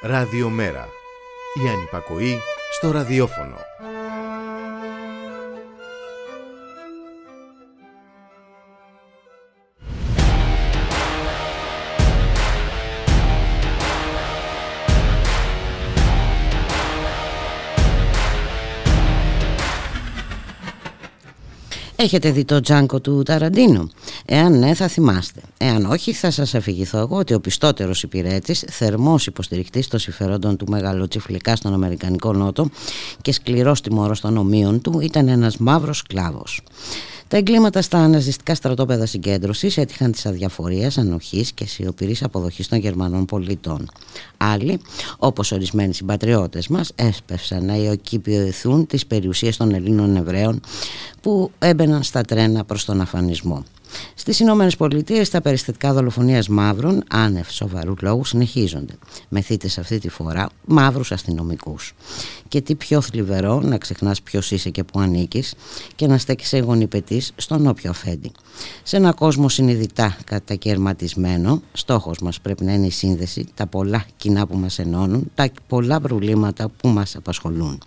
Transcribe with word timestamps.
Ραδιομέρα. 0.00 0.88
Η 1.64 1.68
ανυπακοή 1.68 2.38
στο 2.72 2.90
ραδιόφωνο. 2.90 3.56
Έχετε 21.96 22.30
δει 22.30 22.44
το 22.44 22.60
τζάνκο 22.60 23.00
του 23.00 23.22
Ταραντίνο; 23.22 23.90
Εάν 24.28 24.58
ναι 24.58 24.74
θα 24.74 24.88
θυμάστε. 24.88 25.40
Εάν 25.58 25.84
όχι 25.84 26.12
θα 26.12 26.30
σας 26.30 26.54
αφηγηθώ 26.54 26.98
εγώ 26.98 27.16
ότι 27.16 27.34
ο 27.34 27.40
πιστότερος 27.40 28.02
υπηρέτης, 28.02 28.64
θερμός 28.70 29.26
υποστηρικτής 29.26 29.88
των 29.88 29.98
συμφερόντων 29.98 30.56
του 30.56 30.66
μεγαλοτσιφλικά 30.68 31.56
στον 31.56 31.72
Αμερικανικό 31.72 32.32
Νότο 32.32 32.68
και 33.22 33.32
σκληρός 33.32 33.80
τιμόρος 33.80 34.20
των 34.20 34.36
ομοίων 34.36 34.80
του 34.80 35.00
ήταν 35.00 35.28
ένας 35.28 35.56
μαύρος 35.56 35.98
σκλάβος. 35.98 36.62
Τα 37.28 37.36
εγκλήματα 37.36 37.82
στα 37.82 37.98
αναζητικά 37.98 38.54
στρατόπεδα 38.54 39.06
συγκέντρωσης 39.06 39.76
έτυχαν 39.76 40.12
της 40.12 40.26
αδιαφορίας, 40.26 40.98
ανοχής 40.98 41.52
και 41.52 41.66
σιωπηρής 41.66 42.22
αποδοχής 42.22 42.68
των 42.68 42.78
Γερμανών 42.78 43.24
πολιτών. 43.24 43.90
Άλλοι, 44.36 44.80
όπως 45.18 45.52
ορισμένοι 45.52 45.94
συμπατριώτες 45.94 46.68
μας, 46.68 46.92
έσπευσαν 46.94 47.64
να 47.64 47.76
ιοκυπηθούν 47.76 48.86
τις 48.86 49.06
περιουσίες 49.06 49.56
των 49.56 49.74
Ελλήνων 49.74 50.16
Εβραίων 50.16 50.60
που 51.20 51.50
έμπαιναν 51.58 52.02
στα 52.02 52.20
τρένα 52.20 52.64
προς 52.64 52.84
τον 52.84 53.00
αφανισμό. 53.00 53.64
Στις 54.14 54.40
Ηνωμένες 54.40 54.76
Πολιτείες 54.76 55.30
τα 55.30 55.40
περιστατικά 55.40 55.92
δολοφονίας 55.92 56.48
μαύρων, 56.48 57.02
άνευ 57.08 57.48
σοβαρούς 57.48 58.00
λόγους, 58.00 58.28
συνεχίζονται. 58.28 58.94
Με 59.28 59.40
θύτες 59.40 59.78
αυτή 59.78 59.98
τη 59.98 60.08
φορά 60.08 60.48
μαύρους 60.64 61.12
αστυνομικούς. 61.12 61.94
Και 62.48 62.60
τι 62.60 62.74
πιο 62.74 63.00
θλιβερό 63.00 63.60
να 63.60 63.78
ξεχνάς 63.78 64.22
ποιος 64.22 64.50
είσαι 64.50 64.70
και 64.70 64.84
που 64.84 65.00
ανήκεις 65.00 65.54
και 65.94 66.06
να 66.06 66.18
στέκει 66.18 66.58
γονιπετής 66.58 67.32
στον 67.36 67.66
όποιο 67.66 67.90
αφέντη. 67.90 68.32
Σε 68.82 68.96
ένα 68.96 69.12
κόσμο 69.12 69.48
συνειδητά 69.48 70.16
κατακαιρματισμένο, 70.24 71.62
στόχος 71.72 72.18
μας 72.18 72.40
πρέπει 72.40 72.64
να 72.64 72.72
είναι 72.72 72.86
η 72.86 72.90
σύνδεση, 72.90 73.46
τα 73.54 73.66
πολλά 73.66 74.04
κοινά 74.16 74.46
που 74.46 74.56
μας 74.56 74.78
ενώνουν, 74.78 75.30
τα 75.34 75.48
πολλά 75.66 76.00
προβλήματα 76.00 76.68
που 76.68 76.88
μας 76.88 77.16
απασχολούν. 77.16 77.82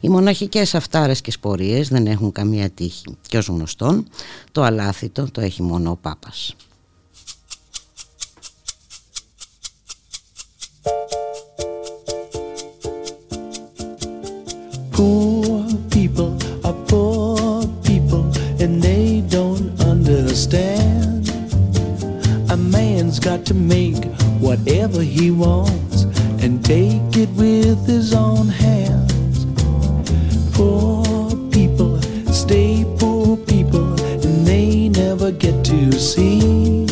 Οι 0.00 0.08
μοναχικές 0.08 0.74
αυτάρες 0.74 1.20
και 1.20 1.30
σπορίες 1.30 1.88
δεν 1.88 2.06
έχουν 2.06 2.32
καμία 2.32 2.70
τύχη. 2.70 3.04
Και 3.28 3.38
ως 3.38 3.46
γνωστόν, 3.46 4.06
το 4.52 4.62
αλάθητο 4.62 5.30
το 5.36 5.42
έχει 5.42 5.62
μόνο 5.62 5.90
ο 5.90 5.96
Πάπας. 5.96 6.56
Poor 14.96 15.64
people 15.94 16.32
are 16.68 16.78
poor 16.90 17.66
people 17.88 18.24
and 18.62 18.74
they 18.86 19.08
don't 19.36 19.68
understand. 19.92 21.22
A 22.56 22.58
man's 22.74 23.18
got 23.28 23.40
to 23.50 23.54
make 23.76 24.02
whatever 24.46 25.00
he 25.16 25.26
wants 25.44 25.98
and 26.42 26.52
take 26.74 27.10
it 27.24 27.30
with 27.42 27.80
his 27.94 28.08
own 28.26 28.46
hands. 28.64 29.05
Never 35.26 35.38
get 35.38 35.64
to 35.64 35.92
see. 35.92 36.86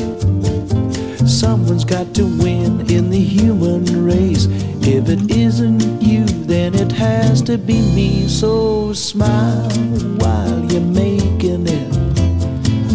Someone's 1.27 1.85
got 1.85 2.13
to 2.15 2.25
win 2.25 2.81
in 2.91 3.11
the 3.11 3.21
human 3.21 3.85
race. 4.05 4.47
If 4.81 5.09
it 5.09 5.31
isn't 5.31 6.03
you, 6.03 6.25
then 6.25 6.75
it 6.75 6.91
has 6.93 7.43
to 7.43 7.57
be 7.59 7.81
me. 7.95 8.27
So 8.29 8.93
smile 8.93 9.71
while 10.19 10.65
you're 10.73 10.81
making 10.81 11.67
it. 11.69 11.93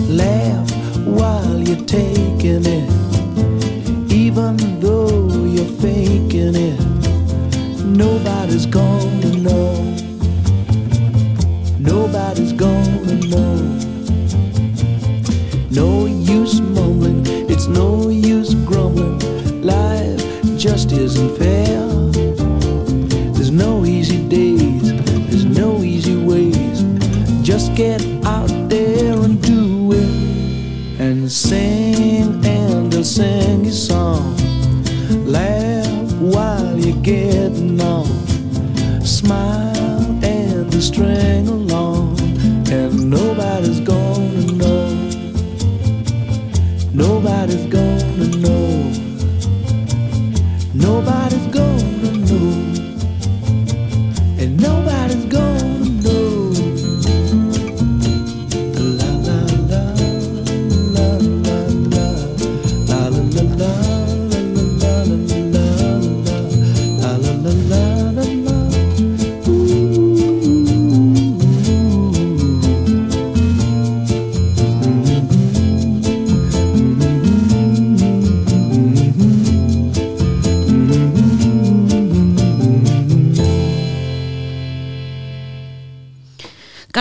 Laugh 0.10 0.70
while 1.06 1.60
you're 1.60 1.86
taking 1.86 2.66
it. 2.66 4.12
Even 4.12 4.58
though 4.82 5.46
you're 5.46 5.74
faking 5.80 6.56
it, 6.56 6.80
nobody's 7.86 8.66
gonna 8.66 9.38
know. 9.38 9.96
Nobody's 11.80 12.52
gonna 12.54 13.16
know. 13.28 13.79
Just 20.80 20.94
isn't 20.94 21.36
fair. 21.38 21.86
There's 23.34 23.52
no 23.52 23.84
easy 23.84 24.26
days, 24.30 24.94
there's 25.30 25.44
no 25.44 25.80
easy 25.84 26.16
ways. 26.16 26.84
Just 27.42 27.76
get 27.76 28.02
out 28.24 28.50
there 28.70 29.20
and 29.20 29.42
do 29.42 29.92
it. 29.92 31.02
And 31.02 31.30
sing 31.30 32.46
and 32.46 32.94
they'll 32.94 33.04
sing 33.04 33.66
your 33.66 33.74
song. 33.74 34.38
Laugh 35.26 36.14
while 36.14 36.80
you're 36.80 37.02
getting 37.02 37.82
on. 37.82 38.08
Smile 39.06 40.24
and 40.24 40.72
they'll 40.72 40.82
string 40.82 41.59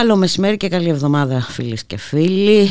Καλό 0.09 0.21
μεσημέρι 0.21 0.57
και 0.57 0.67
καλή 0.67 0.89
εβδομάδα 0.89 1.41
φίλες 1.41 1.83
και 1.83 1.97
φίλοι. 1.97 2.69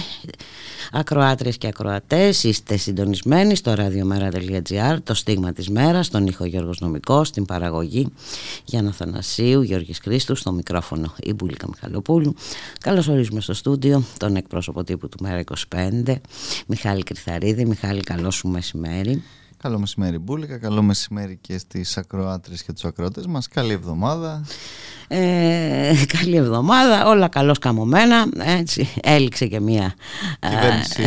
Ακροάτριες 0.93 1.59
και 1.59 1.67
ακροατές 1.67 2.45
Είστε 2.45 2.77
συντονισμένοι 2.77 3.55
στο 3.55 3.75
radiomera.gr 3.77 4.97
Το 5.05 5.15
στίγμα 5.15 5.53
της 5.53 5.69
μέρας 5.69 6.07
Στον 6.07 6.27
ήχο 6.27 6.45
Γιώργος 6.45 6.81
Νομικός 6.81 7.29
Στην 7.29 7.45
παραγωγή 7.45 8.07
Γιάννα 8.65 8.93
Θανασίου 8.93 9.63
Γιώργης 9.63 9.99
Χρήστου 9.99 10.35
Στο 10.35 10.53
μικρόφωνο 10.53 11.15
η 11.23 11.33
Μπουλίκα 11.33 11.69
Μιχαλοπούλου. 11.69 12.35
Καλώς 12.81 13.09
ορίζουμε 13.09 13.41
στο 13.41 13.55
στούντιο 13.55 14.05
Τον 14.17 14.37
εκπρόσωπο 14.37 14.85
τύπου 14.85 15.09
του 15.09 15.17
Μέρα 15.21 15.45
25 15.75 16.15
Μιχάλη 16.67 17.03
Κρυθαρίδη. 17.03 17.67
Μιχάλη 17.67 18.01
καλό 18.01 18.31
σου 18.31 18.49
μεσημέρι 18.49 19.23
Καλό 19.63 19.79
μεσημέρι 19.79 20.19
Μπούλικα, 20.19 20.59
καλό 20.59 20.83
μεσημέρι 20.83 21.39
και 21.41 21.59
στις 21.59 21.97
ακροάτρες 21.97 22.63
και 22.63 22.73
τους 22.73 22.85
ακροατές 22.85 23.27
μας. 23.27 23.49
Καλή 23.49 23.73
εβδομάδα. 23.73 24.45
Ε, 25.09 25.95
καλή 26.07 26.37
εβδομάδα, 26.37 27.07
όλα 27.07 27.29
καλώς 27.29 27.59
καμωμένα, 27.59 28.27
έτσι, 28.39 28.89
έληξε 29.03 29.47
και 29.47 29.61
μία 29.61 29.95
Κυβέρνηση 30.41 31.03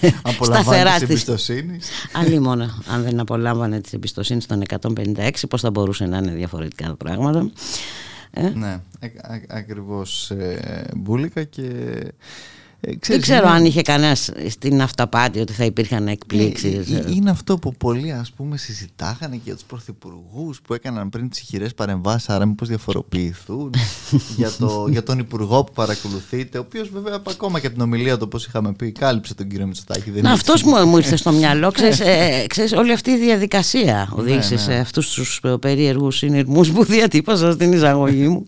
ε, 0.00 0.08
απολαμβάνει 0.32 0.90
της 0.90 1.02
εμπιστοσύνης. 1.02 1.90
Αλλή 2.12 2.40
μόνο, 2.40 2.82
αν 2.86 3.02
δεν 3.02 3.20
απολάμβανε 3.20 3.80
της 3.80 3.92
εμπιστοσύνης 3.92 4.46
των 4.46 4.62
156, 4.80 5.30
πώς 5.48 5.60
θα 5.60 5.70
μπορούσε 5.70 6.06
να 6.06 6.16
είναι 6.16 6.32
διαφορετικά 6.32 6.86
τα 6.86 6.96
πράγματα. 6.96 7.50
Ε; 8.30 8.48
Ναι, 8.48 8.66
α, 8.66 9.06
α, 9.22 9.40
ακριβώς 9.48 10.30
ε, 10.30 10.84
Μπούλικα 10.96 11.44
και... 11.44 11.62
Ε, 12.84 12.92
δεν 13.06 13.20
ξέρω 13.20 13.46
είναι... 13.46 13.56
αν 13.56 13.64
είχε 13.64 13.82
κανένα 13.82 14.14
στην 14.48 14.82
αυταπάτη 14.82 15.40
ότι 15.40 15.52
θα 15.52 15.64
υπήρχαν 15.64 16.08
εκπλήξεις. 16.08 16.90
Ε, 16.90 17.04
είναι 17.08 17.30
αυτό 17.30 17.58
που 17.58 17.74
πολλοί 17.74 18.12
ας 18.12 18.30
πούμε 18.30 18.56
συζητάγανε 18.56 19.40
για 19.44 19.54
τους 19.54 19.62
πρωθυπουργούς 19.62 20.60
που 20.60 20.74
έκαναν 20.74 21.08
πριν 21.08 21.28
τις 21.28 21.40
ηχηρές 21.40 21.74
παρεμβάσεις, 21.74 22.28
άρα 22.28 22.46
μήπως 22.46 22.68
διαφοροποιηθούν 22.68 23.74
για, 24.36 24.50
το, 24.58 24.86
για 24.90 25.02
τον 25.02 25.18
υπουργό 25.18 25.64
που 25.64 25.72
παρακολουθείτε, 25.72 26.58
ο 26.58 26.60
οποίος 26.60 26.88
βέβαια 26.88 27.22
ακόμα 27.28 27.60
και 27.60 27.70
την 27.70 27.80
ομιλία 27.80 28.14
του 28.16 28.22
όπως 28.24 28.46
είχαμε 28.46 28.72
πει 28.72 28.92
κάλυψε 28.92 29.34
τον 29.34 29.48
κύριο 29.48 29.66
Μητσοτάκη. 29.66 30.10
Δεν 30.10 30.22
Να, 30.22 30.32
αυτός 30.32 30.62
μου, 30.62 30.86
μου 30.86 30.96
ήρθε 30.96 31.16
στο 31.16 31.32
μυαλό, 31.32 31.70
ξέρεις, 31.70 32.00
ε, 32.00 32.44
ξέρεις, 32.48 32.72
όλη 32.72 32.92
αυτή 32.92 33.10
η 33.10 33.18
διαδικασία 33.18 34.12
οδήγησε 34.16 34.54
ναι, 34.54 34.60
ναι. 34.60 34.72
σε 34.72 34.74
αυτούς 34.74 35.12
τους 35.12 35.40
περίεργους 35.60 36.16
συνειρμούς 36.16 36.70
που 36.70 36.84
διατύπωσα 36.84 37.52
στην 37.52 37.72
εισαγωγή 37.72 38.28
μου. 38.28 38.46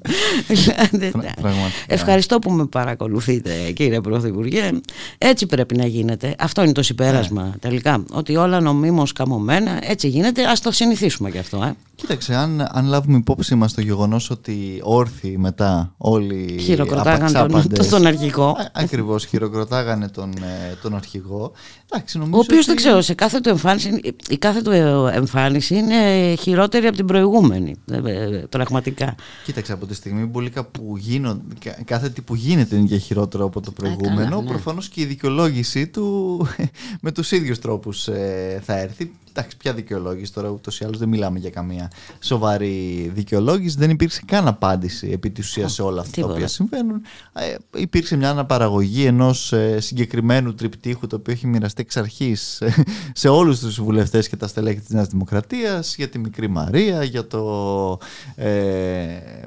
Ευχαριστώ 1.86 2.38
που 2.38 2.50
με 2.50 2.66
παρακολουθείτε 2.66 3.72
κύριε 3.72 4.00
Πρωθυπουργέ 4.00 4.22
Πρωθυπουργέ. 4.32 4.80
Έτσι 5.18 5.46
πρέπει 5.46 5.76
να 5.76 5.86
γίνεται. 5.86 6.34
Αυτό 6.38 6.62
είναι 6.62 6.72
το 6.72 6.82
συμπέρασμα 6.82 7.54
τελικά. 7.60 8.04
Ότι 8.10 8.36
όλα 8.36 8.60
νομίμως 8.60 9.12
καμωμένα 9.12 9.78
έτσι 9.82 10.08
γίνεται. 10.08 10.44
Ας 10.44 10.60
το 10.60 10.70
συνηθίσουμε 10.70 11.30
γι' 11.30 11.38
αυτό. 11.38 11.62
Ε. 11.62 11.74
Κοίταξε, 11.96 12.34
αν, 12.34 12.68
αν 12.72 12.86
λάβουμε 12.86 13.16
υπόψη 13.16 13.54
μας 13.54 13.74
το 13.74 13.80
γεγονός 13.80 14.30
ότι 14.30 14.80
όρθιοι 14.82 15.36
μετά 15.38 15.94
όλοι 15.96 16.58
Χειροκροτάγανε 16.60 17.30
τον, 17.32 17.36
απαξάπαντες- 17.44 17.88
τον 17.88 18.06
αρχηγό. 18.06 18.48
Α- 18.48 18.70
Ακριβώς, 18.72 19.24
χειροκροτάγανε 19.24 20.08
τον, 20.08 20.30
ε, 20.32 20.74
τον 20.82 20.94
αρχηγό. 20.96 21.52
Εντάξει, 21.92 22.16
Ο 22.16 22.20
νομίζω 22.20 22.40
οποίος 22.40 22.58
ότι- 22.58 22.66
δεν 22.66 22.76
ξέρω, 22.76 23.00
σε 23.00 23.14
κάθε 23.14 23.40
του 23.40 23.48
εμφάνιση, 23.48 24.00
η 24.28 24.36
κάθε 24.38 24.62
του 24.62 24.70
εμφάνιση 25.14 25.74
είναι 25.76 26.34
χειρότερη 26.40 26.86
από 26.86 26.96
την 26.96 27.06
προηγούμενη. 27.06 27.74
ε, 27.90 27.96
ε, 28.12 28.44
Πραγματικά. 28.50 29.14
Κοίταξε, 29.44 29.72
από 29.72 29.86
τη 29.86 29.94
στιγμή 29.94 30.24
Μπουλίκα, 30.24 30.64
που 30.64 30.94
γίνον, 30.98 31.42
κα- 31.64 31.78
κάθε 31.84 32.08
τι 32.08 32.20
που 32.20 32.34
γίνεται 32.34 32.76
είναι 32.76 32.86
και 32.86 32.96
χειρότερο 32.96 33.44
από 33.44 33.60
το 33.60 33.70
προηγούμενο, 33.70 34.30
καλά, 34.30 34.42
ναι. 34.42 34.48
προφανώς 34.48 34.88
και 34.88 35.00
η 35.00 35.04
δικαιολόγησή 35.04 35.86
του 35.86 36.46
με 37.02 37.12
τους 37.12 37.30
ίδιους 37.32 37.58
τρόπους 37.58 38.08
ε, 38.08 38.60
θα 38.64 38.78
έρθει. 38.78 39.12
Εντάξει, 39.36 39.56
ποια 39.56 39.72
δικαιολόγηση 39.72 40.32
τώρα, 40.32 40.48
ούτως 40.48 40.80
ή 40.80 40.84
άλλως 40.84 40.98
δεν 40.98 41.08
μιλάμε 41.08 41.38
για 41.38 41.50
καμία 41.50 41.90
σοβαρή 42.20 43.10
δικαιολόγηση. 43.14 43.76
Δεν 43.78 43.90
υπήρξε 43.90 44.22
καν 44.26 44.46
απάντηση 44.46 45.10
επί 45.10 45.30
της 45.30 45.46
ουσίας 45.46 45.72
σε 45.72 45.82
όλα 45.82 46.00
αυτά 46.00 46.10
τα 46.10 46.16
τίποτα. 46.16 46.34
οποία 46.34 46.48
συμβαίνουν. 46.48 47.02
Ε, 47.32 47.54
υπήρξε 47.76 48.16
μια 48.16 48.30
αναπαραγωγή 48.30 49.04
ενός 49.04 49.52
ε, 49.52 49.80
συγκεκριμένου 49.80 50.54
τριπτύχου 50.54 51.06
το 51.06 51.16
οποίο 51.16 51.32
έχει 51.32 51.46
μοιραστεί 51.46 51.82
εξ 51.82 51.96
αρχής 51.96 52.60
ε, 52.60 52.84
σε 53.12 53.28
όλους 53.28 53.58
τους 53.58 53.80
βουλευτές 53.80 54.28
και 54.28 54.36
τα 54.36 54.46
στελέχη 54.46 54.80
της 54.80 54.88
Νέας 54.88 55.08
Δημοκρατίας 55.08 55.94
για 55.96 56.08
τη 56.08 56.18
μικρή 56.18 56.48
Μαρία, 56.48 57.04
για 57.04 57.26
το 57.26 57.98
ε, 58.34 58.50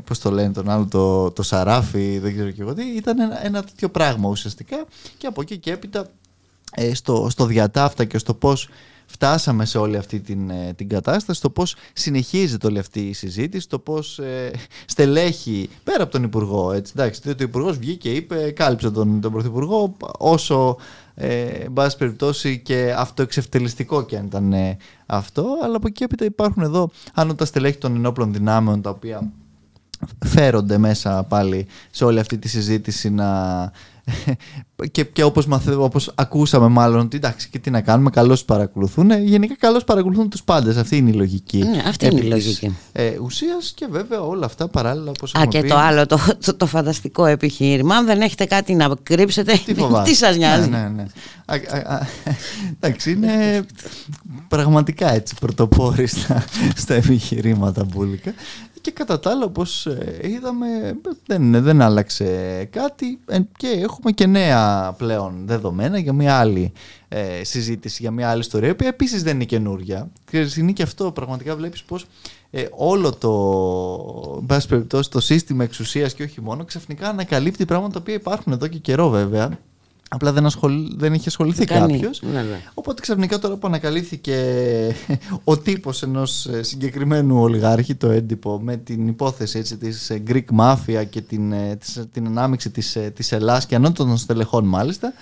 πώς 0.04 0.20
το 0.20 0.32
λένε 0.32 0.52
τον 0.52 0.70
άλλο 0.70 0.86
το, 0.86 1.32
το 1.32 1.44
Σαράφι 1.44 2.20
δεν 2.20 2.34
ξέρω 2.34 2.52
και 2.52 2.62
εγώ 2.62 2.74
τι 2.74 2.84
ήταν 2.84 3.20
ένα, 3.20 3.46
ένα 3.46 3.64
τέτοιο 3.64 3.90
πράγμα 3.90 4.30
ουσιαστικά 4.30 4.86
και 5.18 5.28
από 5.28 5.42
εκεί 5.42 5.58
και 5.58 5.72
έπειτα 5.72 6.08
ε, 6.72 6.94
στο, 6.94 7.28
στο 7.30 7.46
διατάφτα 7.46 8.06
και 8.06 8.18
στο 8.18 8.34
πώς 8.34 8.70
φτάσαμε 9.08 9.66
σε 9.66 9.78
όλη 9.78 9.98
αυτή 9.98 10.20
την, 10.20 10.50
ε, 10.50 10.74
την 10.76 10.90
κατάσταση, 10.90 11.40
στο 11.40 11.50
πώς 11.50 11.76
συνεχίζεται 11.94 12.68
όλη 12.68 12.80
αυτή 12.80 13.00
η 13.00 13.14
συζήτηση, 13.14 13.70
το 13.70 13.80
πώς 13.80 14.20
ε, 14.20 14.52
στελέχη, 14.86 15.70
πέρα 15.84 16.04
από 16.04 16.12
τον 16.12 16.24
Υπουργό, 16.24 16.72
έτσι, 16.72 16.94
εντάξει, 16.96 17.22
διότι 17.24 17.44
ο 17.44 17.48
Υπουργός 17.48 17.78
βγήκε 17.78 18.10
και 18.10 18.16
είπε, 18.16 18.52
κάλυψε 18.52 18.92
τον, 18.92 19.22
τον 19.22 19.32
Πρωθυπουργό 19.32 19.98
όσο 20.18 20.78
ε, 21.20 21.44
εν 21.44 21.74
πάση 21.74 21.98
περιπτώσει 21.98 22.60
και 22.60 22.94
αυτοεξευτελιστικό 22.98 24.04
και 24.06 24.18
αν 24.18 24.26
ήταν 24.26 24.54
ε, 24.54 24.78
αυτό, 25.06 25.46
αλλά 25.64 25.76
από 25.76 25.88
εκεί 25.88 26.04
έπειτα 26.04 26.26
υπάρχουν 26.26 26.64
εδώ 26.64 26.90
άνωτα 27.14 27.46
στελέχη 27.46 27.78
των 27.78 27.96
ενόπλων 27.96 28.34
δυνάμεων 28.34 28.82
τα 28.82 28.90
οποία 28.90 29.32
φέρονται 30.26 30.78
μέσα 30.78 31.24
πάλι 31.24 31.68
σε 31.92 32.06
όλη 32.06 32.20
αυτή 32.20 32.38
τη 32.38 32.48
συζήτηση 32.48 33.10
να... 33.10 33.72
και, 34.92 35.04
και 35.04 35.24
όπως, 35.24 35.46
μαθε... 35.46 35.76
όπως 35.76 36.12
ακούσαμε 36.16 36.68
μάλλον 36.68 37.00
ότι 37.00 37.18
εντάξει 37.18 37.50
και 37.50 37.60
τι 37.60 37.70
να 37.70 37.82
κάνουμε 37.82 38.10
καλώς 38.10 38.46
παρακολουθούν 38.46 39.12
ε, 39.12 39.18
γενικά 39.18 39.56
καλώς 39.60 39.84
παρακολουθούν 39.84 40.30
τους 40.30 40.44
πάντες 40.44 40.78
αυτή 40.78 40.98
είναι 40.98 41.10
η 41.10 41.14
λογική 41.14 41.58
Ναι, 41.58 41.84
αυτή 41.88 42.06
είναι 42.06 42.16
η 42.16 42.18
επί 42.18 42.36
της, 42.36 42.46
λογική. 42.46 42.76
ε, 42.92 43.18
ουσίας 43.22 43.72
και 43.76 43.88
βέβαια 43.90 44.22
όλα 44.22 44.46
αυτά 44.46 44.68
παράλληλα 44.68 45.10
όπως 45.10 45.36
Α, 45.36 45.40
έχουμε 45.42 45.52
και 45.54 45.62
πει, 45.62 45.68
το 45.68 45.78
άλλο, 45.78 46.06
το, 46.06 46.20
το, 46.46 46.56
το 46.56 46.66
φανταστικό 46.66 47.26
επιχείρημα. 47.26 47.96
Αν 47.96 48.06
δεν 48.06 48.22
έχετε 48.22 48.46
κάτι 48.46 48.74
να 48.76 48.96
κρύψετε, 49.04 49.62
Τι 49.66 49.74
φοβάσαι. 49.74 50.04
τι 50.12 50.16
σας 50.18 50.38
νοιάζει; 50.38 50.70
Ναι, 50.70 50.78
ναι, 50.78 50.88
ναι. 50.88 51.06
Α, 51.46 51.56
α, 51.56 51.96
α, 51.96 52.06
εντάξει, 52.80 53.12
είναι 53.12 53.66
πραγματικά 54.48 55.14
έτσι 55.14 55.36
πρωτοπόροι 55.40 56.08
στα, 56.08 56.46
στα 56.76 56.94
επιχειρήματα 56.94 57.84
μπουλικα. 57.84 58.34
Και 58.88 58.94
κατά 58.94 59.20
τα 59.20 59.30
άλλα, 59.30 59.46
όπως 59.46 59.86
ε, 59.86 60.20
είδαμε, 60.24 60.68
δεν, 61.26 61.64
δεν 61.64 61.82
άλλαξε 61.82 62.64
κάτι 62.72 63.20
ε, 63.26 63.40
και 63.58 63.68
έχουμε 63.68 64.12
και 64.12 64.26
νέα 64.26 64.94
πλέον 64.98 65.42
δεδομένα 65.46 65.98
για 65.98 66.14
μια 66.14 66.36
άλλη 66.36 66.74
ε, 67.08 67.44
συζήτηση, 67.44 67.98
για 68.02 68.12
μια 68.12 68.30
άλλη 68.30 68.40
ιστορία, 68.40 68.68
η 68.68 68.72
οποία 68.72 68.88
επίσης 68.88 69.24
δεν 69.24 69.36
είναι 69.36 69.44
καινούρια. 69.44 70.10
Και 70.32 70.48
είναι 70.58 70.72
και 70.72 70.84
αυτό, 70.84 71.12
πραγματικά 71.12 71.56
βλέπεις 71.56 71.84
πως 71.84 72.06
ε, 72.52 72.66
όλο 72.72 73.14
το, 73.14 74.38
εν 74.40 74.46
πάση 74.46 74.68
περιπτώσει, 74.68 75.10
το 75.10 75.20
σύστημα 75.20 75.64
εξουσίας 75.64 76.14
και 76.14 76.24
όχι 76.24 76.42
μόνο, 76.42 76.64
ξαφνικά 76.64 77.10
ανακαλύπτει 77.10 77.66
πράγματα 77.66 77.94
τα 77.94 78.00
οποία 78.00 78.14
υπάρχουν 78.14 78.54
εδώ 78.54 78.68
και 78.68 78.78
καιρό 78.78 79.10
βέβαια. 79.10 79.60
Απλά 80.10 80.34
δεν, 80.34 80.46
ασχολ... 80.46 80.98
δεν 80.98 81.14
είχε 81.14 81.28
ασχοληθεί 81.28 81.66
Κάνει. 81.66 81.94
κάποιος. 81.94 82.22
Ναι, 82.22 82.42
ναι. 82.42 82.62
Οπότε 82.74 83.02
ξαφνικά 83.02 83.40
τώρα 83.40 83.56
που 83.56 83.68
ανακαλύφθηκε 83.68 84.36
ο 85.44 85.58
τύπος 85.58 86.04
ενός 86.04 86.46
ε, 86.46 86.64
συγκεκριμένου 86.64 87.42
ολιγάρχη, 87.42 87.96
το 87.96 88.10
έντυπο, 88.10 88.60
με 88.64 88.78
την 88.78 89.08
υπόθεση 89.08 89.58
έτσι, 89.58 89.78
της 89.78 90.10
ε, 90.10 90.24
Greek 90.28 90.46
Mafia 90.60 91.04
και 91.10 91.22
την, 91.22 91.52
ε, 91.52 91.76
της, 91.76 92.06
την 92.12 92.26
ανάμειξη 92.26 92.70
της, 92.70 92.96
ε, 92.96 93.12
της 93.16 93.32
Ελλάς 93.32 93.66
και 93.66 93.76
ανώτατων 93.76 94.18
στελεχών 94.18 94.66
μάλιστα, 94.66 95.14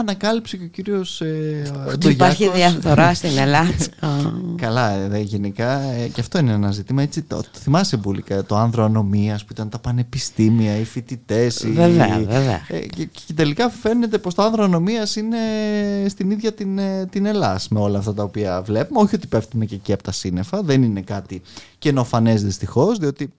ανακάλυψε 0.00 0.56
και 0.56 0.64
ο 0.64 0.68
κύριος 0.68 1.20
ε, 1.20 1.62
Ότι 1.94 2.08
υπάρχει 2.08 2.44
Ντογιάκος. 2.44 2.72
διαφθορά 2.80 3.14
στην 3.14 3.38
Ελλάδα. 3.38 3.74
Καλά, 4.62 4.90
ε, 4.90 5.08
δε, 5.08 5.18
γενικά 5.18 5.80
ε, 5.80 6.08
και 6.08 6.20
αυτό 6.20 6.38
είναι 6.38 6.52
ένα 6.52 6.70
ζήτημα. 6.70 7.02
Έτσι, 7.02 7.22
το, 7.22 7.36
το 7.36 7.58
θυμάσαι 7.58 7.96
Μπουλίκα, 7.96 8.44
το 8.44 8.56
άνδρο 8.56 8.84
ανομίας 8.84 9.44
που 9.44 9.52
ήταν 9.52 9.68
τα 9.68 9.78
πανεπιστήμια, 9.78 10.76
οι 10.76 10.84
φοιτητές. 10.84 11.66
Βέβαια, 11.72 12.18
βέβαια. 12.18 12.60
Ε, 12.68 12.78
και, 12.78 13.04
και 13.26 13.32
τελικά 13.34 13.70
φαίνεται 13.70 14.18
πως 14.18 14.34
το 14.34 14.42
άνδρο 14.42 14.64
ανομίας 14.64 15.16
είναι 15.16 15.38
στην 16.08 16.30
ίδια 16.30 16.52
την, 16.52 16.78
ε, 16.78 17.06
την 17.10 17.26
Ελλάς 17.26 17.68
με 17.68 17.80
όλα 17.80 17.98
αυτά 17.98 18.14
τα 18.14 18.22
οποία 18.22 18.62
βλέπουμε. 18.62 19.00
Όχι 19.00 19.14
ότι 19.14 19.26
πέφτουμε 19.26 19.64
και 19.64 19.74
εκεί 19.74 19.92
από 19.92 20.02
τα 20.02 20.12
σύννεφα, 20.12 20.62
δεν 20.62 20.82
είναι 20.82 21.00
κάτι 21.00 21.42
καινοφανές 21.78 22.42
δυστυχώς, 22.44 22.98
διότι 22.98 23.32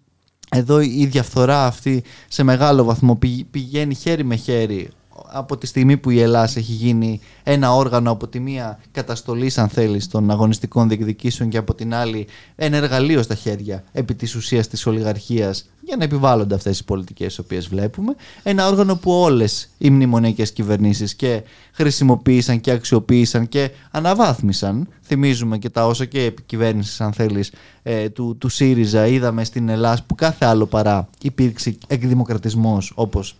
εδώ 0.52 0.80
η 0.82 1.06
διαφθορά 1.12 1.66
αυτή 1.66 2.04
σε 2.28 2.44
μεγάλο 2.44 2.84
βαθμό 2.84 3.16
πηγ- 3.16 3.46
πηγαίνει 3.52 3.96
χέρι 3.96 4.24
με 4.24 4.36
χέρι 4.36 4.90
από 5.28 5.58
τη 5.58 5.68
στιγμή 5.68 5.98
που 5.98 6.10
η 6.10 6.22
Ελλάς 6.22 6.56
έχει 6.56 6.72
γίνει 6.72 7.20
ένα 7.44 7.76
όργανο 7.76 8.12
από 8.12 8.28
τη 8.28 8.40
μία 8.40 8.80
καταστολής 8.92 9.58
αν 9.58 9.70
θέλεις 9.70 10.08
των 10.08 10.32
αγωνιστικών 10.32 10.88
διεκδικήσεων 10.88 11.50
και 11.50 11.58
από 11.58 11.76
την 11.76 11.94
άλλη 11.94 12.28
ένα 12.56 12.78
εργαλείο 12.78 13.22
στα 13.22 13.36
χέρια 13.36 13.84
επί 13.92 14.16
της 14.16 14.36
ουσίας 14.36 14.68
της 14.68 14.86
ολιγαρχίας 14.86 15.70
για 15.82 15.98
να 15.98 16.04
επιβάλλονται 16.04 16.56
αυτές 16.56 16.80
οι 16.80 16.84
πολιτικές 16.84 17.28
τις 17.28 17.40
οποίες 17.40 17.68
βλέπουμε. 17.68 18.16
Ένα 18.44 18.68
όργανο 18.68 18.96
που 18.96 19.12
όλες 19.12 19.70
οι 19.78 19.90
μνημονιακές 19.90 20.52
κυβερνήσεις 20.52 21.16
και 21.16 21.44
χρησιμοποίησαν 21.72 22.62
και 22.62 22.72
αξιοποίησαν 22.72 23.48
και 23.48 23.72
αναβάθμισαν. 23.92 24.88
Θυμίζουμε 25.02 25.58
και 25.58 25.70
τα 25.70 25.86
όσα 25.86 26.06
και 26.06 26.24
επί 26.24 26.42
κυβέρνησης 26.42 27.02
αν 27.02 27.14
θέλεις 27.14 27.52
ε, 27.84 28.10
του, 28.10 28.38
του 28.38 28.50
ΣΥΡΙΖΑ. 28.50 29.08
Είδαμε 29.08 29.44
στην 29.44 29.70
Ελλάδα 29.70 30.04
που 30.08 30.16
κάθε 30.16 30.46
άλλο 30.46 30.66
παρά 30.66 31.10
υπήρξε 31.22 31.78
εκδημοκρατισμός 31.88 32.92
όπως 32.96 33.36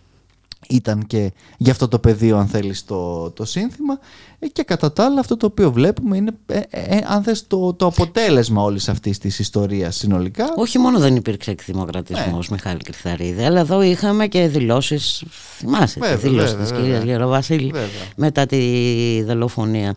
ήταν 0.70 1.06
και 1.06 1.32
για 1.56 1.72
αυτό 1.72 1.88
το 1.88 1.98
πεδίο 1.98 2.36
αν 2.38 2.46
θέλεις 2.46 2.84
το, 2.84 3.30
το 3.30 3.44
σύνθημα 3.44 3.98
Ε, 4.42 4.46
και 4.46 4.62
κατά 4.62 4.92
τα 4.92 5.04
άλλα 5.04 5.20
αυτό 5.20 5.36
το 5.36 5.46
οποίο 5.46 5.72
βλέπουμε 5.72 6.16
είναι 6.16 6.32
ε, 6.46 6.60
ε, 6.70 6.98
αν 7.06 7.22
θες 7.22 7.46
το, 7.46 7.74
το 7.74 7.86
αποτέλεσμα 7.86 8.62
όλης 8.62 8.88
αυτής 8.88 9.18
της 9.18 9.38
ιστορίας 9.38 9.96
συνολικά 9.96 10.44
Όχι 10.56 10.78
μόνο 10.78 10.98
δεν 10.98 11.16
υπήρξε 11.16 11.50
εκδημοκρατισμός, 11.50 12.48
Ναι. 12.48 12.56
Μιχάλη 12.56 12.78
Κρυθαρίδη, 12.78 13.42
αλλά 13.44 13.60
εδώ 13.60 13.82
είχαμε 13.82 14.26
και 14.26 14.48
δηλώσεις. 14.48 15.24
Θυμάσαι 15.58 16.00
Βέβαια, 16.00 16.16
τη 16.16 16.28
δήλωση 16.28 16.46
βέβαια, 16.46 16.62
της 16.62 16.70
βέβαια. 16.72 16.84
κυρίας 16.86 17.04
Γεροβασίλη 17.04 17.70
Βέβαια. 17.72 17.88
μετά 18.16 18.46
τη 18.46 19.22
δολοφονία 19.22 19.94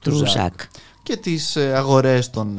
του 0.00 0.10
Ζακ. 0.10 0.20
Ρουσάκ. 0.20 0.60
και 1.02 1.16
τις 1.16 1.56
ε, 1.56 1.72
αγορές 1.76 2.30
των, 2.30 2.58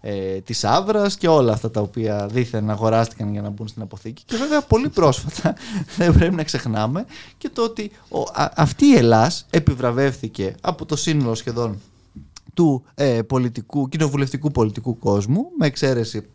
ε, 0.00 0.34
ε, 0.34 0.40
της 0.40 0.64
Άβρας 0.64 1.16
και 1.16 1.28
όλα 1.28 1.52
αυτά 1.52 1.70
τα 1.70 1.80
οποία 1.80 2.26
δήθεν 2.26 2.70
αγοράστηκαν 2.70 3.32
για 3.32 3.42
να 3.42 3.48
μπουν 3.48 3.68
στην 3.68 3.82
αποθήκη 3.82 4.22
και 4.26 4.36
βέβαια 4.36 4.62
πολύ 4.62 4.88
πρόσφατα 4.88 5.54
δεν 5.96 6.12
πρέπει 6.12 6.34
να 6.34 6.44
ξεχνάμε 6.44 7.04
και 7.38 7.48
το 7.48 7.62
ότι 7.62 7.90
ο, 8.08 8.20
α- 8.20 8.52
αυτή 8.56 8.84
η 8.86 8.96
Ελλάς 8.96 9.46
επιβραβεύθηκε 9.50 10.54
από 10.60 10.86
το 10.86 10.96
σύνολο 10.96 11.34
σχεδόν 11.34 11.80
του 12.54 12.84
ε, 12.94 13.22
πολιτικού, 13.22 13.88
κοινοβουλευτικού 13.88 14.50
πολιτικού 14.50 14.98
κόσμου 14.98 15.46
με 15.58 15.66
εξαίρεση 15.66 16.26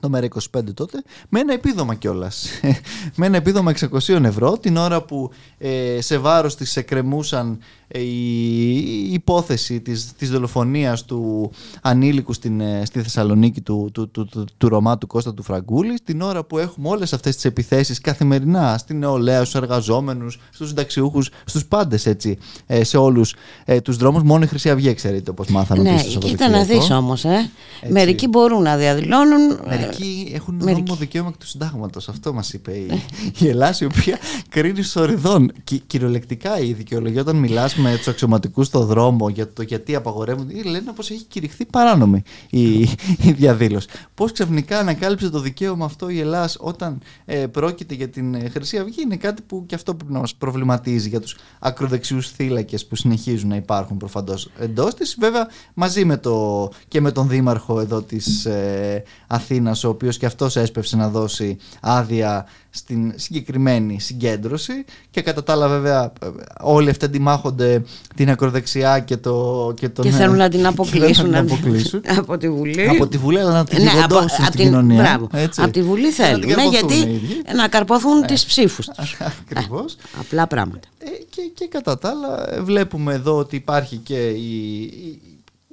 το 0.00 0.10
ΜΕΡΑ25 0.12 0.74
τότε, 0.74 1.02
με 1.28 1.40
ένα 1.40 1.52
επίδομα 1.52 1.94
κιόλας. 1.94 2.48
με 3.16 3.26
ένα 3.26 3.36
επίδομα 3.36 3.72
600 3.80 4.24
ευρώ, 4.24 4.58
την 4.58 4.76
ώρα 4.76 5.02
που 5.02 5.30
ε, 5.58 5.98
σε 6.00 6.18
βάρος 6.18 6.56
της 6.56 6.76
εκκρεμούσαν 6.76 7.58
ε, 7.83 7.83
η, 7.98 8.76
η 8.76 9.12
υπόθεση 9.12 9.80
της, 9.80 10.12
της 10.18 10.30
δολοφονίας 10.30 11.04
του 11.04 11.50
ανήλικου 11.82 12.32
στην, 12.32 12.60
ε, 12.60 12.82
στη 12.84 13.02
Θεσσαλονίκη 13.02 13.60
του, 13.60 13.90
του, 13.92 14.08
του, 14.10 14.26
του, 14.26 14.44
του 14.58 14.68
Ρωμά 14.68 14.98
του 14.98 15.06
Κώστα 15.06 15.34
του 15.34 15.42
Φραγκούλη, 15.42 15.98
την 16.04 16.20
ώρα 16.20 16.44
που 16.44 16.58
έχουμε 16.58 16.88
όλες 16.88 17.12
αυτές 17.12 17.34
τις 17.34 17.44
επιθέσεις 17.44 18.00
καθημερινά 18.00 18.78
στην 18.78 18.98
νεολαία, 18.98 19.40
στους 19.40 19.54
εργαζόμενους, 19.54 20.40
στους 20.52 20.68
συνταξιούχους, 20.68 21.30
στους 21.44 21.64
πάντες 21.66 22.06
έτσι, 22.06 22.38
ε, 22.66 22.84
σε 22.84 22.96
όλους 22.96 23.34
ε, 23.64 23.80
τους 23.80 23.96
δρόμους. 23.96 24.22
Μόνο 24.22 24.44
η 24.44 24.46
Χρυσή 24.46 24.70
Αυγή, 24.70 24.94
ξέρετε, 24.94 25.30
όπως 25.30 25.48
μάθαμε 25.48 25.82
Ναι, 25.82 25.90
επίσης 25.90 26.10
στο 26.10 26.20
κοίτα 26.20 26.48
να 26.48 26.56
Σαββατοκύριακο. 26.56 26.86
δεις 26.86 26.96
όμως, 26.96 27.24
ε. 27.24 27.50
Μερικοί 27.88 28.28
μπορούν 28.28 28.62
να 28.62 28.76
διαδηλώνουν. 28.76 29.58
Μερικοί 29.68 30.30
έχουν 30.34 30.54
μερικοί. 30.54 30.74
νόμιμο 30.80 30.94
δικαίωμα 30.96 31.28
εκ 31.28 31.36
του 31.36 31.46
συντάγματος. 31.46 32.08
Αυτό 32.08 32.32
μας 32.32 32.52
είπε 32.52 32.72
η, 32.72 33.02
η 33.38 33.48
Ελλάδα, 33.48 33.76
η 33.80 33.84
οποία 33.84 34.18
κρίνει 34.48 34.82
σοριδών. 34.82 35.52
Κυ, 35.64 35.78
κυριολεκτικά 35.86 36.58
η 36.58 36.72
δικαιολογία 36.72 37.20
όταν 37.20 37.36
μιλάς 37.36 37.74
με 37.84 37.96
τους 37.96 38.08
αξιωματικούς 38.08 38.66
στο 38.66 38.84
δρόμο 38.84 39.28
για 39.28 39.52
το 39.52 39.62
γιατί 39.62 39.94
απαγορεύουν. 39.94 40.50
Ή 40.50 40.62
λένε 40.62 40.92
πως 40.92 41.10
έχει 41.10 41.24
κηρυχθεί 41.24 41.64
παράνομη 41.64 42.22
η, 42.50 42.80
η 43.28 43.32
διαδήλωση. 43.32 43.88
Πώς 44.14 44.32
ξαφνικά 44.32 44.78
ανακάλυψε 44.78 45.30
το 45.30 45.40
δικαίωμα 45.40 45.84
αυτό 45.84 46.08
η 46.08 46.20
Ελλάδα 46.20 46.50
όταν 46.58 46.98
ε, 47.24 47.46
πρόκειται 47.46 47.94
για 47.94 48.08
την 48.08 48.34
ε, 48.34 48.48
Χρυσή 48.48 48.78
Αυγή 48.78 49.02
είναι 49.02 49.16
κάτι 49.16 49.42
που 49.42 49.64
και 49.66 49.74
αυτό 49.74 49.94
πρέπει 49.94 50.12
να 50.12 50.18
μας 50.18 50.34
προβληματίζει 50.34 51.08
για 51.08 51.20
τους 51.20 51.36
ακροδεξιούς 51.58 52.30
θύλακες 52.30 52.86
που 52.86 52.96
συνεχίζουν 52.96 53.48
να 53.48 53.56
υπάρχουν 53.56 53.96
προφανώ 53.96 54.34
εντός 54.58 54.94
της. 54.94 55.16
Βέβαια, 55.20 55.48
μαζί 55.74 56.04
με 56.04 56.16
το, 56.16 56.68
και 56.88 57.00
με 57.00 57.12
τον 57.12 57.28
Δήμαρχο 57.28 57.80
εδώ 57.80 58.02
της 58.02 58.44
ε, 58.44 59.02
Αθήνας, 59.26 59.84
ο 59.84 59.88
οποίος 59.88 60.18
και 60.18 60.26
αυτός 60.26 60.56
έσπευσε 60.56 60.96
να 60.96 61.08
δώσει 61.08 61.56
άδεια 61.80 62.46
στην 62.70 63.12
συγκεκριμένη 63.16 64.00
συγκέντρωση 64.00 64.84
και 65.10 65.22
κατά 65.22 65.42
τα 65.42 65.52
άλλα 65.52 65.68
βέβαια 65.68 66.12
όλοι 66.60 66.90
αυτοί 66.90 67.04
αντιμάχονται 67.04 67.73
την 68.14 68.30
ακροδεξιά 68.30 68.98
και, 68.98 69.16
το, 69.16 69.72
και 69.76 69.88
τον... 69.88 70.04
Και 70.04 70.10
θέλουν 70.10 70.36
να 70.36 70.48
την 70.48 70.66
αποκλείσουν, 70.72 71.30
να 71.30 71.44
την 71.44 71.52
αποκλείσουν. 71.52 72.02
από 72.18 72.38
τη 72.38 72.50
Βουλή. 72.50 72.88
Από 72.88 73.06
τη 73.06 73.18
Βουλή 73.18 73.38
αλλά 73.38 73.52
να 73.52 73.64
την 73.64 73.82
ναι, 73.82 73.90
από, 74.04 74.28
στην 74.28 74.44
την, 74.44 74.60
κοινωνία. 74.60 75.02
Μπράβο. 75.02 75.28
Έτσι. 75.32 75.62
Από 75.62 75.70
τη 75.70 75.82
Βουλή 75.82 76.10
θέλουν 76.10 76.46
ναι, 76.54 76.68
γιατί 76.70 77.20
να 77.56 77.68
καρποθούν 77.68 78.22
ε, 78.22 78.26
τις 78.26 78.44
ψήφους 78.44 78.86
τους. 78.86 79.16
Ακριβώς. 79.50 79.92
Ε, 79.92 79.96
απλά 80.20 80.46
πράγματα. 80.46 80.88
Ε, 80.98 81.08
και, 81.30 81.42
και 81.54 81.66
κατά 81.66 81.98
τα 81.98 82.08
άλλα 82.08 82.62
βλέπουμε 82.62 83.14
εδώ 83.14 83.36
ότι 83.36 83.56
υπάρχει 83.56 83.96
και 83.96 84.28
η, 84.28 84.82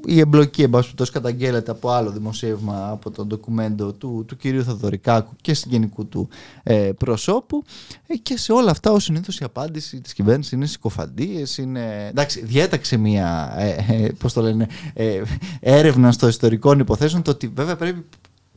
η 0.05 0.19
εμπλοκή 0.19 0.69
τόσο 0.95 1.11
καταγγέλλεται 1.11 1.71
από 1.71 1.89
άλλο 1.89 2.11
δημοσίευμα 2.11 2.89
από 2.89 3.11
το 3.11 3.25
ντοκουμέντο 3.25 3.93
του, 3.93 4.25
του 4.27 4.37
κυρίου 4.37 4.63
Θοδωρικάκου 4.63 5.35
και 5.41 5.53
συγγενικού 5.53 6.07
του 6.07 6.29
ε, 6.63 6.89
προσώπου. 6.97 7.63
Ε, 8.07 8.15
και 8.15 8.37
σε 8.37 8.51
όλα 8.51 8.71
αυτά 8.71 8.91
ο 8.91 8.99
συνήθως 8.99 9.39
η 9.39 9.43
απάντηση 9.43 10.01
της 10.01 10.13
κυβέρνησης 10.13 10.51
είναι 10.51 10.65
συκοφαντίες 10.65 11.57
είναι... 11.57 12.07
εντάξει 12.09 12.45
διέταξε 12.45 12.97
μια 12.97 13.53
ε, 13.57 13.75
ε, 13.89 14.09
πώς 14.19 14.33
το 14.33 14.41
λένε, 14.41 14.67
ε, 14.93 15.21
έρευνα 15.59 16.11
στο 16.11 16.27
ιστορικό 16.27 16.71
υποθέσεων 16.71 17.21
το 17.21 17.31
ότι 17.31 17.47
βέβαια 17.47 17.75
πρέπει 17.75 18.05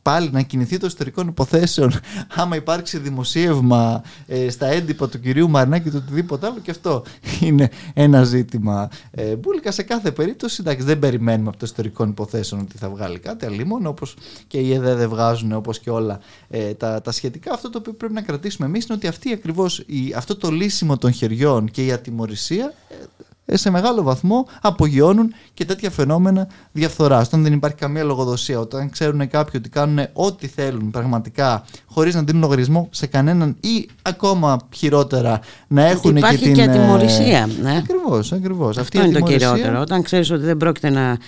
πάλι 0.04 0.30
να 0.32 0.42
κινηθεί 0.42 0.78
το 0.78 0.86
ιστορικών 0.86 1.28
υποθέσεων. 1.28 1.92
Άμα 2.34 2.56
υπάρξει 2.56 2.98
δημοσίευμα 2.98 4.02
ε, 4.26 4.50
στα 4.50 4.66
έντυπα 4.66 5.08
του 5.08 5.20
κυρίου 5.20 5.50
Μαρνάκη 5.50 5.88
ή 5.88 5.96
οτιδήποτε 5.96 6.46
άλλο 6.46 6.58
και 6.62 6.70
αυτό 6.70 7.02
είναι 7.40 7.70
ένα 7.94 8.24
ζήτημα. 8.24 8.88
Ε, 9.10 9.36
μπουλικα 9.36 9.70
σε 9.70 9.82
κάθε 9.82 10.10
περίπτωση 10.12 10.56
εντάξει 10.60 10.86
δεν 10.86 10.98
περιμένουμε 10.98 11.48
από 11.48 11.58
το 11.58 11.66
ιστορικών 11.66 12.08
υποθέσεων 12.08 12.60
ότι 12.60 12.78
θα 12.78 12.88
βγάλει 12.88 13.18
κάτι 13.18 13.46
αλλήμον 13.46 13.86
όπως 13.86 14.16
και 14.46 14.58
οι 14.58 14.72
ΕΔΕ 14.72 14.94
δεν 14.94 15.08
βγάζουν 15.08 15.52
όπως 15.52 15.78
και 15.78 15.90
όλα 15.90 16.20
ε, 16.48 16.74
τα, 16.74 17.00
τα 17.00 17.12
σχετικά. 17.12 17.52
Αυτό 17.52 17.70
το 17.70 17.78
οποίο 17.78 17.92
πρέπει 17.92 18.12
να 18.12 18.22
κρατήσουμε 18.22 18.66
εμείς 18.66 18.84
είναι 18.84 18.94
ότι 18.94 19.06
αυτή 19.06 19.32
ακριβώς 19.32 19.78
η, 19.78 20.12
αυτό 20.16 20.36
το 20.36 20.50
λύσιμο 20.50 20.98
των 20.98 21.12
χεριών 21.12 21.70
και 21.70 21.84
η 21.84 21.92
ατιμορρησία 21.92 22.74
ε, 22.88 22.94
ε, 22.94 23.24
σε 23.52 23.70
μεγάλο 23.70 24.02
βαθμό 24.02 24.46
απογειώνουν 24.60 25.34
και 25.54 25.64
τέτοια 25.64 25.90
φαινόμενα 25.90 26.48
διαφθοράς. 26.72 27.26
Όταν 27.26 27.42
δεν 27.42 27.52
υπάρχει 27.52 27.76
καμία 27.76 28.02
λογοδοσία, 28.04 28.58
όταν 28.58 28.90
ξέρουν 28.90 29.28
κάποιοι 29.28 29.52
ότι 29.54 29.68
κάνουν 29.68 30.06
ό,τι 30.12 30.46
θέλουν 30.46 30.90
πραγματικά 30.90 31.64
χωρίς 31.86 32.14
να 32.14 32.22
δίνουν 32.22 32.40
λογαριασμό 32.40 32.88
σε 32.90 33.06
κανέναν 33.06 33.56
ή 33.60 33.88
ακόμα 34.02 34.60
χειρότερα 34.74 35.40
να 35.66 35.84
έχουν 35.84 36.16
υπάρχει 36.16 36.36
και 36.36 36.42
την. 36.44 36.52
Υπάρχει 36.52 36.72
και 36.72 36.78
ατιμορρησία. 36.78 37.48
Ναι. 37.62 37.76
Ακριβώς, 37.76 38.32
ακριβώς. 38.32 38.78
Αυτό 38.78 39.04
είναι 39.04 39.18
το 39.18 39.24
κυριότερο. 39.24 39.80
Όταν 39.80 40.02
ξέρεις 40.02 40.30
ότι 40.30 40.42
δεν 40.42 40.56
πρόκειται 40.56 40.90
να 40.90 41.18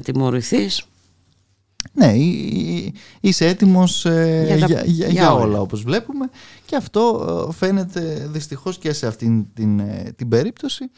τιμωρηθείς. 0.00 0.82
Ναι, 1.92 2.12
είσαι 3.20 3.46
έτοιμος 3.46 4.04
ε, 4.04 4.54
για, 4.56 4.82
για, 4.84 5.08
για, 5.08 5.34
όλα. 5.34 5.60
όπως 5.60 5.82
βλέπουμε. 5.82 6.30
Και 6.64 6.76
αυτό 6.76 7.24
ε, 7.48 7.52
φαίνεται 7.52 8.28
δυστυχώς 8.30 8.78
και 8.78 8.92
σε 8.92 9.06
αυτήν 9.06 9.46
την, 9.54 9.80
ε, 9.80 10.12
την 10.16 10.28
περίπτωση 10.28 10.90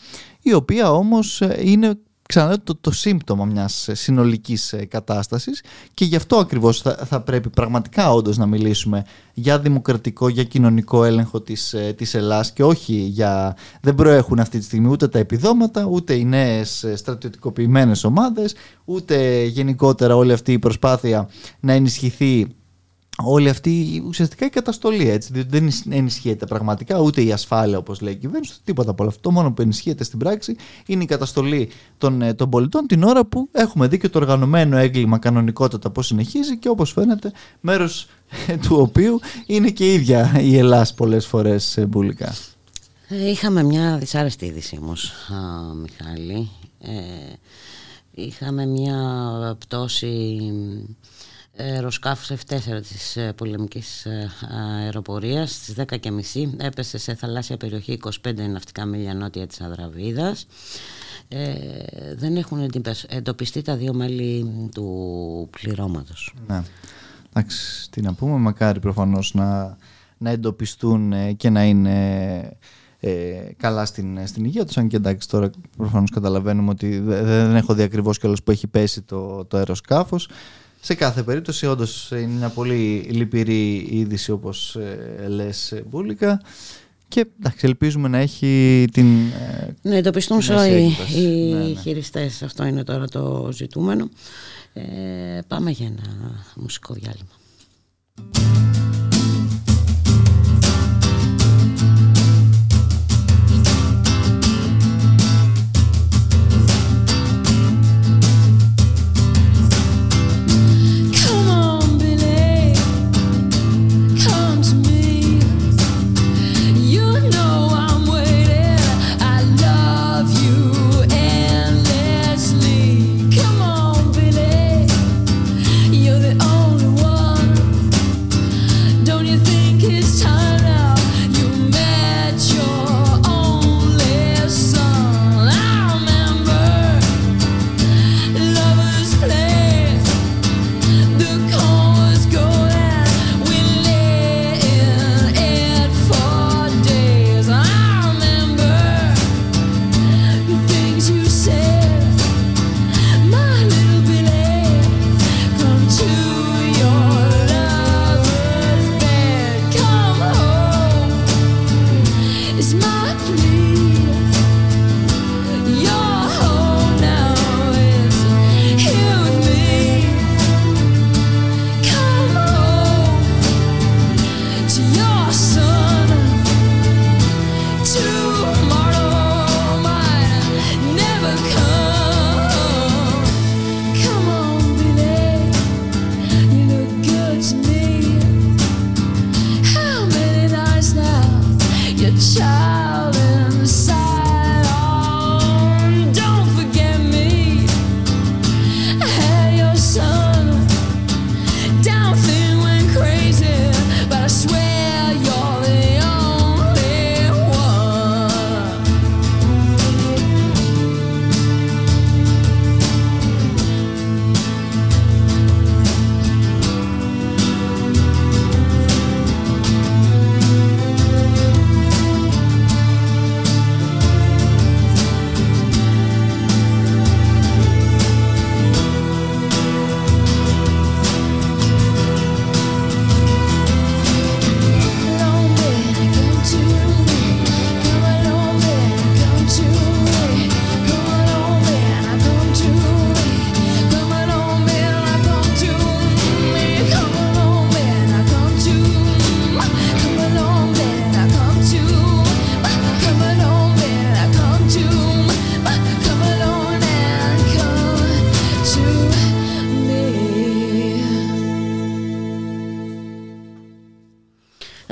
η 0.42 0.52
οποία 0.52 0.92
όμως 0.92 1.42
είναι 1.62 1.98
ξαναλέω 2.28 2.60
το, 2.60 2.76
το 2.80 2.90
σύμπτωμα 2.90 3.44
μιας 3.44 3.88
συνολικής 3.92 4.74
κατάστασης 4.88 5.62
και 5.94 6.04
γι' 6.04 6.16
αυτό 6.16 6.36
ακριβώς 6.36 6.80
θα, 6.80 6.96
θα 7.08 7.20
πρέπει 7.20 7.48
πραγματικά 7.48 8.12
όντως 8.12 8.36
να 8.36 8.46
μιλήσουμε 8.46 9.04
για 9.34 9.58
δημοκρατικό, 9.58 10.28
για 10.28 10.44
κοινωνικό 10.44 11.04
έλεγχο 11.04 11.40
της, 11.40 11.74
της 11.96 12.14
Ελλάς 12.14 12.52
και 12.52 12.64
όχι 12.64 12.94
για... 12.94 13.56
δεν 13.80 13.94
προέχουν 13.94 14.38
αυτή 14.38 14.58
τη 14.58 14.64
στιγμή 14.64 14.88
ούτε 14.88 15.08
τα 15.08 15.18
επιδόματα, 15.18 15.84
ούτε 15.84 16.14
οι 16.14 16.24
νέες 16.24 16.86
στρατιωτικοποιημένες 16.94 18.04
ομάδες, 18.04 18.54
ούτε 18.84 19.44
γενικότερα 19.44 20.16
όλη 20.16 20.32
αυτή 20.32 20.52
η 20.52 20.58
προσπάθεια 20.58 21.28
να 21.60 21.72
ενισχυθεί 21.72 22.46
όλη 23.22 23.48
αυτή 23.48 24.02
ουσιαστικά 24.06 24.46
η 24.46 24.48
καταστολή 24.48 25.10
έτσι, 25.10 25.32
διότι 25.32 25.48
δεν 25.58 25.70
ενισχύεται 25.88 26.46
πραγματικά 26.46 26.98
ούτε 26.98 27.22
η 27.22 27.32
ασφάλεια 27.32 27.78
όπως 27.78 28.00
λέει 28.00 28.12
η 28.12 28.16
κυβέρνηση, 28.16 28.54
τίποτα 28.64 28.90
από 28.90 29.04
αυτό. 29.06 29.20
Το 29.20 29.30
μόνο 29.30 29.52
που 29.52 29.62
ενισχύεται 29.62 30.04
στην 30.04 30.18
πράξη 30.18 30.56
είναι 30.86 31.02
η 31.02 31.06
καταστολή 31.06 31.70
των, 31.98 32.22
ε, 32.22 32.34
των 32.34 32.50
πολιτών 32.50 32.86
την 32.86 33.02
ώρα 33.02 33.24
που 33.24 33.48
έχουμε 33.52 33.86
δει 33.86 33.98
και 33.98 34.08
το 34.08 34.18
οργανωμένο 34.18 34.76
έγκλημα 34.76 35.18
κανονικότατα 35.18 35.90
πώς 35.90 36.06
συνεχίζει 36.06 36.58
και 36.58 36.68
όπως 36.68 36.92
φαίνεται 36.92 37.32
μέρος 37.60 38.08
ε, 38.46 38.56
του 38.56 38.76
οποίου 38.76 39.20
είναι 39.46 39.70
και 39.70 39.90
η 39.90 39.94
ίδια 39.94 40.40
η 40.40 40.56
Ελλάς 40.56 40.94
πολλές 40.94 41.26
φορές 41.26 41.76
ε, 41.76 41.86
μπουλικά. 41.86 42.34
Είχαμε 43.08 43.62
μια 43.62 43.98
δυσάρεστη 43.98 44.46
είδηση 44.46 44.78
όμως, 44.82 45.12
Μιχάλη. 45.74 46.48
Ε, 46.80 47.32
είχαμε 48.10 48.66
μια 48.66 48.96
πτώση 49.58 50.38
αεροσκάφους 51.58 52.30
F4 52.30 52.80
της 52.88 53.16
ε, 53.16 53.32
πολεμικής 53.32 54.06
ε, 54.06 54.30
αεροπορίας. 54.82 55.50
Στις 55.50 55.74
10.30 55.76 56.50
έπεσε 56.56 56.98
σε 56.98 57.14
θαλάσσια 57.14 57.56
περιοχή 57.56 57.98
25 58.26 58.34
ναυτικά 58.50 58.84
μίλια 58.84 59.14
νότια 59.14 59.46
της 59.46 59.60
Αδραβίδας. 59.60 60.46
Ε, 61.28 61.54
δεν 62.16 62.36
έχουν 62.36 62.70
εντοπιστεί 63.08 63.62
τα 63.62 63.76
δύο 63.76 63.94
μέλη 63.94 64.46
του 64.74 65.48
πληρώματος. 65.50 66.34
Ναι, 66.46 66.62
εντάξει, 67.32 67.90
τι 67.90 68.00
να 68.00 68.12
πούμε 68.12 68.36
μακάρι 68.36 68.80
προφανώς 68.80 69.34
να, 69.34 69.76
να 70.18 70.30
εντοπιστούν 70.30 71.12
ε, 71.12 71.32
και 71.32 71.50
να 71.50 71.64
είναι 71.64 72.38
ε, 73.00 73.10
καλά 73.56 73.84
στην, 73.84 74.26
στην 74.26 74.44
υγεία 74.44 74.64
τους. 74.64 74.76
Αν 74.76 74.88
και 74.88 74.96
εντάξει 74.96 75.28
τώρα 75.28 75.50
προφανώς 75.76 76.10
καταλαβαίνουμε 76.10 76.70
ότι 76.70 76.98
δεν 76.98 77.56
έχω 77.56 77.74
δει 77.74 77.82
ακριβώς 77.82 78.18
κιόλας 78.18 78.42
που 78.42 78.50
έχει 78.50 78.66
πέσει 78.66 79.02
το, 79.02 79.44
το 79.44 79.56
αεροσκάφος 79.56 80.28
σε 80.80 80.94
κάθε 80.94 81.22
περίπτωση, 81.22 81.66
όντως 81.66 82.10
είναι 82.10 82.26
μια 82.26 82.48
πολύ 82.48 83.08
λυπηρή 83.10 83.86
είδηση 83.90 84.30
όπως 84.30 84.76
ε, 84.76 85.26
λες, 85.28 85.82
Μπούλικα. 85.86 86.40
Και 87.08 87.26
εντάξει, 87.38 87.66
ελπίζουμε 87.66 88.08
να 88.08 88.18
έχει 88.18 88.84
την. 88.92 89.06
Ε, 89.28 89.74
να 89.82 89.96
εντοπιστούν 89.96 90.42
σώοι 90.42 90.96
οι 91.16 91.52
ναι, 91.52 91.58
ναι. 91.58 91.74
χειριστές. 91.74 92.42
Αυτό 92.42 92.64
είναι 92.64 92.84
τώρα 92.84 93.08
το 93.08 93.48
ζητούμενο. 93.52 94.08
Ε, 94.72 95.40
πάμε 95.48 95.70
για 95.70 95.86
ένα 95.86 96.44
μουσικό 96.56 96.94
διάλειμμα. 96.94 97.38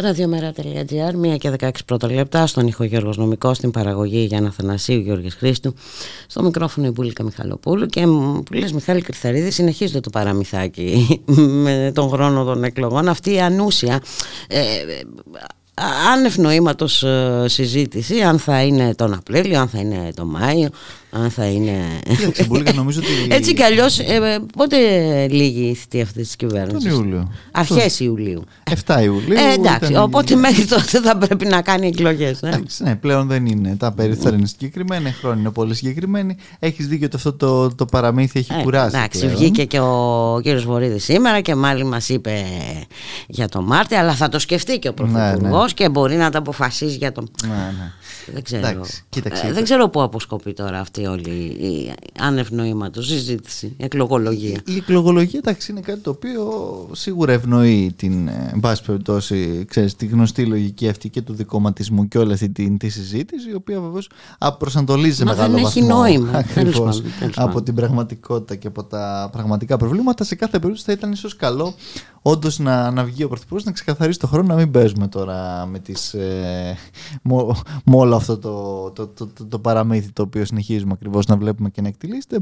Ραδιομέρα.gr, 0.06 1.34
1 1.34 1.38
και 1.38 1.52
16 1.60 1.70
πρώτα 1.86 2.12
λεπτά, 2.12 2.46
στον 2.46 2.66
ήχο 2.66 2.84
Γιώργος 2.84 3.16
Νομικός, 3.16 3.56
στην 3.56 3.70
παραγωγή 3.70 4.24
για 4.24 4.38
Αθανασίου 4.38 5.00
Γιώργης 5.00 5.34
Χρήστου, 5.34 5.74
στο 6.26 6.42
μικρόφωνο 6.42 6.86
η 6.86 6.90
Μπουλίκα 6.90 7.22
Μιχαλοπούλου 7.22 7.86
και 7.86 8.00
που 8.44 8.52
λες 8.52 8.72
Μιχάλη 8.72 9.00
Κρυθαρίδη 9.00 9.50
συνεχίζεται 9.50 10.00
το 10.00 10.10
παραμυθάκι 10.10 11.20
με 11.64 11.92
τον 11.94 12.08
χρόνο 12.08 12.44
των 12.44 12.64
εκλογών. 12.64 13.08
Αυτή 13.08 13.32
η 13.32 13.40
ανούσια 13.40 14.02
ε, 14.48 14.62
άνευ 16.12 16.36
νοήματος 16.36 17.02
ε, 17.02 17.44
συζήτηση 17.48 18.20
αν 18.20 18.38
θα 18.38 18.62
είναι 18.62 18.94
τον 18.94 19.14
Απρίλιο, 19.14 19.60
αν 19.60 19.68
θα 19.68 19.78
είναι 19.78 20.12
τον 20.14 20.28
Μάιο 20.28 20.68
αν 21.22 21.30
θα 21.30 21.46
είναι. 21.46 21.78
νομίζω 22.74 23.00
ότι... 23.00 23.34
Έτσι 23.34 23.54
κι 23.54 23.62
αλλιώς, 23.62 23.98
ε, 23.98 24.38
πότε 24.56 24.76
λύγει 25.28 25.68
η 25.68 25.74
θητεία 25.74 26.02
αυτής 26.02 26.26
της 26.26 26.36
κυβέρνησης; 26.36 26.90
Τον 26.90 26.98
Ιούλιο. 26.98 27.32
Αρχές 27.50 28.00
Ιουλίου. 28.00 28.44
7 28.86 29.02
Ιουλίου. 29.02 29.36
Ε, 29.36 29.52
εντάξει, 29.52 29.92
ήταν... 29.92 30.02
οπότε 30.02 30.34
μέχρι 30.34 30.64
τότε 30.64 31.00
θα 31.00 31.16
πρέπει 31.16 31.46
να 31.46 31.62
κάνει 31.62 31.86
εκλογές. 31.86 32.42
Ε. 32.42 32.62
ναι, 32.78 32.96
πλέον 32.96 33.26
δεν 33.26 33.46
είναι. 33.46 33.76
Τα 33.76 33.92
περιθώρια 33.92 34.38
είναι 34.38 34.46
συγκεκριμένα, 34.46 35.08
οι 35.08 35.12
χρόνοι 35.12 35.40
είναι 35.40 35.50
πολύ 35.50 35.74
συγκεκριμένοι. 35.74 36.36
Έχεις 36.58 36.88
δίκιο 36.88 37.06
ότι 37.06 37.16
αυτό 37.16 37.32
το, 37.32 37.74
το 37.74 37.84
παραμύθι 37.84 38.38
έχει 38.38 38.52
ε, 38.58 38.62
κουράσει. 38.62 38.96
Εντάξει, 38.96 39.18
πλέον. 39.18 39.36
βγήκε 39.36 39.64
και 39.64 39.80
ο 39.80 40.40
κύριος 40.42 40.64
Βορύδης 40.64 41.04
σήμερα 41.04 41.40
και 41.40 41.54
μάλλον 41.54 41.88
μας 41.88 42.08
είπε 42.08 42.44
για 43.26 43.48
το 43.48 43.62
Μάρτιο, 43.62 43.98
αλλά 43.98 44.14
θα 44.14 44.28
το 44.28 44.38
σκεφτεί 44.38 44.78
και 44.78 44.88
ο 44.88 44.92
Πρωθυπουργό 44.92 45.56
ναι, 45.56 45.62
ναι. 45.62 45.68
και 45.74 45.88
μπορεί 45.88 46.16
να 46.16 46.30
το 46.30 46.38
αποφασίσει 46.38 46.96
για 46.96 47.12
το. 47.12 47.24
Ναι, 47.46 47.48
ναι. 47.48 47.92
Δεν 48.32 48.42
ξέρω, 48.42 48.66
Εντάξει, 48.66 49.04
κοίταξε, 49.08 49.46
ε, 49.46 49.52
δεν 49.52 49.64
ξέρω 49.64 49.88
πού 49.88 50.02
αποσκοπεί 50.02 50.52
τώρα 50.52 50.78
αυτή 50.78 51.05
όλη 51.06 51.30
η 51.44 51.92
άνευ 52.18 52.50
νοήματος 52.50 53.06
συζήτηση, 53.06 53.66
η 53.66 53.84
εκλογολογία. 53.84 54.60
Η, 54.66 54.72
η 54.74 54.76
εκλογολογία 54.76 55.38
εντάξει, 55.38 55.70
είναι 55.70 55.80
κάτι 55.80 56.00
το 56.00 56.10
οποίο 56.10 56.42
σίγουρα 56.92 57.32
ευνοεί 57.32 57.92
την, 57.96 58.28
ε, 58.28 58.50
εν 58.52 58.60
πάση 58.60 58.82
περιπτώσει, 58.82 59.64
ξέρεις, 59.68 59.96
τη 59.96 60.06
γνωστή 60.06 60.46
λογική 60.46 60.88
αυτή 60.88 61.08
και 61.08 61.22
του 61.22 61.32
δικοματισμού 61.32 62.08
και 62.08 62.18
όλη 62.18 62.32
αυτή 62.32 62.48
τη, 62.48 62.76
τη 62.76 62.88
συζήτηση, 62.88 63.50
η 63.50 63.54
οποία 63.54 63.80
βεβαίως 63.80 64.10
προσανατολίζει 64.58 65.16
σε 65.16 65.24
μεγάλο 65.24 65.52
δεν 65.54 65.62
βαθμό 65.62 65.82
έχει 65.82 65.92
νόημα, 65.92 66.38
ακριβώς, 66.48 67.02
από 67.34 67.62
την 67.62 67.74
πραγματικότητα 67.74 68.54
και 68.54 68.66
από 68.66 68.84
τα 68.84 69.28
πραγματικά 69.32 69.76
προβλήματα. 69.76 70.24
Σε 70.24 70.34
κάθε 70.34 70.58
περίπτωση 70.58 70.84
θα 70.84 70.92
ήταν 70.92 71.12
ίσως 71.12 71.36
καλό 71.36 71.74
όντως 72.22 72.58
να, 72.58 72.90
να 72.90 73.04
βγει 73.04 73.24
ο 73.24 73.28
Πρωθυπουργός 73.28 73.64
να 73.64 73.72
ξεκαθαρίσει 73.72 74.18
το 74.18 74.26
χρόνο 74.26 74.48
να 74.48 74.54
μην 74.54 74.70
παίζουμε 74.70 75.08
τώρα 75.08 75.66
με, 75.66 75.78
τις, 75.78 76.14
ε, 76.14 76.76
με 77.84 77.96
όλο 77.96 78.16
αυτό 78.16 78.38
το, 78.38 78.90
το, 78.90 79.06
το, 79.06 79.26
το, 79.26 79.46
το 79.46 79.58
παραμύθι 79.58 80.12
το 80.12 80.22
οποίο 80.22 80.44
συνεχίζουμε 80.44 80.85
ακριβώς 80.92 81.26
να 81.26 81.36
βλέπουμε 81.36 81.70
και 81.70 81.80
να 81.80 81.88
εκτελείστε 81.88 82.38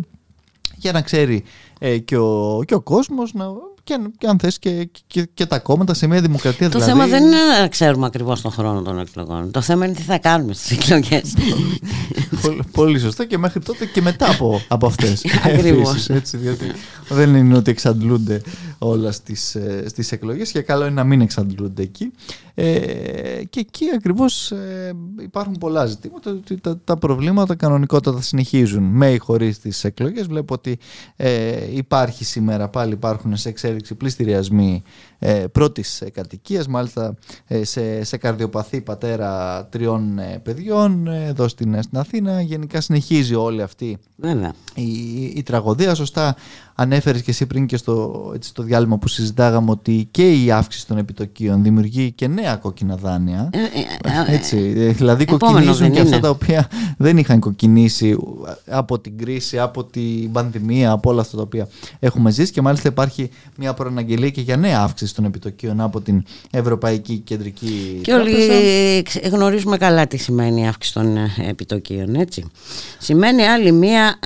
για 0.77 0.93
να 0.93 1.03
ξέρει 1.03 1.45
ε, 1.79 1.99
και, 1.99 2.17
ο, 2.17 2.63
και 2.67 2.75
ο 2.75 2.81
κόσμος 2.81 3.33
να, 3.33 3.45
και, 3.85 3.99
και 4.19 4.27
αν 4.27 4.39
θες 4.39 4.59
και, 4.59 4.89
και, 5.07 5.29
και, 5.35 5.47
τα 5.47 5.59
κόμματα 5.59 5.95
σε 5.95 6.07
μια 6.07 6.21
δημοκρατία 6.21 6.71
το 6.71 6.79
δηλαδή... 6.79 7.01
θέμα 7.01 7.07
δεν 7.07 7.25
είναι 7.27 7.37
να 7.61 7.69
ξέρουμε 7.69 8.07
ακριβώς 8.07 8.41
τον 8.41 8.51
χρόνο 8.51 8.83
των 8.83 8.99
εκλογών. 8.99 9.51
Το 9.51 9.61
θέμα 9.61 9.85
είναι 9.85 9.95
τι 9.95 10.03
θα 10.03 10.19
κάνουμε 10.19 10.53
στις 10.53 10.71
εκλογές. 10.71 11.35
Πολύ, 12.43 12.63
πολύ 12.73 12.99
σωστά 12.99 13.25
και 13.25 13.39
μέχρι 13.39 13.61
τότε 13.61 13.87
και 13.87 14.03
μετά 14.03 14.31
από, 14.31 14.61
από 14.69 14.87
αυτές. 14.87 15.25
Ακριβώς. 15.55 16.09
Έτσι, 16.09 16.37
διότι 16.37 16.65
δεν 17.09 17.35
είναι 17.35 17.57
ότι 17.57 17.71
εξαντλούνται 17.71 18.43
όλα 18.79 19.13
στις, 19.13 19.55
ε, 19.55 19.85
στις 19.89 20.13
εκλογές. 20.13 20.51
Και 20.51 20.61
καλό 20.61 20.85
είναι 20.85 20.95
να 20.95 21.05
μην 21.05 21.21
εξαντλούνται 21.21 21.83
εκεί. 21.83 22.11
Ε, 22.55 23.45
και 23.51 23.61
εκεί 23.61 23.85
ακριβώς 23.95 24.51
ε, 24.51 24.93
υπάρχουν 25.21 25.57
πολλά 25.61 25.87
ζητήματα. 25.87 26.31
Ότι 26.31 26.61
τα, 26.61 26.79
τα 26.85 26.97
προβλήματα 26.97 27.55
κανονικότατα 27.55 28.21
συνεχίζουν. 28.21 28.83
Με 28.83 29.13
ή 29.13 29.19
χωρίς 29.19 29.59
τις 29.59 29.85
εκλογές. 29.85 30.27
Βλέπω 30.27 30.55
ότι 30.55 30.79
ε, 31.17 31.77
υπάρχει 31.77 32.25
σήμερα 32.25 32.69
πάλι 32.69 32.93
υπάρχουν 32.93 33.37
σε 33.37 33.49
εξέλιξη 33.49 33.95
πληστηριασμοί 33.95 34.83
ε, 35.14 35.14
πρώτης 35.53 36.03
κατοικίας 36.13 36.67
μάλιστα 36.67 37.15
ε, 37.47 37.65
σε, 37.65 38.05
σε 38.05 38.17
καρδιοπαθή 38.17 38.81
πατέρα 38.81 39.65
τριών 39.71 40.19
ε, 40.19 40.41
παιδιών 40.43 41.07
εδώ 41.07 41.49
στην, 41.49 41.83
στην 41.83 41.99
Αθήνα. 41.99 42.41
Γενικά 42.41 42.81
συνεχίζει 42.81 43.35
όλη 43.35 43.63
αυτή 43.63 43.99
η, 44.75 45.23
η, 45.35 45.43
τραγωδία. 45.43 45.95
Σωστά 45.95 46.37
ανέφερες 46.75 47.23
και 47.23 47.31
εσύ 47.31 47.47
πριν 47.47 47.67
και 47.67 47.77
στο, 47.77 48.31
έτσι, 48.35 48.49
στο 48.49 48.63
διάλειμμα 48.63 48.99
που 48.99 49.09
συζητάγαμε 49.09 49.71
ότι 49.71 50.09
και 50.11 50.33
η 50.33 50.51
αύξηση 50.51 50.87
των 50.87 50.99
επιτοκίων 50.99 51.63
δημιουργεί 51.63 52.13
και 52.13 52.27
νέα 52.27 52.57
κόκκινα 52.57 52.97
δάνεια. 52.97 53.51
Ε, 53.53 53.59
ε, 53.59 54.31
ε, 54.31 54.35
έτσι, 54.35 54.59
δηλαδή 54.93 55.25
κοκκινίζουν 55.25 55.91
και 55.91 56.01
αυτά 56.01 56.21
τα 56.21 56.29
οποία 56.29 56.69
δεν 56.97 57.19
είχαν 57.19 57.41
κοκκινήσει 57.41 58.17
από 58.67 58.99
την 58.99 59.19
κρίση, 59.19 59.59
από 59.59 59.85
την 59.85 60.33
πανδημία, 60.33 60.91
από 60.91 61.11
όλα 61.11 61.21
αυτά 61.21 61.37
τα 61.37 61.43
οποία 61.43 61.69
έχουμε 61.99 62.31
ζήσει. 62.31 62.53
Και 62.53 62.63
μάλιστα 62.63 62.89
υπάρχει 62.89 63.31
μια 63.57 63.75
προαναγγελία 63.75 64.31
και 64.31 64.41
για 64.41 64.57
νέα 64.57 64.81
αύξηση 64.81 65.14
των 65.15 65.25
επιτοκίων 65.25 65.81
από 65.81 66.01
την 66.01 66.25
Ευρωπαϊκή 66.51 67.19
Κεντρική 67.19 68.01
Και 68.03 68.13
όλοι 68.13 68.35
γνωρίζουμε 69.33 69.77
καλά 69.77 70.07
τι 70.07 70.17
σημαίνει 70.17 70.61
η 70.61 70.67
αύξηση 70.67 70.95
των 70.95 71.17
επιτοκίων, 71.49 72.15
έτσι. 72.15 72.45
Σημαίνει 72.99 73.43
άλλη 73.43 73.73
μία 73.73 74.19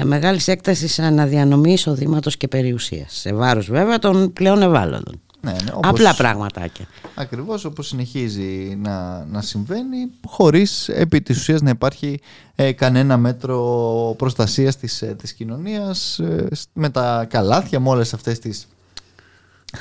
ε, 0.00 0.04
μεγάλη 0.04 0.40
έκταση 0.46 1.02
αναδιανομή 1.02 1.72
εισοδήματος 1.72 2.36
και 2.36 2.48
περιουσίας. 2.48 3.14
Σε 3.20 3.34
βάρος 3.34 3.70
βέβαια 3.70 3.98
των 3.98 4.32
πλέον 4.32 4.62
ευάλωτων. 4.62 5.20
Ναι, 5.46 5.52
ναι, 5.52 5.70
όπως, 5.74 5.90
Απλά 5.90 6.14
πραγματάκια. 6.14 6.86
Ακριβώς 7.14 7.64
όπως 7.64 7.86
συνεχίζει 7.86 8.78
να, 8.82 9.24
να 9.24 9.42
συμβαίνει 9.42 10.10
χωρίς 10.26 10.88
επί 10.88 11.22
της 11.22 11.38
ουσίας 11.38 11.60
να 11.60 11.70
υπάρχει 11.70 12.20
ε, 12.54 12.72
κανένα 12.72 13.16
μέτρο 13.16 14.14
προστασίας 14.18 14.76
της, 14.76 15.02
ε, 15.02 15.16
της 15.18 15.32
κοινωνίας 15.32 16.18
ε, 16.18 16.48
με 16.72 16.90
τα 16.90 17.26
καλάθια, 17.30 17.80
με 17.80 17.88
όλες 17.88 18.14
αυτές 18.14 18.38
τις 18.38 18.66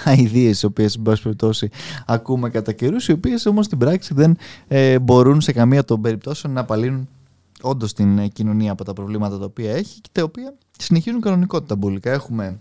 αειδίε, 0.04 0.54
οι 0.62 0.66
οποίες, 0.66 0.96
εν 0.96 1.02
πάση 1.02 1.22
περιπτώσει, 1.22 1.70
ακούμε 2.06 2.50
κατά 2.50 2.72
καιρούς, 2.72 3.08
οι 3.08 3.12
οποίες 3.12 3.46
όμως 3.46 3.66
στην 3.66 3.78
πράξη 3.78 4.14
δεν 4.14 4.38
ε, 4.68 5.00
μπορούν 5.00 5.42
σε 5.42 5.52
καμία 5.52 5.84
των 5.84 6.02
περιπτώσεων 6.02 6.54
να 6.54 6.60
απαλύνουν 6.60 7.08
όντως 7.62 7.94
την 7.94 8.18
ε, 8.18 8.28
κοινωνία 8.28 8.72
από 8.72 8.84
τα 8.84 8.94
προβλήματα 8.94 9.38
τα 9.38 9.46
οποία 9.46 9.76
έχει 9.76 10.02
και 10.02 10.10
τα 10.12 10.24
οποία 10.24 10.54
συνεχίζουν 10.78 11.22
κανονικότητα 11.22 11.76
μπουλικά. 11.76 12.12
Έχουμε 12.12 12.60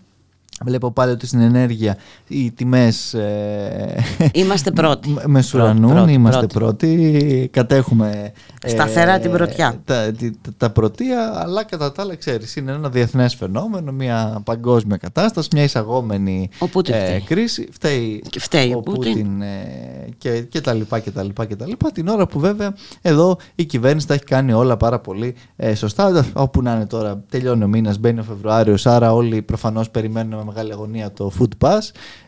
Βλέπω 0.64 0.90
πάλι 0.90 1.12
ότι 1.12 1.27
στην 1.27 1.40
ενέργεια 1.40 1.96
οι 2.29 2.53
τιμές. 2.53 3.14
Ε, 3.14 4.05
είμαστε 4.33 4.70
πρώτοι. 4.70 5.16
Μεσουρανούν, 5.27 6.09
είμαστε 6.09 6.46
πρώτοι. 6.46 7.48
Κατέχουμε. 7.53 8.33
Ε, 8.62 8.68
Σταθερά 8.68 9.18
την 9.18 9.31
πρωτιά. 9.31 9.81
Τα, 9.85 10.12
τα, 10.42 10.53
τα 10.57 10.70
πρωτεία, 10.70 11.33
αλλά 11.37 11.64
κατά 11.64 11.92
τα 11.92 12.03
άλλα, 12.03 12.14
ξέρεις, 12.14 12.57
είναι 12.57 12.72
ένα 12.72 12.88
διεθνές 12.88 13.35
φαινόμενο, 13.35 13.92
μια 13.92 14.40
παγκόσμια 14.44 14.96
κατάσταση, 14.96 15.48
μια 15.53 15.62
εισαγόμενη 15.62 16.48
ε, 16.87 17.18
κρίση. 17.24 17.68
Φταίει, 17.72 18.22
και 18.29 18.40
φταίει 18.40 18.72
ο, 18.72 18.77
ο 18.77 18.81
Πούτιν, 18.81 19.42
ε, 19.42 20.09
και, 20.18 20.40
και, 20.40 20.61
τα 20.61 20.72
λοιπά 20.72 20.98
και 20.98 21.11
τα 21.11 21.22
λοιπά 21.22 21.44
και 21.44 21.57
τα 21.57 21.66
λοιπά. 21.66 21.92
Την 21.92 22.09
ώρα 22.09 22.27
που 22.27 22.38
βέβαια 22.38 22.74
εδώ 23.03 23.37
η 23.55 23.64
κυβέρνηση 23.64 24.07
τα 24.07 24.14
έχει 24.14 24.24
κάνει 24.24 24.53
όλα 24.53 24.77
πάρα 24.77 24.98
πολύ 24.98 25.35
ε, 25.57 25.74
σωστά. 25.74 26.24
Όπου 26.33 26.62
να 26.62 26.74
είναι 26.74 26.87
τώρα, 26.87 27.22
τελειώνει 27.29 27.64
ο 27.64 27.68
μήνας, 27.68 27.98
μπαίνει 27.98 28.20
ο 28.20 28.22
Φεβρουάριος, 28.22 28.87
άρα 28.87 29.12
όλοι 29.14 29.42
προφανώς 29.42 29.90
περιμένουμε 29.90 30.42
μεγάλη 30.54 30.72
αγωνία 30.72 31.12
το 31.12 31.32
Food 31.38 31.66
Pass. 31.66 31.80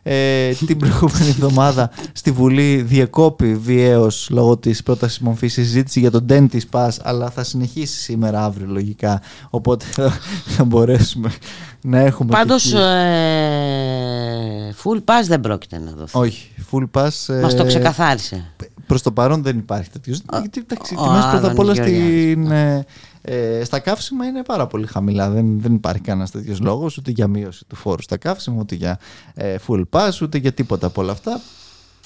Ε, 0.03 0.53
την 0.53 0.79
προηγούμενη 0.79 1.29
εβδομάδα 1.29 1.91
στη 2.13 2.31
Βουλή 2.31 2.83
διεκόπη 2.83 3.55
βιαίως 3.55 4.29
λόγω 4.31 4.57
της 4.57 4.83
πρότασης 4.83 5.19
μορφής 5.19 5.53
συζήτηση 5.53 6.01
για 6.01 6.11
τον 6.11 6.27
Dentist 6.29 6.69
Pass, 6.71 6.89
αλλά 7.03 7.31
θα 7.31 7.45
συνεχίσει 7.45 8.01
σήμερα 8.01 8.45
αύριο 8.45 8.67
λογικά. 8.69 9.21
Οπότε 9.51 9.85
θα 10.57 10.65
μπορέσουμε 10.65 11.31
να 11.83 11.99
έχουμε. 11.99 12.31
Πάντως, 12.31 12.73
ε, 12.73 14.75
full 14.85 14.99
pass 14.99 15.27
δεν 15.27 15.41
πρόκειται 15.41 15.79
να 15.79 15.91
δοθεί. 15.91 16.19
Όχι. 16.19 16.51
Full 16.73 16.85
pass. 16.93 17.35
Ε, 17.35 17.41
Μας 17.41 17.57
το 17.57 17.65
ξεκαθάρισε. 17.65 18.51
Προς 18.87 19.03
το 19.03 19.13
παρόν 19.13 19.43
δεν 19.43 19.59
υπάρχει 19.59 19.91
τέτοιος. 19.91 20.23
Γιατί 20.31 20.59
οι 20.59 20.95
τιμέ 20.95 21.29
πρώτα 21.31 21.51
απ' 21.51 21.59
όλα 21.59 21.75
στην. 21.75 22.53
Ε, 23.29 23.59
ε, 23.59 23.65
στα 23.65 23.79
καύσιμα 23.79 24.27
είναι 24.27 24.43
πάρα 24.43 24.67
πολύ 24.67 24.87
χαμηλά. 24.87 25.31
Δεν, 25.31 25.61
δεν 25.61 25.75
υπάρχει 25.75 26.01
κανένας 26.01 26.31
τέτοιος 26.31 26.61
λόγος 26.61 26.97
ούτε 26.97 27.11
για 27.11 27.27
μείωση 27.27 27.65
του 27.67 27.77
φόρου 27.77 28.03
στα 28.03 28.17
καύσιμα, 28.17 28.57
ούτε 28.61 28.75
για 28.75 28.99
ε, 29.35 29.57
full 29.67 29.83
pass, 29.91 30.11
ούτε 30.23 30.39
για 30.39 30.53
τίποτα 30.53 30.87
από 30.87 31.03
όλα 31.03 31.13
αυτά. 31.13 31.41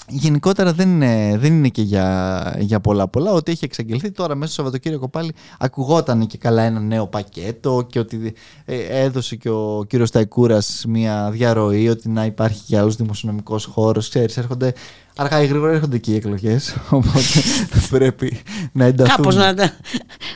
Γενικότερα 0.07 0.73
δεν 0.73 0.89
είναι, 0.89 1.37
δεν 1.37 1.53
είναι 1.53 1.67
και 1.67 1.81
για, 1.81 2.55
για 2.59 2.79
πολλά 2.79 3.07
πολλά. 3.07 3.31
Ότι 3.31 3.51
έχει 3.51 3.65
εξαγγελθεί 3.65 4.11
τώρα 4.11 4.35
μέσα 4.35 4.51
στο 4.51 4.61
Σαββατοκύριακο 4.61 5.09
πάλι 5.09 5.33
ακουγόταν 5.59 6.27
και 6.27 6.37
καλά 6.37 6.61
ένα 6.61 6.79
νέο 6.79 7.07
πακέτο 7.07 7.87
και 7.89 7.99
ότι 7.99 8.33
ε, 8.65 9.03
έδωσε 9.03 9.35
και 9.35 9.49
ο 9.49 9.85
κύριος 9.87 10.11
Ταϊκούρας 10.11 10.83
μια 10.87 11.29
διαρροή 11.31 11.89
ότι 11.89 12.09
να 12.09 12.25
υπάρχει 12.25 12.63
και 12.63 12.77
άλλο 12.77 12.89
δημοσιονομικός 12.89 13.65
χώρος. 13.65 14.09
Ξέρεις, 14.09 14.37
έρχονται 14.37 14.73
Αργά 15.15 15.41
ή 15.41 15.45
γρήγορα 15.45 15.71
έρχονται 15.71 15.97
και 15.97 16.11
οι 16.11 16.15
εκλογές. 16.15 16.75
Οπότε 16.89 17.41
πρέπει 17.89 18.41
να 18.71 18.85
ενταθούν. 18.85 19.15
Κάπως 19.15 19.35
να, 19.35 19.53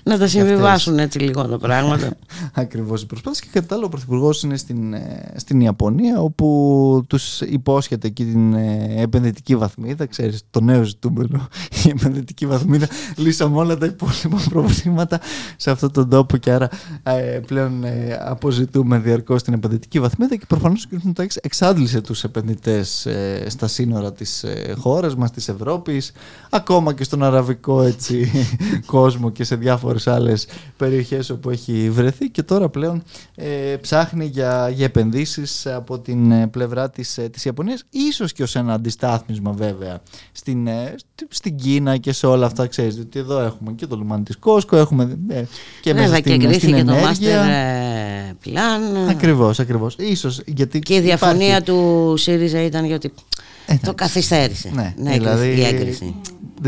να 0.03 0.17
τα 0.17 0.27
συμβιβάσουν 0.27 0.99
έτσι 0.99 1.19
λίγο 1.19 1.45
τα 1.45 1.57
πράγματα. 1.57 2.17
Ακριβώς 2.53 3.01
οι 3.01 3.05
προσπάθειες 3.05 3.41
και 3.41 3.59
κατά 3.59 3.75
άλλο 3.75 3.85
ο 3.85 3.89
Πρωθυπουργός 3.89 4.43
είναι 4.43 4.57
στην, 4.57 4.93
ε, 4.93 5.33
στην 5.35 5.61
Ιαπωνία 5.61 6.21
όπου 6.21 7.05
τους 7.09 7.41
υπόσχεται 7.41 8.07
εκεί 8.07 8.25
την 8.25 8.53
ε, 8.53 8.93
επενδυτική 8.97 9.55
βαθμίδα 9.55 10.05
ξέρεις 10.05 10.43
το 10.49 10.61
νέο 10.61 10.83
ζητούμενο 10.83 11.47
η 11.85 11.89
επενδυτική 11.89 12.45
βαθμίδα 12.45 12.87
λύσαμε 13.15 13.57
όλα 13.57 13.77
τα 13.77 13.85
υπόλοιπα 13.85 14.49
προβλήματα 14.49 15.19
σε 15.57 15.71
αυτόν 15.71 15.91
τον 15.91 16.09
τόπο 16.09 16.37
και 16.37 16.51
άρα 16.51 16.69
ε, 17.03 17.39
πλέον 17.45 17.83
ε, 17.83 18.19
αποζητούμε 18.21 18.97
διαρκώς 18.97 19.43
την 19.43 19.53
επενδυτική 19.53 19.99
βαθμίδα 19.99 20.35
και 20.35 20.45
προφανώς 20.47 20.83
ο 20.83 20.87
κ. 20.87 20.91
Μητσοτάκης 20.91 21.35
εξάντλησε 21.35 22.01
τους 22.01 22.23
επενδυτές 22.23 23.05
ε, 23.05 23.45
στα 23.47 23.67
σύνορα 23.67 24.13
της 24.13 24.45
ε, 24.67 24.73
χώρας 24.73 25.15
μας, 25.15 25.31
της 25.31 25.47
Ευρώπης 25.47 26.11
ακόμα 26.49 26.93
και 26.93 27.03
στον 27.03 27.23
αραβικό 27.23 27.81
έτσι, 27.81 28.31
κόσμο 28.85 29.29
και 29.29 29.43
σε 29.43 29.55
διάφορες 29.55 30.07
άλλες 30.07 30.47
περιοχές 30.77 31.29
όπου 31.29 31.49
έχει 31.49 31.89
βρεθεί 31.89 32.29
και 32.29 32.43
τώρα 32.43 32.69
πλέον 32.69 33.03
ε, 33.35 33.75
ψάχνει 33.81 34.25
για, 34.25 34.69
για 34.69 34.85
επενδύσεις 34.85 35.65
από 35.67 35.99
την 35.99 36.31
ε, 36.31 36.47
πλευρά 36.47 36.89
της, 36.89 37.17
ε, 37.17 37.29
της 37.29 37.45
Ιαπωνίας 37.45 37.83
ίσως 37.89 38.31
και 38.33 38.43
ως 38.43 38.55
ένα 38.55 38.73
αντιστάθμισμα 38.73 39.51
βέβαια 39.51 40.01
στην, 40.31 40.67
ε, 40.67 40.93
στη- 40.97 41.27
στην 41.29 41.55
Κίνα 41.55 41.97
και 41.97 42.11
σε 42.11 42.27
όλα 42.27 42.45
αυτά 42.45 42.67
ξέρεις 42.67 42.97
ότι 42.99 43.19
εδώ 43.19 43.39
έχουμε 43.39 43.71
και 43.71 43.87
το 43.87 43.95
λιμάνι 43.95 44.23
της 44.23 44.37
Κόσκο 44.37 44.75
έχουμε 44.77 45.17
ε, 45.27 45.43
και 45.81 45.93
μέσα 45.93 46.05
Βέβαια 46.05 46.19
και 46.19 46.29
στην, 46.29 46.53
στην 46.53 46.73
εγκρίθηκε 46.73 46.83
το 46.83 46.93
ενέργεια 46.93 47.43
Master 47.43 47.49
ε, 47.49 48.33
Plan. 48.45 49.09
Ακριβώς, 49.09 49.59
ακριβώς. 49.59 49.95
Ίσως 49.99 50.41
γιατί 50.45 50.79
Και 50.79 50.95
η 50.95 50.99
διαφωνία 50.99 51.47
υπάρχει- 51.57 51.63
του 51.65 52.13
ΣΥΡΙΖΑ 52.17 52.61
ήταν 52.61 52.85
γιατί 52.85 53.13
το 53.65 53.73
εντάξει. 53.73 53.93
καθυστέρησε 53.95 54.69
Ναι, 54.73 54.93
ναι, 54.97 55.11
δηλαδή, 55.11 55.47
η 55.47 55.63
έγκριση. 55.63 56.15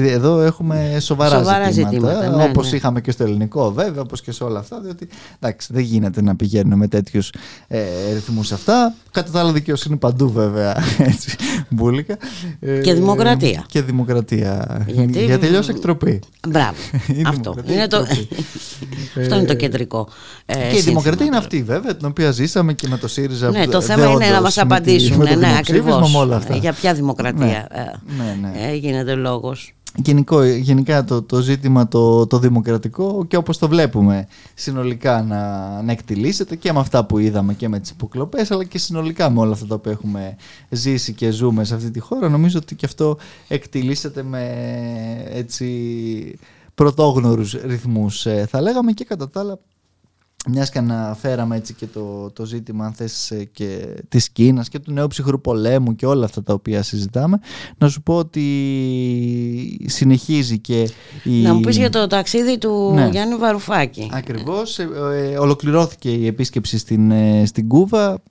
Δη- 0.01 0.11
Εδώ 0.11 0.41
έχουμε 0.41 0.97
σοβαρά, 0.99 1.37
Σοβαρά 1.37 1.71
ζητήματα, 1.71 1.93
ζητήματα, 2.09 2.35
ναι, 2.37 2.43
όπως 2.43 2.71
ναι. 2.71 2.77
είχαμε 2.77 3.01
και 3.01 3.11
στο 3.11 3.23
ελληνικό 3.23 3.71
βέβαια, 3.71 4.01
όπως 4.01 4.21
και 4.21 4.31
σε 4.31 4.43
όλα 4.43 4.59
αυτά, 4.59 4.79
διότι 4.79 5.07
εντάξει, 5.39 5.67
δεν 5.73 5.83
γίνεται 5.83 6.21
να 6.21 6.35
πηγαίνουμε 6.35 6.75
με 6.75 6.87
τέτοιους 6.87 7.31
ε, 7.67 7.79
ρυθμούς 8.13 8.51
αυτά. 8.51 8.93
Κατά 9.11 9.31
τα 9.31 9.39
άλλα 9.39 9.51
δικαιοσύνη 9.51 9.97
παντού 9.97 10.31
βέβαια, 10.31 10.77
έτσι, 11.11 11.35
μπουλικα. 11.69 12.17
Ε, 12.59 12.79
Και 12.79 12.93
δημοκρατία. 12.93 13.65
Και 13.67 13.81
δημοκρατία. 13.81 14.83
Γιατί- 14.87 15.23
Γιατί 15.23 15.45
αλλιώς 15.45 15.69
εκτροπή. 15.69 16.19
Μπράβο. 16.47 16.75
Η 17.17 17.21
Αυτό. 17.27 17.41
δημοκρατία 17.41 17.73
Είναι 17.75 17.87
το... 17.87 17.97
εκτροπή. 18.09 18.27
Αυτό 19.21 19.35
είναι 19.35 19.45
το 19.45 19.51
Ε, 19.51 19.55
κεντρικό. 19.55 20.09
ε, 20.45 20.53
και 20.53 20.59
η 20.59 20.63
σύνθημα 20.63 20.83
δημοκρατία 20.83 21.25
είναι 21.25 21.33
τώρα. 21.35 21.45
αυτή 21.45 21.63
βέβαια, 21.63 21.95
την 21.95 22.07
οποία 22.07 22.31
ζήσαμε 22.31 22.73
και 22.73 22.87
με 22.87 22.97
το 22.97 23.07
ΣΥΡΙΖΑ. 23.07 23.49
Ναι, 23.51 23.65
το 23.65 23.79
δε- 23.79 23.85
θέμα 23.85 24.05
είναι 24.05 24.13
να 24.13 24.17
δεόντως 24.19 24.41
μας 24.41 24.55
με 24.55 24.61
τη- 24.61 24.73
απαντήσουν. 24.75 25.17
με 25.17 25.25
το 25.25 25.35
Ναι, 25.35 25.47
δημοψήφισμα, 25.47 25.77
ακριβώς. 25.95 26.11
με 26.11 26.17
όλα 26.17 26.35
αυτά. 26.35 26.55
Για 26.55 26.73
ποια 26.73 26.93
δημοκρατία 26.93 27.45
Ναι, 27.45 27.65
ε, 27.81 28.13
ναι, 28.23 28.37
ναι. 28.49 28.67
ε, 28.71 28.75
γίνεται 28.75 29.13
λόγος. 29.15 29.73
Γενικό, 29.95 30.43
γενικά 30.43 31.03
το, 31.03 31.21
το 31.21 31.41
ζήτημα 31.41 31.87
το, 31.87 32.27
το 32.27 32.39
δημοκρατικό 32.39 33.25
και 33.25 33.37
όπως 33.37 33.57
το 33.57 33.67
βλέπουμε 33.67 34.27
συνολικά 34.53 35.23
να, 35.23 35.81
να 35.81 35.91
εκτιλήσεται 35.91 36.55
και 36.55 36.73
με 36.73 36.79
αυτά 36.79 37.05
που 37.05 37.17
είδαμε 37.17 37.53
και 37.53 37.67
με 37.67 37.79
τις 37.79 37.89
υποκλοπές 37.89 38.51
αλλά 38.51 38.63
και 38.63 38.77
συνολικά 38.77 39.29
με 39.29 39.39
όλα 39.39 39.51
αυτά 39.51 39.65
τα 39.65 39.75
οποία 39.75 39.91
έχουμε 39.91 40.35
ζήσει 40.69 41.13
και 41.13 41.31
ζούμε 41.31 41.63
σε 41.63 41.75
αυτή 41.75 41.91
τη 41.91 41.99
χώρα 41.99 42.29
νομίζω 42.29 42.59
ότι 42.59 42.75
και 42.75 42.85
αυτό 42.85 43.17
εκτιλήσεται 43.47 44.23
με 44.23 44.43
έτσι 45.29 46.39
πρωτόγνωρους 46.75 47.53
ρυθμούς 47.53 48.25
ε, 48.25 48.45
θα 48.49 48.61
λέγαμε 48.61 48.91
και 48.91 49.05
κατά 49.05 49.29
τα 49.29 49.39
άλλα 49.39 49.59
μιας 50.47 50.69
και 50.69 50.77
αναφέραμε 50.77 51.55
έτσι 51.55 51.73
και 51.73 51.85
το, 51.85 52.31
το 52.33 52.45
ζήτημα 52.45 52.85
αν 52.85 52.93
θες 52.93 53.31
ε, 53.31 53.43
και 53.43 53.85
της 54.09 54.29
Κίνας 54.29 54.69
και 54.69 54.79
του 54.79 54.91
νέου 54.91 55.07
ψυχρού 55.07 55.41
πολέμου 55.41 55.95
και 55.95 56.05
όλα 56.05 56.25
αυτά 56.25 56.43
τα 56.43 56.53
οποία 56.53 56.83
συζητάμε 56.83 57.39
να 57.77 57.89
σου 57.89 58.01
πω 58.01 58.15
ότι 58.15 58.43
συνεχίζει 59.85 60.59
και 60.59 60.89
η... 61.23 61.41
Να 61.41 61.53
μου 61.53 61.59
πεις 61.59 61.77
για 61.77 61.89
το 61.89 62.07
ταξίδι 62.07 62.57
του 62.57 62.91
Ναι. 62.93 63.09
Γιάννη 63.11 63.35
Βαρουφάκη. 63.35 64.09
Ακριβώς, 64.13 64.79
ε, 64.79 64.89
ε, 65.13 65.37
ολοκληρώθηκε 65.37 66.11
η 66.11 66.27
επίσκεψη 66.27 66.77
στην, 66.77 67.11
ε, 67.11 67.45
στην 67.45 67.67
Κούβα 67.67 68.21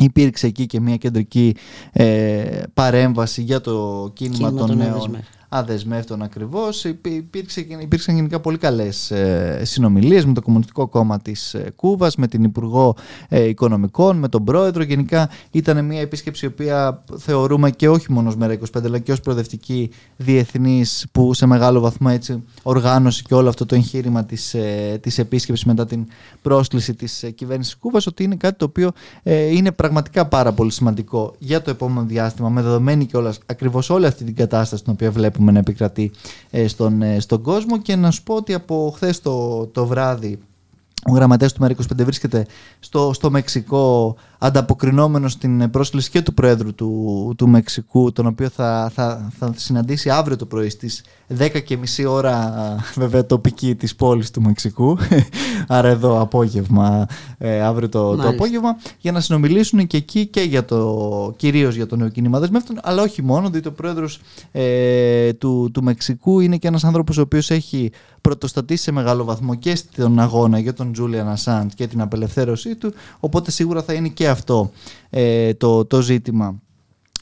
Υπήρξε 0.00 0.46
εκεί 0.46 0.66
και 0.66 0.80
μια 0.80 0.96
κεντρική 0.96 1.56
ε, 1.92 2.62
παρέμβαση 2.74 3.42
για 3.42 3.60
το 3.60 4.10
κίνημα, 4.14 4.36
Κίνημα 4.36 4.58
των 4.58 4.66
των 4.66 4.76
νέων 4.76 5.16
αδεσμεύτων. 5.56 5.94
αδεσμεύτων 5.96 6.22
ακριβώς. 6.22 6.84
Υπή- 6.84 7.14
Υπήρξε, 7.16 7.60
υπήρξαν 7.80 8.14
γενικά 8.14 8.40
πολύ 8.40 8.58
καλές 8.58 9.10
ε, 9.10 9.60
συνομιλίες 9.64 10.24
με 10.24 10.32
το 10.32 10.42
Κομμουνιστικό 10.42 10.86
Κόμμα 10.88 11.18
της 11.20 11.54
ε, 11.54 11.72
Κούβας, 11.76 12.16
με 12.16 12.26
την 12.26 12.44
Υπουργό 12.44 12.96
ε, 13.28 13.48
Οικονομικών, 13.48 14.16
με 14.16 14.28
τον 14.28 14.44
Πρόεδρο. 14.44 14.82
Γενικά 14.82 15.30
ήταν 15.50 15.84
μια 15.84 16.00
επίσκεψη 16.00 16.44
η 16.44 16.48
οποία 16.48 17.04
θεωρούμε 17.16 17.70
και 17.70 17.88
όχι 17.88 18.12
μόνο 18.12 18.28
ως 18.28 18.36
Μέρα 18.36 18.58
25 18.76 18.84
αλλά 18.84 18.98
και 18.98 19.12
ως 19.12 19.20
προοδευτική 19.20 19.90
διεθνής 20.16 21.06
που 21.12 21.34
σε 21.34 21.46
μεγάλο 21.46 21.80
βαθμό 21.80 22.08
έτσι 22.12 22.42
οργάνωσε 22.62 23.22
και 23.26 23.34
όλο 23.34 23.48
αυτό 23.48 23.66
το 23.66 23.74
εγχείρημα 23.74 24.24
της, 24.24 24.54
ε, 24.54 24.98
της 25.02 25.18
επίσκεψης 25.18 25.64
μετά 25.64 25.86
την 25.86 26.06
πρόσκληση 26.42 26.94
της 26.94 27.22
ε, 27.22 27.30
κυβέρνησης 27.30 27.76
Κούβας 27.76 28.06
ότι 28.06 28.22
είναι 28.24 28.36
κάτι 28.36 28.58
το 28.58 28.64
οποίο 28.64 28.90
ε, 29.22 29.34
είναι 29.56 29.72
πραγματικά 29.72 30.26
πάρα 30.26 30.52
πολύ 30.52 30.70
σημαντικό 30.72 31.34
για 31.38 31.62
το 31.62 31.70
επόμενο 31.70 32.06
διάστημα 32.06 32.48
με 32.48 32.62
δεδομένη 32.62 33.06
και 33.06 33.16
όλα, 33.16 33.34
ακριβώς 33.46 33.90
όλη 33.90 34.06
αυτή 34.06 34.24
την 34.24 34.34
κατάσταση 34.34 34.82
την 34.82 34.92
οποία 34.92 35.10
βλέπουμε 35.10 35.45
να 35.52 35.58
επικρατεί 35.58 36.10
ε, 36.50 36.68
στον, 36.68 37.02
ε, 37.02 37.20
στον 37.20 37.42
κόσμο. 37.42 37.78
Και 37.78 37.96
να 37.96 38.10
σου 38.10 38.22
πω 38.22 38.34
ότι 38.34 38.54
από 38.54 38.92
χθες 38.96 39.20
το, 39.20 39.66
το 39.66 39.86
βράδυ 39.86 40.38
ο 41.08 41.12
γραμματέας 41.12 41.52
του 41.52 41.64
ΜΕΡΑ25 41.64 42.04
βρίσκεται 42.04 42.46
στο, 42.78 43.12
στο 43.14 43.30
Μεξικό 43.30 44.16
ανταποκρινόμενος 44.38 45.32
στην 45.32 45.70
πρόσκληση 45.70 46.10
και 46.10 46.22
του 46.22 46.34
Πρόεδρου 46.34 46.74
του, 46.74 47.34
του 47.36 47.48
Μεξικού 47.48 48.12
τον 48.12 48.26
οποίο 48.26 48.48
θα, 48.48 48.90
θα, 48.94 49.32
θα 49.38 49.52
συναντήσει 49.56 50.10
αύριο 50.10 50.36
το 50.36 50.46
πρωί 50.46 50.68
στις 50.68 51.04
10.30 51.38 51.48
ώρα 52.08 52.54
βέβαια 52.94 53.26
τοπική 53.26 53.74
της 53.74 53.96
πόλης 53.96 54.30
του 54.30 54.42
Μεξικού 54.42 54.98
άρα 55.66 55.88
εδώ 55.88 56.20
απόγευμα 56.20 57.06
ε, 57.38 57.60
αύριο 57.60 57.88
το, 57.88 57.98
το 57.98 58.06
Μάλιστα. 58.08 58.28
απόγευμα 58.28 58.76
για 58.98 59.12
να 59.12 59.20
συνομιλήσουν 59.20 59.86
και 59.86 59.96
εκεί 59.96 60.26
και 60.26 60.40
για 60.40 60.64
το, 60.64 61.34
κυρίως 61.36 61.74
για 61.74 61.86
το 61.86 61.96
νέο 61.96 62.08
κίνημα 62.08 62.38
δεσμεύτων 62.38 62.78
αλλά 62.82 63.02
όχι 63.02 63.22
μόνο 63.22 63.50
διότι 63.50 63.68
ο 63.68 63.72
πρόεδρος 63.72 64.20
ε, 64.52 65.32
του, 65.32 65.70
του 65.72 65.82
Μεξικού 65.82 66.40
είναι 66.40 66.56
και 66.56 66.68
ένας 66.68 66.84
άνθρωπος 66.84 67.18
ο 67.18 67.20
οποίος 67.20 67.50
έχει 67.50 67.90
πρωτοστατήσει 68.20 68.82
σε 68.82 68.92
μεγάλο 68.92 69.24
βαθμό 69.24 69.54
και 69.54 69.74
στον 69.74 70.18
αγώνα 70.20 70.58
για 70.58 70.72
τον 70.72 70.92
Τζούλιαν 70.92 71.28
Ασάντ 71.28 71.70
και 71.74 71.86
την 71.86 72.00
απελευθέρωσή 72.00 72.76
του 72.76 72.92
οπότε 73.20 73.50
σίγουρα 73.50 73.82
θα 73.82 73.92
είναι 73.92 74.08
και 74.08 74.28
αυτό 74.28 74.70
ε, 75.10 75.54
το, 75.54 75.84
το 75.84 76.00
ζήτημα 76.00 76.60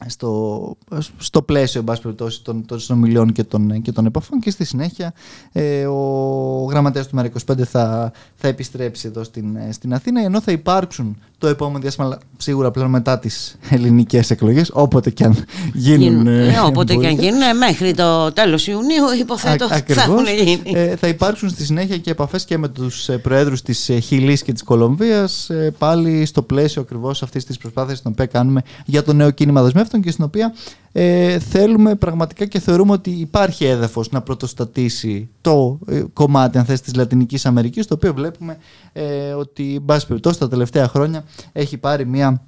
στο, 0.07 0.76
στο 1.16 1.42
πλαίσιο 1.42 1.80
εν 1.80 1.87
πάση 1.87 2.02
περιπτώσει, 2.02 2.42
των, 2.42 2.66
των 2.66 2.78
συνομιλιών 2.78 3.33
και 3.33 3.44
των, 3.44 3.83
και 3.83 3.92
των 3.92 4.07
επαφών 4.07 4.40
και 4.40 4.50
στη 4.50 4.64
συνέχεια 4.64 5.14
ε, 5.52 5.87
ο 5.87 6.66
γραμματέας 6.70 7.09
του 7.09 7.16
ΜΕΡΑ25 7.18 7.62
θα, 7.62 8.12
θα 8.35 8.48
επιστρέψει 8.48 9.09
εδώ 9.09 9.24
στην, 9.24 9.57
ε, 9.57 9.72
στην 9.72 9.94
Αθήνα 9.94 10.20
ενώ 10.20 10.40
θα 10.40 10.52
υπάρξουν 10.52 11.18
το 11.44 11.50
επόμενο 11.50 11.78
διάστημα 11.78 12.07
αλλά 12.07 12.18
σίγουρα 12.37 12.70
πλέον 12.70 12.90
μετά 12.90 13.18
τις 13.18 13.57
ελληνικές 13.70 14.30
εκλογές 14.30 14.70
όποτε 14.72 15.11
και 15.11 15.24
αν 15.24 15.44
γίνουν 15.72 16.00
Γίνουν, 16.02 16.26
ε, 16.26 16.46
ε, 16.54 16.59
όποτε 16.64 16.94
και 16.94 17.07
αν 17.07 17.14
μπορείτε. 17.14 17.22
γίνουν, 17.22 17.40
ε, 17.42 17.52
μέχρι 17.52 17.94
το 17.94 18.33
τέλος 18.33 18.66
Ιουνίου 18.66 19.04
υποθέτω 19.20 19.64
Α- 19.64 19.68
θα 19.68 19.74
ακριβώς. 19.74 20.04
έχουν 20.04 20.24
γίνει. 20.44 20.61
Ε, 20.74 20.96
θα 20.96 21.09
υπάρξουν 21.09 21.48
στη 21.48 21.64
συνέχεια 21.64 21.98
και 21.98 22.11
επαφές 22.11 22.44
και 22.44 22.59
με 22.59 22.68
τους 22.68 23.09
ε, 23.09 23.18
προέδρους 23.18 23.62
της 23.62 23.88
ε, 23.88 23.98
Χιλής 23.98 24.42
και 24.42 24.52
της 24.52 24.62
Κολομβίας 24.62 25.50
ε, 25.50 25.74
πάλι 25.78 26.24
στο 26.26 26.42
πλαίσιο 26.42 26.83
ακριβώς 26.83 27.22
αυτής 27.22 27.44
της 27.44 27.59
προσπάθειας 27.59 28.02
την 28.02 28.11
οποία 28.11 28.26
κάνουμε 28.26 28.62
για 28.85 29.02
το 29.02 29.12
νέο 29.12 29.30
κίνημα 29.30 29.62
δεσμεύτων 29.62 30.00
και 30.00 30.11
στην 30.11 30.24
οποία 30.24 30.54
ε, 30.96 31.38
θέλουμε 31.38 31.94
πραγματικά 31.94 32.44
και 32.44 32.61
θεωρούμε 32.61 32.92
ότι 32.92 33.11
υπάρχει 33.11 33.64
έδαφος 33.64 34.11
να 34.11 34.22
πρωτοστατήσει 34.22 35.28
το 35.40 35.78
ε, 35.88 36.02
κομμάτι 36.12 36.59
αν 36.59 36.64
θες 36.64 36.80
της 36.80 36.94
Λατινικής 36.94 37.46
Αμερικής 37.46 37.87
το 37.87 37.94
οποίο 37.94 38.14
βλέπουμε 38.14 38.59
ε, 38.92 39.33
ότι 39.33 39.74
εν 39.74 39.85
πάση 39.85 40.07
περιπτώσει 40.07 40.38
τα 40.38 40.48
τελευταία 40.48 40.88
χρόνια 40.88 41.24
έχει 41.52 41.76
πάρει 41.76 42.07
μια 42.07 42.42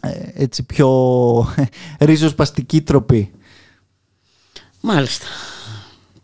ε, 0.00 0.10
έτσι 0.34 0.62
πιο 0.62 0.88
ριζοσπαστική 2.00 2.82
τροπή. 2.82 3.30
Μάλιστα. 4.80 5.26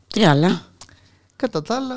Τι 0.07 0.25
άλλα; 0.25 0.63
Κατά 1.37 1.63
τα 1.63 1.75
άλλα 1.77 1.95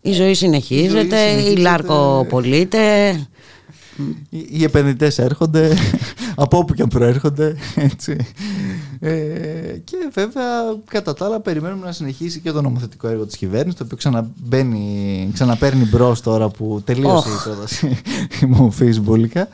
Η 0.00 0.12
ζωή 0.12 0.34
συνεχίζεται, 0.34 1.26
η, 1.26 1.28
συνεχίζεται. 1.28 1.60
Λάρκο 1.60 2.26
πωλείται. 2.28 3.10
Οι, 4.30 4.46
οι 4.50 4.64
επενδυτές 4.64 5.18
έρχονται 5.18 5.76
από 6.34 6.58
όπου 6.58 6.74
και 6.74 6.82
αν 6.82 6.88
προέρχονται 6.88 7.56
έτσι. 7.74 8.16
Ε, 9.02 9.12
και 9.84 9.96
βέβαια 10.12 10.42
κατά 10.88 11.14
τα 11.14 11.24
άλλα 11.24 11.40
περιμένουμε 11.40 11.86
να 11.86 11.92
συνεχίσει 11.92 12.40
και 12.40 12.50
το 12.52 12.62
νομοθετικό 12.62 13.08
έργο 13.08 13.26
της 13.26 13.36
κυβέρνησης 13.36 13.78
το 13.78 13.84
οποίο 13.84 13.96
ξαναμπαίνει, 13.96 15.30
ξαναπαίρνει 15.32 15.84
μπρος 15.84 16.20
τώρα 16.20 16.48
που 16.48 16.82
τελείωσε 16.84 17.28
Οχ. 17.28 17.46
η 17.46 17.48
πρόταση 17.48 17.98
μορφής 18.46 19.00
μπουλικα 19.00 19.48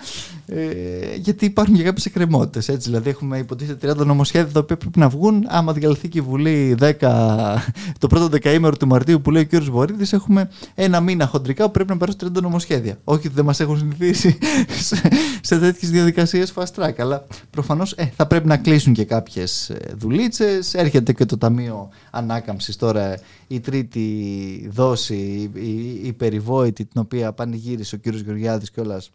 ε, 0.49 1.15
γιατί 1.17 1.45
υπάρχουν 1.45 1.75
και 1.75 1.83
κάποιες 1.83 2.07
εκκρεμότητες. 2.07 2.69
Έτσι, 2.69 2.89
δηλαδή, 2.89 3.09
έχουμε 3.09 3.39
υποτίθεται 3.39 3.93
30 3.93 4.07
νομοσχέδια 4.07 4.53
τα 4.53 4.61
οποία 4.61 4.77
πρέπει 4.77 4.99
να 4.99 5.09
βγουν. 5.09 5.45
Άμα 5.49 5.73
διαλυθεί 5.73 6.09
και 6.09 6.19
η 6.19 6.21
Βουλή 6.21 6.77
10, 6.81 6.93
το 7.99 8.07
πρώτο 8.07 8.29
δεκαήμερο 8.29 8.77
του 8.77 8.87
Μαρτίου 8.87 9.21
που 9.21 9.31
λέει 9.31 9.49
ο 9.53 9.59
κ. 9.59 9.63
Βορύδης, 9.63 10.13
έχουμε 10.13 10.49
ένα 10.75 11.01
μήνα 11.01 11.27
χοντρικά 11.27 11.65
που 11.65 11.71
πρέπει 11.71 11.91
να 11.91 11.97
περάσουν 11.97 12.21
30 12.37 12.43
νομοσχέδια. 12.43 12.99
Όχι 13.05 13.27
ότι 13.27 13.35
δεν 13.35 13.45
μας 13.45 13.61
έχουν 13.61 13.79
συνηθίσει 13.79 14.39
σε, 14.87 15.09
σε 15.41 15.59
τέτοιες 15.59 15.91
διαδικασίες 15.91 16.53
fast 16.57 16.67
fast 16.67 16.83
track. 16.83 16.95
Αλλά 16.97 17.27
προφανώς 17.51 17.93
ε, 17.93 18.13
θα 18.17 18.27
πρέπει 18.27 18.47
να 18.47 18.57
κλείσουν 18.57 18.93
και 18.93 19.05
κάποιες 19.05 19.73
δουλίτσες. 19.97 20.75
Έρχεται 20.75 21.13
και 21.13 21.25
το 21.25 21.39
Ταμείο 21.39 21.89
Ανάκαμψης 22.11 22.77
τώρα 22.77 23.19
η 23.47 23.61
τρίτη 23.61 24.69
δόση, 24.73 25.51
η, 25.55 26.01
η 26.03 26.13
περιβόητη, 26.13 26.85
την 26.85 27.01
οποία 27.01 27.33
πανηγύρισε 27.33 27.95
ο 27.95 27.99
κύριος 27.99 28.23
Γεωργιάδης 28.23 28.71
κιόλας 28.71 29.11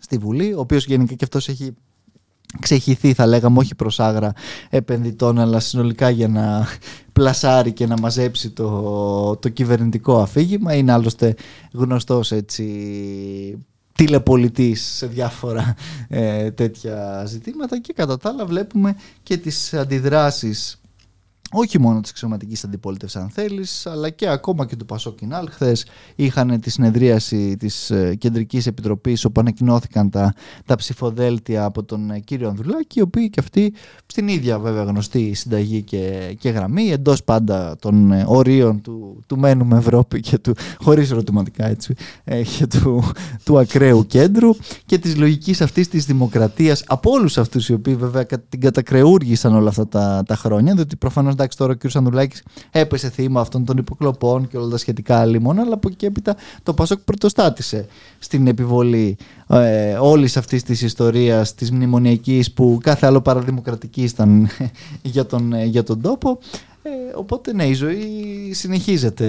στη 0.00 0.18
Βουλή, 0.18 0.52
ο 0.52 0.60
οποίος 0.60 0.86
γενικά 0.86 1.14
και 1.14 1.24
αυτός 1.24 1.48
έχει 1.48 1.74
ξεχυθεί 2.60 3.12
θα 3.12 3.26
λέγαμε 3.26 3.58
όχι 3.58 3.74
προς 3.74 4.00
άγρα 4.00 4.32
επενδυτών 4.70 5.38
αλλά 5.38 5.60
συνολικά 5.60 6.10
για 6.10 6.28
να 6.28 6.66
πλασάρει 7.12 7.72
και 7.72 7.86
να 7.86 7.98
μαζέψει 7.98 8.50
το, 8.50 9.36
το 9.36 9.48
κυβερνητικό 9.48 10.18
αφήγημα. 10.20 10.74
Είναι 10.74 10.92
άλλωστε 10.92 11.34
γνωστός 11.72 12.32
έτσι 12.32 12.64
τηλεπολιτής 13.94 14.82
σε 14.82 15.06
διάφορα 15.06 15.74
ε, 16.08 16.50
τέτοια 16.50 17.24
ζητήματα. 17.26 17.80
Και 17.80 17.92
κατά 17.92 18.16
τα 18.16 18.28
άλλα 18.28 18.46
βλέπουμε 18.46 18.96
και 19.22 19.36
τις 19.36 19.74
αντιδράσεις 19.74 20.80
όχι 21.52 21.80
μόνο 21.80 22.00
της 22.00 22.10
αξιωματική 22.10 22.56
αντιπολίτευσης, 22.64 23.20
αν 23.20 23.30
θέλεις, 23.30 23.86
αλλά 23.86 24.10
και 24.10 24.28
ακόμα 24.28 24.66
και 24.66 24.76
του 24.76 24.84
Πασόκινάλ. 24.84 25.48
Χθες 25.50 25.86
είχαν 26.16 26.60
τη 26.60 26.70
συνεδρίαση 26.70 27.56
της 27.56 27.90
ε, 27.90 28.14
Κεντρικής 28.14 28.66
Επιτροπής, 28.66 29.24
όπου 29.24 29.40
ανακοινώθηκαν 29.40 30.10
τα, 30.10 30.34
τα 30.64 30.76
ψηφοδέλτια 30.76 31.64
από 31.64 31.84
τον 31.84 32.10
ε, 32.10 32.18
κύριο 32.18 32.48
Ανδρουλάκη, 32.48 32.98
οι 32.98 33.02
οποίοι 33.02 33.30
και 33.30 33.40
αυτοί 33.40 33.74
στην 34.06 34.28
ίδια 34.28 34.58
βέβαια 34.58 34.82
γνωστή 34.82 35.34
συνταγή 35.34 35.82
και, 35.82 36.34
και 36.38 36.50
γραμμή, 36.50 36.90
εντός 36.90 37.24
πάντα 37.24 37.76
των 37.80 38.12
ε, 38.12 38.24
ορίων 38.26 38.80
του, 38.80 39.22
του 39.26 39.38
μένουμε 39.38 39.78
Ευρώπη 39.78 40.20
και 40.20 40.38
του, 40.38 40.54
χωρίς 40.80 41.10
ερωτηματικά 41.10 41.66
έτσι, 41.66 41.94
και 42.58 42.66
του, 42.66 43.02
του 43.44 43.58
ακραίου 43.58 44.06
κέντρου 44.06 44.54
και 44.86 44.98
της 44.98 45.16
λογικής 45.16 45.60
αυτής 45.60 45.88
της 45.88 46.04
δημοκρατίας 46.04 46.84
από 46.86 47.10
όλους 47.10 47.38
αυτούς 47.38 47.68
οι 47.68 47.72
οποίοι 47.72 47.94
βέβαια 47.94 48.26
την 48.48 48.60
κατακρεούργησαν 48.60 49.54
όλα 49.54 49.68
αυτά 49.68 49.88
τα, 49.88 50.22
τα 50.26 50.36
χρόνια, 50.36 50.74
διότι 50.74 50.96
προφανώς 50.96 51.34
εντάξει 51.38 51.56
τώρα 51.58 51.72
ο 51.72 51.76
κ. 51.76 51.90
Σανδουλάκη 51.90 52.40
έπεσε 52.70 53.10
θύμα 53.10 53.40
αυτών 53.40 53.64
των 53.64 53.76
υποκλοπών 53.76 54.48
και 54.48 54.56
όλα 54.56 54.68
τα 54.68 54.76
σχετικά 54.76 55.24
λίμωνα, 55.24 55.62
αλλά 55.62 55.74
από 55.74 55.88
εκεί 55.92 56.04
έπειτα 56.04 56.36
το 56.62 56.74
Πασόκ 56.74 56.98
πρωτοστάτησε 56.98 57.86
στην 58.18 58.46
επιβολή 58.46 59.16
ε, 59.48 59.92
όλης 59.94 60.36
αυτής 60.36 60.62
της 60.62 60.82
ιστορίας 60.82 61.54
της 61.54 61.70
μνημονιακής 61.70 62.52
που 62.52 62.78
κάθε 62.82 63.06
άλλο 63.06 63.20
παραδημοκρατική 63.20 64.02
ήταν 64.02 64.48
για 65.02 65.26
τον, 65.26 65.62
για 65.64 65.82
τον 65.82 66.00
τόπο. 66.00 66.38
Ε, 66.88 67.16
οπότε 67.16 67.52
ναι, 67.52 67.64
η 67.64 67.74
ζωή 67.74 68.04
συνεχίζεται 68.52 69.26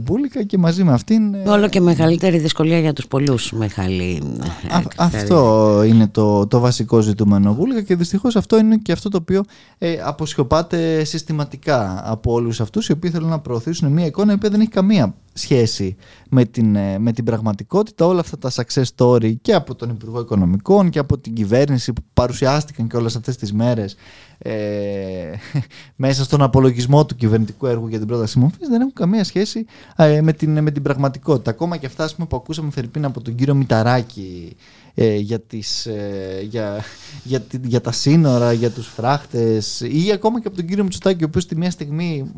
μπουλικα 0.00 0.42
και 0.42 0.58
μαζί 0.58 0.84
με 0.84 0.92
αυτήν... 0.92 1.34
Ε, 1.34 1.48
Όλο 1.48 1.68
και 1.68 1.80
μεγαλύτερη 1.80 2.38
δυσκολία 2.38 2.78
για 2.78 2.92
τους 2.92 3.06
πολλούς 3.06 3.52
Μιχάλη. 3.52 4.22
Α, 4.68 4.80
αυτό 4.96 5.82
είναι 5.86 6.08
το, 6.08 6.46
το 6.46 6.58
βασικό 6.58 7.00
ζητούμενο 7.00 7.54
μπουλικα 7.54 7.82
και 7.82 7.96
δυστυχώς 7.96 8.36
αυτό 8.36 8.58
είναι 8.58 8.76
και 8.76 8.92
αυτό 8.92 9.08
το 9.08 9.16
οποίο 9.16 9.44
ε, 9.78 9.96
αποσιωπάται 10.02 11.04
συστηματικά 11.04 12.02
από 12.04 12.32
όλους 12.32 12.60
αυτούς 12.60 12.88
οι 12.88 12.92
οποίοι 12.92 13.10
θέλουν 13.10 13.28
να 13.28 13.38
προωθήσουν 13.38 13.92
μια 13.92 14.06
εικόνα 14.06 14.32
η 14.32 14.34
οποία 14.34 14.50
δεν 14.50 14.60
έχει 14.60 14.70
καμία 14.70 15.14
σχέση 15.38 15.96
με 16.30 16.44
την, 16.44 16.76
ε, 16.76 16.98
με 16.98 17.12
την 17.12 17.24
πραγματικότητα. 17.24 18.06
Όλα 18.06 18.20
αυτά 18.20 18.38
τα 18.38 18.50
success 18.50 18.82
story 18.96 19.34
και 19.42 19.54
από 19.54 19.74
τον 19.74 19.88
Υπουργό 19.88 20.20
Οικονομικών 20.20 20.90
και 20.90 20.98
από 20.98 21.18
την 21.18 21.34
κυβέρνηση 21.34 21.92
που 21.92 22.02
παρουσιάστηκαν 22.14 22.88
και 22.88 22.96
όλες 22.96 23.16
αυτές 23.16 23.36
τις 23.36 23.52
μέρες 23.52 23.96
ε, 24.38 24.52
μέσα 25.96 26.24
στον 26.24 26.42
απολογισμό 26.42 27.06
του 27.06 27.14
κυβερνητικού 27.14 27.66
έργου 27.66 27.88
για 27.88 27.98
την 27.98 28.06
πρόταση 28.06 28.38
μορφής 28.38 28.68
δεν 28.68 28.80
έχουν 28.80 28.92
καμία 28.92 29.24
σχέση 29.24 29.66
ε, 29.96 30.20
με, 30.20 30.32
την, 30.32 30.62
με 30.62 30.70
την 30.70 30.82
πραγματικότητα. 30.82 31.50
Ακόμα 31.50 31.76
και 31.76 31.86
αυτά 31.86 32.08
πούμε, 32.14 32.26
που 32.26 32.36
ακούσαμε 32.36 32.70
Φερρυπίν 32.70 33.04
από 33.04 33.20
τον 33.20 33.34
κύριο 33.34 33.54
Μηταράκη 33.54 34.56
ε, 35.00 35.16
για, 35.16 35.40
τις, 35.40 35.86
ε, 35.86 36.46
για, 36.50 36.84
για, 37.22 37.42
για, 37.64 37.80
τα 37.80 37.92
σύνορα, 37.92 38.52
για 38.52 38.70
τους 38.70 38.86
φράχτες 38.86 39.80
ή 39.80 40.10
ακόμα 40.12 40.40
και 40.40 40.48
από 40.48 40.56
τον 40.56 40.66
κύριο 40.66 40.84
Μητσοτάκη 40.84 41.24
ο 41.24 41.26
οποίος 41.26 41.46
τη 41.46 41.56
μία 41.56 41.70
στιγμή 41.70 42.32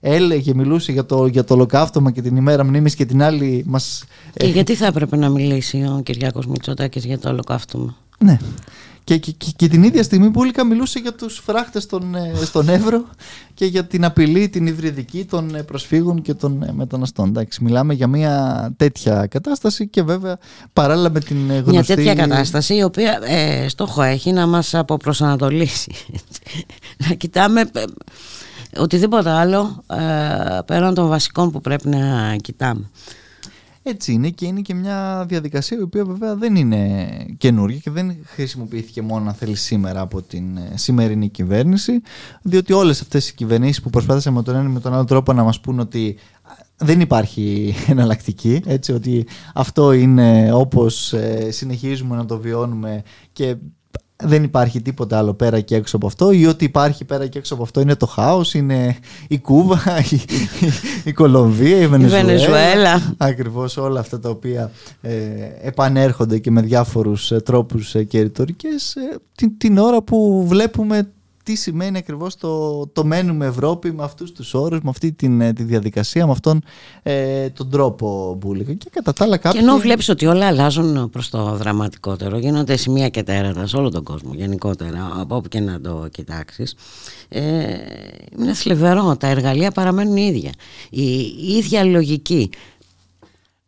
έλεγε, 0.00 0.54
μιλούσε 0.54 0.92
για 0.92 1.04
το, 1.04 1.26
για 1.26 1.44
το 1.44 1.54
ολοκαύτωμα 1.54 2.10
και 2.10 2.22
την 2.22 2.36
ημέρα 2.36 2.64
μνήμης 2.64 2.94
και 2.94 3.04
την 3.04 3.22
άλλη 3.22 3.62
μας... 3.66 4.04
Και 4.36 4.46
γιατί 4.46 4.74
θα 4.74 4.86
έπρεπε 4.86 5.16
να 5.16 5.28
μιλήσει 5.28 5.76
ο 5.76 6.00
Κυριάκος 6.02 6.46
Μητσοτάκης 6.46 7.04
για 7.04 7.18
το 7.18 7.28
ολοκαύτωμα; 7.28 7.96
Ναι. 8.18 8.38
Και, 9.08 9.16
και, 9.16 9.32
και, 9.56 9.68
την 9.68 9.82
ίδια 9.82 10.02
στιγμή 10.02 10.30
που 10.30 10.40
Όλικα 10.40 10.64
μιλούσε 10.64 10.98
για 10.98 11.14
τους 11.14 11.38
φράχτες 11.38 11.82
στον, 11.82 12.14
ε, 12.14 12.32
στον 12.44 12.68
Εύρο 12.68 13.04
και 13.54 13.64
για 13.64 13.84
την 13.84 14.04
απειλή, 14.04 14.48
την 14.48 14.66
υβριδική 14.66 15.24
των 15.24 15.54
ε, 15.54 15.62
προσφύγων 15.62 16.22
και 16.22 16.34
των 16.34 16.62
ε, 16.62 16.72
μεταναστών. 16.72 17.28
Εντάξει, 17.28 17.64
μιλάμε 17.64 17.94
για 17.94 18.06
μια 18.06 18.72
τέτοια 18.76 19.26
κατάσταση 19.26 19.88
και 19.88 20.02
βέβαια 20.02 20.38
παράλληλα 20.72 21.10
με 21.10 21.20
την 21.20 21.36
γνωστή... 21.36 21.70
Μια 21.70 21.84
τέτοια 21.84 22.14
κατάσταση 22.14 22.74
η 22.74 22.82
οποία 22.82 23.20
ε, 23.22 23.68
στόχο 23.68 24.02
έχει 24.02 24.32
να 24.32 24.46
μας 24.46 24.74
αποπροσανατολίσει. 24.74 25.92
να 27.08 27.14
κοιτάμε 27.14 27.70
οτιδήποτε 28.76 29.30
άλλο 29.30 29.84
ε, 29.86 30.58
πέραν 30.64 30.94
των 30.94 31.08
βασικών 31.08 31.50
που 31.50 31.60
πρέπει 31.60 31.88
να 31.88 32.36
κοιτάμε. 32.36 32.90
Έτσι 33.88 34.12
είναι 34.12 34.28
και 34.28 34.46
είναι 34.46 34.60
και 34.60 34.74
μια 34.74 35.24
διαδικασία 35.28 35.78
η 35.78 35.82
οποία 35.82 36.04
βέβαια 36.04 36.34
δεν 36.34 36.56
είναι 36.56 37.08
καινούργια 37.38 37.78
και 37.78 37.90
δεν 37.90 38.16
χρησιμοποιήθηκε 38.24 39.02
μόνο 39.02 39.28
αν 39.28 39.34
θέλει 39.34 39.54
σήμερα 39.54 40.00
από 40.00 40.22
την 40.22 40.56
ε, 40.56 40.72
σημερινή 40.74 41.28
κυβέρνηση 41.28 42.02
διότι 42.42 42.72
όλες 42.72 43.00
αυτές 43.00 43.28
οι 43.28 43.34
κυβερνήσεις 43.34 43.82
που 43.82 43.90
προσπάθησαν 43.90 44.32
με 44.32 44.42
τον 44.42 44.54
ένα 44.54 44.68
ή 44.68 44.72
με 44.72 44.80
τον 44.80 44.94
άλλο 44.94 45.04
τρόπο 45.04 45.32
να 45.32 45.42
μας 45.42 45.60
πούν 45.60 45.78
ότι 45.78 46.16
δεν 46.76 47.00
υπάρχει 47.00 47.74
εναλλακτική, 47.88 48.62
έτσι, 48.66 48.92
ότι 48.92 49.26
αυτό 49.54 49.92
είναι 49.92 50.52
όπως 50.52 51.12
ε, 51.12 51.50
συνεχίζουμε 51.50 52.16
να 52.16 52.24
το 52.24 52.38
βιώνουμε 52.38 53.02
και 53.32 53.56
δεν 54.24 54.42
υπάρχει 54.42 54.82
τίποτα 54.82 55.18
άλλο 55.18 55.34
πέρα 55.34 55.60
και 55.60 55.74
έξω 55.74 55.96
από 55.96 56.06
αυτό 56.06 56.30
ή 56.30 56.46
ότι 56.46 56.64
υπάρχει 56.64 57.04
πέρα 57.04 57.26
και 57.26 57.38
έξω 57.38 57.54
από 57.54 57.62
αυτό 57.62 57.80
είναι 57.80 57.94
το 57.94 58.06
χάος, 58.06 58.54
είναι 58.54 58.96
η 59.28 59.38
Κούβα, 59.38 59.82
η, 60.10 60.20
η, 61.04 61.12
Κολομβία, 61.12 61.76
η 61.76 61.86
Βενεζουέλα. 61.86 62.24
Βενεζουέλα. 62.24 63.14
Ακριβώς 63.16 63.76
όλα 63.76 64.00
αυτά 64.00 64.20
τα 64.20 64.28
οποία 64.28 64.70
ε, 65.00 65.12
επανέρχονται 65.60 66.38
και 66.38 66.50
με 66.50 66.60
διάφορους 66.60 67.30
ε, 67.30 67.40
τρόπους 67.40 67.94
ε, 67.94 68.04
και 68.04 68.20
ρητορικές 68.20 68.96
ε, 68.96 69.18
την, 69.34 69.58
την 69.58 69.78
ώρα 69.78 70.02
που 70.02 70.44
βλέπουμε 70.46 71.12
τι 71.48 71.54
σημαίνει 71.54 71.98
ακριβώς 71.98 72.36
το, 72.36 72.86
το 72.86 73.04
μένουμε 73.04 73.46
Ευρώπη 73.46 73.92
με 73.92 74.02
αυτούς 74.02 74.32
τους 74.32 74.54
όρους, 74.54 74.80
με 74.80 74.90
αυτή 74.90 75.12
την, 75.12 75.40
ε, 75.40 75.52
τη 75.52 75.62
διαδικασία, 75.62 76.26
με 76.26 76.32
αυτόν 76.32 76.62
ε, 77.02 77.48
τον 77.50 77.70
τρόπο 77.70 78.36
μπουλίκα. 78.40 78.72
Και 78.72 78.90
κατά 78.92 79.12
τα 79.12 79.24
άλλα 79.24 79.36
κάποιοι... 79.36 79.60
Και 79.60 79.66
ενώ 79.66 79.76
βλέπεις 79.78 80.08
ότι 80.08 80.26
όλα 80.26 80.46
αλλάζουν 80.46 81.10
προς 81.10 81.30
το 81.30 81.56
δραματικότερο, 81.56 82.38
γίνονται 82.38 82.76
σημεία 82.76 83.08
και 83.08 83.22
τέρατα 83.22 83.66
σε 83.66 83.76
όλο 83.76 83.90
τον 83.90 84.04
κόσμο 84.04 84.34
γενικότερα, 84.34 85.12
από 85.18 85.36
όπου 85.36 85.48
και 85.48 85.60
να 85.60 85.80
το 85.80 86.08
κοιτάξεις, 86.10 86.74
ε, 87.28 87.42
είναι 88.38 88.54
θλιβερό, 88.54 89.16
τα 89.16 89.26
εργαλεία 89.26 89.70
παραμένουν 89.70 90.16
ίδια. 90.16 90.52
Η, 90.90 91.02
η 91.20 91.56
ίδια 91.56 91.84
λογική. 91.84 92.50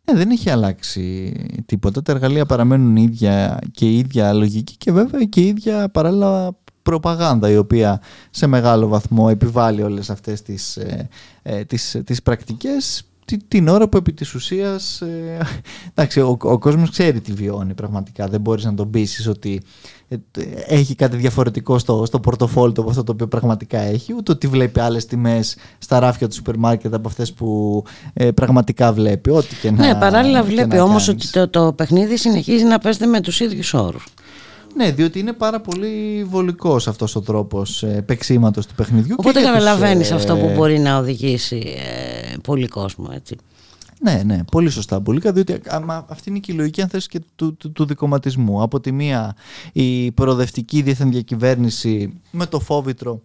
Ε, 0.05 0.13
δεν 0.13 0.29
έχει 0.29 0.49
αλλάξει 0.49 1.33
τίποτα. 1.65 2.01
Τα 2.01 2.11
εργαλεία 2.11 2.45
παραμένουν 2.45 2.95
ίδια 2.95 3.59
και 3.71 3.85
η 3.85 3.97
ίδια 3.97 4.33
λογική 4.33 4.75
και 4.77 4.91
βέβαια 4.91 5.23
και 5.23 5.41
η 5.41 5.47
ίδια 5.47 5.89
παράλληλα 5.89 6.55
προπαγάνδα 6.83 7.49
η 7.49 7.57
οποία 7.57 8.01
σε 8.29 8.47
μεγάλο 8.47 8.87
βαθμό 8.87 9.27
επιβάλλει 9.29 9.81
όλες 9.81 10.09
αυτές 10.09 10.41
τις, 10.41 10.77
ε, 10.77 11.09
ε, 11.43 11.63
τις, 11.63 12.01
τις 12.05 12.21
πρακτικές 12.21 13.03
την 13.47 13.67
ώρα 13.67 13.89
που 13.89 13.97
επί 13.97 14.13
της 14.13 14.33
ουσίας 14.33 15.01
ε, 15.01 15.37
εντάξει, 15.93 16.19
ο, 16.19 16.37
ο 16.41 16.57
κόσμος 16.57 16.89
ξέρει 16.89 17.21
τι 17.21 17.31
βιώνει 17.31 17.73
πραγματικά. 17.73 18.27
Δεν 18.27 18.41
μπορείς 18.41 18.63
να 18.63 18.73
τον 18.73 18.89
πείσεις 18.89 19.27
ότι 19.27 19.61
ε, 20.07 20.15
έχει 20.67 20.95
κάτι 20.95 21.17
διαφορετικό 21.17 21.79
στο, 21.79 22.03
στο 22.05 22.19
πορτοφόλι 22.19 22.73
του 22.73 22.81
από 22.81 22.89
αυτό 22.89 23.03
το 23.03 23.11
οποίο 23.11 23.27
πραγματικά 23.27 23.79
έχει 23.79 24.13
ούτε 24.17 24.31
ότι 24.31 24.47
βλέπει 24.47 24.79
άλλες 24.79 25.05
τιμές 25.05 25.55
στα 25.77 25.99
ράφια 25.99 26.27
του 26.27 26.33
σούπερ 26.33 26.57
μάρκετ 26.57 26.93
από 26.93 27.07
αυτές 27.07 27.33
που 27.33 27.83
ε, 28.13 28.31
πραγματικά 28.31 28.93
βλέπει 28.93 29.29
ό,τι 29.29 29.55
και 29.55 29.71
να 29.71 29.85
Ναι 29.85 29.95
παράλληλα 29.95 30.43
βλέπει 30.43 30.79
όμως 30.79 31.07
ότι 31.07 31.29
το, 31.29 31.47
το 31.47 31.73
παιχνίδι 31.73 32.17
συνεχίζει 32.17 32.63
να 32.63 32.79
παίζεται 32.79 33.05
με 33.05 33.21
τους 33.21 33.39
ίδιους 33.39 33.73
όρους 33.73 34.03
ναι, 34.75 34.91
διότι 34.91 35.19
είναι 35.19 35.33
πάρα 35.33 35.61
πολύ 35.61 36.23
βολικός 36.29 36.87
αυτός 36.87 37.15
ο 37.15 37.21
τρόπος 37.21 37.85
παίξήματο 38.05 38.61
του 38.61 38.75
παιχνιδιού. 38.75 39.15
Οπότε 39.17 39.41
καταλαβαίνεις 39.41 40.11
ε... 40.11 40.15
αυτό 40.15 40.37
που 40.37 40.51
μπορεί 40.55 40.79
να 40.79 40.97
οδηγήσει 40.97 41.75
ε, 41.77 42.37
πολύ 42.43 42.67
κόσμο, 42.67 43.09
έτσι. 43.13 43.35
Ναι, 44.03 44.21
ναι, 44.25 44.43
πολύ 44.51 44.69
σωστά. 44.69 45.01
Πολύ 45.01 45.21
διότι 45.23 45.61
αυτή 46.07 46.29
είναι 46.29 46.39
και 46.39 46.51
η 46.51 46.55
λογική, 46.55 46.81
αν 46.81 46.89
θες, 46.89 47.07
και 47.07 47.21
του, 47.35 47.57
του, 47.57 47.71
του 47.71 47.85
δικοματισμού. 47.85 48.61
Από 48.61 48.79
τη 48.79 48.91
μία, 48.91 49.35
η 49.71 50.11
προοδευτική 50.11 50.81
δίθεν 50.81 51.11
διακυβέρνηση 51.11 52.19
με 52.31 52.45
το 52.45 52.59
φόβητρο 52.59 53.21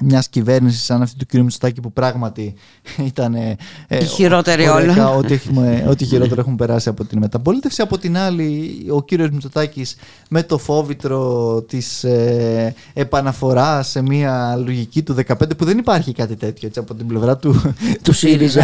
μιας 0.00 0.28
κυβέρνησης 0.28 0.84
σαν 0.84 1.02
αυτή 1.02 1.16
του 1.16 1.26
κ. 1.26 1.34
Μητσοτάκη 1.34 1.80
που 1.80 1.92
πράγματι 1.92 2.54
ήταν. 3.10 3.34
Ε, 3.34 3.56
η 3.88 4.04
χειρότερη 4.04 4.68
όλα. 4.68 5.08
Ό,τι, 5.18 5.34
έχουμε, 5.34 5.86
ό,τι 5.88 6.04
χειρότερο 6.04 6.40
έχουν 6.40 6.56
περάσει 6.56 6.88
από 6.88 7.04
την 7.04 7.18
μεταπολίτευση. 7.18 7.82
Από 7.82 7.98
την 7.98 8.16
άλλη, 8.16 8.70
ο 8.90 9.02
κύριο 9.02 9.28
Μητσοτάκης 9.32 9.96
με 10.28 10.42
το 10.42 10.58
φόβητρο 10.58 11.62
της 11.68 12.04
ε, 12.04 12.74
επαναφοράς 12.92 13.88
σε 13.88 14.02
μια 14.02 14.56
λογική 14.64 15.02
του 15.02 15.16
15 15.26 15.56
που 15.56 15.64
δεν 15.64 15.78
υπάρχει 15.78 16.12
κάτι 16.12 16.36
τέτοιο 16.36 16.68
έτσι, 16.68 16.80
από 16.80 16.94
την 16.94 17.06
πλευρά 17.06 17.36
του, 17.36 17.74
του 18.02 18.12
ΣΥΡΙΖΑ. 18.12 18.62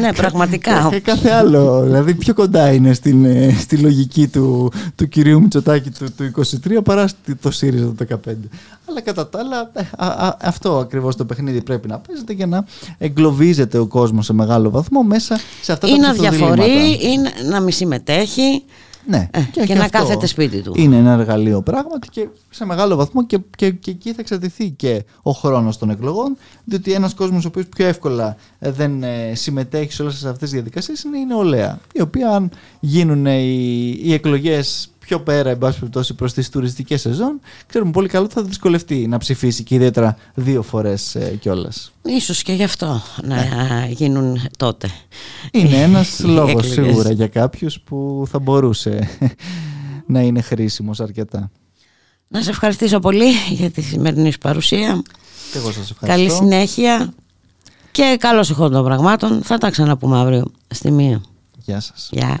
ναι, 0.00 0.12
πραγματικά. 0.12 0.88
Και 0.90 1.00
κάθε 1.00 1.30
άλλο. 1.30 1.82
Δηλαδή, 1.82 2.14
πιο 2.14 2.34
κοντά 2.34 2.72
είναι 2.72 2.92
στην, 2.92 3.24
ε, 3.24 3.56
στη 3.58 3.76
λογική 3.76 4.28
του, 4.28 4.72
του 4.94 5.08
κυρίου 5.08 5.40
Μητσοτάκη 5.40 5.90
του, 5.90 6.06
του 6.16 6.44
23 6.66 6.78
παρά 6.84 7.08
το 7.40 7.50
ΣΥΡΙΖΑ 7.50 7.84
του 7.86 7.96
15. 8.10 8.16
Αλλά 8.88 9.00
κατά 9.00 9.28
τα 9.28 9.38
άλλα, 9.38 9.70
ε, 9.72 9.82
αυτό 10.66 10.78
ακριβώς 10.78 11.16
το 11.16 11.24
παιχνίδι 11.24 11.62
πρέπει 11.62 11.88
να 11.88 11.98
παίζεται 11.98 12.32
για 12.32 12.46
να 12.46 12.64
εγκλωβίζεται 12.98 13.78
ο 13.78 13.86
κόσμος 13.86 14.24
σε 14.24 14.32
μεγάλο 14.32 14.70
βαθμό 14.70 15.02
μέσα 15.02 15.40
σε 15.62 15.72
αυτά 15.72 15.88
ή 15.88 15.90
τα 15.90 15.96
να 15.96 16.12
διαφορεί 16.12 16.90
ή 16.90 17.18
να 17.48 17.60
μη 17.60 17.72
συμμετέχει. 17.72 18.64
Ναι, 19.06 19.28
ε, 19.32 19.40
και, 19.52 19.60
και 19.60 19.74
να 19.74 19.88
κάθεται 19.88 20.26
σπίτι 20.26 20.62
του. 20.62 20.72
Είναι 20.76 20.96
ένα 20.96 21.12
εργαλείο 21.12 21.62
πράγματι 21.62 22.08
και 22.08 22.28
σε 22.50 22.64
μεγάλο 22.64 22.96
βαθμό 22.96 23.26
και, 23.26 23.38
και, 23.56 23.70
και 23.70 23.90
εκεί 23.90 24.10
θα 24.10 24.20
εξαρτηθεί 24.20 24.70
και 24.70 25.04
ο 25.22 25.30
χρόνος 25.30 25.78
των 25.78 25.90
εκλογών. 25.90 26.36
Διότι 26.64 26.92
ένας 26.92 27.14
κόσμος 27.14 27.44
ο 27.44 27.48
οποίος 27.48 27.66
πιο 27.66 27.86
εύκολα 27.86 28.36
ε, 28.58 28.70
δεν 28.70 29.04
συμμετέχει 29.32 29.92
σε 29.92 30.02
όλες 30.02 30.14
αυτές 30.14 30.38
τις 30.38 30.50
διαδικασίες 30.50 31.02
είναι 31.02 31.18
η 31.18 31.26
νεολαία. 31.26 31.80
Η 31.92 32.00
οποία, 32.00 32.30
αν 32.30 32.50
γίνουν 32.80 33.26
οι, 33.26 34.00
οι 34.02 34.12
εκλογές 34.12 34.90
πιο 35.06 35.20
πέρα, 35.20 35.50
εν 35.50 35.58
πάση 35.58 35.78
περιπτώσει, 35.78 36.14
προς 36.14 36.32
τις 36.32 36.48
τουριστικές 36.48 37.00
σεζόν, 37.00 37.40
ξέρουμε 37.66 37.90
πολύ 37.90 38.08
καλά 38.08 38.24
ότι 38.24 38.34
θα 38.34 38.42
δυσκολευτεί 38.42 39.06
να 39.06 39.18
ψηφίσει 39.18 39.62
και 39.62 39.74
ιδιαίτερα 39.74 40.16
δύο 40.34 40.62
φορές 40.62 41.14
ε, 41.14 41.36
κιόλας. 41.40 41.92
Ίσως 42.02 42.42
και 42.42 42.52
γι' 42.52 42.62
αυτό 42.62 43.02
να 43.22 43.36
ναι. 43.36 43.88
γίνουν 43.90 44.40
τότε. 44.56 44.88
Είναι 45.50 45.82
ένας 45.82 46.20
λόγος 46.38 46.68
σίγουρα 46.68 47.10
για 47.10 47.28
κάποιους 47.28 47.80
που 47.80 48.24
θα 48.30 48.38
μπορούσε 48.38 49.08
να 50.06 50.20
είναι 50.20 50.40
χρήσιμος 50.40 51.00
αρκετά. 51.00 51.50
Να 52.28 52.42
σε 52.42 52.50
ευχαριστήσω 52.50 52.98
πολύ 52.98 53.30
για 53.50 53.70
τη 53.70 53.82
σημερινή 53.82 54.32
σου 54.32 54.38
παρουσία. 54.38 55.02
Και 55.52 55.58
εγώ 55.58 55.72
σας 55.72 55.90
ευχαριστώ. 55.90 56.06
Καλή 56.06 56.30
συνέχεια 56.30 57.12
και 57.90 58.16
καλώς 58.20 58.50
ηχό 58.50 58.68
των 58.68 58.84
πραγμάτων. 58.84 59.42
Θα 59.42 59.58
τα 59.58 59.70
ξαναπούμε 59.70 60.18
αύριο 60.18 60.44
στη 60.68 60.90
μία. 60.90 61.22
Γεια 61.64 61.80
σας. 61.80 62.08
Γεια. 62.12 62.40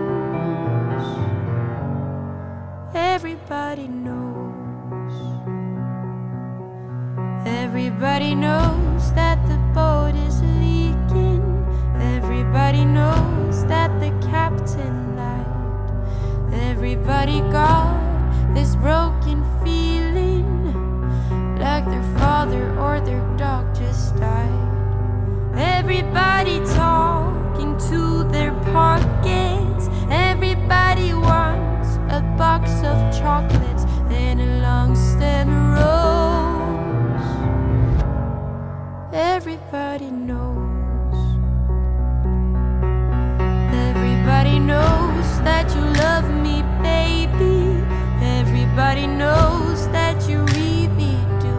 Everybody 2.93 3.87
knows. 3.87 5.13
Everybody 7.47 8.35
knows 8.35 9.13
that 9.13 9.39
the 9.47 9.57
boat 9.73 10.13
is 10.27 10.41
leaking. 10.59 11.41
Everybody 12.01 12.83
knows 12.83 13.65
that 13.67 13.97
the 14.01 14.09
captain 14.27 15.15
lied. 15.15 16.53
Everybody 16.53 17.39
got 17.51 18.53
this 18.53 18.75
broken 18.75 19.45
feeling 19.63 20.65
like 21.59 21.85
their 21.85 22.17
father 22.19 22.77
or 22.77 22.99
their 22.99 23.25
dog 23.37 23.73
just 23.73 24.17
died. 24.17 25.55
Everybody 25.55 26.59
talking 26.75 27.77
to 27.89 28.25
their 28.31 28.51
pockets. 28.73 29.87
Everybody 30.09 31.13
wants 31.13 31.50
a 32.11 32.21
box 32.37 32.69
of 32.83 32.97
chocolates 33.17 33.85
and 34.09 34.41
a 34.41 34.59
long 34.61 34.93
stem 34.95 35.47
rose. 35.71 37.31
Everybody 39.13 40.11
knows. 40.11 41.15
Everybody 43.73 44.59
knows 44.59 45.27
that 45.47 45.73
you 45.73 45.83
love 46.03 46.29
me, 46.45 46.63
baby. 46.83 47.81
Everybody 48.21 49.07
knows 49.07 49.87
that 49.89 50.27
you 50.27 50.39
really 50.59 51.17
do. 51.39 51.57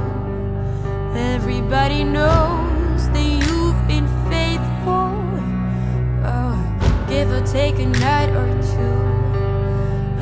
Everybody 1.16 2.04
knows 2.04 3.08
that 3.08 3.26
you've 3.40 3.88
been 3.88 4.08
faithful. 4.28 5.16
Oh, 6.28 6.56
give 7.08 7.30
or 7.30 7.40
take 7.46 7.78
a 7.78 7.86
night 7.86 8.28
or 8.36 8.48
two. 8.74 9.01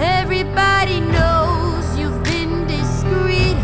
Everybody 0.02 1.00
knows 1.00 1.98
you've 1.98 2.24
been 2.24 2.66
discreet, 2.66 3.56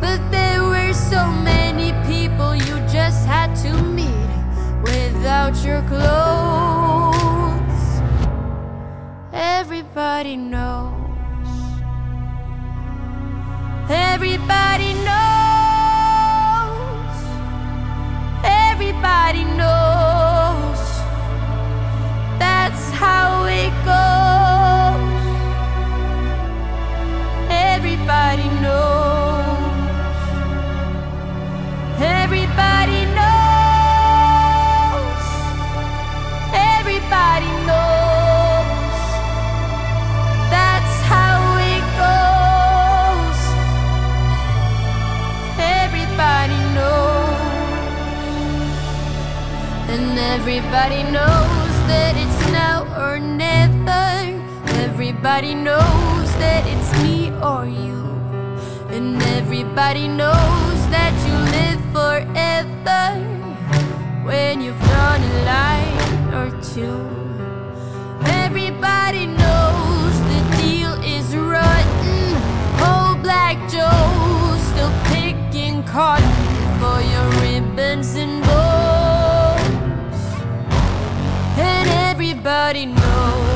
but 0.00 0.20
there 0.30 0.62
were 0.62 0.92
so 0.92 1.26
many 1.26 1.90
people 2.06 2.54
you 2.54 2.76
just 2.86 3.26
had 3.26 3.56
to 3.64 3.72
meet 3.82 4.30
without 4.84 5.64
your 5.64 5.82
clothes. 5.88 7.22
Everybody 9.32 10.36
knows. 10.36 10.94
Everybody 13.90 14.94
knows. 15.02 15.12
Everybody 18.44 19.44
knows. 19.58 20.80
That's 22.38 22.90
how 22.92 23.46
it 23.46 23.72
goes. 23.84 24.11
Everybody 50.32 51.02
knows 51.02 51.74
that 51.92 52.14
it's 52.16 52.52
now 52.52 52.78
or 52.96 53.18
never. 53.18 54.08
Everybody 54.80 55.54
knows 55.54 56.28
that 56.40 56.62
it's 56.72 56.90
me 57.02 57.30
or 57.50 57.66
you. 57.66 58.00
And 58.88 59.22
everybody 59.38 60.08
knows 60.08 60.78
that 60.94 61.12
you 61.26 61.36
live 61.56 61.80
forever 61.96 63.04
when 64.24 64.62
you've 64.62 64.82
drawn 64.88 65.20
a 65.20 65.34
line 65.52 66.34
or 66.40 66.48
two. 66.72 67.02
Everybody 68.42 69.26
knows 69.26 70.14
the 70.32 70.40
deal 70.62 70.94
is 71.16 71.36
rotten. 71.36 72.24
Old 72.88 73.22
Black 73.22 73.58
Joe 73.74 74.56
still 74.70 74.94
picking 75.12 75.84
cotton 75.84 76.32
for 76.80 76.98
your 77.12 77.28
ribbons 77.42 78.14
and 78.14 78.40
bows. 78.44 78.81
And 81.58 81.88
everybody 82.10 82.86
knows. 82.86 83.51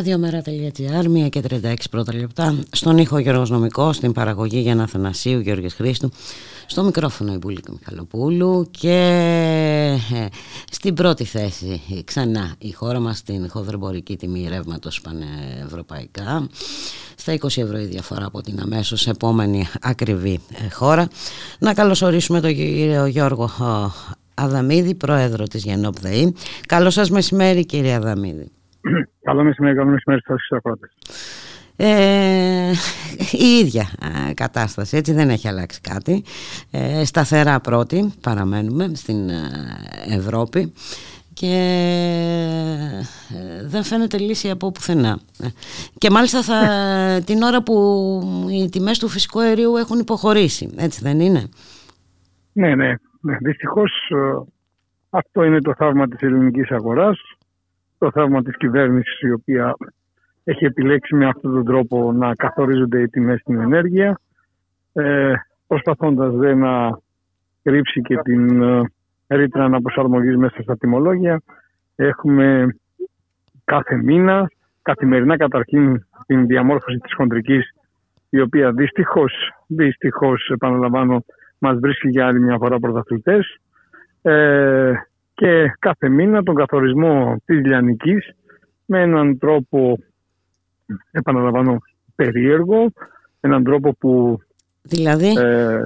Ραδιομέρα.gr, 0.00 1.24
1 1.24 1.28
και 1.30 1.42
36 1.62 1.74
πρώτα 1.90 2.14
λεπτά. 2.14 2.58
Στον 2.72 2.98
ήχο 2.98 3.18
Γιώργος 3.18 3.50
Νομικός, 3.50 3.96
στην 3.96 4.12
παραγωγή 4.12 4.58
Γιάννα 4.58 4.86
Θανασίου, 4.86 5.40
Γιώργης 5.40 5.74
Χρήστου. 5.74 6.10
Στο 6.66 6.82
μικρόφωνο 6.82 7.32
η 7.32 7.36
Μπουλίκα 7.36 7.72
Μιχαλοπούλου 7.72 8.68
και 8.70 8.98
ε, 10.12 10.26
στην 10.70 10.94
πρώτη 10.94 11.24
θέση 11.24 11.82
ξανά 12.04 12.54
η 12.58 12.72
χώρα 12.72 12.98
μας 12.98 13.18
στην 13.18 13.48
χοδρεμπορική 13.50 14.16
τιμή 14.16 14.48
ρεύματος 14.48 15.00
πανευρωπαϊκά 15.00 16.48
στα 17.14 17.32
20 17.32 17.44
ευρώ 17.44 17.78
η 17.78 17.84
διαφορά 17.84 18.26
από 18.26 18.40
την 18.40 18.60
αμέσως 18.60 19.06
επόμενη 19.06 19.68
ακριβή 19.80 20.40
ε, 20.64 20.68
χώρα. 20.70 21.08
Να 21.58 21.74
καλωσορίσουμε 21.74 22.40
τον 22.40 22.54
κύριο 22.54 23.06
Γιώργο 23.06 23.44
ε, 23.44 23.90
Αδαμίδη, 24.34 24.94
πρόεδρο 24.94 25.44
της 25.44 25.64
Γενόπ 25.64 25.98
ΔΕΗ. 25.98 26.34
Καλό 26.66 26.90
σας 26.90 27.10
μεσημέρι 27.10 27.66
κύριε 27.66 27.94
Αδαμίδη. 27.94 28.50
Καλό 29.28 29.42
μεσημέρι, 29.42 29.76
καλό 29.76 29.90
μεσημέρι 29.90 30.20
στους 30.20 30.50
ακρότες. 30.50 30.96
Ε, 31.82 32.72
η 33.32 33.44
ίδια 33.44 33.88
ε, 34.28 34.34
κατάσταση, 34.34 34.96
έτσι 34.96 35.12
δεν 35.12 35.30
έχει 35.30 35.48
αλλάξει 35.48 35.80
κάτι. 35.80 36.24
Ε, 36.70 37.04
σταθερά 37.04 37.60
πρώτη 37.60 38.12
παραμένουμε 38.22 38.90
στην 38.94 39.28
ε, 39.28 39.34
Ευρώπη 40.08 40.72
και 41.32 41.54
ε, 43.30 43.66
δεν 43.66 43.82
φαίνεται 43.82 44.18
λύση 44.18 44.50
από 44.50 44.72
πουθενά. 44.72 45.18
Και 45.98 46.10
μάλιστα 46.10 46.42
θα, 46.42 46.58
την 47.26 47.42
ώρα 47.42 47.62
που 47.62 47.76
οι 48.50 48.68
τιμές 48.68 48.98
του 48.98 49.08
φυσικού 49.08 49.40
αερίου 49.40 49.76
έχουν 49.76 49.98
υποχωρήσει, 49.98 50.74
έτσι 50.76 51.00
δεν 51.02 51.20
είναι; 51.20 51.48
Ναι, 52.52 52.74
ναι. 52.74 52.94
ναι. 53.20 53.36
Δυστυχώς 53.40 53.92
αυτό 55.10 55.44
είναι 55.44 55.60
το 55.60 55.74
θαύμα 55.74 56.08
της 56.08 56.20
ελληνικής 56.20 56.70
αγοράς 56.70 57.18
το 58.00 58.10
θαύμα 58.10 58.42
της 58.42 58.56
κυβέρνησης 58.56 59.20
η 59.20 59.32
οποία 59.32 59.76
έχει 60.44 60.64
επιλέξει 60.64 61.14
με 61.14 61.26
αυτόν 61.26 61.52
τον 61.52 61.64
τρόπο 61.64 62.12
να 62.12 62.34
καθορίζονται 62.34 63.00
οι 63.00 63.08
τιμές 63.08 63.40
στην 63.40 63.60
ενέργεια 63.60 64.20
ε, 64.92 65.32
προσπαθώντας 65.66 66.34
δε 66.34 66.54
να 66.54 66.98
κρύψει 67.62 68.00
και 68.00 68.16
την 68.16 68.62
ε, 68.62 68.82
ρήτρα 69.28 69.64
αναπροσαρμογής 69.64 70.36
μέσα 70.36 70.62
στα 70.62 70.76
τιμολόγια. 70.76 71.42
Έχουμε 71.96 72.76
κάθε 73.64 73.96
μήνα, 73.96 74.50
καθημερινά 74.82 75.36
καταρχήν 75.36 76.06
την 76.26 76.46
διαμόρφωση 76.46 76.98
της 76.98 77.14
χοντρικής 77.14 77.74
η 78.30 78.40
οποία 78.40 78.72
δυστυχώς, 78.72 79.32
δυστυχώς 79.66 80.50
επαναλαμβάνω, 80.54 81.24
μας 81.58 81.78
βρίσκει 81.78 82.08
για 82.08 82.26
άλλη 82.26 82.40
μια 82.40 82.56
φορά 82.58 82.78
πρωταθλητές. 82.78 83.58
Ε, 84.22 84.92
και 85.40 85.76
κάθε 85.78 86.08
μήνα 86.08 86.42
τον 86.42 86.54
καθορισμό 86.54 87.36
της 87.44 87.60
λιανικής 87.64 88.34
με 88.86 89.00
έναν 89.00 89.38
τρόπο, 89.38 89.98
επαναλαμβάνω, 91.10 91.78
περίεργο, 92.14 92.92
έναν 93.40 93.64
τρόπο 93.64 93.94
που... 93.98 94.38
Δηλαδή... 94.82 95.32
Ε, 95.38 95.82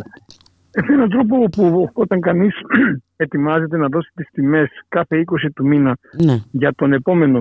έναν 0.71 1.09
τρόπο 1.09 1.45
που 1.45 1.91
όταν 1.93 2.21
κανείς 2.21 2.55
ετοιμάζεται 3.17 3.77
να 3.77 3.89
δώσει 3.89 4.11
τις 4.15 4.29
τιμές 4.33 4.69
κάθε 4.89 5.25
20 5.47 5.49
του 5.55 5.67
μήνα 5.67 5.99
ναι. 6.25 6.39
για 6.51 6.73
τον 6.77 6.93
επόμενο 6.93 7.41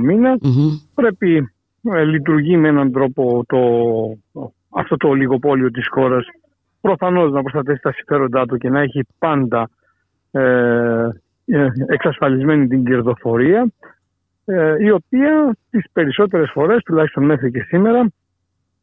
πρέπει 0.94 1.54
ε, 1.84 2.04
λειτουργεί 2.04 2.58
με 2.58 2.68
έναν 2.68 2.92
τρόπο 2.92 3.44
το, 3.48 3.60
αυτό 4.70 4.98
το 4.98 5.08
ολιγοπόλιο 5.08 5.72
της 5.72 5.88
χώρας 5.90 6.26
προφανώς 6.82 7.32
να 7.32 7.42
προστατεύσει 7.42 7.82
τα 7.82 7.94
συμφέροντά 7.94 8.46
του 8.46 8.58
και 8.58 8.70
να 8.70 8.82
έχει 8.82 9.06
πάντα 9.20 9.70
ε, 10.32 10.42
ε, 10.42 11.22
εξασφαλισμένη 11.88 12.68
την 12.68 12.86
κερδοφορία 12.86 13.72
ε, 14.46 14.76
η 14.80 14.90
οποία 14.90 15.58
τις 15.70 15.86
περισσότερες 15.92 16.52
φορές, 16.52 16.84
τουλάχιστον 16.84 17.26
μέχρι 17.26 17.52
και 17.52 17.62
σήμερα, 17.62 18.12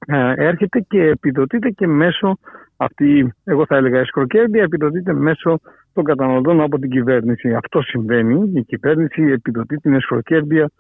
ε, 0.07 0.33
έρχεται 0.37 0.81
και 0.81 1.03
επιδοτείται 1.03 1.71
και 1.71 1.87
μέσω 1.87 2.39
αυτή, 2.77 3.33
εγώ 3.45 3.67
θα 3.67 3.77
έλεγα 3.77 3.99
εσκροκέρδια, 3.99 4.63
επιδοτείται 4.63 5.13
μέσω 5.13 5.61
των 5.93 6.05
καταναλωτών 6.05 6.61
από 6.61 6.79
την 6.79 6.91
κυβέρνηση. 6.91 7.55
Αυτό 7.55 7.83
συμβαίνει. 7.83 8.51
Η 8.55 8.63
κυβέρνηση 8.63 9.23
επιδοτεί 9.23 9.77
την 9.77 9.95
εσκροκέρδια 9.95 10.71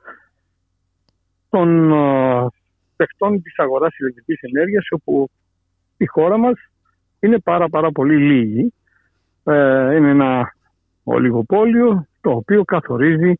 των 1.48 1.92
παιχτών 2.96 3.42
της 3.42 3.58
αγοράς 3.58 3.98
ηλεκτρικής 3.98 4.40
ενέργειας 4.40 4.86
όπου 4.90 5.30
η 5.96 6.06
χώρα 6.06 6.38
μας 6.38 6.54
είναι 7.20 7.38
πάρα 7.38 7.68
πάρα 7.68 7.90
πολύ 7.90 8.16
λίγη. 8.16 8.72
είναι 9.96 10.10
ένα 10.10 10.52
ολιγοπόλιο 11.14 12.06
το 12.20 12.30
οποίο 12.30 12.64
καθορίζει 12.64 13.34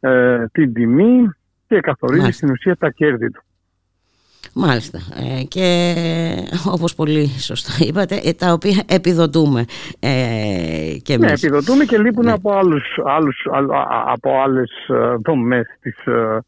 ε, 0.00 0.46
την 0.52 0.72
τιμή 0.72 1.30
και 1.66 1.80
καθορίζει 1.80 2.20
Μάλιστα. 2.20 2.46
στην 2.46 2.50
ουσία 2.50 2.76
τα 2.76 2.90
κέρδη 2.90 3.30
του. 3.30 3.42
Μάλιστα. 4.58 4.98
Ε, 5.38 5.42
και 5.42 5.94
όπως 6.66 6.94
πολύ 6.94 7.26
σωστά 7.26 7.72
είπατε, 7.88 8.20
ε, 8.24 8.32
τα 8.32 8.52
οποία 8.52 8.82
επιδοτούμε 8.88 9.64
ε, 10.00 10.96
και 11.02 11.12
εμείς. 11.12 11.26
Ναι, 11.26 11.32
επιδοτούμε 11.32 11.84
και 11.84 11.98
λείπουν 11.98 12.24
ναι. 12.24 12.32
από, 12.32 12.52
άλλους, 12.52 12.84
άλλους, 13.04 13.46
από 14.06 14.40
άλλες 14.40 14.70
ε, 14.88 15.14
δομές 15.24 15.66
της 15.80 16.06
ε, 16.06 16.38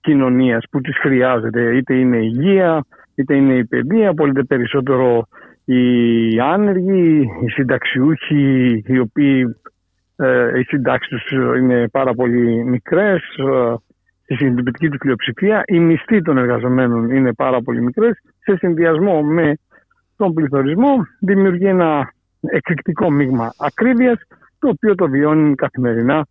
κοινωνίας 0.00 0.64
που 0.70 0.80
τις 0.80 0.98
χρειάζεται. 0.98 1.76
Είτε 1.76 1.94
είναι 1.94 2.16
η 2.16 2.32
υγεία, 2.34 2.84
είτε 3.14 3.36
είναι 3.36 3.54
η 3.54 3.64
παιδεία, 3.64 4.14
πολύ 4.14 4.44
περισσότερο 4.44 5.26
οι 5.64 6.40
άνεργοι, 6.40 7.20
οι 7.44 7.48
συνταξιούχοι 7.48 8.84
οι 8.86 8.98
οποίοι 8.98 9.56
ε, 10.20 10.58
οι 10.58 10.62
συντάξεις 10.62 11.22
τους 11.22 11.30
είναι 11.58 11.88
πάρα 11.88 12.14
πολύ 12.14 12.64
μικρές. 12.64 13.22
Ε, 13.38 13.74
στη 14.22 14.34
συντηρητική 14.34 14.88
τους 14.88 14.98
πλειοψηφία, 14.98 15.62
οι 15.66 15.78
μισθοί 15.78 16.22
των 16.22 16.38
εργαζομένων 16.38 17.10
είναι 17.10 17.32
πάρα 17.32 17.60
πολύ 17.62 17.82
μικρές. 17.82 18.20
Σε 18.38 18.56
συνδυασμό 18.56 19.22
με 19.22 19.58
τον 20.16 20.34
πληθωρισμό, 20.34 20.96
δημιουργεί 21.20 21.66
ένα 21.66 22.12
εκρηκτικό 22.40 23.10
μείγμα 23.10 23.52
ακρίβειας, 23.58 24.20
το 24.58 24.68
οποίο 24.68 24.94
το 24.94 25.08
βιώνουν 25.08 25.54
καθημερινά 25.54 26.26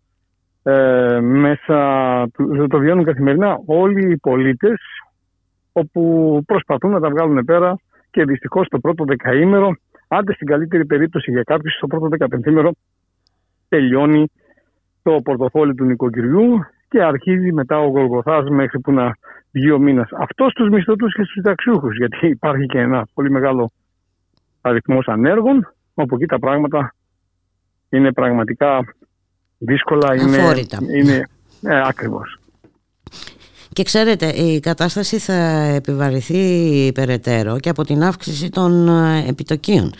ε, 0.62 1.20
μέσα, 1.20 1.78
το 2.68 2.78
βιώνουν 2.78 3.04
καθημερινά 3.04 3.60
όλοι 3.66 4.10
οι 4.10 4.16
πολίτες 4.16 4.80
όπου 5.72 6.42
προσπαθούν 6.46 6.90
να 6.90 7.00
τα 7.00 7.10
βγάλουν 7.10 7.44
πέρα 7.44 7.76
και 8.10 8.24
δυστυχώς 8.24 8.68
το 8.68 8.78
πρώτο 8.78 9.04
δεκαήμερο, 9.04 9.76
άντε 10.08 10.32
στην 10.32 10.46
καλύτερη 10.46 10.86
περίπτωση 10.86 11.30
για 11.30 11.42
κάποιους, 11.42 11.78
το 11.80 11.86
πρώτο 11.86 12.08
δεκαπενθήμερο 12.08 12.72
τελειώνει 13.70 14.30
το 15.02 15.20
πορτοφόλι 15.24 15.74
του 15.74 15.84
νοικοκυριού 15.84 16.58
και 16.88 17.02
αρχίζει 17.02 17.52
μετά 17.52 17.78
ο 17.78 17.86
Γολγοθάς 17.86 18.48
μέχρι 18.48 18.80
που 18.80 18.92
να 18.92 19.16
βγει 19.52 19.70
ο 19.70 19.78
μήνας. 19.78 20.08
Αυτό 20.18 20.50
στους 20.50 20.68
μισθωτούς 20.68 21.14
και 21.14 21.22
στους 21.22 21.42
ταξιούχους, 21.42 21.96
γιατί 21.96 22.26
υπάρχει 22.26 22.66
και 22.66 22.78
ένα 22.78 23.06
πολύ 23.14 23.30
μεγάλο 23.30 23.70
αριθμός 24.60 25.08
ανέργων, 25.08 25.74
όπου 25.94 26.14
εκεί 26.14 26.26
τα 26.26 26.38
πράγματα 26.38 26.94
είναι 27.90 28.12
πραγματικά 28.12 28.94
δύσκολα, 29.58 30.14
είναι, 30.14 30.66
είναι 30.98 31.26
ε, 31.62 31.80
ακριβώς. 31.84 32.38
Και 33.72 33.82
ξέρετε, 33.82 34.26
η 34.26 34.60
κατάσταση 34.60 35.18
θα 35.18 35.34
επιβαρυνθεί 35.74 36.92
περαιτέρω 36.94 37.58
και 37.58 37.68
από 37.68 37.84
την 37.84 38.02
αύξηση 38.02 38.50
των 38.50 38.88
ε, 38.88 39.24
επιτοκίων 39.28 39.92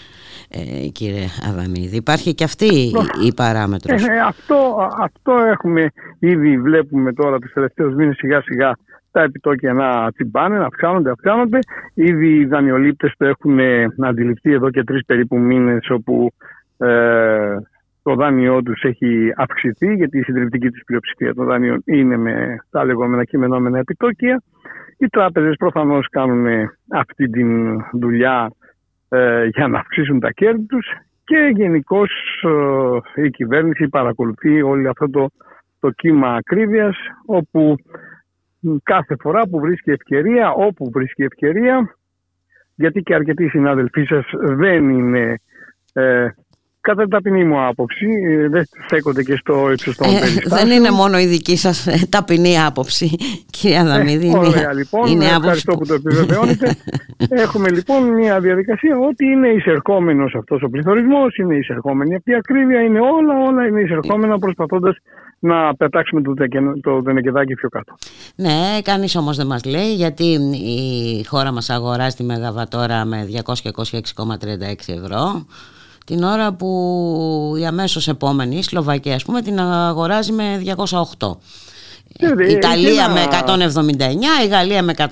ε, 0.50 0.88
κύριε 0.88 1.26
Αδαμίδη. 1.48 1.96
Υπάρχει 1.96 2.34
και 2.34 2.44
αυτή 2.44 2.92
η 3.24 3.34
παράμετρος. 3.36 4.06
Ε, 4.06 4.18
αυτό, 4.18 4.88
αυτό 4.98 5.32
έχουμε 5.32 5.90
ήδη 6.18 6.58
βλέπουμε 6.58 7.12
τώρα 7.12 7.38
τους 7.38 7.52
τελευταίους 7.52 7.94
μήνες 7.94 8.16
σιγά 8.16 8.40
σιγά 8.42 8.76
τα 9.10 9.22
επιτόκια 9.22 9.72
να 9.72 10.12
τσιμπάνε, 10.12 10.58
να 10.58 10.64
αυξάνονται, 10.64 11.10
αυξάνονται. 11.10 11.58
Ήδη 11.94 12.28
οι 12.28 12.44
δανειολήπτες 12.44 13.12
το 13.16 13.26
έχουν 13.26 13.58
αντιληφθεί 14.00 14.52
εδώ 14.52 14.70
και 14.70 14.84
τρεις 14.84 15.04
περίπου 15.04 15.38
μήνες 15.38 15.90
όπου 15.90 16.32
ε, 16.78 17.56
το 18.02 18.14
δάνειό 18.14 18.62
τους 18.62 18.82
έχει 18.82 19.32
αυξηθεί 19.36 19.94
γιατί 19.94 20.18
η 20.18 20.22
συντριπτική 20.22 20.70
του 20.70 20.84
πλειοψηφία 20.86 21.34
των 21.34 21.46
δάνειων 21.46 21.82
είναι 21.84 22.16
με 22.16 22.56
τα 22.70 22.84
λεγόμενα 22.84 23.24
κειμενόμενα 23.24 23.78
επιτόκια. 23.78 24.42
Οι 24.98 25.06
τράπεζες 25.06 25.56
προφανώς 25.56 26.08
κάνουν 26.08 26.46
αυτή 26.88 27.28
τη 27.28 27.42
δουλειά 27.92 28.50
ε, 29.12 29.44
για 29.44 29.68
να 29.68 29.78
αυξήσουν 29.78 30.20
τα 30.20 30.30
κέρδη 30.30 30.66
τους 30.66 30.86
και 31.24 31.52
γενικώς 31.54 32.10
ε, 33.16 33.22
η 33.22 33.30
κυβέρνηση 33.30 33.88
παρακολουθεί 33.88 34.62
όλο 34.62 34.90
αυτό 34.90 35.10
το, 35.10 35.30
το 35.80 35.90
κύμα 35.90 36.34
ακρίβειας 36.34 36.96
όπου 37.26 37.76
κάθε 38.82 39.16
φορά 39.20 39.42
που 39.48 39.60
βρίσκει 39.60 39.90
ευκαιρία, 39.90 40.52
όπου 40.52 40.90
βρίσκει 40.90 41.22
ευκαιρία 41.22 41.94
γιατί 42.74 43.02
και 43.02 43.14
αρκετοί 43.14 43.48
συνάδελφοί 43.48 44.04
σας 44.04 44.24
δεν 44.32 44.88
είναι 44.88 45.40
ε, 45.92 46.26
Κατά 46.82 47.02
την 47.02 47.10
ταπεινή 47.10 47.44
μου 47.44 47.66
άποψη, 47.66 48.06
ε, 48.26 48.48
δεν 48.48 48.64
στέκονται 48.86 49.22
και 49.22 49.36
στο 49.36 49.70
ύψος 49.72 49.96
των 49.96 50.08
ε, 50.08 50.18
Δεν 50.46 50.70
είναι 50.70 50.90
μόνο 50.90 51.18
η 51.18 51.26
δική 51.26 51.56
σας 51.56 51.86
ε, 51.86 52.06
ταπεινή 52.08 52.60
άποψη, 52.60 53.10
κυρία 53.56 53.84
Δαμίδη. 53.84 54.28
Ε, 54.28 54.38
ωραία, 54.38 54.72
λοιπόν. 54.72 55.06
Είναι 55.10 55.24
ευχαριστώ 55.24 55.76
που 55.76 55.86
το 55.86 55.94
επιβεβαιώνετε. 55.94 56.76
Έχουμε 57.44 57.70
λοιπόν 57.70 58.02
μια 58.02 58.40
διαδικασία 58.40 58.98
ότι 59.08 59.24
είναι 59.26 59.48
εισερχόμενος 59.48 60.34
αυτός 60.34 60.62
ο 60.62 60.68
πληθωρισμός, 60.68 61.36
είναι 61.36 61.54
εισερχόμενη 61.54 62.14
αυτή 62.14 62.30
η 62.30 62.34
ακρίβεια, 62.34 62.80
είναι 62.80 63.00
όλα, 63.00 63.34
όλα 63.48 63.66
είναι 63.66 63.80
εισερχόμενα 63.80 64.38
προσπαθώντας 64.38 64.96
να 65.38 65.74
πετάξουμε 65.76 66.22
το, 66.22 66.34
το 66.80 67.00
δενεκεδάκι 67.00 67.54
πιο 67.54 67.68
κάτω. 67.68 67.94
Ναι, 68.34 68.78
κανείς 68.82 69.16
όμως 69.16 69.36
δεν 69.36 69.46
μας 69.46 69.64
λέει 69.64 69.94
γιατί 69.94 70.24
η 70.52 71.24
χώρα 71.24 71.52
μας 71.52 71.70
αγοράζει 71.70 72.16
τη 72.16 72.24
Μεγαβατόρα 72.24 73.04
με 73.04 73.28
226,36 73.44 73.54
ευρώ 74.86 75.46
την 76.10 76.22
ώρα 76.22 76.52
που 76.52 77.54
η 77.58 77.66
αμέσως 77.66 78.08
επόμενη, 78.08 78.56
η 78.56 78.62
Σλοβακία 78.62 79.14
ας 79.14 79.24
πούμε, 79.24 79.42
την 79.42 79.60
αγοράζει 79.60 80.32
με 80.32 80.62
208. 81.18 81.36
Η 82.48 82.52
Ιταλία 82.52 83.08
με 83.08 83.26
179, 83.30 84.44
η 84.44 84.48
Γαλλία 84.48 84.82
με 84.82 84.94
162 84.96 85.06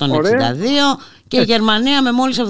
και 1.29 1.41
η 1.41 1.43
Γερμανία 1.43 2.03
με 2.03 2.13
μόλις 2.13 2.41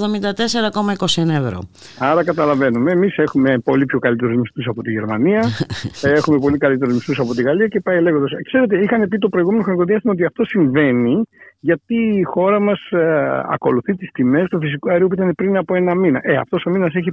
74,21 1.16 1.28
ευρώ. 1.28 1.60
Άρα 1.98 2.24
καταλαβαίνουμε, 2.24 2.92
εμείς 2.92 3.16
έχουμε 3.16 3.58
πολύ 3.58 3.84
πιο 3.84 3.98
καλύτερους 3.98 4.36
μισθούς 4.36 4.66
από 4.66 4.82
τη 4.82 4.90
Γερμανία, 4.90 5.42
έχουμε 6.18 6.38
πολύ 6.38 6.58
καλύτερους 6.58 6.94
μισθούς 6.94 7.18
από 7.18 7.34
τη 7.34 7.42
Γαλλία 7.42 7.66
και 7.66 7.80
πάει 7.80 8.00
λέγοντας. 8.00 8.30
Ξέρετε, 8.44 8.78
είχαν 8.82 9.08
πει 9.08 9.18
το 9.18 9.28
προηγούμενο 9.28 9.62
χρονικό 9.62 9.84
διάστημα 9.84 10.12
ότι 10.12 10.24
αυτό 10.24 10.44
συμβαίνει 10.44 11.22
γιατί 11.60 11.94
η 11.94 12.22
χώρα 12.22 12.60
μας 12.60 12.90
ε, 12.90 13.42
ακολουθεί 13.50 13.94
τις 13.94 14.10
τιμές 14.12 14.48
του 14.48 14.58
φυσικού 14.60 14.90
αερίου 14.90 15.06
που 15.06 15.14
ήταν 15.14 15.34
πριν 15.34 15.56
από 15.56 15.74
ένα 15.74 15.94
μήνα. 15.94 16.20
Ε, 16.22 16.36
αυτός 16.36 16.64
ο 16.66 16.70
μήνας 16.70 16.94
έχει 16.94 17.10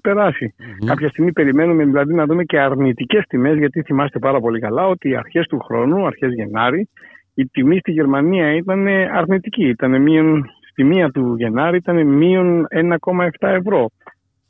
Κάποια 0.85 1.09
στιγμή 1.09 1.31
περιμένουμε 1.31 1.83
δηλαδή 1.83 2.13
να 2.13 2.25
δούμε 2.25 2.43
και 2.43 2.59
αρνητικές 2.59 3.23
τιμές 3.27 3.57
γιατί 3.57 3.81
θυμάστε 3.81 4.19
πάρα 4.19 4.39
πολύ 4.39 4.59
καλά 4.59 4.87
ότι 4.87 5.15
αρχές 5.15 5.47
του 5.47 5.59
χρόνου, 5.59 6.05
αρχές 6.05 6.33
Γενάρη, 6.33 6.89
η 7.33 7.47
τιμή 7.47 7.77
στη 7.77 7.91
Γερμανία 7.91 8.55
ήταν 8.55 8.87
αρνητική. 9.13 9.67
Ήταν 9.67 10.01
μείον, 10.01 10.45
στη 10.59 10.64
μία 10.83 11.09
του 11.09 11.35
Γενάρη 11.37 11.77
ήταν 11.77 12.07
μείον 12.07 12.65
1,7 12.69 13.29
ευρώ. 13.39 13.89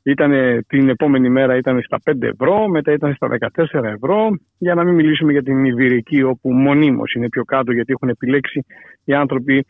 Ήτανε, 0.03 0.59
την 0.67 0.89
επόμενη 0.89 1.30
μέρα 1.30 1.55
ήταν 1.55 1.82
στα 1.82 1.99
5 2.03 2.21
ευρώ, 2.21 2.67
μετά 2.67 2.91
ήταν 2.91 3.13
στα 3.13 3.28
14 3.28 3.84
ευρώ. 3.84 4.30
Για 4.57 4.76
να 4.76 4.84
μην 4.84 4.93
μιλήσουμε 4.93 5.32
για 5.32 5.43
την 5.43 5.65
Ιβηρική, 5.65 6.23
όπου 6.23 6.51
μονίμως 6.51 7.13
είναι 7.13 7.30
πιο 7.30 7.43
κάτω, 7.43 7.71
γιατί 7.71 7.91
έχουν 7.91 8.09
επιλέξει 8.09 8.65
οι 9.03 9.13
άνθρωποι 9.13 9.65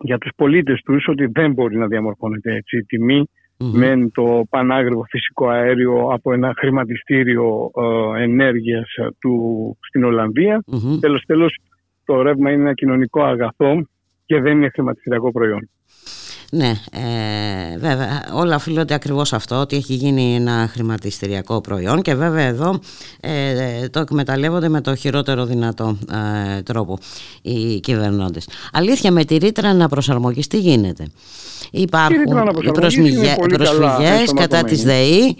για 0.00 0.18
τους 0.18 0.30
πολίτες 0.36 0.80
τους 0.84 1.08
ότι 1.08 1.26
δεν 1.26 1.52
μπορεί 1.52 1.76
να 1.76 1.86
διαμορφώνεται 1.86 2.54
έτσι 2.54 2.76
η 2.76 2.84
τιμη 2.84 3.28
με 3.58 4.08
το 4.14 4.42
πανάγρυπο 4.50 5.04
φυσικό 5.08 5.48
αέριο 5.48 6.08
από 6.12 6.32
ένα 6.32 6.54
χρηματιστήριο 6.56 7.70
ε, 8.16 8.22
ενέργειας 8.22 8.94
του, 9.20 9.76
στην 9.88 10.04
Ολλανδία. 10.04 10.64
Mm-hmm. 10.72 11.00
Τέλος, 11.00 11.22
τέλος, 11.26 11.58
το 12.04 12.22
ρεύμα 12.22 12.50
είναι 12.50 12.62
ένα 12.62 12.74
κοινωνικό 12.74 13.22
αγαθό 13.22 13.86
και 14.26 14.40
δεν 14.40 14.52
είναι 14.52 14.70
χρηματιστηριακό 14.72 15.32
προϊόν. 15.32 15.68
Ναι, 16.50 16.72
ε, 16.92 17.78
βέβαια 17.78 18.28
όλα 18.32 18.54
οφείλονται 18.54 18.94
ακριβώς 18.94 19.32
αυτό 19.32 19.56
ότι 19.56 19.76
έχει 19.76 19.94
γίνει 19.94 20.34
ένα 20.34 20.68
χρηματιστηριακό 20.72 21.60
προϊόν 21.60 22.02
και 22.02 22.14
βέβαια 22.14 22.44
εδώ 22.44 22.80
ε, 23.20 23.88
το 23.88 24.00
εκμεταλλεύονται 24.00 24.68
με 24.68 24.80
το 24.80 24.94
χειρότερο 24.94 25.44
δυνατό 25.44 25.98
ε, 26.58 26.62
τρόπο 26.62 26.98
οι 27.42 27.80
κυβερνώντες. 27.80 28.48
Αλήθεια 28.72 29.12
με 29.12 29.24
τη 29.24 29.36
ρήτρα 29.36 29.74
να 29.74 29.88
προσαρμογείς 29.88 30.46
τι 30.46 30.58
γίνεται; 30.58 31.06
Υπάρχουν 31.70 32.24
προσφυγές 32.72 34.32
κατά 34.34 34.64
της 34.64 34.82
ΔΕΗ 34.82 35.36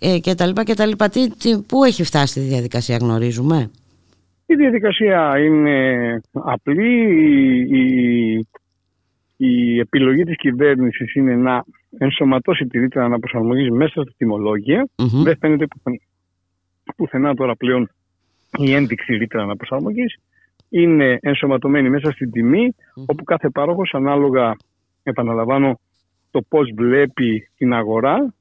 ε, 0.00 0.18
και 0.18 0.34
τα 0.34 0.46
λοιπά 0.46 0.64
και 0.64 0.74
τα 0.74 0.86
λοιπά. 0.86 1.08
Τι, 1.08 1.28
πού 1.66 1.84
έχει 1.84 2.04
φτάσει 2.04 2.40
η 2.40 2.42
διαδικασία 2.42 2.96
γνωρίζουμε; 2.96 3.70
Η 4.50 4.54
διαδικασία 4.54 5.38
είναι 5.38 6.20
απλή. 6.32 6.92
Η, 7.70 8.46
η 9.36 9.78
επιλογή 9.78 10.24
της 10.24 10.36
κυβέρνησης 10.36 11.14
είναι 11.14 11.36
να 11.36 11.64
ενσωματώσει 11.98 12.66
τη 12.66 12.78
ρήτρα 12.78 13.04
αναπροσαρμογής 13.04 13.70
μέσα 13.70 14.02
στα 14.02 14.12
τιμολογια 14.16 14.88
Δεν 15.22 15.36
φαίνεται 15.40 15.66
πουθενά, 15.66 15.98
πουθενά 16.96 17.34
τώρα 17.34 17.56
πλέον 17.56 17.90
η 18.58 18.72
ένδειξη 18.72 19.16
ρήτρα 19.16 19.42
αναπροσαρμογής. 19.42 20.16
Είναι 20.68 21.18
ενσωματωμένη 21.20 21.90
μέσα 21.90 22.10
στην 22.10 22.30
τιμη 22.30 22.74
όπου 23.06 23.24
κάθε 23.24 23.48
πάροχος 23.48 23.94
ανάλογα, 23.94 24.56
επαναλαμβάνω, 25.02 25.80
το 26.30 26.40
πώς 26.48 26.70
βλέπει 26.76 27.48
την 27.56 27.74
αγορά, 27.74 28.16
ε, 28.16 28.39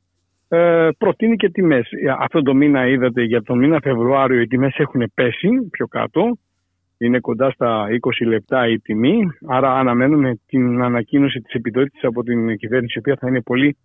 προτείνει 0.97 1.35
και 1.35 1.49
τιμές. 1.49 1.89
Αυτό 2.19 2.41
το 2.41 2.53
μήνα 2.53 2.87
είδατε 2.87 3.23
για 3.23 3.41
τον 3.43 3.57
μήνα 3.57 3.79
Φεβρουάριο 3.83 4.41
οι 4.41 4.47
τιμές 4.47 4.75
έχουν 4.77 5.11
πέσει 5.13 5.49
πιο 5.71 5.87
κάτω. 5.87 6.37
Είναι 6.97 7.19
κοντά 7.19 7.51
στα 7.51 7.87
20 8.21 8.27
λεπτά 8.27 8.67
η 8.67 8.79
τιμή, 8.79 9.19
άρα 9.47 9.73
αναμένουμε 9.73 10.39
την 10.45 10.81
ανακοίνωση 10.81 11.39
της 11.39 11.53
επιδότησης 11.53 12.03
από 12.03 12.23
την 12.23 12.57
κυβέρνηση, 12.57 12.93
η 12.95 12.99
οποία 12.99 13.17
θα 13.19 13.27
είναι 13.27 13.41
πολύ 13.41 13.77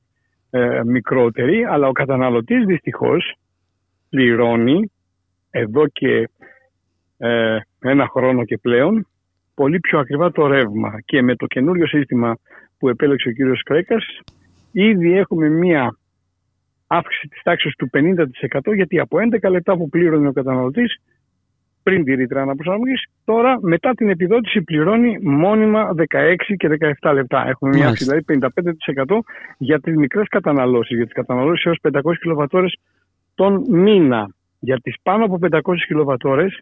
ε, 0.50 0.80
μικρότερη, 0.84 1.64
αλλά 1.64 1.88
ο 1.88 1.92
καταναλωτής 1.92 2.64
δυστυχώς 2.64 3.34
πληρώνει 4.08 4.90
εδώ 5.50 5.88
και 5.88 6.28
ε, 7.18 7.58
ένα 7.80 8.08
χρόνο 8.08 8.44
και 8.44 8.58
πλέον 8.58 9.06
πολύ 9.54 9.80
πιο 9.80 9.98
ακριβά 9.98 10.30
το 10.30 10.46
ρεύμα. 10.46 11.00
Και 11.04 11.22
με 11.22 11.36
το 11.36 11.46
καινούριο 11.46 11.86
σύστημα 11.86 12.36
που 12.78 12.88
επέλεξε 12.88 13.28
ο 13.28 13.32
κύριος 13.32 13.62
Κρέκας 13.62 14.04
ήδη 14.72 15.12
έχουμε 15.18 15.48
μία 15.48 15.98
αύξηση 16.86 17.28
της 17.28 17.42
τάξης 17.42 17.74
του 17.76 17.90
50% 17.92 18.74
γιατί 18.74 18.98
από 18.98 19.18
11 19.42 19.50
λεπτά 19.50 19.76
που 19.76 19.88
πλήρωνε 19.88 20.28
ο 20.28 20.32
καταναλωτής 20.32 21.00
πριν 21.84 22.04
τη 22.04 22.14
ρήτρα 22.14 22.42
αναπροσαρμογής. 22.42 23.06
Τώρα, 23.24 23.58
μετά 23.60 23.90
την 23.94 24.08
επιδότηση, 24.08 24.62
πληρώνει 24.62 25.18
μόνιμα 25.22 25.94
16 25.94 26.56
και 26.56 26.68
17 27.00 27.12
λεπτά. 27.12 27.48
Έχουμε 27.48 27.76
μια 27.76 27.86
αύξηση 27.86 28.10
δηλαδή 28.10 28.24
55% 29.04 29.18
για 29.58 29.80
τις 29.80 29.96
μικρές 29.96 30.28
καταναλώσεις, 30.28 30.96
για 30.96 31.04
τις 31.04 31.14
καταναλώσεις 31.14 31.64
έως 31.64 31.78
500 31.80 32.18
κιλοβατόρες 32.20 32.78
τον 33.34 33.64
μήνα. 33.68 34.34
Για 34.58 34.78
τις 34.80 34.96
πάνω 35.02 35.24
από 35.24 35.38
500 35.38 35.84
κιλοβατόρες, 35.86 36.60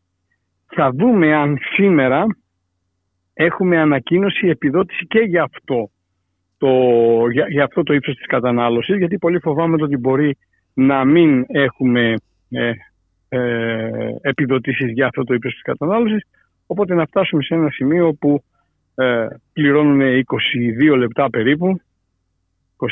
θα 0.67 0.91
δούμε 0.91 1.35
αν 1.35 1.59
σήμερα 1.75 2.27
έχουμε 3.35 3.79
ανακοίνωση 3.79 4.49
επιδότηση 4.49 5.07
και 5.07 5.19
για 5.19 5.43
αυτό 5.43 5.91
το, 6.63 7.29
για, 7.31 7.47
για 7.49 7.65
αυτό 7.65 7.83
το 7.83 7.95
ύψος 7.95 8.15
της 8.15 8.27
κατανάλωσης 8.27 8.97
γιατί 8.97 9.19
πολύ 9.19 9.39
φοβάμαι 9.41 9.83
ότι 9.83 9.97
μπορεί 9.97 10.37
να 10.75 11.05
μην 11.05 11.45
έχουμε 11.49 12.15
ε, 12.51 12.73
ε, 13.29 13.91
επιδοτήσεις 14.21 14.93
για 14.93 15.07
αυτό 15.07 15.25
το 15.25 15.35
ύψος 15.35 15.53
της 15.53 15.63
κατανάλωσης. 15.63 16.23
Οπότε 16.67 16.95
να 16.95 17.07
φτάσουμε 17.07 17.43
σε 17.43 17.55
ένα 17.55 17.71
σημείο 17.71 18.13
που 18.13 18.43
ε, 18.95 19.27
πληρώνουν 19.53 20.01
22 20.01 20.97
λεπτά 20.97 21.31
περίπου 21.31 21.81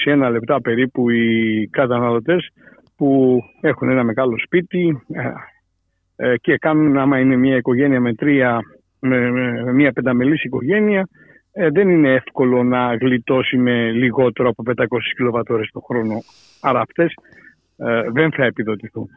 21 0.06 0.28
λεπτά 0.30 0.60
περίπου 0.60 1.10
οι 1.10 1.68
καταναλωτές 1.72 2.50
που 2.96 3.40
έχουν 3.60 3.88
ένα 3.88 4.04
μεγάλο 4.04 4.38
σπίτι 4.38 5.02
ε, 5.12 5.30
ε, 6.16 6.36
και 6.36 6.56
κάνουν 6.56 6.98
άμα 6.98 7.18
είναι 7.18 7.36
μια 7.36 7.56
οικογένεια 7.56 8.00
με 8.00 8.14
τρία 8.14 8.60
με, 9.00 9.30
με 9.30 9.72
μια 9.72 9.92
πενταμελής 9.92 10.44
οικογένεια 10.44 11.08
ε, 11.52 11.70
δεν 11.70 11.88
είναι 11.88 12.12
εύκολο 12.12 12.62
να 12.62 12.94
γλιτώσει 12.94 13.56
με 13.56 13.90
λιγότερο 13.90 14.48
από 14.48 14.62
500 14.66 14.84
κιλοβατόρες 15.16 15.70
το 15.72 15.80
χρόνο. 15.80 16.22
Άρα 16.60 16.80
αυτές 16.80 17.14
δεν 18.12 18.32
θα 18.32 18.44
επιδοτηθούν. 18.44 19.08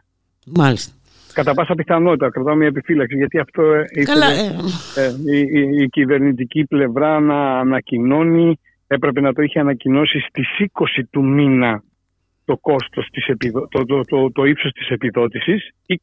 Μάλιστα. 0.46 0.92
Κατά 1.32 1.54
πάσα 1.54 1.74
πιθανότητα, 1.74 2.30
κρατάω 2.30 2.54
μια 2.54 2.66
επιφύλαξη, 2.66 3.16
γιατί 3.16 3.38
αυτό 3.38 3.62
ήθελε 3.94 4.24
ε. 4.24 5.04
ε, 5.04 5.36
η, 5.36 5.82
η, 5.82 5.88
κυβερνητική 5.88 6.64
πλευρά 6.64 7.20
να 7.20 7.58
ανακοινώνει, 7.58 8.58
έπρεπε 8.86 9.20
να 9.20 9.32
το 9.32 9.42
είχε 9.42 9.60
ανακοινώσει 9.60 10.18
στις 10.28 10.46
20 10.72 10.84
του 11.10 11.24
μήνα 11.24 11.82
το 12.44 12.56
κόστος, 12.56 13.08
της 13.10 13.26
επιδο, 13.26 13.68
το, 13.70 13.84
το, 13.84 14.00
το, 14.04 14.32
το, 14.32 14.44
ύψος 14.44 14.72
της 14.72 14.88
επιδότησης, 14.88 15.70
20 15.86 15.94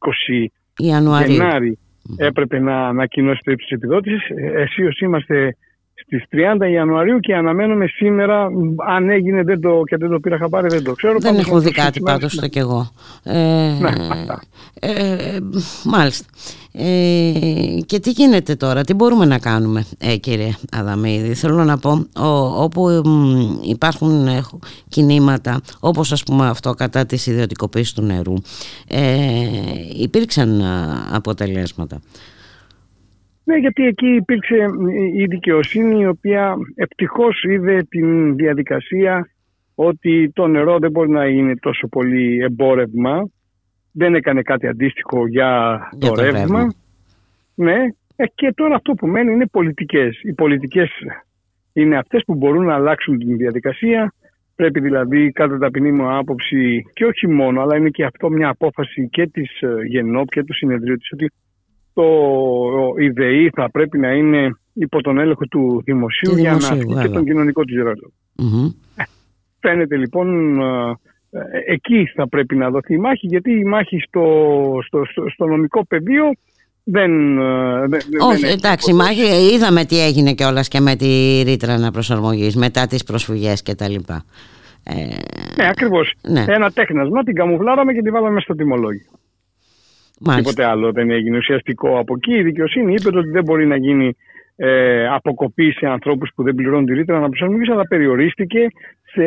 Ιανουαρίου. 0.76 1.32
Γενάρη 1.32 1.78
έπρεπε 2.16 2.58
να 2.58 2.88
ανακοινώσει 2.88 3.40
το 3.44 3.50
ύψος 3.50 3.68
της 3.68 3.76
επιδότησης. 3.76 4.28
Ε, 4.28 4.60
Εσύ 4.62 5.04
είμαστε 5.04 5.56
Στις 6.04 6.24
30 6.30 6.70
Ιανουαρίου 6.72 7.18
και 7.18 7.34
αναμένουμε 7.34 7.86
σήμερα 7.86 8.48
αν 8.88 9.10
έγινε 9.10 9.42
δεν 9.42 9.60
το, 9.60 9.82
και 9.84 9.96
δεν 9.96 10.10
το 10.10 10.20
πήρα 10.20 10.38
χαμπάρι 10.38 10.68
δεν 10.68 10.84
το 10.84 10.92
ξέρω. 10.92 11.18
Δεν 11.18 11.36
έχω 11.38 11.58
δει 11.60 11.70
κάτι 11.70 12.00
πάντως 12.00 12.34
το 12.34 12.48
κι 12.48 12.58
εγώ. 12.58 12.90
Ε, 13.22 13.32
ναι, 13.80 13.92
ε, 14.80 15.38
μάλιστα. 15.84 16.26
Ε, 16.74 17.80
και 17.86 17.98
τι 17.98 18.10
γίνεται 18.10 18.54
τώρα, 18.54 18.82
τι 18.82 18.94
μπορούμε 18.94 19.24
να 19.24 19.38
κάνουμε 19.38 19.84
ε, 19.98 20.16
κύριε 20.16 20.54
Αδαμίδη; 20.72 21.34
Θέλω 21.34 21.64
να 21.64 21.78
πω 21.78 22.06
όπου 22.56 23.02
υπάρχουν 23.62 24.26
ε, 24.26 24.42
κινήματα 24.88 25.60
όπως 25.80 26.12
ας 26.12 26.22
πούμε 26.22 26.48
αυτό 26.48 26.74
κατά 26.74 27.06
της 27.06 27.26
ιδιωτικοποίησης 27.26 27.92
του 27.92 28.02
νερού 28.02 28.34
ε, 28.88 29.02
υπήρξαν 29.98 30.62
αποτελέσματα 31.12 32.00
ναι, 33.52 33.58
γιατί 33.58 33.86
εκεί 33.86 34.06
υπήρξε 34.06 34.56
η 35.14 35.24
δικαιοσύνη 35.24 36.00
η 36.00 36.06
οποία 36.06 36.56
ευτυχώς 36.74 37.44
είδε 37.44 37.86
την 37.88 38.36
διαδικασία 38.36 39.28
ότι 39.74 40.30
το 40.34 40.46
νερό 40.46 40.78
δεν 40.78 40.90
μπορεί 40.90 41.10
να 41.10 41.26
είναι 41.26 41.56
τόσο 41.56 41.88
πολύ 41.88 42.38
εμπόρευμα. 42.42 43.30
Δεν 43.92 44.14
έκανε 44.14 44.42
κάτι 44.42 44.66
αντίστοιχο 44.66 45.26
για, 45.26 45.80
Για 45.92 46.08
το, 46.08 46.14
το 46.14 46.22
ρεύμα. 46.22 46.38
ρεύμα. 46.38 46.74
Ναι. 47.54 47.76
Ε, 48.16 48.24
και 48.34 48.52
τώρα 48.54 48.74
αυτό 48.74 48.92
που 48.92 49.06
μένει 49.06 49.32
είναι 49.32 49.46
πολιτικές. 49.46 50.20
Οι 50.22 50.32
πολιτικές 50.32 50.90
είναι 51.72 51.96
αυτές 51.96 52.22
που 52.26 52.34
μπορούν 52.34 52.64
να 52.64 52.74
αλλάξουν 52.74 53.18
την 53.18 53.36
διαδικασία. 53.36 54.12
Πρέπει 54.56 54.80
δηλαδή 54.80 55.32
κατά 55.32 55.58
ταπεινή 55.58 55.92
μου 55.92 56.16
άποψη 56.16 56.84
και 56.92 57.04
όχι 57.04 57.28
μόνο, 57.28 57.60
αλλά 57.60 57.76
είναι 57.76 57.90
και 57.90 58.04
αυτό 58.04 58.30
μια 58.30 58.48
απόφαση 58.48 59.08
και 59.08 59.26
της 59.26 59.60
ε, 59.60 59.74
ΓΕΝΟΠ 59.88 60.28
και 60.28 60.44
του 60.44 60.54
συνεδρίου 60.54 60.96
της 60.96 61.12
ότι 61.12 61.32
το, 61.94 62.04
η 62.98 63.08
ΔΕΗ 63.08 63.50
θα 63.54 63.70
πρέπει 63.70 63.98
να 63.98 64.12
είναι 64.12 64.56
υπό 64.72 65.00
τον 65.00 65.18
έλεγχο 65.18 65.46
του 65.46 65.82
δημοσίου, 65.84 66.30
Του 66.32 66.38
για 66.38 66.50
να 66.50 66.56
δημοσίου, 66.56 66.76
ασκεί 66.78 66.88
και 66.88 66.94
βέβαια. 66.94 67.10
τον 67.10 67.24
κοινωνικό 67.24 67.64
της 67.64 67.76
ρόλο. 67.76 68.12
Μμμ. 68.36 68.68
Φαίνεται 69.60 69.96
λοιπόν 69.96 70.60
ε, 70.60 70.90
ε, 71.30 71.72
εκεί 71.72 72.06
θα 72.14 72.28
πρέπει 72.28 72.56
να 72.56 72.70
δοθεί 72.70 72.94
η 72.94 72.98
μάχη 72.98 73.26
γιατί 73.26 73.50
η 73.50 73.64
μάχη 73.64 73.98
στο, 73.98 74.24
στο, 74.86 75.04
στο, 75.10 75.24
στο 75.28 75.46
νομικό 75.46 75.86
πεδίο 75.86 76.24
δεν, 76.84 77.38
ε, 77.38 77.78
δεν, 77.78 77.88
δεν 78.10 78.20
Όχι, 78.20 78.44
έχει 78.44 78.52
εντάξει, 78.52 78.86
τίποτα. 78.86 79.04
μάχη, 79.04 79.54
είδαμε 79.54 79.84
τι 79.84 80.04
έγινε 80.04 80.32
κιόλας 80.32 80.68
και 80.68 80.80
με 80.80 80.96
τη 80.96 81.42
ρήτρα 81.44 81.72
αναπροσαρμογής 81.74 82.56
μετά 82.56 82.86
τις 82.86 83.04
προσφυγές 83.04 83.62
και 83.62 83.74
τα 83.74 83.88
λοιπά. 83.88 84.24
Ε, 84.84 84.92
Ναι, 85.56 85.68
ακριβώς. 85.68 86.14
Ναι. 86.28 86.44
Ένα 86.48 86.70
τέχνασμα, 86.70 87.22
την 87.22 87.34
καμουφλάραμε 87.34 87.92
και 87.92 88.02
την 88.02 88.12
βάλαμε 88.12 88.40
στο 88.40 88.54
τιμολόγιο. 88.54 89.06
Μάλιστα. 90.24 90.50
Τίποτε 90.50 90.70
άλλο 90.70 90.92
δεν 90.92 91.10
έγινε 91.10 91.36
ουσιαστικό 91.36 91.98
από 91.98 92.14
εκεί. 92.16 92.34
Η 92.34 92.42
δικαιοσύνη 92.42 92.94
είπε 92.94 93.18
ότι 93.18 93.28
δεν 93.28 93.44
μπορεί 93.44 93.66
να 93.66 93.76
γίνει 93.76 94.16
ε, 94.56 95.06
αποκοπή 95.08 95.72
σε 95.72 95.86
ανθρώπους 95.86 96.30
που 96.34 96.42
δεν 96.42 96.54
πληρώνουν 96.54 96.86
τη 96.86 96.94
ρήτρα 96.94 97.16
αναπροσαρμογής 97.16 97.70
αλλά 97.70 97.82
περιορίστηκε 97.88 98.66
σε, 99.04 99.24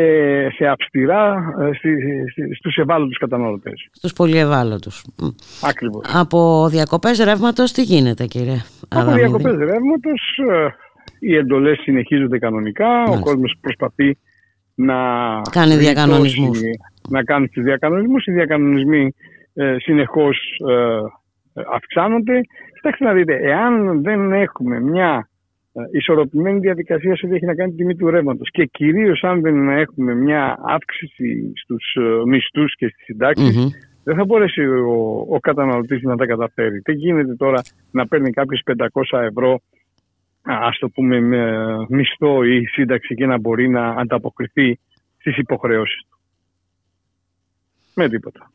σε 0.49 0.65
αυστηρά 0.65 1.53
ε, 1.61 1.73
στη, 1.73 1.89
στη, 2.31 2.55
στους 2.55 2.75
ευάλωτους 2.75 3.17
καταναλωτές. 3.17 3.87
Στους 3.91 4.13
πολύ 4.13 4.37
ευάλωτους. 4.37 5.05
Μ. 5.21 5.25
Ακριβώς. 5.61 6.05
Από 6.13 6.67
διακοπές 6.69 7.19
ρεύματος 7.19 7.71
τι 7.71 7.81
γίνεται 7.81 8.25
κύριε 8.25 8.61
Από 8.87 9.01
Αδαμίδη; 9.01 9.19
διακοπές 9.19 9.57
ρεύματος, 9.57 10.39
οι 11.19 11.35
εντολές 11.35 11.79
συνεχίζονται 11.79 12.37
κανονικά. 12.37 12.87
Μάλιστα. 12.87 13.17
Ο 13.17 13.23
κόσμος 13.23 13.55
προσπαθεί 13.61 14.17
να 14.75 14.95
Κάνει 15.51 15.73
γλιτώσει, 15.73 15.77
διακανονισμούς. 15.77 16.59
Να 17.09 17.23
κάνει 17.23 17.47
τους 17.47 17.63
διακανονισμούς. 17.63 18.25
Οι 18.25 18.31
διακανονισμοί 18.31 19.13
ε, 19.55 19.75
συνεχώς 19.79 20.39
αυξάνονται. 21.73 22.41
Κοιτάξτε 22.73 23.05
να 23.05 23.13
δείτε, 23.13 23.35
εάν 23.41 24.01
δεν 24.01 24.31
έχουμε 24.31 24.79
μια 24.79 25.29
ε, 25.73 25.81
ισορροπημένη 25.91 26.59
διαδικασία 26.59 27.15
σε 27.15 27.25
ό,τι 27.25 27.35
έχει 27.35 27.45
να 27.45 27.55
κάνει 27.55 27.71
τη 27.71 27.77
τιμή 27.77 27.95
του 27.95 28.09
ρεύματος 28.09 28.49
και 28.51 28.65
κυρίως 28.65 29.23
αν 29.23 29.41
δεν 29.41 29.69
έχουμε 29.69 30.13
μια 30.15 30.59
αύξηση 30.65 31.51
στους 31.55 31.95
μισθούς 32.25 32.75
και 32.75 32.87
στις 32.87 33.03
συντάξεις, 33.03 33.57
Μμμ. 33.57 33.69
δεν 34.03 34.15
θα 34.15 34.25
μπορέσει 34.25 34.61
ο, 34.65 35.25
ο 35.29 35.39
καταναλωτής 35.39 36.01
να 36.01 36.15
τα 36.15 36.25
καταφέρει. 36.25 36.81
Τι 36.81 36.93
γίνεται 36.93 37.35
τώρα 37.35 37.61
να 37.91 38.07
παίρνει 38.07 38.31
κάποιος 38.31 38.61
500 39.11 39.19
ευρώ 39.19 39.59
α 40.41 40.67
ας 40.67 40.77
το 40.77 40.89
πούμε 40.89 41.19
με 41.19 41.51
μισθό 41.89 42.43
ή 42.43 42.65
σύνταξη 42.65 43.15
και 43.15 43.25
να 43.25 43.39
μπορεί 43.39 43.69
να 43.69 43.89
ανταποκριθεί 43.89 44.79
στις 45.17 45.37
υποχρεώσεις 45.37 46.01
του; 46.09 46.17
Με 47.95 48.09
τίποτα. 48.09 48.51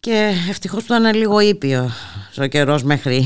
Και 0.00 0.30
ευτυχώς 0.48 0.84
που 0.84 0.94
ήταν 0.94 1.14
λίγο 1.14 1.40
ήπιο 1.40 1.88
ο 2.42 2.46
καιρός 2.46 2.82
μέχρι, 2.82 3.22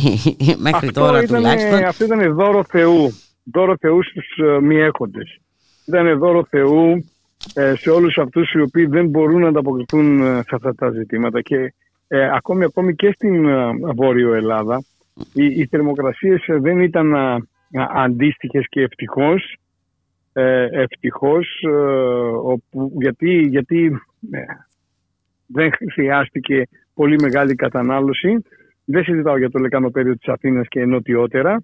μέχρι 0.66 0.86
αυτό, 0.88 1.00
τώρα 1.00 1.22
ήταν, 1.22 1.36
τουλάχιστον. 1.36 1.84
αυτό 1.84 2.04
ήταν 2.04 2.34
δώρο 2.34 2.64
Θεού. 2.64 3.12
Δώρο 3.52 3.76
Θεού 3.80 4.02
στους 4.02 4.36
ε, 4.36 4.60
μη 4.60 4.76
έχοντες. 4.76 5.40
Ήταν 5.86 6.18
δώρο 6.18 6.44
Θεού 6.44 7.04
ε, 7.54 7.74
σε 7.76 7.90
όλους 7.90 8.18
αυτούς 8.18 8.52
οι 8.52 8.60
οποίοι 8.60 8.86
δεν 8.86 9.08
μπορούν 9.08 9.40
να 9.40 9.48
ανταποκριθούν 9.48 10.20
ε, 10.20 10.34
σε 10.34 10.54
αυτά 10.54 10.74
τα 10.74 10.90
ζητήματα 10.90 11.40
και 11.40 11.74
ε, 12.08 12.30
ακόμη, 12.34 12.64
ακόμη 12.64 12.94
και 12.94 13.12
στην 13.14 13.48
ε, 13.48 13.70
Βόρειο 13.94 14.34
Ελλάδα 14.34 14.84
οι, 15.32 15.44
οι 15.44 15.66
θερμοκρασίες 15.70 16.46
ε, 16.46 16.58
δεν 16.58 16.80
ήταν 16.80 17.14
α, 17.14 17.34
α, 17.34 17.40
αντίστοιχες 17.94 18.66
και 18.68 18.80
ευτυχώς 18.80 19.56
ε, 20.32 20.66
ευτυχώς 20.70 21.62
ε, 21.62 21.68
όπου, 22.42 22.92
γιατί, 23.00 23.40
γιατί 23.40 24.00
ε, 24.30 24.40
δεν 25.46 25.70
χρειάστηκε 25.92 26.62
πολύ 26.94 27.16
μεγάλη 27.20 27.54
κατανάλωση 27.54 28.42
δεν 28.84 29.04
συζητάω 29.04 29.38
για 29.38 29.50
το 29.50 29.58
λεκανοπέδιο 29.58 30.16
της 30.16 30.28
Αθήνας 30.28 30.68
και 30.68 30.84
νοτιότερα 30.84 31.62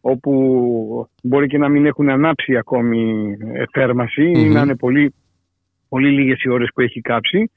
όπου 0.00 1.08
μπορεί 1.22 1.46
και 1.46 1.58
να 1.58 1.68
μην 1.68 1.86
έχουν 1.86 2.08
ανάψει 2.08 2.56
ακόμη 2.56 3.36
ε, 3.52 3.64
θέρμαση 3.72 4.22
ή 4.22 4.44
Μμμ. 4.44 4.52
να 4.52 4.60
είναι 4.60 4.76
πολύ, 4.76 5.14
πολύ 5.88 6.10
λίγες 6.10 6.42
οι 6.42 6.48
ώρες 6.50 6.68
που 6.74 6.80
έχει 6.80 7.00
κάψει. 7.00 7.50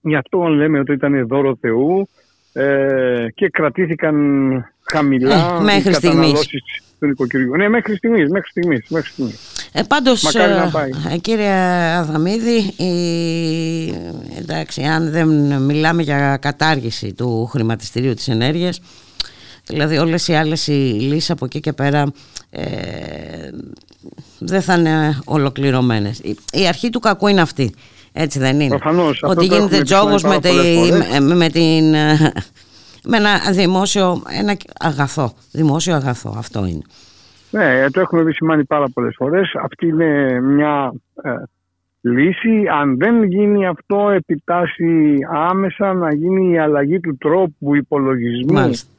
Γι' 0.00 0.16
αυτό 0.16 0.42
λέμε 0.42 0.78
ότι 0.78 0.92
ήταν 0.92 1.26
δώρο 1.26 1.56
Θεού 1.56 2.08
ε, 2.52 3.26
και 3.34 3.48
κρατήθηκαν 3.48 4.14
χαμηλά 4.92 5.56
Ε, 5.60 5.62
μέχρι 5.62 5.90
οι 5.90 5.94
στιγμής. 5.94 6.00
καταναλώσεις 6.00 6.62
του 6.98 7.06
νοικοκυριού. 7.06 7.56
Ναι, 7.56 7.68
μέχρι 7.68 7.96
στιγμής, 7.96 8.30
μέχρι 8.30 8.50
στιγμής, 8.50 8.86
μέχρι 8.88 9.10
στιγμής. 9.10 9.38
Ε, 9.72 9.82
πάντως, 9.82 10.22
Μακάρι 10.22 10.52
να 10.52 10.62
ε, 10.62 10.68
πάει. 10.72 10.90
ε, 11.12 11.16
κύριε 11.16 11.52
Αδαμίδη, 11.96 12.56
η- 12.84 13.94
εντάξει, 14.38 14.82
αν 14.82 15.10
δεν 15.10 15.28
μιλάμε 15.62 16.02
για 16.02 16.36
κατάργηση 16.36 17.12
του 17.12 17.46
χρηματιστηρίου 17.46 18.14
της 18.14 18.28
ενέργειας, 18.28 18.80
δηλαδή 19.66 19.96
όλες 19.98 20.28
οι 20.28 20.34
άλλες 20.34 20.66
οι 20.66 20.72
λύσεις 21.00 21.30
από 21.30 21.44
εκεί 21.44 21.60
και 21.60 21.72
πέρα 21.72 22.12
ε, 22.50 22.62
δεν 24.38 24.62
θα 24.62 24.74
είναι 24.74 25.18
ολοκληρωμένες. 25.24 26.18
Η, 26.18 26.36
η 26.52 26.66
αρχή 26.66 26.90
του 26.90 27.00
κακού 27.00 27.26
είναι 27.26 27.40
αυτή. 27.40 27.74
Έτσι 28.12 28.38
δεν 28.38 28.60
είναι. 28.60 28.78
Προφανώς, 28.78 29.22
αυτό 29.22 29.28
Ότι 29.28 29.48
το 29.48 29.54
γίνεται 29.54 29.76
έχουμε 29.76 29.82
τζόγος 29.82 30.22
με, 30.22 30.28
επισημάνει 30.28 30.40
πάρα 30.40 30.40
τη, 30.40 30.50
πολλές 30.52 30.88
φορές. 30.88 31.20
με, 31.20 31.34
με 31.34 31.48
την, 31.48 31.94
ε, 31.94 32.32
με 33.04 33.16
ένα 33.16 33.40
δημόσιο 33.52 34.22
ένα 34.38 34.56
αγαθό. 34.78 35.32
Δημόσιο 35.52 35.94
αγαθό 35.94 36.34
αυτό 36.38 36.66
είναι. 36.66 36.82
Ναι, 37.50 37.90
το 37.90 38.00
έχουμε 38.00 38.20
επισημάνει 38.20 38.64
πάρα 38.64 38.88
πολλές 38.94 39.14
φορές. 39.16 39.52
Αυτή 39.62 39.86
είναι 39.86 40.40
μια 40.40 40.92
ε, 41.22 41.30
λύση. 42.00 42.64
Αν 42.80 42.96
δεν 42.96 43.24
γίνει 43.24 43.66
αυτό, 43.66 44.10
επιτάσσει 44.10 45.16
άμεσα 45.32 45.92
να 45.92 46.14
γίνει 46.14 46.52
η 46.52 46.58
αλλαγή 46.58 47.00
του 47.00 47.16
τρόπου 47.16 47.74
υπολογισμού 47.74 48.52
Μάλιστα. 48.52 48.90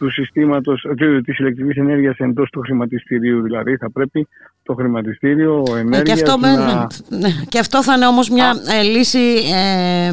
Του 0.00 0.10
συστήματος 0.10 0.80
του- 0.96 1.20
της 1.22 1.38
ηλεκτρικής 1.38 1.76
ενέργειας 1.76 2.16
εντός 2.18 2.50
του 2.50 2.60
χρηματιστηρίου. 2.60 3.42
Δηλαδή 3.42 3.76
θα 3.76 3.90
πρέπει 3.90 4.28
το 4.62 4.74
χρηματιστήριο 4.74 5.62
Ε, 5.76 5.78
ενέργειας 5.78 6.02
και, 6.02 6.12
αυτό, 6.12 6.38
με- 6.38 6.56
να... 6.56 6.86
ναι, 7.08 7.28
και 7.48 7.58
αυτό 7.58 7.82
θα 7.82 7.94
είναι 7.94 8.06
όμως 8.06 8.28
μια 8.30 8.52
ε, 8.78 8.82
λύση 8.82 9.18
ε, 9.54 10.06
ε, 10.06 10.12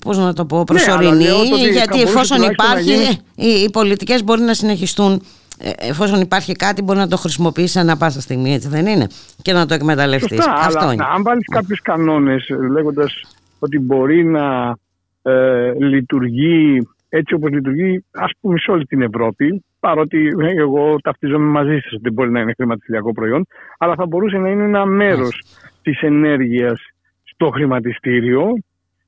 πώς 0.00 0.18
να 0.18 0.32
το 0.32 0.44
πω 0.44 0.64
προσωρινή 0.64 1.02
Ναι, 1.02 1.08
αλλά 1.08 1.20
λέω 1.22 1.38
ότι 1.40 1.48
θα 1.48 1.56
γιατί 1.56 1.88
μπορούσε 1.88 2.08
εφόσον 2.12 2.36
τουλάχιστον 2.36 2.66
να 2.66 2.72
υπάρχει 2.80 2.92
γίνει- 2.92 3.56
οι, 3.58 3.62
οι 3.62 3.70
πολιτικές 3.70 4.24
μπορεί 4.24 4.42
να 4.42 4.54
συνεχιστούν 4.54 5.22
ε, 5.58 5.70
εφόσον 5.76 6.20
υπάρχει 6.20 6.52
κάτι 6.52 6.82
μπορεί 6.82 6.98
να 6.98 7.08
το 7.08 7.16
χρησιμοποιήσει 7.16 7.78
ανά 7.78 7.96
πάσα 7.96 8.20
στιγμή 8.20 8.54
έτσι 8.54 8.68
δεν 8.68 8.86
είναι 8.86 9.06
και 9.42 9.52
να 9.52 9.66
το 9.66 9.74
εκμεταλλευτείς 9.74 10.36
Σωστά, 10.36 10.52
αυτό 10.52 10.78
αλλά 10.78 10.92
είναι 10.92 11.04
αν 11.14 11.22
βάλεις 11.22 11.46
κάποιους 11.50 11.80
κανόνες 11.82 12.48
ε, 12.48 12.54
λέγοντας 12.70 13.20
ότι 13.58 13.78
μπορεί 13.78 14.24
να 14.24 14.76
ε, 15.22 15.72
λειτουργεί 15.78 16.88
έτσι 17.08 17.34
όπως 17.34 17.50
λειτουργεί 17.50 18.04
ας 18.12 18.30
πούμε 18.40 18.58
σε 18.58 18.70
όλη 18.70 18.84
την 18.84 19.02
Ευρώπη 19.02 19.64
παρότι 19.80 20.32
ε, 20.40 20.60
εγώ 20.60 20.96
ταυτίζομαι 21.02 21.46
μαζί 21.46 21.78
σας 21.82 21.92
ότι 21.92 22.10
μπορεί 22.10 22.30
να 22.30 22.40
είναι 22.40 22.52
χρηματιστηριακό 22.56 23.12
προϊόν 23.12 23.46
αλλά 23.78 23.94
θα 23.94 24.06
μπορούσε 24.06 24.36
να 24.36 24.48
είναι 24.48 24.64
ένα 24.64 24.86
μέρος 24.86 25.42
της 25.82 26.00
ενέργειας 26.00 26.80
στο 27.22 27.50
χρηματιστήριο 27.50 28.52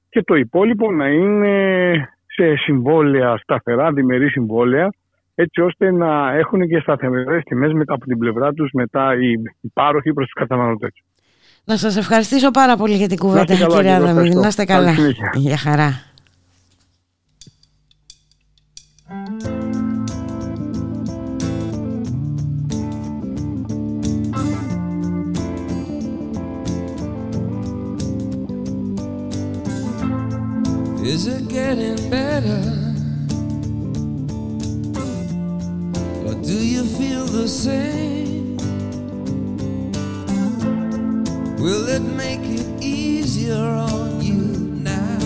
και 0.08 0.22
το 0.22 0.34
υπόλοιπο 0.34 0.92
να 0.92 1.08
είναι 1.08 1.92
σε 2.26 2.56
συμβόλαια 2.56 3.36
σταθερά, 3.36 3.92
διμερεί 3.92 4.28
συμβόλαια 4.28 4.88
έτσι 5.34 5.60
ώστε 5.60 5.90
να 5.92 6.34
έχουν 6.34 6.68
και 6.68 6.78
σταθερές 6.78 7.42
τιμές 7.44 7.72
μετά 7.72 7.94
από 7.94 8.04
την 8.04 8.18
πλευρά 8.18 8.52
τους 8.52 8.70
μετά 8.72 9.14
οι, 9.14 9.32
οι 9.60 9.68
πάροχοι 9.72 10.12
προς 10.12 10.24
τους 10.24 10.34
καταναλωτές. 10.34 10.92
να 11.64 11.76
σας 11.76 11.96
ευχαριστήσω 11.96 12.50
πάρα 12.50 12.76
πολύ 12.76 12.94
για 12.94 13.08
την 13.08 13.18
κουβέντα 13.18 13.52
είστε 13.52 13.64
καλά, 13.64 13.76
κύριε 13.76 13.90
και 13.90 13.96
εγώ 13.96 14.04
Αδαμίδη 14.04 14.28
ευχαριστώ. 14.28 14.40
να 14.40 14.48
είστε 14.48 14.64
Καλή 14.64 14.84
καλά 14.84 14.94
συνέχεια. 14.94 15.32
για 15.34 15.56
χαρά 15.56 16.07
Is 19.10 19.16
it 31.26 31.48
getting 31.48 32.10
better? 32.10 32.60
Or 36.26 36.34
do 36.34 36.52
you 36.52 36.84
feel 36.84 37.24
the 37.24 37.48
same? 37.48 38.58
Will 41.56 41.88
it 41.88 42.02
make 42.02 42.42
it 42.42 42.82
easier 42.82 43.56
on 43.56 44.20
you 44.20 44.34
now? 44.82 45.18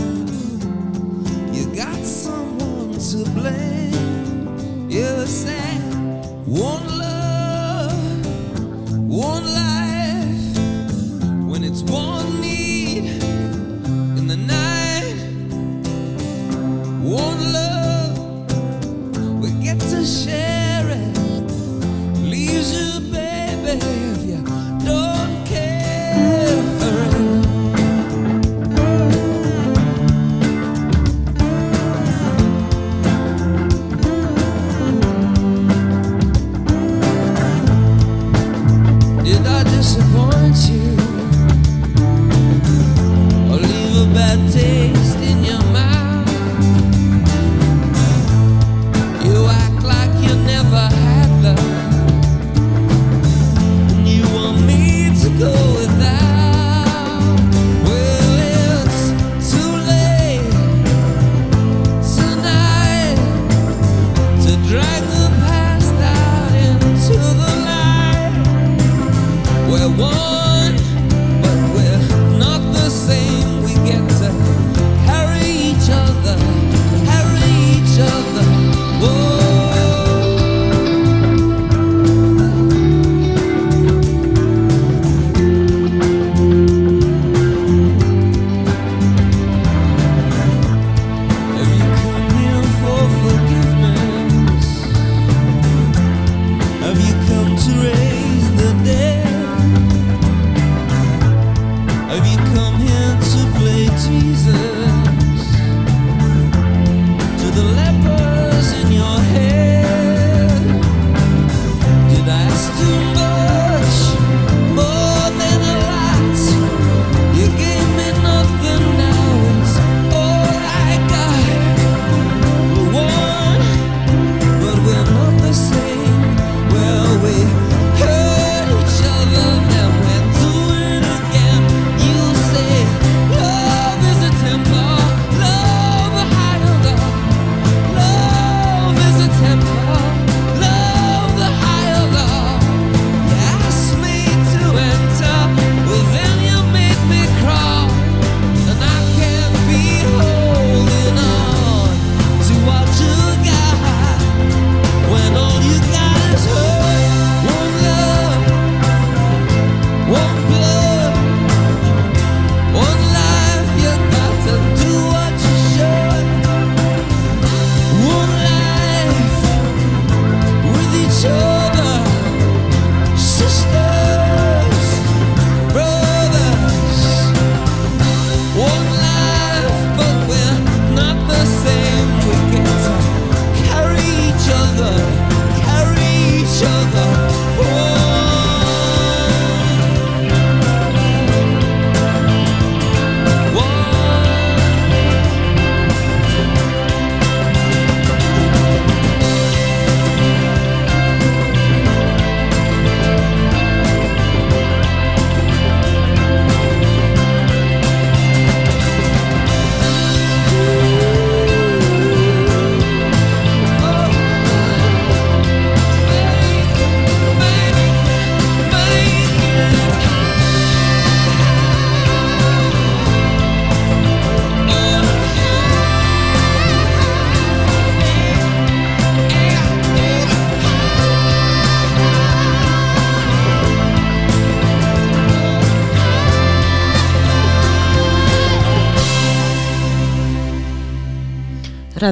You 1.53 1.74
got 1.74 1.99
someone 2.05 2.72
to 3.11 3.28
blame. 3.30 4.88
You're 4.88 5.16
the 5.16 5.26
same. 5.26 6.22
One 6.46 6.86
love, 6.98 8.26
one 9.09 9.44
life. 9.44 10.57
When 11.50 11.64
it's 11.64 11.82
one. 11.82 12.22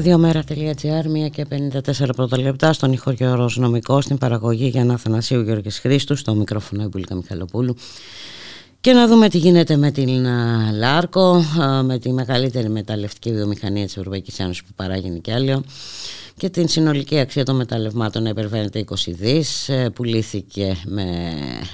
Ραδιομέρα.gr, 0.00 1.26
1 1.26 1.30
και 1.30 1.46
54 1.50 2.08
πρώτα 2.16 2.38
λεπτά, 2.38 2.72
στον 2.72 2.92
ηχοριό 2.92 3.50
νομικό, 3.54 4.00
στην 4.00 4.18
παραγωγή 4.18 4.66
για 4.66 4.84
να 4.84 4.96
Θανασίου 4.96 5.40
Γιώργης 5.40 5.78
Χρήστου, 5.78 6.16
στο 6.16 6.34
μικρόφωνο 6.34 6.82
Ιμπουλίκα 6.82 7.14
Μιχαλοπούλου. 7.14 7.76
Και 8.80 8.92
να 8.92 9.06
δούμε 9.06 9.28
τι 9.28 9.38
γίνεται 9.38 9.76
με 9.76 9.90
την 9.90 10.26
Λάρκο, 10.78 11.44
με 11.82 11.98
τη 11.98 12.12
μεγαλύτερη 12.12 12.68
μεταλλευτική 12.68 13.32
βιομηχανία 13.32 13.84
της 13.84 13.96
Ευρωπαϊκής 13.96 14.38
Ένωσης 14.38 14.62
που 14.62 14.70
παράγει 14.76 15.10
νοικιάλιο 15.10 15.62
και 16.40 16.50
την 16.50 16.68
συνολική 16.68 17.18
αξία 17.18 17.44
των 17.44 17.56
μεταλλευμάτων 17.56 18.22
να 18.22 18.28
υπερβαίνεται 18.28 18.84
20 18.88 18.94
δις, 19.12 19.68
ε, 19.68 19.90
πουλήθηκε 19.94 20.76
με 20.86 21.04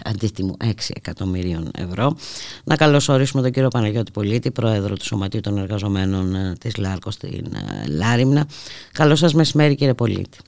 αντίτιμο 0.05 0.57
6 0.65 0.93
εκατομμυρίων 0.95 1.71
ευρώ. 1.79 2.17
Να 2.65 2.77
καλωσορίσουμε 2.77 3.43
τον 3.43 3.51
κύριο 3.51 3.69
Παναγιώτη 3.69 4.11
Πολίτη, 4.11 4.51
πρόεδρο 4.51 4.95
του 4.97 5.05
Σωματείου 5.05 5.41
των 5.41 5.59
Εργαζομένων 5.59 6.35
ε, 6.35 6.53
της 6.61 6.77
ΛΑΡΚΟ 6.77 7.11
στην 7.11 7.45
ε, 7.55 7.89
Λάριμνα. 7.89 8.47
Καλό 8.93 9.15
σας 9.15 9.35
μεσημέρι 9.35 9.75
κύριε 9.75 9.95
Πολίτη. 9.95 10.39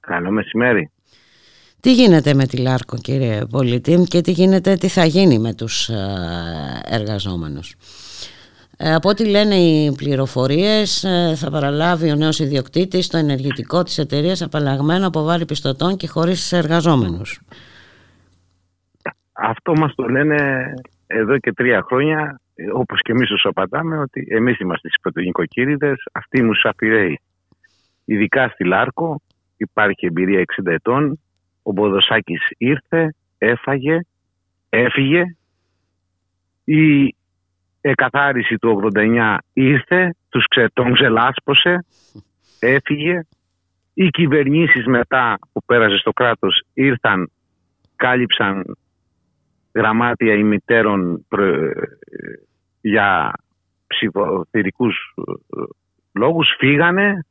Καλό 0.00 0.30
μεσημέρι. 0.30 0.90
Τι 1.80 1.94
γίνεται 1.94 2.34
με 2.34 2.46
τη 2.46 2.56
ΛΑΡΚΟ 2.56 2.96
κύριε 2.96 3.44
Πολίτη 3.44 4.04
και 4.08 4.20
τι 4.20 4.30
γίνεται, 4.30 4.76
τι 4.76 4.88
θα 4.88 5.04
γίνει 5.04 5.38
με 5.38 5.54
τους 5.54 5.90
εργαζόμενους; 6.84 7.74
Ε, 8.86 8.94
από 8.94 9.08
ό,τι 9.08 9.28
λένε 9.28 9.54
οι 9.54 9.94
πληροφορίες 9.96 11.04
ε, 11.04 11.34
θα 11.36 11.50
παραλάβει 11.50 12.10
ο 12.10 12.14
νέος 12.14 12.38
ιδιοκτήτης 12.38 13.08
το 13.08 13.16
ενεργητικό 13.16 13.82
της 13.82 13.98
εταιρείας 13.98 14.42
απαλλαγμένο 14.42 15.06
από 15.06 15.22
βάρη 15.22 15.44
πιστωτών 15.44 15.96
και 15.96 16.08
χωρίς 16.08 16.52
εργαζόμενους. 16.52 17.40
Αυτό 19.32 19.72
μας 19.72 19.94
το 19.94 20.08
λένε 20.08 20.64
εδώ 21.06 21.38
και 21.38 21.52
τρία 21.52 21.82
χρόνια 21.82 22.40
όπως 22.74 23.00
και 23.00 23.12
εμείς 23.12 23.28
τους 23.28 23.44
απαντάμε 23.44 23.98
ότι 23.98 24.26
εμείς 24.30 24.58
είμαστε 24.58 24.88
οι 24.88 25.00
πρωτογενικοκύριδες, 25.00 26.02
αυτοί 26.12 26.38
οι 26.38 26.42
μουσαφιρέοι. 26.42 27.20
Ειδικά 28.04 28.48
στη 28.48 28.64
Λάρκο 28.64 29.20
υπάρχει 29.56 30.06
εμπειρία 30.06 30.44
60 30.62 30.72
ετών, 30.72 31.20
ο 31.62 31.72
Μποδοσάκης 31.72 32.42
ήρθε, 32.58 33.14
έφαγε, 33.38 34.00
έφυγε, 34.68 35.36
η 36.64 37.14
εκαθάριση 37.88 38.56
του 38.56 38.90
89 38.94 39.36
ήρθε, 39.52 40.14
τους 40.28 40.46
ξε, 40.48 40.68
τον 40.72 40.92
ξελάσπωσε, 40.92 41.84
έφυγε. 42.58 43.20
Οι 43.94 44.08
κυβερνήσεις 44.08 44.86
μετά 44.86 45.38
που 45.52 45.64
πέρασε 45.66 45.96
στο 45.96 46.12
κράτος 46.12 46.62
ήρθαν, 46.74 47.30
κάλυψαν 47.96 48.76
γραμμάτια 49.74 50.34
ημιτέρων 50.34 51.26
για 52.80 53.32
ψηφοθυρικούς 53.86 55.14
ε, 55.16 55.32
λόγους, 56.12 56.54
φύγανε. 56.58 57.26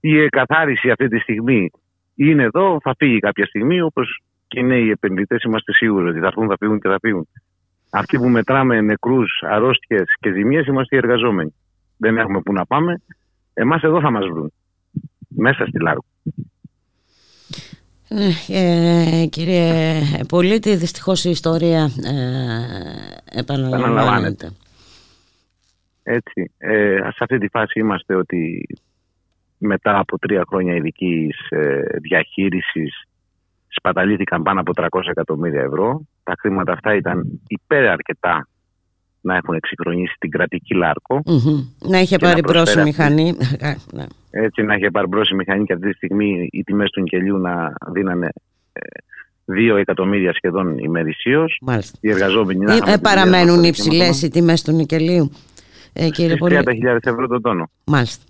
Η 0.00 0.20
εκαθάριση 0.20 0.90
αυτή 0.90 1.08
τη 1.08 1.18
στιγμή 1.18 1.70
είναι 2.14 2.42
εδώ, 2.42 2.78
θα 2.82 2.94
φύγει 2.98 3.18
κάποια 3.18 3.46
στιγμή, 3.46 3.80
όπως 3.80 4.22
και 4.46 4.60
οι 4.60 4.64
νέοι 4.64 4.90
επενδυτές 4.90 5.42
είμαστε 5.42 5.72
σίγουροι 5.72 6.08
ότι 6.08 6.18
θα 6.18 6.26
έρθουν, 6.26 6.48
θα 6.48 6.56
φύγουν 6.58 6.80
και 6.80 6.88
θα 6.88 6.98
φύγουν. 7.00 7.28
Αυτοί 7.90 8.18
που 8.18 8.28
μετράμε 8.28 8.80
νεκρούς, 8.80 9.42
αρρώστιες 9.42 10.04
και 10.20 10.32
ζημίες 10.32 10.66
είμαστε 10.66 10.96
οι 10.96 10.98
εργαζόμενοι. 10.98 11.54
Δεν 11.96 12.18
έχουμε 12.18 12.40
που 12.40 12.52
να 12.52 12.66
πάμε. 12.66 13.02
Εμάς 13.54 13.82
εδώ 13.82 14.00
θα 14.00 14.10
μας 14.10 14.26
βρουν. 14.26 14.52
Μέσα 15.28 15.66
στη 15.66 15.80
Λάργο. 15.80 16.04
Ναι, 18.08 18.30
ε, 18.48 19.26
κύριε 19.26 20.00
Πολίτη, 20.28 20.76
δυστυχώς 20.76 21.24
η 21.24 21.30
ιστορία 21.30 21.82
ε, 21.84 23.38
επαναλαμβάνεται. 23.38 24.50
Έτσι. 26.02 26.52
Ε, 26.58 26.96
σε 26.96 27.18
αυτή 27.18 27.38
τη 27.38 27.48
φάση 27.48 27.78
είμαστε 27.80 28.14
ότι 28.14 28.66
μετά 29.58 29.98
από 29.98 30.18
τρία 30.18 30.44
χρόνια 30.48 30.74
ειδικής 30.74 31.36
ε, 31.48 31.82
διαχείρισης 32.02 33.04
σπαταλήθηκαν 33.68 34.42
πάνω 34.42 34.60
από 34.60 34.72
300 34.74 35.00
εκατομμύρια 35.06 35.62
ευρώ 35.62 36.00
τα 36.26 36.34
χρήματα 36.40 36.72
αυτά 36.72 36.94
ήταν 36.94 37.40
υπέρ 37.46 37.88
αρκετά 37.88 38.48
να 39.20 39.36
έχουν 39.36 39.54
εξυγχρονίσει 39.54 40.14
την 40.18 40.30
κρατική 40.30 40.74
Λάρκο. 40.74 41.22
Μμμ. 41.26 41.90
Να 41.90 41.98
είχε 41.98 42.16
Και 42.16 42.24
να 42.24 42.30
πάρει 42.30 42.40
μπρος 42.40 42.54
η 42.54 42.62
προσφέρει 42.62 42.86
μηχανή. 42.86 43.36
Ε, 43.58 43.74
ναι. 43.96 44.04
Έτσι 44.30 44.62
να 44.62 44.74
είχε 44.74 44.90
παρμπρώσει 44.90 45.32
η 45.32 45.36
μηχανή 45.36 45.64
και 45.64 45.72
αυτή 45.72 45.88
τη 45.88 45.94
στιγμή 45.94 46.48
οι 46.52 46.62
τιμές 46.62 46.90
του 46.90 47.00
νικελιού 47.00 47.38
να 47.38 47.72
δίνανε 47.92 48.28
2 49.72 49.76
εκατομμύρια 49.78 50.32
σχεδόν 50.34 50.78
ημερησίως. 50.78 51.58
Μάλιστα. 51.62 51.98
Οι 52.00 52.10
εργαζόμενοι 52.10 52.64
να 52.64 52.72
Ε, 52.72 52.76
είχαν 52.76 52.88
ε, 52.88 52.92
τη 52.92 53.00
δουλειά 53.00 53.14
παραμένουν 53.14 53.58
μας, 53.58 53.68
υψηλές 53.68 54.22
οι 54.22 54.28
τιμές 54.28 54.62
του 54.62 54.72
νικελίου, 54.72 55.30
ε, 55.92 56.08
κύριε 56.08 56.36
στις 56.36 56.38
Πολύ. 56.38 56.58
30.000 56.64 56.96
ευρώ 57.02 57.26
τον 57.26 57.42
τόνο. 57.42 57.70
Μάλιστα. 57.84 58.24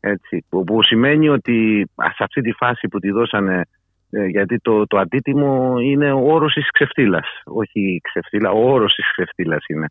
Έτσι, 0.00 0.44
που, 0.48 0.64
που 0.64 0.82
σημαίνει 0.82 1.28
ότι 1.28 1.86
α, 1.94 2.04
σε 2.14 2.24
αυτή 2.24 2.40
τη 2.40 2.52
φάση 2.52 2.88
που 2.88 2.98
τη 2.98 3.10
δώσανε 3.10 3.54
ε, 3.54 3.62
γιατί 4.10 4.58
το, 4.58 4.86
το 4.86 4.98
αντίτιμο 4.98 5.76
είναι 5.80 6.12
ο 6.12 6.32
όρος 6.32 6.52
της 6.52 6.70
ξεφτύλας. 6.70 7.26
Όχι 7.44 7.80
η 7.80 8.00
ξεφτύλα, 8.00 8.50
ο 8.50 8.72
όρος 8.72 8.94
της 8.94 9.10
ξεφτύλας 9.10 9.64
είναι. 9.66 9.86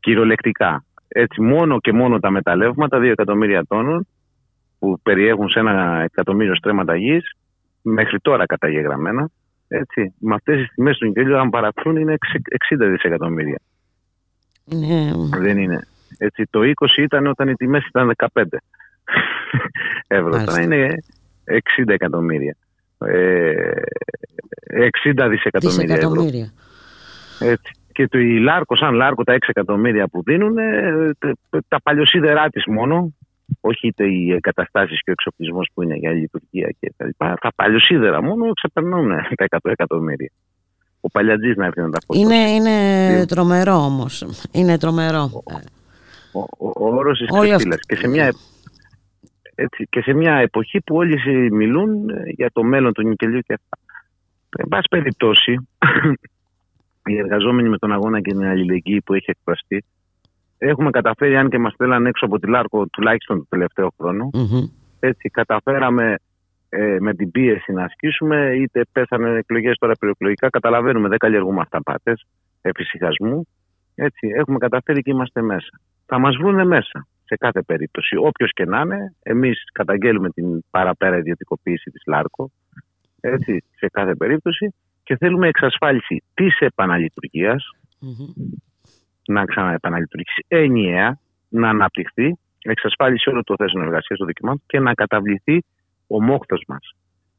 Κυριολεκτικά. 0.00 0.84
Έτσι, 1.08 1.40
μόνο 1.42 1.80
και 1.80 1.92
μόνο 1.92 2.20
τα 2.20 2.30
μεταλλεύματα, 2.30 2.98
2 2.98 3.02
εκατομμύρια 3.02 3.64
τόνων, 3.68 4.06
που 4.78 5.00
περιέχουν 5.02 5.48
σε 5.48 5.58
ένα 5.58 6.02
εκατομμύριο 6.02 6.54
στρέμματα 6.54 6.96
γης, 6.96 7.36
μέχρι 7.82 8.18
τώρα 8.20 8.46
καταγεγραμμένα, 8.46 9.30
έτσι, 9.68 10.14
με 10.18 10.34
αυτές 10.34 10.56
τις 10.56 10.70
τιμές 10.74 10.98
του 10.98 11.06
νικελιού, 11.06 11.38
αν 11.38 11.50
παραχθούν, 11.50 11.96
είναι 11.96 12.14
60 12.74 12.86
δισεκατομμύρια. 12.90 13.60
Είναι... 14.64 15.12
Δεν 15.38 15.58
είναι. 15.58 15.86
Έτσι, 16.18 16.44
το 16.50 16.60
20 16.60 16.96
ήταν 16.96 17.26
όταν 17.26 17.48
οι 17.48 17.54
τιμές 17.54 17.86
ήταν 17.86 18.12
15 18.16 18.26
ευρώ. 20.06 20.28
Μάλιστα. 20.28 20.44
Τώρα 20.44 20.62
είναι 20.62 20.94
60 21.78 21.88
εκατομμύρια. 21.88 22.56
Ε, 23.06 23.70
60 25.14 25.28
δισεκατομμύρια 25.28 25.94
ευρώ. 25.94 26.10
Δισεκατομμύρια. 26.10 26.52
Έτσι. 27.40 27.72
Και 27.92 28.08
το 28.08 28.18
η 28.18 28.38
Λάρκος, 28.38 28.78
σαν 28.78 28.94
Λάρκο, 28.94 29.24
τα 29.24 29.32
6 29.32 29.38
εκατομμύρια 29.46 30.08
που 30.08 30.22
δίνουν, 30.22 30.58
ε, 30.58 31.10
τε- 31.18 31.64
τα 31.68 31.80
παλιοσίδερά 31.82 32.48
της 32.48 32.62
μόνο, 32.66 33.12
όχι 33.60 33.86
είτε 33.86 34.04
οι 34.06 34.32
εγκαταστάσεις 34.32 35.02
και 35.02 35.10
ο 35.10 35.12
εξοπλισμός 35.12 35.68
που 35.74 35.82
είναι 35.82 35.94
για 35.96 36.10
λειτουργία 36.12 36.74
και 36.80 36.92
τα 36.96 37.06
λοιπά, 37.06 37.34
τα 37.40 37.50
παλιοσίδερα 37.54 38.22
μόνο 38.22 38.52
ξεπερνούν 38.52 39.08
τα 39.36 39.44
100 39.50 39.58
εκατομμύρια. 39.70 40.30
Ο 41.00 41.08
παλιατζής 41.10 41.56
να 41.56 41.66
έρθει 41.66 41.80
να 41.80 41.90
τα 41.90 41.98
φορτώσει. 42.06 42.34
Είναι, 42.34 42.50
είναι 42.50 43.14
Δύο. 43.16 43.26
τρομερό 43.26 43.74
όμως. 43.74 44.24
Είναι 44.52 44.78
τρομερό. 44.78 45.30
Ε, 45.50 45.54
ο, 46.32 46.40
ο, 46.40 46.66
ο 46.76 46.94
όρος 46.94 47.18
της 47.18 47.28
Όλοι 47.30 47.48
ξεφτύλας. 47.48 47.74
αυτοί. 47.74 47.86
Και 47.94 48.00
σε, 48.00 48.08
μια, 48.08 48.32
έτσι, 49.62 49.86
και 49.90 50.00
σε 50.00 50.12
μια 50.12 50.34
εποχή 50.34 50.80
που 50.80 50.96
όλοι 50.96 51.18
συ- 51.18 51.52
μιλούν 51.52 52.08
ε, 52.08 52.22
για 52.26 52.50
το 52.52 52.62
μέλλον 52.62 52.92
του 52.92 53.02
νικελιού 53.02 53.40
και 53.40 53.52
αυτά. 53.52 53.78
Εν 54.58 54.68
πάση 54.68 54.86
περιπτώσει, 54.90 55.68
οι 57.10 57.16
εργαζόμενοι 57.16 57.68
με 57.68 57.78
τον 57.78 57.92
αγώνα 57.92 58.20
και 58.20 58.30
την 58.30 58.44
αλληλεγγύη 58.44 59.00
που 59.00 59.14
έχει 59.14 59.30
εκφραστεί, 59.30 59.84
έχουμε 60.58 60.90
καταφέρει, 60.90 61.36
αν 61.36 61.48
και 61.48 61.58
μας 61.58 61.74
θέλαν 61.76 62.06
έξω 62.06 62.24
από 62.24 62.38
τη 62.38 62.48
Λάρκο 62.48 62.86
τουλάχιστον 62.86 63.38
το 63.38 63.46
τελευταίο 63.48 63.92
χρόνο, 63.98 64.30
μμμ. 64.32 64.66
έτσι 65.00 65.28
καταφέραμε 65.28 66.14
ε, 66.68 66.96
με 67.00 67.14
την 67.14 67.30
πίεση 67.30 67.72
να 67.72 67.84
ασκήσουμε, 67.84 68.52
είτε 68.56 68.82
πέσανε 68.92 69.38
εκλογές 69.38 69.76
τώρα 69.78 69.92
περιοκλογικά, 70.00 70.50
καταλαβαίνουμε, 70.50 71.08
δεν 71.08 71.18
καλλιεργούμε 71.18 71.60
αυταπάτες 71.60 72.26
εφησυχασμού, 72.62 73.46
έτσι, 73.94 74.28
έχουμε 74.34 74.58
καταφέρει 74.58 75.02
και 75.02 75.10
είμαστε 75.10 75.42
μέσα. 75.42 75.80
Θα 76.06 76.18
μας 76.18 76.36
βρούνε 76.36 76.64
μέσα, 76.64 77.06
σε 77.30 77.36
κάθε 77.36 77.62
περίπτωση. 77.62 78.16
Όποιος 78.16 78.52
και 78.52 78.64
να 78.64 78.80
είναι, 78.80 79.14
εμείς 79.22 79.64
καταγγέλουμε 79.72 80.30
την 80.30 80.64
παραπέρα 80.70 81.16
ιδιωτικοποίηση 81.16 81.90
της 81.90 82.02
ΛΑΡΚΟ, 82.06 82.50
έτσι, 83.20 83.64
σε 83.76 83.86
κάθε 83.92 84.14
περίπτωση, 84.14 84.74
και 85.02 85.16
θέλουμε 85.16 85.48
εξασφάλιση 85.48 86.22
της 86.34 86.58
επαναλειτουργίας, 86.58 87.64
Μμμ. 88.00 88.12
να 89.26 89.44
ξαναεπαναλειτουργήσει 89.44 90.44
ενιαία, 90.48 91.18
να 91.48 91.68
αναπτυχθεί, 91.68 92.38
εξασφάλιση 92.62 93.28
όλων 93.30 93.44
των 93.44 93.56
θέσεων 93.56 93.84
εργασίας 93.84 94.18
των 94.18 94.26
δικαιωμάτων 94.26 94.62
και 94.66 94.78
να 94.78 94.94
καταβληθεί 94.94 95.64
ο 96.06 96.22
μόχθος 96.22 96.62
μας. 96.68 96.94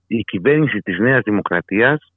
Η 0.07 0.21
κυβέρνηση 0.21 0.79
της 0.79 0.99
Νέας 0.99 1.21
Δημοκρατίας, 1.23 2.13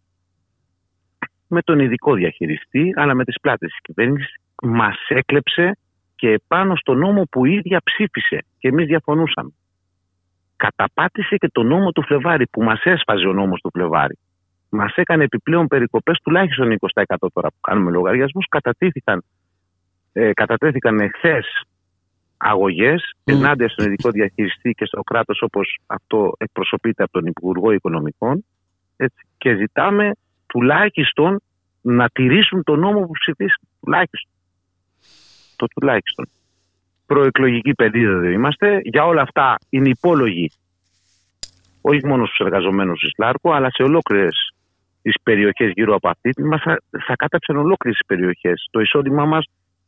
με 1.48 1.62
τον 1.62 1.78
ειδικό 1.78 2.14
διαχειριστή, 2.14 2.92
αλλά 2.96 3.14
με 3.14 3.24
τις 3.24 3.40
πλάτες 3.40 3.70
της 3.70 3.80
κυβέρνησης, 3.82 4.34
μας 4.62 4.96
έκλεψε 5.08 5.76
και 6.16 6.30
επάνω 6.30 6.76
στο 6.76 6.94
νόμο 6.94 7.22
που 7.30 7.44
η 7.44 7.52
ίδια 7.52 7.80
ψήφισε 7.84 8.44
και 8.58 8.68
εμείς 8.68 8.86
διαφωνούσαμε. 8.86 9.50
Καταπάτησε 10.56 11.36
και 11.36 11.48
το 11.52 11.62
νόμο 11.62 11.92
του 11.92 12.02
Φλεβάρη 12.02 12.46
που 12.46 12.62
μας 12.62 12.80
έσφαζε 12.84 13.26
ο 13.26 13.32
νόμος 13.32 13.60
του 13.60 13.70
Φλεβάρη. 13.72 14.18
Μας 14.68 14.94
έκανε 14.94 15.24
επιπλέον 15.24 15.66
περικοπές 15.66 16.18
τουλάχιστον 16.22 16.76
20% 16.94 17.16
τώρα 17.32 17.48
που 17.48 17.60
κάνουμε 17.60 17.90
λογαριασμούς. 17.90 18.46
Κατατίθηκαν 18.48 19.22
ε, 20.16 20.32
κατατέθηκαν 20.32 21.00
εχθές 21.00 21.46
αγωγές 22.36 23.14
ενάντια 23.24 23.68
στον 23.68 23.86
ειδικό 23.86 24.10
διαχειριστή 24.10 24.70
και 24.70 24.84
στο 24.84 25.02
κράτος 25.02 25.42
όπως 25.42 25.78
αυτό 25.86 26.32
εκπροσωπείται 26.38 27.02
από 27.02 27.12
τον 27.12 27.26
Υπουργό 27.26 27.70
Οικονομικών 27.70 28.44
έτσι, 28.96 29.26
και 29.38 29.56
ζητάμε 29.56 30.10
τουλάχιστον 30.46 31.40
να 31.80 32.08
τηρήσουν 32.08 32.62
τον 32.62 32.78
νόμο 32.78 33.00
που 33.00 33.12
ψηφίσαν. 33.12 33.60
Τουλάχιστον. 33.80 34.32
Το 35.66 35.80
τουλάχιστον. 35.80 36.28
Προεκλογική 37.06 37.74
περίοδο 37.74 38.28
είμαστε. 38.28 38.80
Για 38.82 39.04
όλα 39.04 39.22
αυτά 39.22 39.56
είναι 39.70 39.88
υπόλογοι 39.88 40.50
όχι 41.80 42.06
μόνο 42.06 42.26
στους 42.26 42.38
εργαζομένους 42.38 43.00
της 43.00 43.10
ΛΑΡΚΟ 43.18 43.52
αλλά 43.52 43.70
σε 43.70 43.82
ολόκληρες 43.82 44.54
τις 45.02 45.14
περιοχές 45.22 45.70
γύρω 45.74 45.94
από 45.94 46.08
αυτή 46.08 46.42
μας 46.42 46.62
θα, 46.62 46.80
θα 47.06 47.16
κάταψαν 47.16 47.56
ολόκληρες 47.56 47.98
τις 47.98 48.06
περιοχές. 48.06 48.68
Το 48.70 48.80
εισόδημά 48.80 49.24
μας 49.24 49.44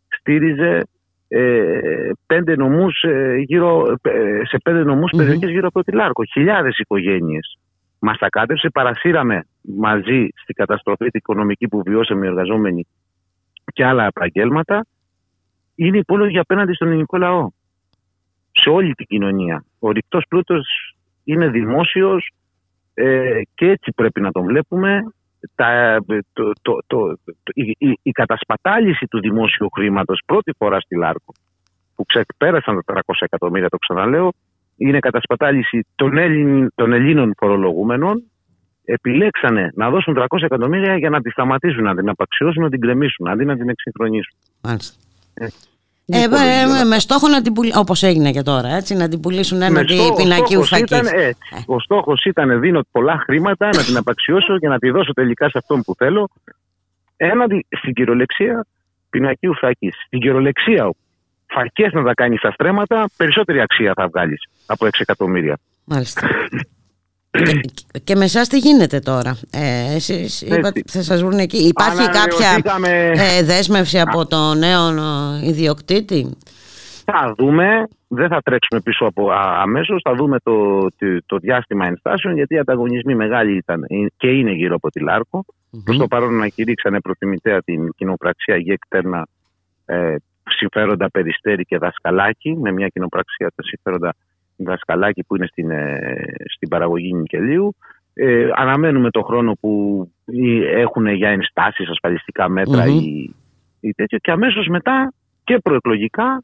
στήριζε 0.09 0.83
ε, 1.29 2.11
πέντε 2.27 2.57
νομούς, 2.57 3.03
ε, 3.03 3.37
γύρω, 3.47 3.97
ε, 4.03 4.41
σε 4.45 4.59
πέντε 4.62 4.83
νομούς 4.85 5.11
Μμμ. 5.12 5.18
περιοχές 5.18 5.51
γύρω 5.51 5.66
από 5.66 5.83
τη 5.83 5.93
Λάρκο. 5.93 6.24
Χιλιάδες 6.24 6.79
οικογένειες. 6.79 7.59
Μας 7.99 8.18
τα 8.18 8.29
κάτεψε, 8.29 8.68
παρασύραμε 8.68 9.47
μαζί 9.62 10.29
στην 10.43 10.55
καταστροφή 10.55 11.05
την 11.05 11.11
οικονομική 11.12 11.68
που 11.68 11.83
βιώσαμε 11.87 12.27
οι 12.27 12.29
εργαζόμενοι 12.29 12.87
και 13.72 13.85
άλλα 13.85 14.07
επαγγέλματα. 14.07 14.87
Είναι 15.77 15.99
υπόλογοι 15.99 16.39
απέναντι 16.39 16.74
στον 16.74 16.89
ελληνικό 16.89 17.16
λαό. 17.16 17.49
Σε 18.53 18.68
όλη 18.68 18.95
την 18.95 19.07
κοινωνία. 19.07 19.64
Ο 19.79 19.91
ρηκτός 19.91 20.24
πλούτος 20.29 20.95
είναι 21.24 21.49
δημόσιος 21.49 22.31
ε, 22.95 23.41
και 23.55 23.66
έτσι 23.70 23.93
πρέπει 23.95 24.20
να 24.20 24.31
τον 24.33 24.45
βλέπουμε 24.45 25.03
τα, 25.55 25.99
το, 26.33 26.53
το, 26.62 26.79
το, 26.87 27.09
το- 27.16 27.53
η, 27.55 27.77
η, 27.79 27.99
η 28.03 28.11
κατασπατάληση 28.11 29.07
του 29.07 29.20
δημόσιου 29.20 29.70
χρήματος 29.74 30.22
πρώτη 30.27 30.53
φορά 30.59 30.81
στη 30.81 30.97
Λάρκο 30.97 31.33
που 31.95 32.05
ξεπέρασαν 32.05 32.83
τα 32.85 32.95
300 32.95 33.01
εκατομμύρια, 33.18 33.68
το 33.68 33.77
ξαναλέω, 33.77 34.33
είναι 34.77 34.99
κατασπατάληση 34.99 35.87
των, 35.95 36.18
Έλλην, 36.18 36.68
των 36.74 36.93
Ελλήνων 36.93 37.33
φορολογούμενων 37.37 38.22
επιλέξανε 38.85 39.70
να 39.74 39.91
δώσουν 39.91 40.16
300 40.18 40.43
εκατομμύρια 40.43 40.97
για 40.97 41.11
να 41.11 41.20
τη 41.20 41.31
σταματήσουν, 41.31 41.83
να 41.83 41.95
την 41.95 42.09
απαξιώσουν, 42.09 42.62
να 42.62 42.68
την 42.70 42.81
κρεμίσουν, 42.81 43.29
αντί 43.29 43.45
να 43.45 43.57
την 43.57 43.68
εξυγχρονίσουν. 43.68 44.39
Μάλιστα. 44.62 45.06
Ε, 45.41 45.45
Ε, 45.45 45.49
είναι 46.07 46.22
ε, 46.22 46.24
υπόλογοι 46.24 46.64
όλα 46.72 46.84
με 46.84 46.99
στόχο 46.99 47.28
να 47.28 47.43
την 47.43 47.53
πουλήσουν, 47.53 47.80
όπως 47.80 48.03
έγινε 48.03 48.30
και 48.30 48.43
τώρα, 48.43 48.68
έτσι, 48.68 48.95
να 48.95 49.09
την 49.09 49.20
πουλήσουν 49.20 49.62
έναντι 49.62 49.95
στόχο- 49.95 50.12
ο 50.12 50.16
πινακίου 50.16 50.64
στόχος 50.64 50.68
φακής. 50.68 50.91
ήταν 50.99 51.07
έτσι. 51.20 51.64
Ο 51.66 51.80
στόχος 51.80 52.24
ήταν 52.24 52.61
δίνω 52.61 52.80
πολλά 52.91 53.18
χρήματα 53.24 53.66
να 53.66 53.82
την 53.84 53.97
απαξιώσω 53.97 54.59
και 54.59 54.68
να 54.68 54.78
τη 54.78 54.91
δώσω 54.91 55.12
τελικά 55.12 55.49
σε 55.51 55.59
αυτόν 55.59 55.82
που 55.82 55.95
θέλω 55.95 56.28
έναντι 57.16 57.66
στην 57.78 57.93
κυριολεξία 57.95 58.66
πινακίου 59.11 59.55
φακής. 59.55 59.95
Στην 60.07 60.20
κυριολεξία 60.20 60.91
φακές 61.47 61.93
να 61.93 62.03
τα 62.03 62.14
κάνεις 62.14 62.39
στα 62.39 62.51
στρέμματα, 62.51 63.09
περισσότερη 63.16 63.61
αξία 63.61 63.93
θα 63.97 64.09
βγάλεις 64.09 64.43
από 64.66 64.87
6 64.87 64.91
εκατομμύρια. 65.01 65.59
Μάλιστα. 65.84 66.28
Και, 67.45 67.61
και 68.05 68.16
με 68.16 68.24
εσάς 68.24 68.49
τι 68.49 68.59
γίνεται 68.59 68.99
τώρα; 68.99 69.37
Ε, 69.53 69.95
εσείς 69.95 70.43
είπατε, 70.43 70.82
θα 70.87 71.03
σας 71.03 71.22
βρουν 71.22 71.39
εκεί. 71.39 71.57
Υπάρχει 71.57 71.97
κάποια 72.11 72.49
Ανανεωθήκαμε- 72.49 73.12
ε, 73.39 73.43
δέσμευση 73.43 74.01
από 74.01 74.26
τον 74.26 74.59
νέο 74.59 74.89
ε, 74.89 75.47
ιδιοκτήτη; 75.49 76.37
Θα 77.05 77.34
δούμε, 77.39 77.89
δεν 78.09 78.28
θα 78.28 78.41
τρέξουμε 78.45 78.80
πίσω 78.80 79.05
από 79.05 79.30
α, 79.30 79.61
αμέσως, 79.62 80.01
θα 80.05 80.14
δούμε 80.14 80.37
το, 80.43 80.80
το, 80.80 81.07
το 81.26 81.37
διάστημα 81.37 81.87
ενστάσεων 81.87 82.34
γιατί 82.34 82.55
οι 82.55 82.59
ανταγωνισμοί 82.59 83.14
μεγάλοι 83.14 83.57
ήταν 83.57 83.82
ε, 83.82 84.07
και 84.16 84.28
είναι 84.28 84.53
γύρω 84.53 84.74
από 84.74 84.91
τη 84.91 85.01
Λάρκο. 85.01 85.45
Προς 85.84 85.97
το 85.97 86.07
παρόν 86.07 86.34
να 86.37 86.49
κηρύξανε 86.49 87.01
προτιμητέα 87.01 87.62
την 87.62 87.93
κοινοπραξία 87.97 88.57
Γεκτέρνα 88.57 89.26
ε, 89.84 90.14
συμφέροντα 90.49 91.11
Περιστέρη 91.11 91.64
και 91.64 91.78
Δασκαλάκη 91.78 92.57
με 92.61 92.72
μια 92.72 92.89
κοινοπραξία 92.89 93.53
τα 93.55 93.62
συμφέροντα 93.62 94.14
Δασκαλάκη 94.57 95.25
που 95.25 95.37
είναι 95.37 95.47
στην, 95.47 95.71
ε, 95.71 95.99
στην 96.55 96.69
παραγωγή 96.69 97.15
νικελίου. 97.15 97.77
Ε, 98.15 98.49
αναμένουμε 98.55 99.11
το 99.11 99.23
χρόνο 99.23 99.53
που 99.61 100.03
ή 100.25 100.65
έχουν 100.65 101.07
για 101.07 101.29
ενστάσεις 101.29 101.89
ασφαλιστικά 101.89 102.49
μέτρα 102.49 102.85
Μμμ. 102.87 102.99
ή, 102.99 103.35
ή 103.81 103.93
τέτοιο 103.95 104.19
και 104.19 104.31
αμέσως 104.31 104.67
μετά 104.67 105.13
και 105.45 105.59
προεκλογικά 105.59 106.43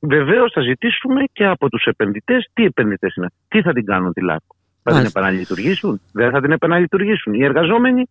Βεβαίως 0.00 0.52
θα 0.52 0.60
ζητήσουμε 0.60 1.24
και 1.32 1.46
από 1.46 1.68
τους 1.68 1.84
επενδυτές 1.84 2.50
τι 2.52 2.64
επενδυτές 2.64 3.14
είναι. 3.14 3.30
Τι 3.48 3.62
θα 3.62 3.72
την 3.72 3.84
κάνουν 3.84 4.12
τη 4.12 4.20
ΛΑΚΟ. 4.20 4.56
Θα 4.82 4.90
την 4.90 4.94
Μάλιστα. 4.94 5.20
επαναλειτουργήσουν, 5.20 6.00
δεν 6.12 6.30
θα 6.30 6.40
την 6.40 6.52
επαναλειτουργήσουν. 6.52 7.34
Οι 7.34 7.44
εργαζόμενοι 7.44 8.08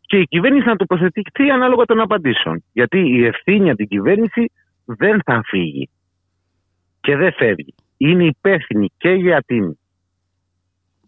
και 0.00 0.16
η 0.18 0.24
κυβέρνηση 0.24 0.66
να 0.66 0.76
τοποθετηθεί 0.76 1.50
ανάλογα 1.50 1.84
των 1.84 2.00
απαντήσεων. 2.00 2.64
Γιατί 2.72 2.98
η 2.98 3.24
ευθύνη 3.24 3.68
από 3.68 3.76
την 3.76 3.88
κυβέρνηση 3.88 4.50
δεν 4.84 5.20
θα 5.24 5.42
φύγει 5.44 5.88
και 7.00 7.16
δεν 7.16 7.32
φεύγει. 7.32 7.74
Είναι 7.96 8.24
υπεύθυνη 8.24 8.90
και 8.96 9.10
για 9.10 9.42
την 9.46 9.76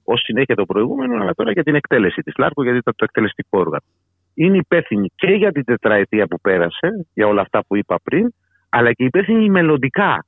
ως 0.05 0.21
συνέχεια 0.21 0.55
το 0.55 0.65
προηγούμενο, 0.65 1.23
αλλά 1.23 1.35
τώρα 1.35 1.53
για 1.53 1.63
την 1.63 1.75
εκτέλεση 1.75 2.23
της 2.23 2.35
ΛΑΡΚΟ, 2.37 2.63
γιατί 2.63 2.79
ήταν 2.79 2.95
το 2.97 3.05
εκτελεστικό 3.05 3.59
όργανο. 3.59 3.85
Είναι 4.35 4.57
υπεύθυνη 4.57 5.11
και 5.15 5.31
για 5.31 5.53
την 5.53 5.65
τετραετία 5.65 6.27
που 6.27 6.41
πέρασε, 6.41 7.07
για 7.15 7.27
όλα 7.27 7.41
αυτά 7.41 7.65
που 7.67 7.77
είπα 7.77 7.99
πριν, 8.03 8.33
αλλά 8.69 8.93
και 8.93 9.05
υπεύθυνη 9.05 9.51
μελλοντικά, 9.51 10.25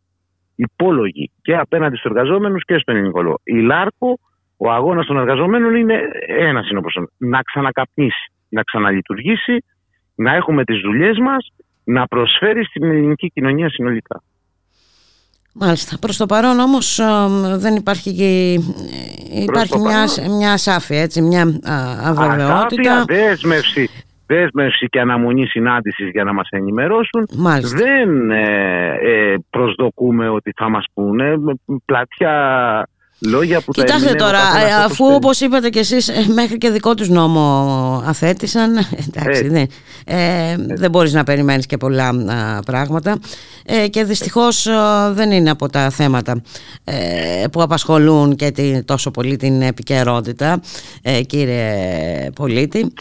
υπόλογη 0.55 1.31
και 1.43 1.57
απέναντι 1.57 1.97
στους 1.97 2.11
εργαζόμενους 2.11 2.65
και 2.65 2.79
στον 2.79 2.97
ελληνικό 2.97 3.23
λόγο. 3.23 3.41
Η 3.45 3.61
ΛΑΡΚΟ, 3.61 4.19
ο 4.57 4.71
αγώνας 4.71 5.07
των 5.07 5.17
εργαζομένων 5.17 5.75
είναι 5.75 6.01
ένα 6.27 6.63
είναι 6.71 6.81
να 7.17 7.43
ξανακαπνίσει, 7.43 8.33
να 8.49 8.63
ξαναλειτουργήσει, 8.63 9.65
να 10.15 10.35
έχουμε 10.35 10.65
τις 10.65 10.81
δουλειές 10.81 11.19
μας, 11.19 11.53
να 11.85 12.07
προσφέρει 12.07 12.65
στην 12.65 12.85
ελληνική 12.85 13.29
κοινωνία 13.29 13.69
συνολικά. 13.71 14.23
Μάλιστα. 15.53 15.99
Προς 15.99 16.17
το 16.17 16.27
παρόν 16.27 16.59
όμως 16.59 17.01
δεν 17.57 17.75
υπάρχει, 17.77 18.11
υπάρχει 19.31 19.79
μια, 19.79 20.05
μια 20.37 20.53
ασάφεια, 20.53 21.01
έτσι, 21.01 21.23
μια 21.23 21.61
αβεβαιότητα. 22.03 22.93
Ασάφεια, 22.93 23.05
δέσμευση, 23.07 23.91
δέσμευση 24.27 24.87
και 24.87 25.01
αναμονή 25.01 25.47
συνάντησης 25.47 26.11
για 26.11 26.25
να 26.25 26.33
μας 26.33 26.49
ενημερώσουν. 26.51 27.29
Μάλιστα. 27.37 27.79
Δεν 27.79 28.31
ε, 28.31 28.95
ε, 29.03 29.35
προσδοκούμε 29.51 30.29
ότι 30.29 30.53
θα 30.57 30.69
μας 30.69 30.85
πούνε 30.95 31.35
πλατιά 31.85 32.35
λόγια 33.21 33.61
που 33.61 33.73
Κοιτάξτε 33.73 34.15
τώρα, 34.15 34.39
ε, 34.39 34.75
αφού 34.85 35.05
όπως 35.15 35.41
είπατε 35.41 35.69
κι 35.69 35.79
εσείς 35.79 36.09
ε, 36.09 36.27
μέχρι 36.35 36.59
και 36.59 36.71
δικό 36.71 36.95
τους 36.95 37.09
νόμο 37.09 38.03
αθέτησαν, 38.07 38.73
εντάξει, 39.09 39.49
δεν, 39.49 39.69
ε, 40.05 40.57
δεν 40.59 40.91
μπορείς 40.91 41.13
να 41.13 41.25
περιμένεις 41.25 41.67
και 41.67 41.77
πολλά 41.77 42.13
πράγματα 42.67 43.19
ε, 43.65 43.89
και 43.89 44.05
δυστυχώς 44.05 44.69
δεν 45.11 45.31
είναι 45.31 45.51
από 45.51 45.69
τα 45.69 45.91
θέματα 45.91 46.43
που 47.53 47.63
απασχολούν 47.63 48.37
και 48.37 48.51
τη, 48.51 48.83
τόσο 48.83 49.11
πολύ 49.11 49.37
την 49.37 49.63
επικαιρότητα, 49.63 50.61
κύριε 51.27 52.31
Πολίτη. 52.35 52.93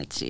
Έτσι. 0.00 0.26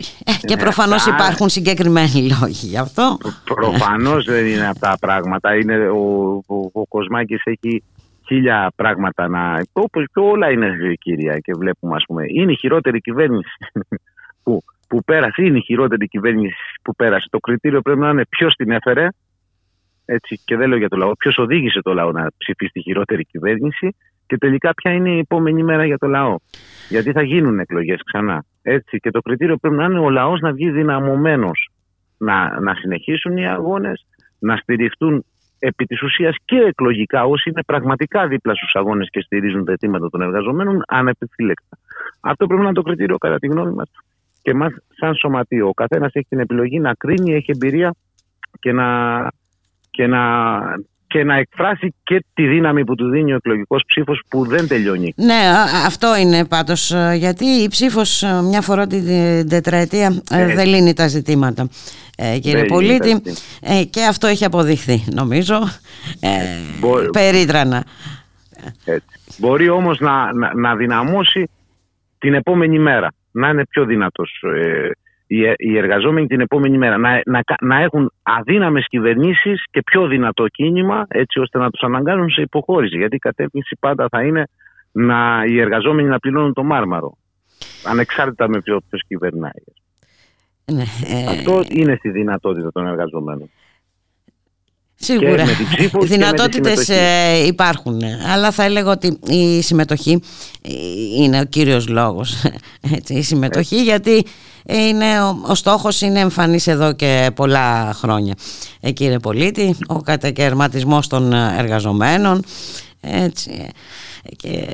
και 0.49 0.57
προφανώς 0.57 1.07
υπάρχουν 1.07 1.49
συγκεκριμένοι 1.49 2.29
λόγοι 2.41 2.67
γι' 2.67 2.77
αυτό. 2.77 3.19
Προφανώς 3.45 4.25
δεν 4.25 4.47
είναι 4.47 4.67
αυτά 4.67 4.91
τα 4.91 4.97
πράγματα. 5.01 5.57
Είναι, 5.57 5.89
ο, 5.89 6.43
ο, 6.47 6.71
ο 6.73 6.87
Κοσμάκης 6.87 7.43
έχει 7.45 7.83
χίλια 8.27 8.73
πράγματα 8.77 9.29
να. 9.29 9.63
Όπως 9.73 10.05
και 10.13 10.21
όλα 10.21 10.51
είναι 10.51 10.95
κυρία 10.99 11.39
και 11.39 11.53
βλέπουμε, 11.59 11.95
ας 11.95 12.05
πούμε. 12.07 12.25
Είναι 12.29 12.53
η 12.53 12.57
χειρότερη 12.57 13.01
κυβέρνηση 13.01 13.51
που, 14.43 14.63
που 14.89 15.05
πέρασε, 15.05 15.43
είναι 15.43 15.59
η 15.59 15.63
χειρότερη 15.63 16.09
κυβέρνηση 16.09 16.55
που 16.83 16.95
πέρασε. 16.95 17.27
Το 17.31 17.39
κριτήριο 17.39 17.81
πρέπει 17.81 18.01
να 18.01 18.11
είναι 18.11 18.25
ποιος 18.29 18.55
την 18.55 18.71
έφερε. 18.71 19.09
Έτσι, 20.05 20.41
και 20.45 20.57
δεν 20.57 20.69
λέω 20.69 20.79
για 20.79 20.89
το 20.89 20.97
λαό. 20.97 21.17
Ποιος 21.17 21.39
οδήγησε 21.39 21.83
το 21.83 21.95
λαό 21.95 22.13
να 22.13 22.27
ψηφίσει 22.37 22.73
τη 22.73 22.81
χειρότερη 22.81 23.25
κυβέρνηση 23.25 23.97
και 24.27 24.39
τελικά 24.39 24.75
ποια 24.75 24.93
είναι 24.93 25.11
η 25.11 25.19
επόμενη 25.19 25.63
μέρα 25.63 25.85
για 25.85 25.99
το 25.99 26.07
λαό. 26.07 26.37
Γιατί 26.89 27.13
θα 27.13 27.23
γίνουν 27.23 27.59
εκλογές 27.59 28.01
ξανά. 28.05 28.45
Έτσι, 28.63 28.99
και 28.99 29.11
το 29.11 29.21
κριτήριο 29.21 29.57
πρέπει 29.57 29.77
να 29.77 29.85
είναι 29.85 29.99
ο 29.99 30.11
λαός 30.11 30.41
να 30.41 30.53
βγει 30.53 30.71
δυναμωμένος 30.71 31.71
να, 32.19 32.61
να 32.61 32.75
συνεχίσουν 32.75 33.37
οι 33.37 33.49
αγώνες, 33.49 34.07
να 34.39 34.57
στηριχτούν 34.57 35.25
επί 35.65 35.85
της 35.85 36.03
ουσίας 36.03 36.37
και 36.45 36.57
εκλογικά 36.57 37.25
όσοι 37.25 37.51
είναι 37.51 37.63
πραγματικά 37.63 38.27
δίπλα 38.27 38.55
στους 38.55 38.75
αγώνες 38.75 39.09
και 39.11 39.21
στηρίζουν 39.21 39.65
τα 39.65 39.73
αιτήματα 39.73 40.11
των 40.11 40.21
εργαζομένων 40.23 40.83
ανεπιφύλεκτα. 40.87 41.79
Αυτό 42.21 42.47
πρέπει 42.47 42.61
να 42.61 42.67
είναι 42.67 42.77
το 42.77 42.83
κριτήριο 42.83 43.19
κατά 43.19 43.39
τη 43.39 43.47
γνώμη 43.47 43.73
μας 43.73 43.91
και 44.43 44.51
εμάς 44.51 44.73
σαν 44.89 45.15
σωματείο. 45.15 45.69
Ο 45.69 45.73
καθένας 45.73 46.13
έχει 46.15 46.27
την 46.29 46.39
επιλογή 46.39 46.79
να 46.81 46.95
κρίνει, 46.95 47.35
έχει 47.35 47.51
εμπειρία 47.51 47.95
και 48.61 48.73
να, 48.73 48.89
και 49.91 50.07
να, 50.07 50.21
και 51.13 51.25
να 51.25 51.37
εκφράσει 51.37 51.95
και 52.03 52.25
τη 52.35 52.47
δύναμη 52.47 52.85
που 52.85 52.95
του 52.95 53.09
δίνει 53.09 53.33
ο 53.33 53.37
εκλογικός 53.37 53.83
ψήφος 53.87 54.23
που 54.29 54.47
δεν 54.47 54.69
τελειώνει. 54.69 55.13
Ναι, 55.17 55.41
αυτό 55.87 56.17
είναι 56.17 56.45
πάντως. 56.45 56.91
Ε, 56.91 57.15
γιατί 57.15 57.45
η 57.45 57.69
ψήφος 57.69 58.23
ε, 58.23 58.43
μια 58.43 58.61
φορά 58.61 58.87
την 58.87 59.05
τετραετία 59.49 60.23
ε, 60.31 60.55
δεν 60.55 60.67
λύνει 60.67 60.93
τα 60.93 61.07
ζητήματα. 61.09 61.69
Ε, 62.17 62.39
κύριε 62.39 62.65
Πολίτη 62.65 63.23
και 63.91 64.05
αυτό 64.09 64.27
έχει 64.27 64.45
αποδειχθεί 64.45 65.05
νομίζω 65.13 65.55
ε, 66.21 66.31
περίτρανα 67.13 67.85
Μπορεί 69.39 69.69
όμως 69.69 69.99
να, 70.01 70.33
να, 70.33 70.55
να, 70.55 70.77
δυναμώσει 70.77 71.51
την 72.19 72.35
επόμενη 72.35 72.79
μέρα 72.79 73.13
να 73.31 73.49
είναι 73.49 73.67
πιο 73.67 73.85
δυνατός 73.85 74.45
οι, 75.57 75.77
εργαζόμενοι 75.77 76.27
την 76.27 76.41
επόμενη 76.41 76.79
μέρα 76.79 76.99
να, 76.99 77.21
να, 77.27 77.43
να 77.61 77.83
έχουν 77.83 78.13
αδύναμες 78.23 78.87
κυβερνήσεις 78.89 79.65
και 79.71 79.83
πιο 79.83 80.07
δυνατό 80.07 80.47
κίνημα 80.49 81.07
έτσι 81.09 81.41
ώστε 81.41 81.59
να 81.59 81.71
τους 81.71 81.81
αναγκάζουν 81.81 82.31
σε 82.31 82.41
υποχώρηση 82.41 82.97
γιατί 82.97 83.17
η 83.17 83.19
κατεύθυνση 83.19 83.77
πάντα 83.81 84.07
θα 84.11 84.23
είναι 84.23 84.49
να, 84.93 85.45
οι 85.47 85.61
εργαζόμενοι 85.61 86.09
να 86.09 86.19
πληρώνουν 86.19 86.53
το 86.53 86.65
μάρμαρο 86.65 87.17
ανεξάρτητα 87.85 88.49
με 88.49 88.61
ποιο 88.61 88.81
κυβερνάει. 89.09 89.63
Ναι, 90.73 90.85
ε... 91.07 91.27
Αυτό 91.29 91.63
είναι 91.69 91.95
στη 91.99 92.11
δυνατότητα 92.11 92.73
των 92.73 92.87
εργαζομένων. 92.87 93.51
Σίγουρα. 94.95 95.45
Οι 96.01 96.07
δυνατότητες 96.07 96.89
ε, 96.89 97.47
υπάρχουν. 97.47 98.01
Αλλά 98.33 98.51
θα 98.51 98.65
έλεγα 98.65 98.91
ότι 98.91 99.19
η 99.27 99.63
συμμετοχή 99.63 100.23
είναι 101.19 101.41
ο 101.41 101.45
κύριος 101.45 101.89
λόγος. 101.89 102.45
Έτσι, 102.97 103.15
η 103.15 103.23
συμμετοχή 103.23 103.83
γιατί 103.83 104.25
είναι, 104.67 105.23
ο, 105.49 105.55
στόχος 105.55 106.01
είναι 106.01 106.21
εμφανής 106.21 106.67
εδώ 106.67 106.93
και 106.93 107.31
πολλά 107.35 107.93
χρόνια. 107.95 108.35
Ε, 108.81 108.91
κύριε 108.91 109.19
Πολίτη, 109.19 109.77
ο 109.89 110.01
κατακαιρματισμός 110.01 111.09
των 111.09 111.33
εργαζομένων. 111.33 112.43
Έτσι, 113.01 113.71
και 114.37 114.67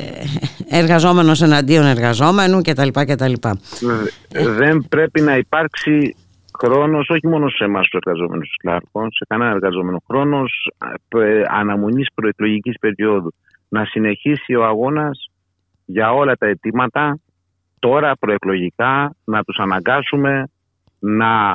εργαζόμενος 0.68 1.42
εναντίον 1.42 1.84
εργαζόμενου 1.84 2.60
κτλ. 2.62 2.88
κτλ. 2.92 3.32
Δεν 4.56 4.86
πρέπει 4.88 5.20
να 5.20 5.36
υπάρξει 5.36 6.16
χρόνος, 6.58 7.08
όχι 7.08 7.26
μόνο 7.26 7.48
σε 7.48 7.64
εμάς 7.64 7.88
τους 7.88 8.00
εργαζόμενους 8.04 8.46
τους 8.46 8.56
Κλάρκων, 8.56 9.12
σε 9.12 9.24
κανένα 9.28 9.50
εργαζόμενο 9.50 10.02
χρόνος 10.06 10.70
αναμονής 11.48 12.08
προεκλογικής 12.14 12.78
περίοδου. 12.80 13.34
Να 13.68 13.84
συνεχίσει 13.84 14.54
ο 14.54 14.64
αγώνας 14.64 15.30
για 15.84 16.12
όλα 16.12 16.36
τα 16.36 16.46
αιτήματα 16.46 17.18
τώρα 17.78 18.16
προεκλογικά, 18.20 19.14
να 19.24 19.42
τους 19.42 19.56
αναγκάσουμε 19.58 20.48
να, 20.98 21.54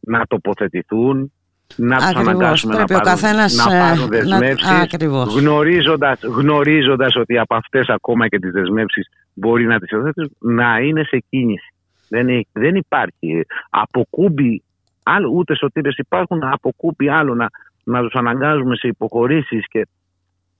να 0.00 0.22
τοποθετηθούν, 0.28 1.32
να 1.76 1.96
τους 1.96 2.14
αναγκάσουμε 2.14 2.74
να 2.74 2.84
πάρουν, 2.84 3.24
να 3.56 3.76
ε, 3.76 3.80
πάρουν 3.80 4.08
δεσμεύσεις 4.08 5.36
γνωρίζοντας, 5.36 6.20
γνωρίζοντας 6.22 7.16
ότι 7.16 7.38
από 7.38 7.54
αυτές 7.54 7.88
ακόμα 7.88 8.28
και 8.28 8.38
τις 8.38 8.52
δεσμεύσεις 8.52 9.08
μπορεί 9.34 9.66
να 9.66 9.78
τις 9.78 9.90
υιοθετήσουν 9.90 10.36
να 10.38 10.78
είναι 10.78 11.04
σε 11.04 11.24
κίνηση. 11.28 11.74
Δεν, 12.08 12.26
δεν 12.52 12.74
υπάρχει. 12.74 13.44
Αποκούμπι 13.70 14.62
άλλο, 15.02 15.30
ούτε 15.34 15.56
σωτήρες 15.56 15.96
υπάρχουν 15.96 16.44
αποκούμπι 16.44 17.08
άλλο 17.08 17.34
να, 17.34 17.48
να 17.84 18.00
τους 18.00 18.14
αναγκάζουμε 18.14 18.76
σε 18.76 18.88
υποχωρήσεις 18.88 19.68
και 19.68 19.86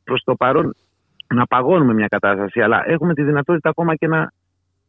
προς 0.04 0.22
το 0.24 0.34
παρόν 0.34 0.74
να 1.34 1.46
παγώνουμε 1.46 1.94
μια 1.94 2.08
κατάσταση. 2.08 2.60
Αλλά 2.60 2.82
έχουμε 2.86 3.14
τη 3.14 3.22
δυνατότητα 3.22 3.68
ακόμα 3.68 3.94
και 3.94 4.06
να, 4.06 4.32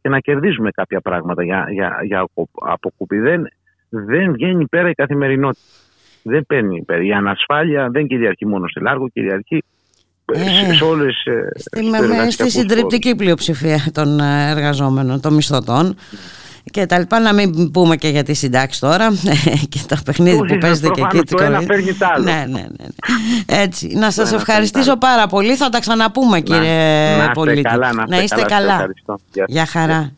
και 0.06 0.12
να 0.12 0.20
κερδίζουμε 0.20 0.70
κάποια 0.70 1.00
πράγματα 1.00 1.44
για, 1.44 1.66
για, 1.70 2.00
για 2.04 2.26
αποκούμπι 2.52 3.18
δεν, 3.18 3.48
δεν 3.88 4.32
βγαίνει 4.32 4.66
πέρα 4.66 4.88
η 4.88 4.92
καθημερινότητα. 4.92 5.64
Δεν 6.22 6.46
παίρνει 6.46 6.82
πέρα. 6.82 7.02
Η 7.04 7.12
ανασφάλεια 7.12 7.88
δεν 7.90 8.06
κυριαρχεί 8.06 8.46
μόνο 8.46 8.68
στη 8.68 8.80
Λάργο, 8.80 9.08
κυριαρχεί 9.08 9.62
ε, 10.24 10.74
σε 10.74 10.84
όλες 10.84 11.14
στη, 12.28 12.30
στη 12.30 12.50
συντριπτική 12.50 13.16
πλειοψηφία 13.16 13.78
των 13.92 14.20
ε, 14.20 14.50
εργαζόμενων, 14.50 15.20
των 15.20 15.34
μισθωτών 15.34 15.96
και 16.70 16.86
τα 16.86 16.98
λοιπά. 16.98 17.20
Να 17.20 17.32
μην 17.32 17.70
πούμε 17.70 17.96
και 17.96 18.08
για 18.08 18.22
τη 18.22 18.34
συντάξη 18.34 18.80
τώρα 18.80 19.08
και 19.68 19.78
το 19.88 19.96
παιχνίδι 20.04 20.46
που 20.46 20.58
παίζετε 20.58 20.88
και 20.88 21.00
εκεί. 21.00 21.34
Το 21.34 21.42
ένα 21.42 21.60
φέρνει 21.60 21.92
το 21.92 22.06
άλλο. 22.14 22.24
Ναι, 22.24 22.44
ναι, 22.48 22.60
ναι, 22.60 22.66
ναι. 22.68 23.60
Έτσι. 23.62 23.86
Να 23.94 24.10
σας 24.10 24.32
ευχαριστήσω 24.32 24.96
πάρα 24.96 25.26
πολύ. 25.26 25.56
Θα 25.56 25.68
τα 25.68 25.80
ξαναπούμε 25.80 26.40
κύριε 26.40 27.30
Πολίτη. 27.32 27.70
Να 28.08 28.22
είστε 28.22 28.42
καλά. 28.42 28.86
Γεια 29.46 29.66
χαρά. 29.66 30.12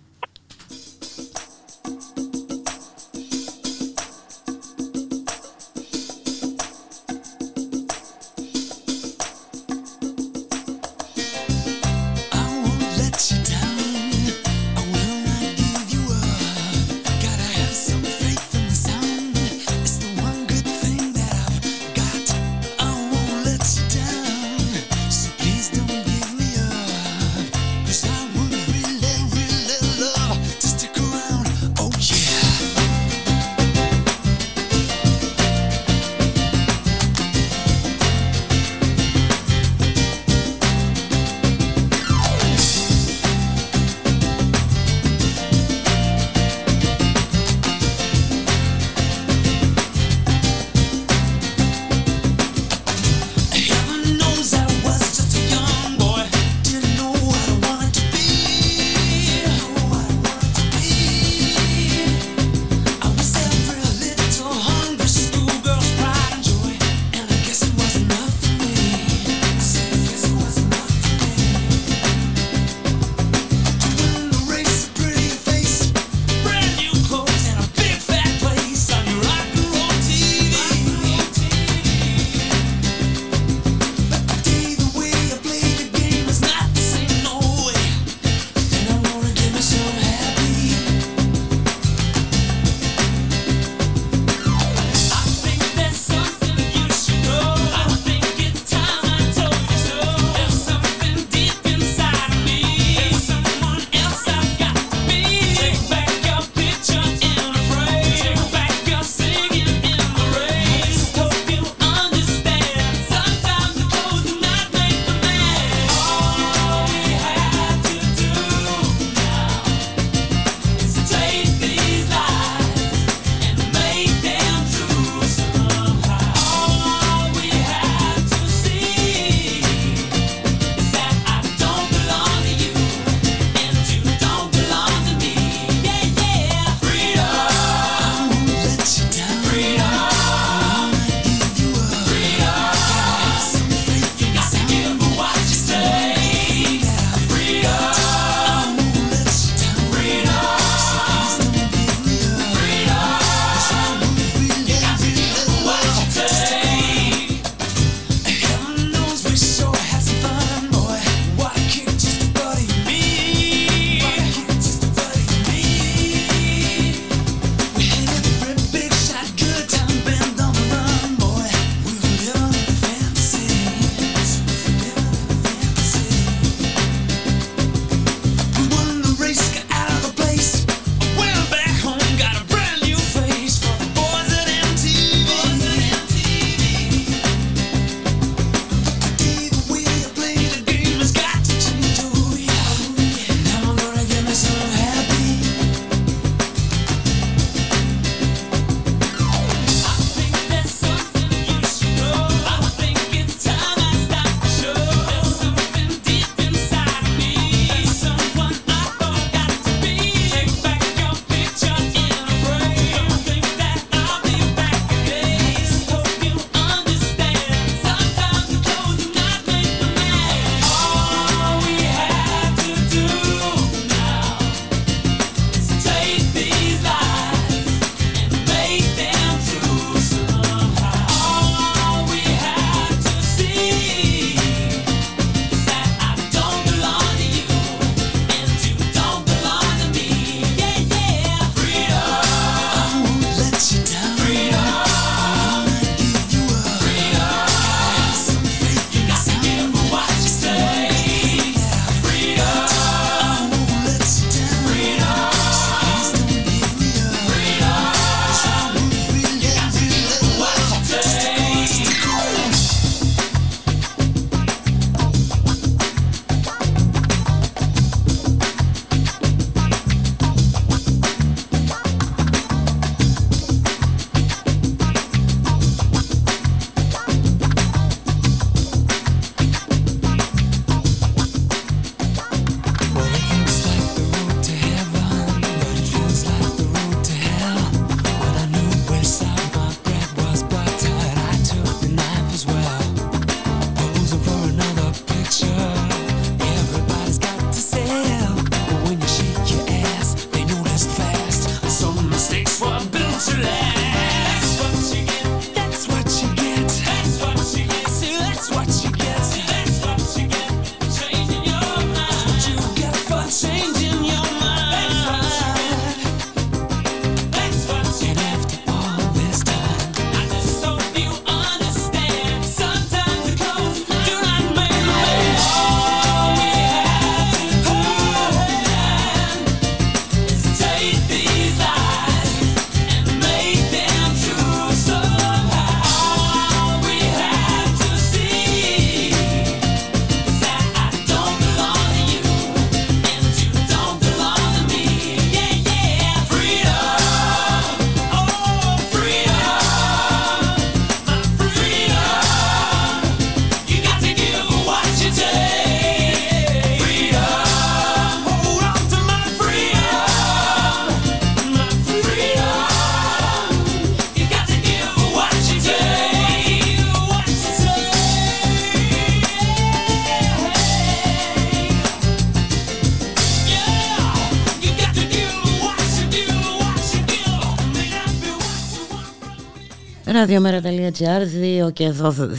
Ραδιομέρα.gr 380.29 381.67
2 381.67 381.73
και 381.73 381.93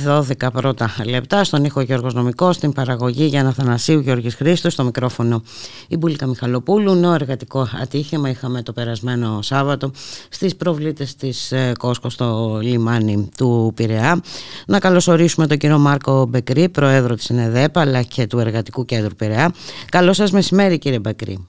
12 0.06 0.52
πρώτα 0.54 0.96
λεπτά. 1.06 1.44
Στον 1.44 1.64
ήχο 1.64 1.82
Γιώργος 1.82 2.14
Νομικός 2.14 2.56
στην 2.56 2.72
παραγωγή 2.72 3.26
Γιάννα 3.26 3.52
Θανασίου 3.52 4.00
Γιώργης 4.00 4.36
Χρήστος 4.36 4.74
στο 4.74 4.84
μικρόφωνο 4.84 5.44
η 5.88 5.98
Μπουλίκα 5.98 6.26
Μιχαλοπούλου. 6.26 6.96
Νέο 6.96 7.14
εργατικό 7.14 7.68
ατύχημα 7.82 8.30
είχαμε 8.30 8.62
το 8.62 8.74
περασμένο 8.74 9.42
Σάββατο 9.42 9.92
στις 10.30 10.56
προβλήτες 10.56 11.16
της 11.16 11.52
ε, 11.52 11.72
Κόσκο 11.78 12.10
στο 12.10 12.60
λιμάνι 12.62 13.30
του 13.38 13.72
Πειραιά. 13.76 14.22
Να 14.68 14.80
καλωσορίσουμε 14.80 15.48
τον 15.48 15.58
κύριο 15.58 15.78
Μάρκο 15.78 16.26
Μπεκρή 16.26 16.70
πρόεδρο 16.70 17.16
της 17.16 17.30
ΕΝΕΔΕΠ 17.30 17.78
αλλά 17.78 18.02
και 18.02 18.28
του 18.28 18.40
Εργατικού 18.40 18.86
Κέντρου 18.86 19.16
Πειραιά. 19.16 19.54
Καλό 19.90 20.14
σας 20.14 20.32
μεσημέρι 20.32 20.78
κύριε 20.78 21.00
Μπεκρή 21.00 21.48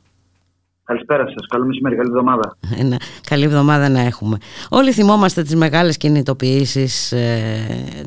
Καλησπέρα 0.90 1.26
σας. 1.26 1.46
Καλό 1.48 1.64
μεσημέρι, 1.64 1.96
καλή 1.96 2.08
εβδομάδα. 2.08 2.56
Ένα, 2.78 2.96
καλή 3.28 3.44
εβδομάδα 3.44 3.88
να 3.88 4.00
έχουμε. 4.00 4.36
Όλοι 4.70 4.92
θυμόμαστε 4.92 5.42
τις 5.42 5.54
μεγάλες 5.54 5.96
κινητοποιήσεις 5.96 7.12
ε, 7.12 7.26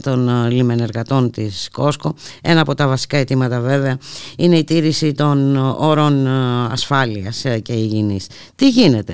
των 0.03 0.29
ε, 0.29 0.49
λιμενεργατών 0.49 1.31
της 1.31 1.69
Κόσκο. 1.73 2.13
Ένα 2.43 2.61
από 2.61 2.73
τα 2.75 2.87
βασικά 2.87 3.17
αιτήματα 3.17 3.59
βέβαια 3.59 3.97
είναι 4.37 4.57
η 4.57 4.63
τήρηση 4.63 5.13
των 5.13 5.55
όρων 5.79 6.25
ε, 6.25 6.29
ασφάλειας 6.71 7.45
ε, 7.45 7.59
και 7.59 7.73
υγιεινής. 7.73 8.51
Τι 8.55 8.69
γίνεται, 8.69 9.13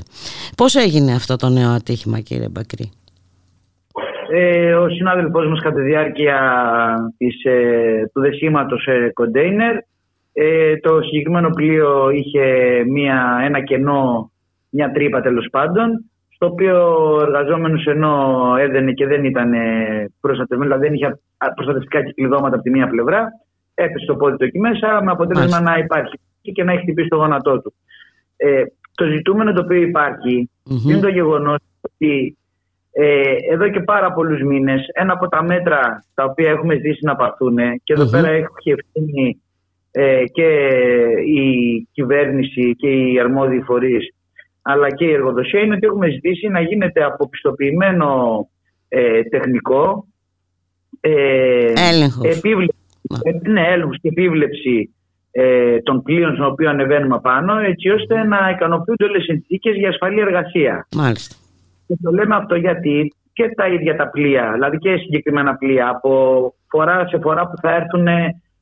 πώς 0.57 0.75
έγινε 0.75 1.11
αυτό 1.13 1.35
το 1.35 1.49
νέο 1.49 1.69
ατύχημα 1.69 2.19
κύριε 2.19 2.49
Μπακρή; 2.49 2.91
Ε, 4.31 4.73
ο 4.73 4.89
συνάδελφός 4.89 5.47
μας 5.47 5.61
κατά 5.61 5.75
τη 5.75 5.81
διάρκεια 5.81 6.37
της, 7.17 7.43
ε, 7.43 8.09
του 8.13 8.21
δεσίματος 8.21 8.81
σε 8.81 9.11
κοντέινερ 9.13 9.75
ε, 10.41 10.77
το 10.77 11.01
συγκεκριμένο 11.01 11.49
πλοίο 11.49 12.09
είχε 12.09 12.43
μια, 12.87 13.39
ένα 13.43 13.63
κενό, 13.63 14.31
μια 14.69 14.91
τρύπα 14.91 15.21
τέλος 15.21 15.47
πάντων, 15.51 16.05
στο 16.29 16.45
οποίο 16.45 17.05
ο 17.13 17.21
εργαζόμενος 17.21 17.85
ενώ 17.85 18.43
έδαινε 18.59 18.91
και 18.91 19.07
δεν 19.07 19.23
ήταν 19.23 19.51
προστατευμένο, 20.21 20.75
δηλαδή 20.75 20.87
δεν 20.87 20.95
είχε 20.95 21.19
προστατευτικά 21.55 22.03
κυκλειδώματα 22.03 22.55
από 22.55 22.63
τη 22.63 22.69
μία 22.69 22.87
πλευρά, 22.87 23.27
έπεσε 23.73 24.05
το 24.05 24.15
πόδι 24.15 24.37
του 24.37 24.43
εκεί 24.43 24.59
μέσα, 24.59 25.01
με 25.03 25.11
αποτέλεσμα 25.11 25.61
να 25.61 25.77
υπάρχει 25.77 26.19
και 26.41 26.63
να 26.63 26.71
έχει 26.71 26.81
χτυπήσει 26.81 27.07
το 27.07 27.15
γόνατό 27.15 27.61
του. 27.61 27.73
Ε, 28.37 28.63
το 28.95 29.05
ζητούμενο 29.05 29.53
το 29.53 29.61
οποίο 29.61 29.77
είναι 30.87 30.99
το 30.99 31.07
γεγονός 31.07 31.59
ότι 31.81 32.37
ε, 32.91 33.35
εδώ 33.51 33.69
και 33.69 33.79
πάρα 33.79 34.13
πολλούς 34.13 34.41
μήνες 34.41 34.81
ένα 34.93 35.13
από 35.13 35.27
τα 35.27 35.43
μέτρα 35.43 36.03
τα 36.13 36.23
οποία 36.23 36.49
έχουμε 36.49 36.75
ζήσει 36.75 36.99
να 37.01 37.15
παρθούν 37.15 37.57
και 37.83 37.93
εδω 37.93 38.09
πέρα 38.09 38.27
έχει 38.29 38.71
ευθύνη 38.71 39.41
ε, 39.91 40.23
και 40.31 40.47
η 41.25 41.87
κυβέρνηση 41.91 42.75
και 42.75 42.89
οι 42.89 43.19
αρμόδιοι 43.19 43.61
φορείς 43.61 44.13
αλλά 44.61 44.89
και 44.89 45.05
η 45.05 45.11
εργοδοσία 45.11 45.59
είναι 45.59 45.75
ότι 45.75 45.85
έχουμε 45.85 46.09
ζητήσει 46.09 46.47
να 46.47 46.61
γίνεται 46.61 47.03
αποπιστοποιημένο 47.03 48.09
ε, 48.87 49.23
τεχνικό 49.23 50.07
ε, 51.01 51.73
έλεγχος. 51.91 52.37
Επίβλεψη, 52.37 52.77
ε, 53.23 53.49
ναι, 53.49 53.67
έλεγχος 53.67 53.97
και 54.01 54.07
επίβλεψη 54.07 54.95
ε, 55.31 55.77
των 55.79 56.01
πλοίων 56.01 56.33
στον 56.33 56.45
οποίο 56.45 56.69
ανεβαίνουμε 56.69 57.19
πάνω 57.21 57.59
έτσι 57.59 57.89
ώστε 57.89 58.23
να 58.23 58.49
ικανοποιούνται 58.49 59.03
όλες 59.03 59.21
οι 59.21 59.25
συνθήκες 59.25 59.75
για 59.75 59.89
ασφαλή 59.89 60.19
εργασία. 60.19 60.87
Μάλιστα. 60.95 61.35
Και 61.87 61.97
το 62.01 62.11
λέμε 62.11 62.35
αυτό 62.35 62.55
γιατί 62.55 63.13
και 63.33 63.49
τα 63.55 63.67
ίδια 63.67 63.95
τα 63.95 64.09
πλοία, 64.09 64.51
δηλαδή 64.53 64.77
και 64.77 64.95
συγκεκριμένα 64.95 65.55
πλοία 65.55 65.89
από 65.89 66.53
φορά 66.69 67.07
σε 67.07 67.19
φορά 67.19 67.47
που 67.47 67.57
θα 67.61 67.75
έρθουν 67.75 68.07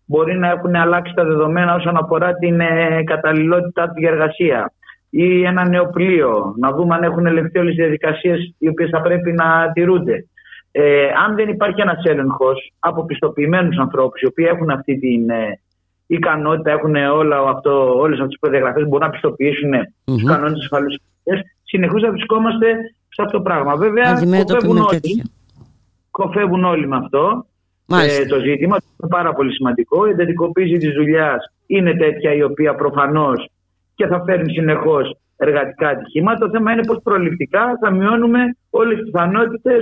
μπορεί 0.07 0.37
να 0.37 0.49
έχουν 0.49 0.75
αλλάξει 0.75 1.13
τα 1.13 1.23
δεδομένα 1.23 1.75
όσον 1.75 1.97
αφορά 1.97 2.33
την 2.33 2.59
ε, 2.59 3.03
καταλληλότητά 3.03 3.85
του 3.87 3.99
για 3.99 4.09
εργασία 4.09 4.71
ή 5.09 5.43
ένα 5.43 5.67
νέο 5.67 5.89
πλοίο, 5.89 6.53
να 6.57 6.71
δούμε 6.71 6.95
αν 6.95 7.03
έχουν 7.03 7.25
ελεγχθεί 7.25 7.59
όλες 7.59 7.73
οι 7.73 7.81
διαδικασίες 7.81 8.55
οι 8.57 8.67
οποίες 8.67 8.89
θα 8.89 9.01
πρέπει 9.01 9.31
να 9.31 9.71
τηρούνται. 9.73 10.27
Ε, 10.71 11.07
αν 11.25 11.35
δεν 11.35 11.49
υπάρχει 11.49 11.81
ένας 11.81 12.03
έλεγχος 12.03 12.73
από 12.79 13.05
πιστοποιημένους 13.05 13.77
ανθρώπους, 13.77 14.21
οι 14.21 14.25
οποίοι 14.25 14.47
έχουν 14.49 14.69
αυτή 14.69 14.99
την 14.99 15.29
ε, 15.29 15.59
ικανότητα, 16.07 16.71
έχουν 16.71 16.95
όλες 16.95 18.19
αυτές 18.19 18.27
τις 18.27 18.39
προδιαγραφές, 18.39 18.83
μπορούν 18.87 19.05
να 19.05 19.11
πιστοποιήσουν 19.11 19.71
mm-hmm. 19.73 20.17
του 20.17 20.25
κανόνες 20.25 20.59
ασφαλούς, 20.59 20.97
συνεχώς 21.63 22.01
θα 22.01 22.11
βρισκόμαστε 22.11 22.67
σε 23.09 23.21
αυτό 23.21 23.37
το 23.37 23.43
πράγμα. 23.43 23.75
Βέβαια, 23.75 24.13
κοφεύουν 24.13 24.77
όλοι, 24.77 25.23
κοφεύουν 26.11 26.63
όλοι 26.63 26.87
με 26.87 26.95
αυτό 26.95 27.45
ε, 27.95 28.25
το 28.25 28.39
ζήτημα. 28.39 28.77
Είναι 28.81 29.09
πάρα 29.09 29.33
πολύ 29.33 29.53
σημαντικό. 29.53 30.07
Η 30.07 30.09
εντατικοποίηση 30.09 30.77
της 30.77 30.93
δουλειάς 30.93 31.51
είναι 31.67 31.93
τέτοια 31.93 32.33
η 32.33 32.43
οποία 32.43 32.75
προφανώς 32.75 33.49
και 33.95 34.07
θα 34.07 34.23
φέρνει 34.25 34.53
συνεχώς 34.53 35.17
εργατικά 35.37 35.87
ατυχήματα. 35.87 36.45
Το 36.45 36.49
θέμα 36.49 36.71
είναι 36.71 36.85
πώ 36.85 37.01
προληπτικά 37.03 37.77
θα 37.81 37.91
μειώνουμε 37.91 38.39
όλες 38.69 38.97
τις 38.97 39.05
πιθανότητε 39.05 39.73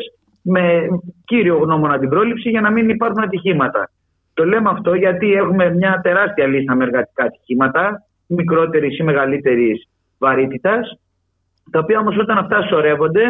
με 0.41 0.87
κύριο 1.25 1.57
γνώμονα 1.57 1.99
την 1.99 2.09
πρόληψη 2.09 2.49
για 2.49 2.61
να 2.61 2.71
μην 2.71 2.89
υπάρχουν 2.89 3.23
ατυχήματα. 3.23 3.89
Το 4.33 4.45
λέμε 4.45 4.69
αυτό 4.69 4.93
γιατί 4.93 5.33
έχουμε 5.33 5.73
μια 5.73 5.99
τεράστια 6.03 6.47
λίστα 6.47 6.75
με 6.75 6.83
εργατικά 6.83 7.23
ατυχήματα, 7.23 8.05
μικρότερης 8.27 8.97
ή 8.99 9.03
μεγαλύτερης 9.03 9.87
βαρύτητας, 10.17 10.99
τα 11.71 11.79
οποία 11.79 11.99
όμως 11.99 12.17
όταν 12.17 12.37
αυτά 12.37 12.61
σωρεύονται 12.61 13.23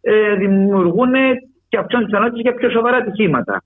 ε, 0.00 0.34
δημιουργούν 0.34 1.12
και 1.68 1.78
αυξάνουν 1.78 2.06
τις 2.06 2.14
πιθανότητε 2.14 2.40
για 2.40 2.54
πιο 2.54 2.70
σοβαρά 2.70 2.96
ατυχήματα. 2.96 3.62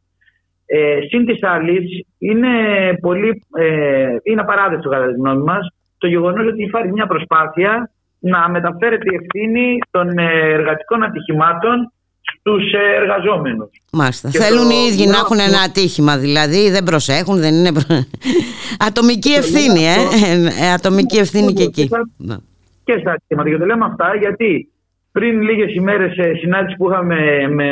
Ε, 0.66 0.98
Συν 1.08 1.26
της 1.26 1.42
άλλης, 1.42 2.04
είναι, 2.18 2.48
πολύ, 3.00 3.42
ε, 3.58 4.16
είναι 4.22 4.40
απαράδεκτο 4.40 4.88
κατά 4.88 5.06
τη 5.06 5.12
γνώμη 5.12 5.42
μας 5.42 5.68
το 5.98 6.06
γεγονός 6.06 6.46
ότι 6.46 6.62
υπάρχει 6.62 6.92
μια 6.92 7.06
προσπάθεια 7.06 7.90
να 8.18 8.48
μεταφέρεται 8.48 9.04
η 9.12 9.18
ευθύνη 9.20 9.78
των 9.90 10.18
ε, 10.18 10.50
εργατικών 10.52 11.02
ατυχημάτων 11.02 11.92
στους 12.20 12.72
ε, 12.72 12.96
εργαζόμενους. 13.00 13.70
Μάλιστα. 13.92 14.30
Θέλουν 14.30 14.70
οι 14.70 14.86
ίδιοι 14.90 15.06
να 15.06 15.16
έχουν 15.16 15.38
ένα 15.38 15.60
ατύχημα, 15.60 16.18
δηλαδή 16.18 16.70
δεν 16.70 16.84
προσέχουν, 16.84 17.36
δεν 17.40 17.54
είναι. 17.54 17.70
Ατομική 18.88 19.32
ευθύνη, 19.32 19.82
ε. 19.84 19.96
ε. 20.64 20.72
Ατομική 20.72 21.16
ευθύνη 21.16 21.52
και 21.52 21.62
εκεί. 21.62 21.88
Και 22.84 22.98
στα 23.00 23.12
ατυχήματα. 23.12 23.50
Και 23.50 23.56
το 23.56 23.66
λέμε 23.66 23.84
αυτά 23.84 24.16
γιατί 24.18 24.68
πριν 25.12 25.40
λίγες 25.40 25.74
ημέρες 25.74 26.12
συνάντηση 26.40 26.76
που 26.76 26.90
είχαμε 26.90 27.48
με 27.48 27.68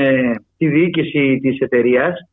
τη 0.56 0.66
διοίκηση 0.66 1.38
της 1.42 1.58
εταιρείας, 1.58 2.28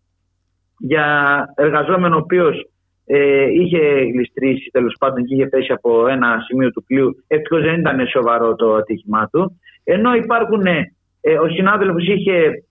για 0.82 1.46
εργαζόμενο 1.56 2.16
ο 2.16 2.20
οποίος 2.20 2.72
ε, 3.06 3.46
είχε 3.52 3.80
γλιστρήσει 4.14 4.70
τέλος 4.72 4.96
πάντων 5.00 5.26
και 5.26 5.36
είχε 5.36 5.48
πέσει 5.48 5.72
από 5.72 6.08
ένα 6.08 6.44
σημείο 6.48 6.72
του 6.72 6.84
πλοίου. 6.84 7.24
Ευτυχώς 7.28 7.62
δεν 7.62 7.80
ήταν 7.80 8.08
σοβαρό 8.08 8.56
το 8.56 8.76
ατύχημά 8.76 9.30
του. 9.32 9.60
Ενώ 9.84 10.14
υπάρχουν, 10.16 10.66
ε, 10.66 11.38
ο 11.44 11.50
συνάδελφος 11.50 12.08
είχε 12.08 12.64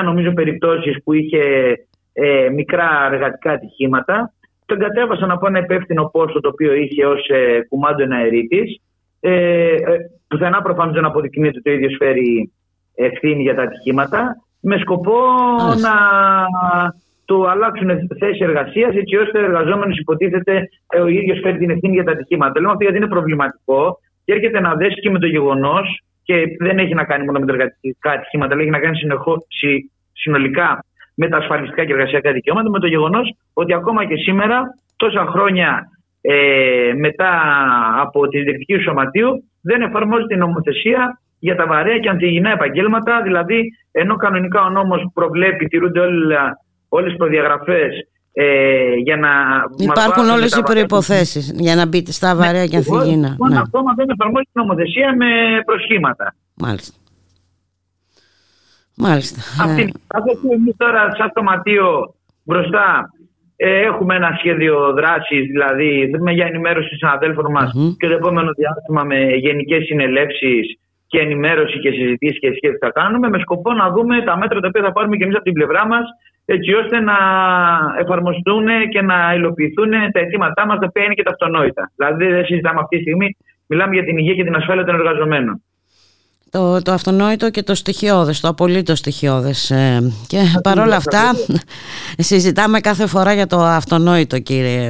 9 0.00 0.04
νομίζω 0.04 0.32
περιπτώσεις 0.32 1.02
που 1.02 1.12
είχε 1.12 1.74
ε, 2.12 2.48
μικρά 2.48 3.08
εργατικά 3.12 3.52
ατυχήματα. 3.52 4.32
Τον 4.66 4.78
κατέβασαν 4.78 5.30
από 5.30 5.46
ένα 5.46 5.58
υπεύθυνο 5.58 6.04
πόστο 6.12 6.40
το 6.40 6.48
οποίο 6.48 6.74
είχε 6.74 7.06
ως 7.06 7.28
ε, 7.28 7.66
κουμάντο 7.68 8.02
εναερίτη. 8.02 8.80
Ε, 9.20 9.74
ε, 9.74 9.96
πουθενά 10.28 10.62
προφανώς 10.62 10.94
δεν 10.94 11.04
αποδεικνύεται 11.04 11.58
ότι 11.58 11.62
το 11.62 11.70
ίδιο 11.70 11.96
φέρει 11.98 12.52
ευθύνη 12.94 13.42
για 13.42 13.54
τα 13.54 13.62
ατυχήματα. 13.62 14.36
Με 14.60 14.76
σκοπό 14.78 15.16
να 15.80 15.94
του 17.30 17.50
αλλάξουν 17.50 17.90
θέση 18.18 18.44
εργασίας, 18.48 18.94
έτσι 18.94 19.16
ώστε 19.16 19.38
ο 19.38 19.44
εργαζόμενος 19.44 19.98
υποτίθεται 19.98 20.68
ε, 20.92 21.00
ο 21.00 21.06
ίδιος 21.06 21.40
φέρει 21.42 21.58
την 21.58 21.70
ευθύνη 21.70 21.94
για 21.94 22.04
τα 22.04 22.12
ατυχήματα. 22.12 22.52
Το 22.52 22.60
λέμε 22.60 22.72
αυτό 22.72 22.84
γιατί 22.84 22.98
είναι 22.98 23.14
προβληματικό 23.16 23.98
και 24.24 24.32
έρχεται 24.32 24.60
να 24.60 24.74
δέσει 24.74 25.00
και 25.00 25.10
με 25.10 25.18
το 25.18 25.26
γεγονός 25.26 26.02
και 26.22 26.34
δεν 26.58 26.78
έχει 26.78 26.94
να 26.94 27.04
κάνει 27.04 27.24
μόνο 27.24 27.38
με 27.38 27.46
τα 27.46 27.52
εργατικά 27.52 28.10
ατυχήματα, 28.10 28.52
αλλά 28.52 28.62
έχει 28.62 28.70
να 28.70 28.78
κάνει 28.78 28.96
συνολικά 30.12 30.84
με 31.14 31.28
τα 31.28 31.36
ασφαλιστικά 31.36 31.84
και 31.84 31.92
εργασιακά 31.92 32.32
δικαιώματα, 32.32 32.70
με 32.70 32.78
το 32.78 32.86
γεγονός 32.86 33.34
ότι 33.52 33.72
ακόμα 33.74 34.04
και 34.04 34.16
σήμερα, 34.16 34.62
τόσα 34.96 35.26
χρόνια 35.26 35.88
ε, 36.20 36.92
μετά 36.96 37.30
από 38.00 38.28
τη 38.28 38.42
διεκτική 38.42 38.74
του 38.74 38.82
σωματείου, 38.82 39.44
δεν 39.62 39.82
εφαρμόζεται 39.82 40.34
η 40.34 40.38
νομοθεσία 40.38 41.20
για 41.38 41.56
τα 41.56 41.66
βαρέα 41.66 41.98
και 41.98 42.08
αντιγυνά 42.08 42.50
επαγγέλματα. 42.50 43.22
Δηλαδή, 43.22 43.70
ενώ 43.92 44.16
κανονικά 44.16 44.62
ο 44.62 44.70
νόμος 44.70 45.10
προβλέπει, 45.14 45.66
τηρούνται 45.66 46.00
όλα 46.00 46.56
όλες 46.90 47.08
τις 47.08 47.18
προδιαγραφές 47.18 47.92
ε, 48.32 48.94
για 48.94 49.16
να 49.16 49.30
Υπάρχουν 49.76 50.28
όλες 50.28 50.56
οι 50.56 50.62
προϋποθέσεις 50.62 51.52
για 51.56 51.74
να 51.74 51.86
μπείτε 51.86 52.12
στα 52.12 52.34
ναι, 52.34 52.40
βαρέα 52.40 52.66
και 52.66 52.76
ανθυγίνα. 52.76 53.28
Λοιπόν, 53.28 53.50
ναι. 53.50 53.58
ακόμα 53.58 53.94
δεν 53.96 54.08
εφαρμόζει 54.10 54.48
την 54.52 54.62
νομοθεσία 54.62 55.16
με 55.16 55.26
προσχήματα. 55.64 56.34
Μάλιστα. 56.54 56.94
Μάλιστα. 58.96 59.40
Αυτή, 59.64 59.82
ε. 59.82 60.54
εμείς 60.54 60.74
τώρα 60.76 61.14
σαν 61.16 61.32
σωματείο 61.36 62.14
μπροστά 62.44 63.10
ε, 63.56 63.80
έχουμε 63.80 64.14
ένα 64.14 64.30
σχέδιο 64.38 64.92
δράσης, 64.92 65.46
δηλαδή 65.46 66.10
για 66.34 66.46
ενημέρωση 66.46 66.88
των 66.88 66.98
συναδέλφων 66.98 67.50
μας 67.50 67.72
mm-hmm. 67.76 67.94
και 67.98 68.06
το 68.06 68.14
επόμενο 68.14 68.52
διάστημα 68.52 69.02
με 69.04 69.18
γενικές 69.24 69.84
συνελεύσεις 69.84 70.78
και 71.10 71.18
ενημέρωση 71.26 71.78
και 71.78 71.90
συζητήσεις 71.90 72.38
και 72.42 72.50
σχέδια 72.56 72.78
που 72.78 72.84
θα 72.86 72.92
κάνουμε, 73.00 73.28
με 73.28 73.38
σκοπό 73.38 73.72
να 73.72 73.86
δούμε 73.94 74.14
τα 74.28 74.34
μέτρα 74.40 74.60
τα 74.60 74.68
οποία 74.68 74.82
θα 74.82 74.92
πάρουμε 74.92 75.16
και 75.16 75.24
εμείς 75.24 75.36
από 75.36 75.44
την 75.44 75.52
πλευρά 75.52 75.86
μας 75.86 76.04
έτσι 76.44 76.70
ώστε 76.72 77.00
να 77.00 77.18
εφαρμοστούν 78.02 78.66
και 78.92 79.02
να 79.02 79.34
υλοποιηθούν 79.34 79.90
τα 80.12 80.20
αιτήματά 80.20 80.66
μας, 80.66 80.78
τα 80.78 80.86
οποία 80.88 81.04
είναι 81.04 81.14
και 81.14 81.22
τα 81.22 81.30
αυτονόητα. 81.30 81.90
Δηλαδή, 81.96 82.26
δεν 82.26 82.44
συζητάμε 82.44 82.80
αυτή 82.80 82.96
τη 82.96 83.02
στιγμή, 83.02 83.36
μιλάμε 83.66 83.94
για 83.94 84.04
την 84.04 84.18
υγεία 84.18 84.34
και 84.34 84.44
την 84.44 84.56
ασφάλεια 84.56 84.84
των 84.84 84.94
εργαζομένων. 84.94 85.62
το, 86.50 86.82
το 86.82 86.92
αυτονόητο 86.92 87.50
και 87.50 87.62
το 87.62 87.74
στοιχειώδες, 87.74 88.40
το 88.40 88.48
απολύτως 88.48 88.98
στοιχειώδες. 88.98 89.70
Ε, 89.70 90.12
και 90.26 90.38
παρόλα 90.62 90.96
αυτά 90.96 91.22
συζητάμε 92.30 92.80
κάθε 92.80 93.06
φορά 93.06 93.32
για 93.32 93.46
το 93.46 93.58
αυτονόητο 93.58 94.38
κύριε 94.38 94.84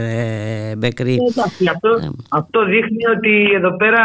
ε, 0.71 0.77
Μπεκρή. 0.77 1.19
αυτό, 1.73 1.89
αυτό 2.31 2.65
δείχνει 2.65 3.07
ότι 3.17 3.51
εδώ 3.55 3.77
πέρα 3.77 4.03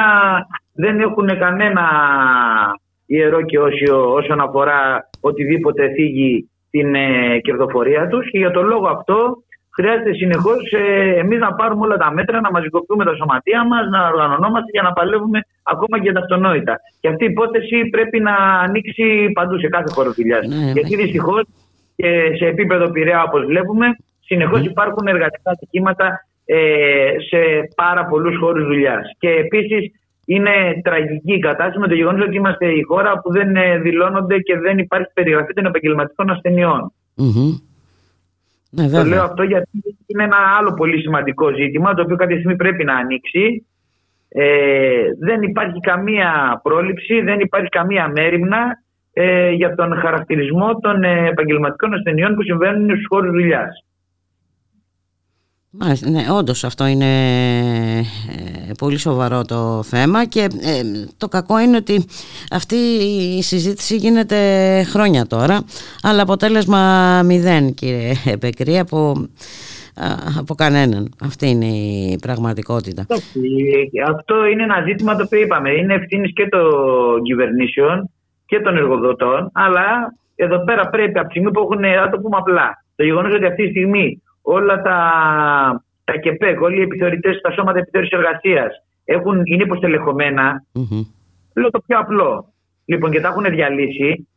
δεν 0.76 1.00
έχουν 1.00 1.28
κανένα 1.40 1.86
ιερό 3.06 3.42
και 3.42 3.60
όσιο 3.60 4.14
όσον 4.14 4.40
αφορά 4.40 5.10
οτιδήποτε 5.20 5.90
θίγει 5.90 6.50
την 6.70 6.96
ε, 6.96 7.40
κερδοφορία 7.40 8.08
τους 8.08 8.30
και 8.32 8.38
για 8.38 8.52
τον 8.52 8.66
λόγο 8.68 8.88
αυτό 8.88 9.18
χρειάζεται 9.76 10.14
συνεχώς 10.14 10.72
ε, 10.72 11.20
εμείς 11.20 11.40
να 11.40 11.54
πάρουμε 11.54 11.86
όλα 11.86 11.98
τα 11.98 12.12
μέτρα, 12.14 12.42
να 12.42 12.52
μαζικοποιούμε 12.52 13.06
τα 13.06 13.16
σωματεία 13.16 13.68
μας, 13.68 13.90
να 13.90 14.08
οργανωνόμαστε 14.08 14.70
για 14.72 14.82
να 14.82 14.94
παλεύουμε 14.94 15.40
ακόμα 15.64 16.00
και 16.04 16.12
τα 16.12 16.20
αυτονόητα. 16.20 16.76
Και 17.00 17.08
αυτή 17.08 17.24
η 17.26 17.32
υπόθεση 17.32 17.78
πρέπει 17.90 18.20
να 18.20 18.36
ανοίξει 18.66 19.32
παντού 19.34 19.60
σε 19.60 19.68
κάθε 19.68 19.90
χώρο 19.96 20.12
δουλειάς. 20.12 20.48
Ναι, 20.48 20.56
ναι. 20.56 20.72
Γιατί 20.72 20.96
δυστυχώς 20.96 21.44
και 21.96 22.10
σε 22.38 22.46
επίπεδο 22.46 22.92
πειραιά, 22.92 23.24
όπως 23.24 23.46
βλέπουμε, 23.46 23.86
συνεχώς 24.20 24.62
ναι. 24.62 24.70
υπάρχουν 24.72 25.08
εργατικά 25.08 25.52
ατυχήματα 25.52 26.08
ε, 26.46 26.58
σε 27.30 27.40
πάρα 27.76 28.06
πολλούς 28.06 28.38
χώρους 28.38 28.66
δουλειάς. 28.66 29.04
Και 29.20 29.30
επίσης 29.30 29.92
είναι 30.26 30.52
τραγική 30.84 31.34
η 31.34 31.40
κατάσταση 31.40 31.80
με 31.80 31.88
το 31.88 31.94
γεγονός 31.94 32.26
ότι 32.28 32.36
είμαστε 32.36 32.68
η 32.68 32.82
χώρα 32.82 33.20
που 33.20 33.32
δεν 33.32 33.56
ε, 33.56 33.78
δηλώνονται 33.78 34.40
και 34.40 34.58
δεν 34.60 34.78
υπάρχει 34.78 35.12
περιγραφή 35.14 35.54
των 35.54 35.66
επαγγελματικών 35.66 36.30
ασθενειών. 36.30 36.94
Ναι, 38.70 38.90
το 38.90 39.04
λέω 39.04 39.24
αυτό 39.24 39.44
γιατί 39.44 39.70
είναι 40.06 40.24
ένα 40.24 40.38
άλλο 40.58 40.74
πολύ 40.74 41.02
σημαντικό 41.02 41.54
ζήτημα 41.54 41.94
το 41.94 42.02
οποίο 42.02 42.16
κάποια 42.16 42.36
στιγμή 42.36 42.56
πρέπει 42.56 42.84
να 42.84 42.96
ανοίξει. 42.96 43.66
Ε, 44.30 45.02
δεν 45.20 45.42
υπάρχει 45.42 45.80
καμία 45.80 46.60
πρόληψη, 46.64 47.22
δεν 47.22 47.40
υπάρχει 47.40 47.70
καμία 47.70 48.08
μέρημνα 48.08 48.84
ε, 49.14 49.50
για 49.52 49.76
τον 49.76 50.00
χαρακτηρισμό 50.00 50.80
των 50.80 51.04
ε, 51.04 51.28
επαγγελματικών 51.28 51.94
ασθενειών 51.94 52.36
που 52.36 52.44
συμβαίνουν 52.44 52.90
στους 52.90 53.06
χώρους 53.08 53.32
δουλειάς. 53.32 53.86
Μάλιστα, 55.80 56.10
ναι, 56.10 56.26
όντως 56.32 56.64
αυτό 56.64 56.86
είναι 56.86 57.06
ε, 58.00 58.72
πολύ 58.78 58.98
σοβαρό 58.98 59.42
το 59.42 59.84
θέμα 59.84 60.26
και 60.26 60.40
ε, 60.42 60.82
το 61.18 61.28
κακό 61.28 61.60
είναι 61.60 61.78
ότι 61.78 62.06
αυτή 62.52 62.76
η 63.38 63.42
συζήτηση 63.42 63.96
γίνεται 63.96 64.38
χρόνια 64.84 65.26
τώρα 65.28 65.66
αλλά 66.02 66.22
αποτέλεσμα 66.22 67.22
μηδέν 67.26 67.74
κύριε 67.74 68.14
Επεκρή 68.26 68.80
από, 68.80 69.28
από 70.40 70.56
κανέναν. 70.56 71.14
Αυτή 71.24 71.50
είναι 71.50 71.66
η 71.66 72.18
πραγματικότητα. 72.22 73.06
Αυτό 74.08 74.46
είναι 74.46 74.64
ένα 74.64 74.84
ζήτημα 74.88 75.16
το 75.16 75.24
οποίο 75.24 75.40
είπαμε. 75.40 75.70
Είναι 75.72 75.94
ευθύνης 75.94 76.34
και 76.34 76.48
των 76.48 77.22
κυβερνήσεων 77.24 78.10
και 78.46 78.60
των 78.60 78.78
εργοδοτών 78.78 79.50
αλλά 79.54 80.14
εδώ 80.36 80.64
πέρα 80.64 80.88
πρέπει 80.90 81.20
από 81.20 81.28
τη 81.28 81.34
στιγμή 81.34 81.52
που 81.52 81.60
έχουν, 81.60 81.80
να 81.80 82.10
το 82.10 82.20
πούμε 82.20 82.38
απλά, 82.38 82.84
το 82.96 83.04
γεγονός 83.04 83.34
ότι 83.34 83.46
αυτή 83.46 83.64
τη 83.64 83.70
στιγμή 83.70 84.22
όλα 84.46 84.82
τα, 84.82 84.98
τα 86.04 86.18
ΚΕΠΕΚ, 86.18 86.62
όλοι 86.62 86.78
οι 86.80 86.82
επιθεωρητές, 86.82 87.42
τα 87.42 87.52
σώματα 87.52 87.80
επιθεώρησης 87.80 88.18
εργασίας 88.18 88.72
είναι 89.44 89.64
υποστελεχωμένα. 89.64 90.64
Mm-hmm. 90.76 91.04
Λέω 91.56 91.70
το 91.70 91.80
πιο 91.86 92.00
απλό. 92.00 92.54
Λοιπόν, 92.86 93.12
και 93.12 93.22
τα 93.22 93.28
έχουν 93.28 93.44
διαλύσει. 93.44 94.28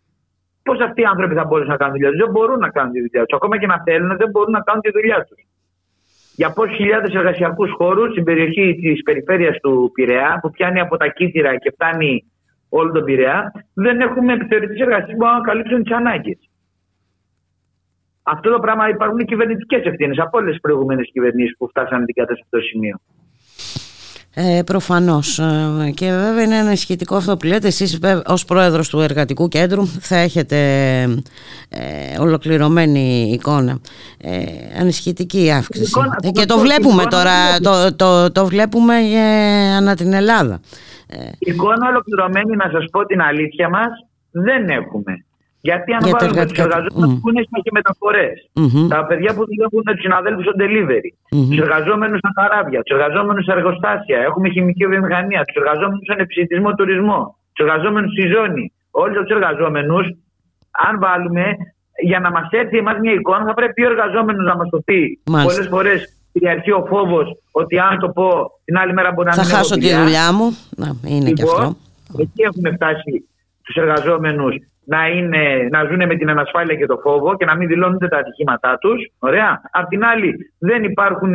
Πώς 0.62 0.80
αυτοί 0.80 1.00
οι 1.00 1.04
άνθρωποι 1.04 1.34
θα 1.34 1.44
μπορούν 1.44 1.66
να 1.66 1.76
κάνουν 1.76 1.94
τη 1.94 1.98
δουλειά 1.98 2.10
τους; 2.10 2.24
Δεν 2.24 2.30
μπορούν 2.30 2.58
να 2.58 2.70
κάνουν 2.70 2.92
τη 2.92 3.00
δουλειά 3.00 3.24
τους. 3.24 3.36
Ακόμα 3.36 3.58
και 3.58 3.66
να 3.66 3.82
θέλουν, 3.86 4.16
δεν 4.16 4.30
μπορούν 4.30 4.50
να 4.50 4.60
κάνουν 4.60 4.82
τη 4.82 4.90
δουλειά 4.90 5.24
τους. 5.28 5.40
Για 6.36 6.52
πόσους 6.52 6.76
χιλιάδες 6.76 7.14
εργασιακούς 7.14 7.70
χώρους 7.78 8.10
στην 8.10 8.24
περιοχή 8.24 8.74
της 8.82 9.02
περιφέρειας 9.02 9.56
του 9.60 9.90
Πειραιά, 9.94 10.38
που 10.42 10.50
πιάνει 10.50 10.80
από 10.80 10.96
τα 10.96 11.08
κύτταρα 11.08 11.56
και 11.56 11.70
φτάνει 11.70 12.24
όλο 12.68 12.92
τον 12.92 13.04
Πειραιά, 13.04 13.52
δεν 13.74 14.00
έχουμε 14.00 14.32
επιθεωρητές 14.32 14.80
εργασίας 14.80 15.16
που 15.18 15.24
να 15.24 15.40
καλύψουν 15.40 15.82
τις 15.82 15.92
ανάγκες. 15.92 16.38
Αυτό 18.32 18.50
το 18.50 18.58
πράγμα 18.58 18.88
υπάρχουν 18.88 19.24
κυβερνητικές 19.24 19.84
ευθύνες 19.84 20.18
από 20.18 20.38
όλες 20.38 20.50
τις 20.50 20.60
προηγούμενες 20.60 21.10
κυβερνήσεις 21.12 21.56
που 21.56 21.68
φτάσανε 21.68 22.04
την 22.04 22.14
κατάσταση 22.14 22.40
σε 22.40 22.44
αυτό 22.44 22.56
το 22.56 22.62
σημείο. 22.62 22.96
Ε, 24.34 24.62
προφανώς. 24.62 25.38
Ε, 25.38 25.90
και 25.94 26.06
βέβαια 26.10 26.42
είναι 26.42 26.56
ένα 26.56 26.74
σχετικό 26.76 27.16
αυτό 27.16 27.36
που 27.36 27.46
λέτε. 27.46 27.66
Εσείς 27.66 28.00
ως 28.26 28.44
πρόεδρος 28.44 28.88
του 28.88 29.00
Εργατικού 29.00 29.48
Κέντρου 29.48 29.86
θα 29.86 30.16
έχετε 30.16 30.56
ε, 31.68 32.20
ολοκληρωμένη 32.20 33.30
εικόνα. 33.32 33.78
Ε, 34.20 34.42
ανησυχητική 34.80 35.50
αύξηση. 35.50 36.00
Ε, 36.22 36.30
και 36.30 36.44
το 36.44 36.58
βλέπουμε 36.58 37.04
τώρα 37.04 37.58
το, 37.62 37.96
το, 37.96 38.32
το 38.32 38.46
βλέπουμε 38.46 38.94
ανά 39.76 39.94
την 39.94 40.12
Ελλάδα. 40.12 40.60
Εικόνα 41.38 41.88
ολοκληρωμένη 41.88 42.56
να 42.56 42.70
σας 42.72 42.84
πω 42.90 43.06
την 43.06 43.20
αλήθεια 43.20 43.68
μας 43.68 43.90
δεν 44.30 44.68
έχουμε 44.68 45.24
γιατί 45.60 45.92
αν 45.92 46.00
Για 46.04 46.16
βάλουμε 46.18 46.46
τους 46.46 46.58
εργαζόμενους 46.66 47.14
mm. 47.14 47.20
που 47.22 47.28
είναι 47.30 47.42
και 47.66 47.72
μεταφορές, 47.78 48.36
mm-hmm. 48.60 48.86
τα 48.94 49.06
παιδιά 49.08 49.30
που 49.34 49.42
δουλεύουν 49.50 49.82
τους 49.96 50.00
συναδέλφους 50.06 50.44
στο 50.46 50.54
delivery, 50.62 51.10
mm-hmm. 51.14 51.48
τους 51.50 51.58
εργαζόμενους 51.66 52.18
στα 52.22 52.32
καράβια, 52.38 52.80
τους 52.82 52.92
εργαζόμενους 52.96 53.42
στα 53.46 53.54
εργοστάσια, 53.58 54.18
έχουμε 54.28 54.46
χημική 54.54 54.84
βιομηχανία, 54.92 55.40
τους 55.44 55.56
εργαζόμενους 55.62 56.04
στον 56.08 56.18
επιστημισμό 56.24 56.70
τουρισμό, 56.78 57.20
τους 57.52 57.64
εργαζόμενους 57.66 58.10
στη 58.16 58.24
ζώνη, 58.34 58.64
όλου 59.02 59.20
τους 59.24 59.34
εργαζόμενους, 59.38 60.06
αν 60.86 60.92
βάλουμε 61.04 61.44
για 62.10 62.20
να 62.24 62.30
μας 62.30 62.48
έρθει 62.50 62.76
εμάς 62.78 62.96
μια 63.04 63.12
εικόνα, 63.12 63.44
θα 63.44 63.54
πρέπει 63.54 63.84
ο 63.84 63.90
εργαζόμενος 63.92 64.44
να 64.50 64.56
μας 64.56 64.68
το 64.74 64.78
πει. 64.86 65.00
Πολλές 65.46 65.68
φορές 65.74 65.98
κυριαρχεί 66.32 66.72
ο 66.72 66.84
φόβος 66.88 67.26
ότι 67.50 67.78
αν 67.78 67.98
το 67.98 68.08
πω 68.08 68.28
την 68.64 68.76
άλλη 68.78 68.92
μέρα 68.92 69.12
μπορεί 69.12 69.28
να 69.28 69.34
μην 69.36 69.44
Θα 69.44 69.56
χάσω 69.56 69.74
τη 69.78 69.94
δουλειά 69.94 70.32
μου. 70.32 70.56
Να, 70.76 70.88
είναι 71.14 71.30
και 71.30 71.42
λοιπόν, 71.42 71.62
αυτό. 71.62 71.76
Εκεί 72.18 72.42
έχουμε 72.42 72.70
φτάσει 72.76 73.28
τους 73.62 73.76
εργαζόμενους 73.76 74.54
να, 74.92 75.06
είναι, 75.08 75.68
να 75.70 75.84
ζουν 75.84 76.06
με 76.06 76.16
την 76.16 76.30
ανασφάλεια 76.30 76.74
και 76.74 76.86
το 76.86 76.96
φόβο 76.96 77.36
και 77.36 77.44
να 77.44 77.56
μην 77.56 77.68
δηλώνονται 77.68 78.08
τα 78.08 78.18
ατυχήματά 78.18 78.78
τους. 78.78 79.00
Ωραία. 79.18 79.60
Απ' 79.70 79.88
την 79.88 80.04
άλλη, 80.04 80.52
δεν 80.58 80.84
υπάρχουν 80.84 81.34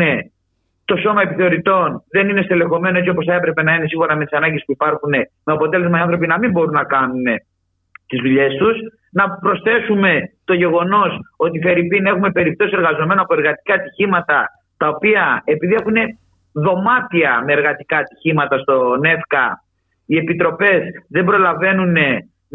το 0.86 0.96
σώμα 0.98 1.22
επιθεωρητών, 1.22 2.04
δεν 2.10 2.30
είναι 2.30 2.42
στελεχωμένο 2.42 2.98
έτσι 2.98 3.10
όπως 3.10 3.26
θα 3.26 3.34
έπρεπε 3.34 3.64
να 3.64 3.74
είναι 3.74 3.88
σύμφωνα 3.88 4.16
με 4.16 4.24
τις 4.24 4.38
ανάγκες 4.38 4.64
που 4.66 4.72
υπάρχουν, 4.72 5.12
με 5.44 5.54
αποτέλεσμα 5.54 5.98
οι 5.98 6.02
άνθρωποι 6.02 6.28
να 6.28 6.40
μην 6.40 6.52
μπορούν 6.52 6.74
να 6.74 6.84
κάνουν 6.84 7.24
τις 8.08 8.20
δουλειές 8.22 8.56
τους. 8.56 8.78
Να 9.12 9.30
προσθέσουμε 9.30 10.32
το 10.46 10.54
γεγονός 10.54 11.20
ότι 11.38 11.60
Φερρυπίν 11.60 12.06
έχουμε 12.06 12.32
περιπτώσεις 12.32 12.74
εργαζομένων 12.74 13.20
από 13.20 13.34
εργατικά 13.34 13.74
ατυχήματα, 13.74 14.48
τα 14.78 14.88
οποία 14.88 15.42
επειδή 15.46 15.74
έχουν 15.74 15.96
δωμάτια 16.54 17.44
με 17.46 17.54
εργατικά 17.54 17.98
ατυχήματα 17.98 18.58
στο 18.58 18.98
ΝΕΦΚΑ, 19.00 19.64
οι 20.06 20.18
επιτροπές 20.18 20.82
δεν 21.10 21.26
προλαβαίνουν 21.26 21.96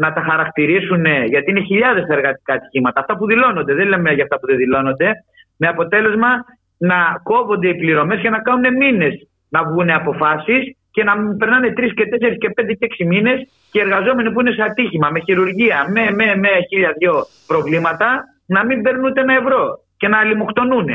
να 0.03 0.13
τα 0.13 0.21
χαρακτηρίσουν, 0.29 1.05
γιατί 1.05 1.51
είναι 1.51 1.61
χιλιάδες 1.61 2.05
εργατικά 2.07 2.53
ατυχήματα. 2.53 2.99
Αυτά 2.99 3.17
που 3.17 3.25
δηλώνονται, 3.25 3.73
δεν 3.73 3.87
λέμε 3.87 4.11
για 4.13 4.23
αυτά 4.23 4.39
που 4.39 4.47
δεν 4.47 4.57
δηλώνονται, 4.57 5.09
με 5.57 5.67
αποτέλεσμα 5.67 6.29
να 6.77 6.99
κόβονται 7.23 7.67
οι 7.67 7.75
πληρωμές 7.75 8.19
και 8.21 8.29
να 8.29 8.39
κάνουν 8.39 8.75
μήνες 8.77 9.13
να 9.49 9.63
βγουν 9.63 9.89
αποφάσεις 9.89 10.61
και 10.91 11.03
να 11.03 11.13
περνάνε 11.37 11.73
τρεις 11.73 11.93
και 11.93 12.05
τέσσερις 12.05 12.37
και 12.37 12.49
πέντε 12.49 12.73
και 12.73 12.85
έξι 12.85 13.05
μήνες 13.05 13.39
και 13.71 13.79
οι 13.79 13.81
εργαζόμενοι 13.81 14.31
που 14.31 14.39
είναι 14.39 14.51
σε 14.51 14.61
ατύχημα, 14.61 15.09
με 15.09 15.19
χειρουργία, 15.19 15.77
με, 15.93 16.03
με, 16.11 16.35
με 16.35 16.49
χίλια 16.69 16.93
δυο 16.97 17.13
προβλήματα, 17.47 18.23
να 18.45 18.65
μην 18.65 18.81
παίρνουν 18.81 19.05
ούτε 19.05 19.21
ένα 19.21 19.33
ευρώ 19.33 19.63
και 19.97 20.07
να 20.07 20.17
αλλημοκτονούν. 20.19 20.87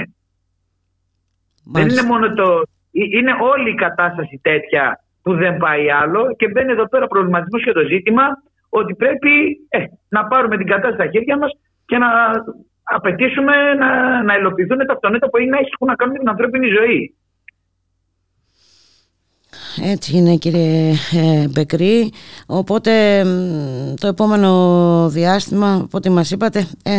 Δεν 1.73 1.89
είναι 1.89 2.03
μόνο 2.03 2.35
το. 2.35 2.63
Είναι 2.91 3.35
όλη 3.53 3.71
η 3.71 3.75
κατάσταση 3.75 4.41
τέτοια 4.43 4.85
που 5.23 5.35
δεν 5.35 5.57
πάει 5.57 5.91
άλλο 5.91 6.35
και 6.39 6.49
μπαίνει 6.49 6.73
εδώ 6.73 6.89
πέρα 6.89 7.07
προβληματισμός 7.07 7.63
για 7.63 7.73
το 7.73 7.85
ζήτημα 7.93 8.25
ότι 8.81 8.95
πρέπει 8.95 9.33
ε, 9.69 9.79
να 10.09 10.27
πάρουμε 10.27 10.57
την 10.57 10.67
κατάσταση 10.67 10.95
στα 10.95 11.11
χέρια 11.13 11.37
μας 11.39 11.51
και 11.87 11.99
να 11.99 12.09
απαιτήσουμε 12.83 13.55
να, 13.75 14.23
να 14.23 14.37
υλοποιηθούν 14.37 14.79
τα 14.87 14.93
αυτονέτα 14.93 15.31
που 15.31 15.39
είναι, 15.39 15.57
έχουν 15.57 15.87
να 15.87 15.95
κάνουν 15.95 16.13
με 16.13 16.19
την 16.19 16.29
ανθρώπινη 16.29 16.67
ζωή. 16.67 17.15
Έτσι 19.93 20.17
είναι 20.17 20.37
κύριε 20.37 20.91
ε, 20.91 21.49
Μπεκρή. 21.49 22.13
Οπότε 22.47 23.25
το 24.01 24.07
επόμενο 24.07 24.51
διάστημα 25.09 25.75
Από 25.75 25.97
ό,τι 25.97 26.11
μας 26.11 26.31
είπατε 26.31 26.59
ε, 26.85 26.99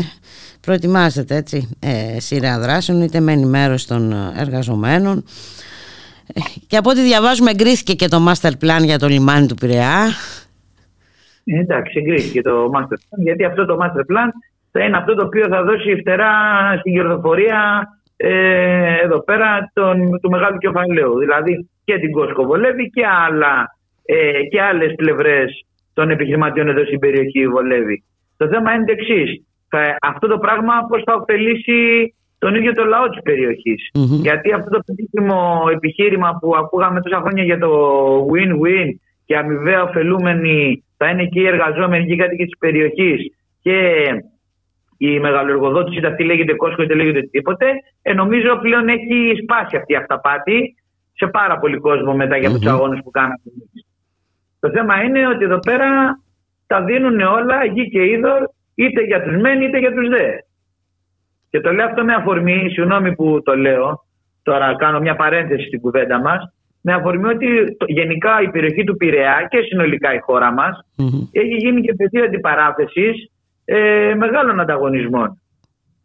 Προετοιμάζεται 0.62 1.36
έτσι 1.36 1.78
ε, 1.80 2.20
Σειρά 2.20 2.60
δράσεων 2.60 3.02
είτε 3.02 3.20
με 3.20 3.32
ενημέρωση 3.32 3.88
των 3.88 4.14
εργαζομένων. 4.38 5.26
Ε, 6.34 6.40
Και 6.68 6.78
από 6.78 6.90
ό,τι 6.90 7.02
διαβάζουμε 7.02 7.52
εγκρίθηκε 7.52 7.94
και 7.94 8.08
το 8.08 8.28
master 8.32 8.52
plan 8.62 8.84
για 8.84 9.00
το 9.00 9.08
λιμάνι 9.08 9.48
του 9.48 9.56
Πειραιά. 9.56 10.08
ε, 10.08 10.45
εντάξει, 11.46 12.00
εγκρίθηκε 12.00 12.42
το 12.42 12.70
master 12.76 12.94
plan, 12.94 13.20
γιατί 13.24 13.44
αυτό 13.44 13.66
το 13.66 13.78
master 13.82 14.14
plan 14.14 14.30
θα 14.72 14.84
είναι 14.84 14.98
αυτό 14.98 15.16
το 15.16 15.26
οποίο 15.26 15.48
θα 15.48 15.64
δώσει 15.64 15.96
φτερά 16.00 16.34
στην 16.80 16.94
κερδοφορία 16.94 17.88
ε, 18.18 18.96
εδώ 19.04 19.24
πέρα 19.24 19.72
τον, 19.74 20.20
του 20.22 20.30
μεγάλου 20.30 20.58
κεφαλαίου. 20.58 21.18
Δηλαδή 21.20 21.70
και 21.84 21.98
την 22.00 22.12
Κόσκο 22.12 22.46
βολεύει 22.46 22.90
και, 22.90 23.06
άλλα, 23.28 23.78
ε, 24.06 24.44
και 24.44 24.62
άλλες 24.62 24.94
πλευρές 24.96 25.66
των 25.94 26.10
επιχειρηματιών 26.10 26.70
εδώ 26.70 26.86
στην 26.86 27.00
περιοχή 27.00 27.48
βολεύει. 27.48 28.04
Το 28.38 28.48
θέμα 28.48 28.74
είναι 28.74 28.86
το 28.86 28.92
εξής. 28.92 29.46
Αυτό 30.02 30.28
το 30.28 30.38
πράγμα 30.38 30.74
πώς 30.90 31.04
θα 31.06 31.14
ωφελήσει 31.14 32.14
τον 32.38 32.56
ίδιο 32.56 32.74
το 32.74 32.84
λαό 32.84 33.10
της 33.10 33.22
περιοχης 33.22 33.90
Γιατί 34.22 34.54
αυτό 34.54 34.70
το 34.70 34.80
περίφημο 34.86 35.64
επιχείρημα 35.74 36.38
που 36.42 36.56
ακούγαμε 36.56 37.02
τόσα 37.02 37.20
χρόνια 37.20 37.44
για 37.44 37.58
το 37.58 37.72
win-win 38.32 38.90
και 39.26 39.38
αμοιβαία 39.38 39.84
ωφελούμενη 39.84 40.84
θα 40.98 41.10
είναι 41.10 41.26
και 41.26 41.40
οι 41.40 41.48
εργαζόμενοι 41.48 42.06
και 42.06 42.14
οι 42.14 42.18
κάτοικοι 42.18 42.44
της 42.44 42.58
περιοχής 42.58 43.32
και 43.62 44.08
η 44.98 45.20
μεγαλοεργοδότηση, 45.20 45.98
είτε 45.98 46.08
αυτή 46.08 46.24
λέγεται 46.24 46.54
Κόσκο 46.54 46.82
είτε 46.82 46.94
λέγεται 46.94 47.18
οτιδήποτε, 47.18 47.66
ε, 48.02 48.14
νομίζω 48.14 48.60
πλέον 48.62 48.88
έχει 48.88 49.42
σπάσει 49.44 49.76
αυτή 49.76 49.94
η 49.94 49.96
αυταπάτη 49.96 50.76
σε 51.14 51.28
πάρα 51.28 51.60
πολύ 51.60 51.78
κόσμο 51.78 52.16
μετά 52.16 52.38
για 52.38 52.50
τους 52.50 52.66
αγώνες 52.66 53.00
που 53.04 53.12
κάναμε. 53.12 53.42
Το 54.60 54.70
θέμα 54.70 55.04
είναι 55.04 55.28
ότι 55.28 55.44
εδώ 55.44 55.60
πέρα 55.60 56.20
τα 56.68 56.84
δίνουν 56.84 57.20
όλα 57.20 57.66
γη 57.66 57.90
και 57.90 58.06
είδωρ 58.06 58.44
είτε 58.76 59.02
για 59.02 59.24
τους 59.24 59.42
μεν 59.42 59.62
είτε 59.62 59.80
για 59.80 59.94
τους 59.94 60.10
δε. 60.10 60.30
Και 61.50 61.62
το 61.62 61.72
λέω 61.72 61.86
αυτό 61.86 62.04
με 62.04 62.14
αφορμή, 62.14 62.70
συγγνώμη 62.70 63.16
που 63.16 63.42
το 63.44 63.56
λέω, 63.56 64.06
τώρα 64.44 64.76
κάνω 64.76 65.00
μια 65.00 65.16
παρένθεση 65.16 65.68
στην 65.68 65.82
κουβέντα 65.82 66.20
μας, 66.20 66.55
με 66.88 66.94
αφορμή 66.94 67.28
ότι 67.28 67.48
γενικά 67.88 68.42
η 68.42 68.50
περιοχή 68.50 68.84
του 68.84 68.98
Πειραιά 68.98 69.48
και 69.50 69.60
συνολικά 69.70 70.14
η 70.14 70.20
χώρα 70.20 70.52
μας 70.54 70.74
έχει 71.32 71.56
γίνει 71.56 71.82
και 71.82 71.94
πεδίο 71.98 72.24
αντιπαράθεσης 72.24 73.16
ε, 73.66 74.14
μεγάλων 74.18 74.60
ανταγωνισμών. 74.60 75.42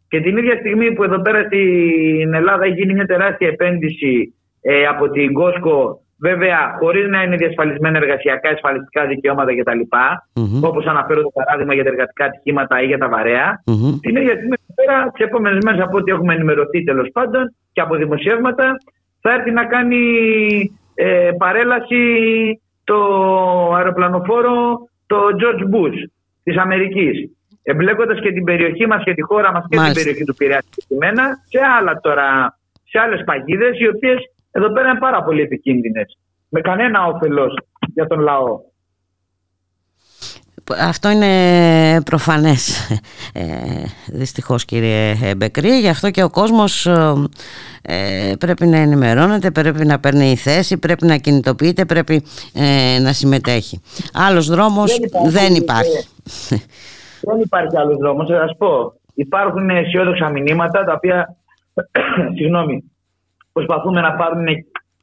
Και 0.07 0.19
την 0.21 0.37
ίδια 0.37 0.55
στιγμή 0.55 0.93
που 0.93 1.03
εδώ 1.03 1.21
πέρα 1.21 1.43
στην 1.43 2.33
Ελλάδα 2.33 2.65
έχει 2.65 2.73
γίνει 2.73 2.93
μια 2.93 3.05
τεράστια 3.05 3.47
επένδυση 3.47 4.33
ε, 4.61 4.85
από 4.85 5.09
την 5.09 5.33
Κόσκο, 5.33 6.01
βέβαια 6.19 6.75
χωρίς 6.79 7.07
να 7.07 7.23
είναι 7.23 7.35
διασφαλισμένα 7.35 7.97
εργασιακά, 7.97 8.49
ασφαλιστικά 8.49 9.05
δικαιώματα 9.05 9.51
κτλ. 9.55 9.81
Mm-hmm. 9.91 10.61
Όπως 10.69 10.85
αναφέρω 10.85 11.21
το 11.21 11.31
παράδειγμα 11.33 11.73
για 11.73 11.83
τα 11.83 11.89
εργατικά 11.89 12.25
ατυχήματα 12.25 12.81
ή 12.81 12.85
για 12.85 12.97
τα 12.97 13.09
βαρέα. 13.09 13.63
Mm-hmm. 13.69 13.93
Την 14.01 14.15
ίδια 14.15 14.35
στιγμή 14.39 14.57
πέρα, 14.75 15.11
τις 15.13 15.25
επόμενες 15.25 15.63
μέρες 15.65 15.81
από 15.81 15.97
ό,τι 15.97 16.11
έχουμε 16.11 16.33
ενημερωθεί 16.33 16.83
τέλος 16.83 17.09
πάντων 17.13 17.55
και 17.73 17.81
από 17.81 17.95
δημοσιεύματα, 17.95 18.65
θα 19.21 19.33
έρθει 19.33 19.51
να 19.51 19.65
κάνει 19.65 20.01
ε, 20.93 21.31
παρέλαση 21.37 22.03
το 22.83 22.97
αεροπλανοφόρο 23.73 24.89
το 25.07 25.17
George 25.17 25.75
Bush 25.75 25.97
της 26.43 26.57
Αμερικής 26.57 27.29
εμπλέκοντας 27.63 28.19
και 28.19 28.31
την 28.31 28.43
περιοχή 28.43 28.87
μας 28.87 29.03
και 29.03 29.13
τη 29.13 29.21
χώρα 29.21 29.51
μας 29.51 29.65
και 29.69 29.75
Μάλιστα. 29.75 29.93
την 29.93 30.03
περιοχή 30.03 30.23
του 30.23 30.35
Πειραιά 30.35 30.63
σε 31.49 31.59
άλλα 31.77 31.99
τώρα, 32.01 32.57
σε 32.83 32.99
άλλες 32.99 33.23
παγίδες 33.25 33.79
οι 33.79 33.87
οποίες 33.87 34.17
εδώ 34.51 34.71
πέρα 34.71 34.89
είναι 34.89 34.99
πάρα 34.99 35.23
πολύ 35.23 35.41
επικίνδυνες 35.41 36.17
με 36.49 36.61
κανένα 36.61 37.05
όφελος 37.05 37.59
για 37.93 38.07
τον 38.07 38.19
λαό. 38.19 38.59
Αυτό 40.79 41.09
είναι 41.09 42.01
προφανές 42.01 42.89
ε, 43.33 43.43
δυστυχώς 44.07 44.65
κύριε 44.65 45.15
Μπεκρή. 45.37 45.79
Γι' 45.79 45.89
αυτό 45.89 46.11
και 46.11 46.23
ο 46.23 46.29
κόσμος 46.29 46.85
ε, 47.81 48.33
πρέπει 48.39 48.65
να 48.65 48.77
ενημερώνεται 48.77 49.51
πρέπει 49.51 49.85
να 49.85 49.99
παίρνει 49.99 50.35
θέση 50.35 50.77
πρέπει 50.77 51.05
να 51.05 51.17
κινητοποιείται 51.17 51.85
πρέπει 51.85 52.23
ε, 52.53 52.99
να 52.99 53.13
συμμετέχει. 53.13 53.81
Άλλος 54.13 54.47
δρόμος 54.47 54.99
δεν 55.29 55.55
υπάρχει 55.55 56.07
δεν 57.21 57.39
υπάρχει. 57.41 57.77
Άλλος 57.77 57.97
δρόμος. 57.97 58.27
Θα 58.29 58.47
σα 58.47 58.55
πω. 58.55 58.93
Υπάρχουν 59.13 59.69
αισιόδοξα 59.69 60.29
μηνύματα 60.29 60.83
τα 60.83 60.93
οποία 60.93 61.35
συγγνώμη, 62.37 62.83
προσπαθούμε 63.51 64.01
να 64.01 64.13
πάρουν 64.13 64.45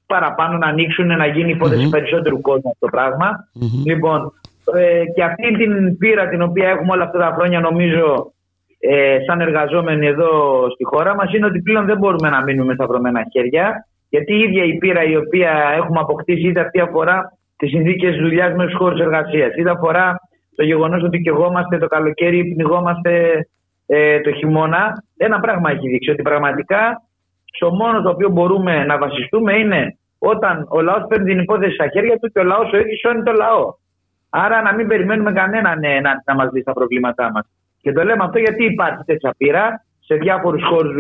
παραπάνω, 0.06 0.58
να 0.58 0.66
ανοίξουν, 0.66 1.06
να 1.06 1.26
γίνει 1.26 1.50
υπόθεση 1.50 1.88
περισσότερου 1.88 2.40
κόσμου 2.40 2.70
αυτό 2.70 2.86
το 2.86 2.88
πραγμα 2.90 3.48
Λοιπόν, 3.84 4.32
ε, 4.76 5.04
και 5.14 5.22
αυτή 5.24 5.52
την 5.52 5.98
πείρα 5.98 6.28
την 6.28 6.42
οποία 6.42 6.68
έχουμε 6.68 6.92
όλα 6.92 7.04
αυτά 7.04 7.18
τα 7.18 7.34
χρόνια, 7.38 7.60
νομίζω, 7.60 8.32
ε, 8.78 9.18
σαν 9.26 9.40
εργαζόμενοι 9.40 10.06
εδώ 10.06 10.30
στη 10.70 10.84
χώρα 10.84 11.14
μας, 11.14 11.32
είναι 11.32 11.46
ότι 11.46 11.60
πλέον 11.60 11.86
δεν 11.86 11.98
μπορούμε 11.98 12.28
να 12.28 12.42
μείνουμε 12.42 12.74
στα 12.74 12.86
βρωμένα 12.86 13.22
χέρια. 13.32 13.86
Γιατί 14.08 14.34
η 14.34 14.38
ίδια 14.38 14.64
η 14.64 14.78
πείρα 14.78 15.02
η 15.04 15.16
οποία 15.16 15.50
έχουμε 15.76 16.00
αποκτήσει, 16.00 16.48
είτε 16.48 16.60
αυτή 16.60 16.80
αφορά 16.80 17.38
τις 17.56 17.70
συνθήκες 17.70 18.16
δουλειάς 18.16 18.54
με 18.54 18.64
τους 18.64 18.76
χώρους 18.76 19.00
εργασίας, 19.00 19.54
είτε 19.56 19.70
αφορά 19.70 20.20
το 20.56 20.64
γεγονός 20.64 21.02
ότι 21.02 21.20
κεγόμαστε 21.20 21.78
το 21.78 21.86
καλοκαίρι, 21.86 22.44
πνιγόμαστε 22.44 23.46
ε, 23.86 24.20
το 24.20 24.32
χειμώνα, 24.32 25.04
ένα 25.16 25.40
πράγμα 25.40 25.70
έχει 25.70 25.88
δείξει. 25.88 26.10
Ότι 26.10 26.22
πραγματικά 26.22 27.02
στο 27.54 27.70
μόνο 27.74 28.02
το 28.02 28.10
οποίο 28.10 28.28
μπορούμε 28.28 28.84
να 28.84 28.98
βασιστούμε 28.98 29.58
είναι 29.58 29.98
όταν 30.18 30.66
ο 30.70 30.80
λαός 30.80 31.04
παίρνει 31.08 31.24
την 31.24 31.38
υπόθεση 31.38 31.74
στα 31.74 31.88
χέρια 31.88 32.18
του 32.18 32.28
και 32.28 32.38
ο 32.38 32.44
λαός 32.44 32.72
ο 32.72 32.76
ίδιος 32.76 32.98
σώνει 32.98 33.22
το 33.22 33.32
λαό. 33.32 33.74
Άρα 34.30 34.62
να 34.62 34.74
μην 34.74 34.86
περιμένουμε 34.86 35.32
κανέναν 35.32 35.78
ναι, 35.78 36.00
να, 36.00 36.22
να 36.26 36.34
μας 36.34 36.48
δει 36.52 36.62
τα 36.62 36.72
προβλήματά 36.72 37.30
μας. 37.30 37.44
Και 37.80 37.92
το 37.92 38.02
λέμε 38.02 38.24
αυτό 38.24 38.38
γιατί 38.38 38.64
υπάρχει 38.64 39.02
τέτοια 39.04 39.34
πείρα 39.36 39.84
σε 39.98 40.14
διάφορους 40.14 40.62
χώρους 40.64 40.94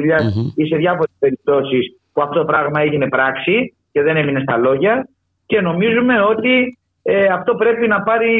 ή 0.54 0.66
σε 0.66 0.76
διάφορες 0.76 1.14
περιπτώσεις 1.18 1.96
που 2.12 2.22
αυτό 2.22 2.38
το 2.38 2.44
πράγμα 2.44 2.80
έγινε 2.80 3.08
πράξη 3.08 3.74
και 3.92 4.02
δεν 4.02 4.16
έμεινε 4.16 4.40
στα 4.40 4.56
λόγια. 4.56 5.08
Και 5.46 5.60
νομίζουμε 5.60 6.20
ότι 6.20 6.78
ε, 7.02 7.26
αυτό 7.26 7.54
πρέπει 7.54 7.88
να 7.88 8.02
πάρει 8.02 8.32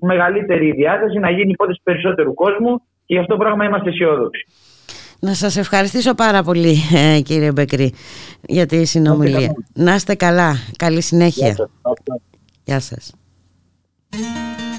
μεγαλύτερη 0.00 0.72
διάθεση, 0.72 1.18
να 1.18 1.30
γίνει 1.30 1.50
υπόθεση 1.50 1.80
περισσότερου 1.82 2.34
κόσμου 2.34 2.82
και 3.06 3.14
γι' 3.14 3.18
αυτό 3.18 3.36
πράγμα 3.36 3.64
είμαστε 3.64 3.88
αισιόδοξοι. 3.88 4.46
Να 5.20 5.34
σας 5.34 5.56
ευχαριστήσω 5.56 6.14
πάρα 6.14 6.42
πολύ 6.42 6.74
ε, 6.94 7.20
κύριε 7.20 7.52
Μπεκρή 7.52 7.94
για 8.42 8.66
τη 8.66 8.84
συνομιλία. 8.84 9.54
Να 9.74 9.94
είστε 9.94 10.14
καλά. 10.14 10.52
Καλή 10.76 11.00
συνέχεια. 11.00 11.54
Γεια 12.64 12.80
σας. 12.80 13.19
Música 14.12 14.69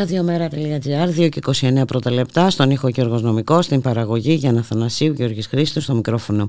Ραδιομέρα.gr, 0.00 1.20
2 1.20 1.28
και 1.28 1.40
29 1.46 1.86
πρώτα 1.86 2.10
λεπτά, 2.10 2.50
στον 2.50 2.70
ήχο 2.70 2.90
και 2.90 3.02
Νομικός, 3.02 3.64
στην 3.64 3.80
παραγωγή 3.80 4.32
για 4.32 4.50
Αθανασίου 4.50 5.12
Γιώργης 5.12 5.46
Χρήστος, 5.46 5.82
στο 5.82 5.94
μικρόφωνο 5.94 6.48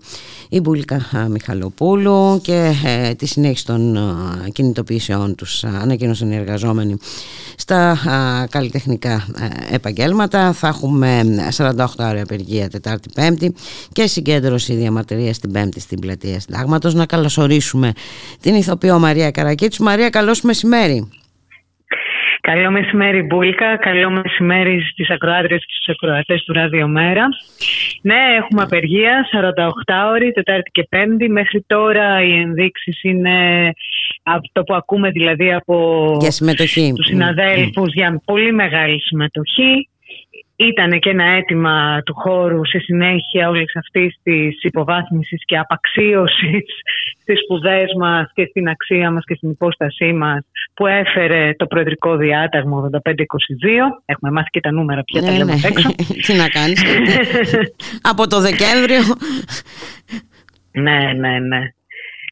η 0.50 0.60
Μπουλίκα 0.60 1.28
Μιχαλοπούλου 1.30 2.40
και 2.42 2.74
ε, 2.86 3.14
τη 3.14 3.26
συνέχιση 3.26 3.66
των 3.66 3.96
ε, 3.96 4.50
κινητοποιήσεών 4.50 5.36
τους 5.36 5.64
ανακοίνωσαν 5.64 6.32
οι 6.32 6.36
εργαζόμενοι 6.36 6.98
στα 7.56 7.92
ε, 8.44 8.48
καλλιτεχνικά 8.48 9.28
ε, 9.70 9.76
επαγγέλματα. 9.76 10.54
Θα 10.54 10.68
έχουμε 10.68 11.22
48 11.58 11.86
ώρα 11.98 12.22
απεργία 12.22 12.70
Τετάρτη 12.70 13.10
Πέμπτη 13.16 13.54
και 13.92 14.08
συγκέντρωση 14.08 14.74
διαμαρτυρίας 14.74 15.40
την 15.40 15.52
Πέμπτη 15.52 15.80
στην 15.80 16.00
πλατεία 16.00 16.40
Συντάγματος. 16.40 16.94
Να 16.94 17.06
καλωσορίσουμε 17.06 17.92
την 18.42 18.56
ηθοποιό 18.56 19.00
Μαρία 19.00 19.32
Καρακίτσου. 19.32 19.84
Μαρία, 19.84 20.10
καλώς 20.10 20.42
μεσημέρι. 20.42 21.21
Καλό 22.42 22.72
μεσημέρι 22.72 23.22
Μπούλκα, 23.22 23.78
καλό 23.78 24.10
μεσημέρι 24.10 24.82
στις 24.82 25.10
ακροάτριες 25.10 25.60
και 25.60 25.74
στους 25.76 25.96
ακροατές 25.96 26.44
του 26.44 26.54
Ράδιο 26.54 26.88
Μέρα. 26.88 27.28
Ναι, 28.02 28.22
έχουμε 28.38 28.62
απεργία, 28.62 29.26
48 29.32 30.10
ώρες, 30.12 30.34
Τετάρτη 30.34 30.72
και 30.72 30.88
Πέμπτη. 30.90 31.30
Μέχρι 31.30 31.64
τώρα 31.68 32.24
οι 32.24 32.40
ενδείξεις 32.40 33.04
είναι 33.04 33.72
αυτό 34.24 34.64
που 34.64 34.74
ακούμε 34.74 35.10
δηλαδή 35.10 35.54
από 35.54 36.18
για 36.20 36.32
συμμετοχή. 36.32 36.94
τους 36.96 37.06
συναδέλφους 37.06 37.94
για 37.94 38.22
πολύ 38.26 38.54
μεγάλη 38.54 39.02
συμμετοχή 39.02 39.90
ήταν 40.56 41.00
και 41.00 41.10
ένα 41.10 41.24
αίτημα 41.24 42.02
του 42.06 42.14
χώρου 42.14 42.66
σε 42.66 42.80
συνέχεια 42.80 43.50
όλης 43.50 43.76
αυτής 43.76 44.16
της 44.24 44.64
υποβάθμισης 44.64 45.46
και 45.46 45.58
απαξίωσης 45.58 46.66
στις 47.22 47.40
σπουδές 47.44 47.94
μας 48.00 48.32
και 48.34 48.46
στην 48.50 48.68
αξία 48.68 49.12
μας 49.12 49.24
και 49.26 49.36
στην 49.36 49.50
υπόστασή 49.50 50.14
μας 50.14 50.46
που 50.74 50.88
έφερε 50.88 51.54
το 51.58 51.66
Προεδρικό 51.66 52.16
Διάταγμα 52.16 52.90
85-22. 52.94 53.00
Έχουμε 54.06 54.32
μάθει 54.32 54.50
και 54.50 54.60
τα 54.60 54.72
νούμερα 54.72 55.04
πια, 55.04 55.22
τα 55.22 55.32
ναι, 55.32 55.38
λέμε 55.38 55.54
ναι. 55.54 55.68
έξω. 55.68 55.90
Τι 56.26 56.34
να 56.34 56.48
κάνεις. 56.48 56.84
Από 58.12 58.28
το 58.28 58.40
Δεκέμβριο. 58.40 59.02
ναι, 60.72 61.14
ναι, 61.14 61.40
ναι. 61.40 61.62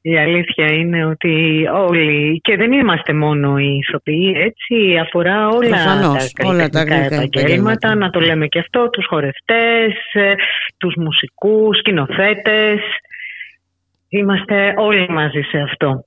Η 0.02 0.18
αλήθεια 0.18 0.68
είναι 0.68 1.06
ότι 1.06 1.66
όλοι, 1.74 2.40
και 2.44 2.56
δεν 2.56 2.72
είμαστε 2.72 3.14
μόνο 3.14 3.58
οι 3.58 3.78
ηθοποιοί, 3.78 4.34
έτσι, 4.36 4.98
αφορά 4.98 5.48
όλα 5.48 5.70
Προφανώς, 5.70 6.32
τα 6.32 6.48
όλα 6.48 6.70
τα 6.70 6.80
επαγγέλματα, 6.80 7.96
να 7.96 8.10
το 8.10 8.20
λέμε 8.20 8.48
και 8.48 8.60
αυτό, 8.60 8.90
τους 8.90 9.06
χορευτές, 9.06 9.94
ε, 10.14 10.34
τους 10.78 10.96
μουσικούς, 10.96 11.78
σκηνοθέτες. 11.78 12.80
Είμαστε 14.10 14.74
όλοι 14.78 15.10
μαζί 15.10 15.42
σε 15.42 15.58
αυτό. 15.58 16.04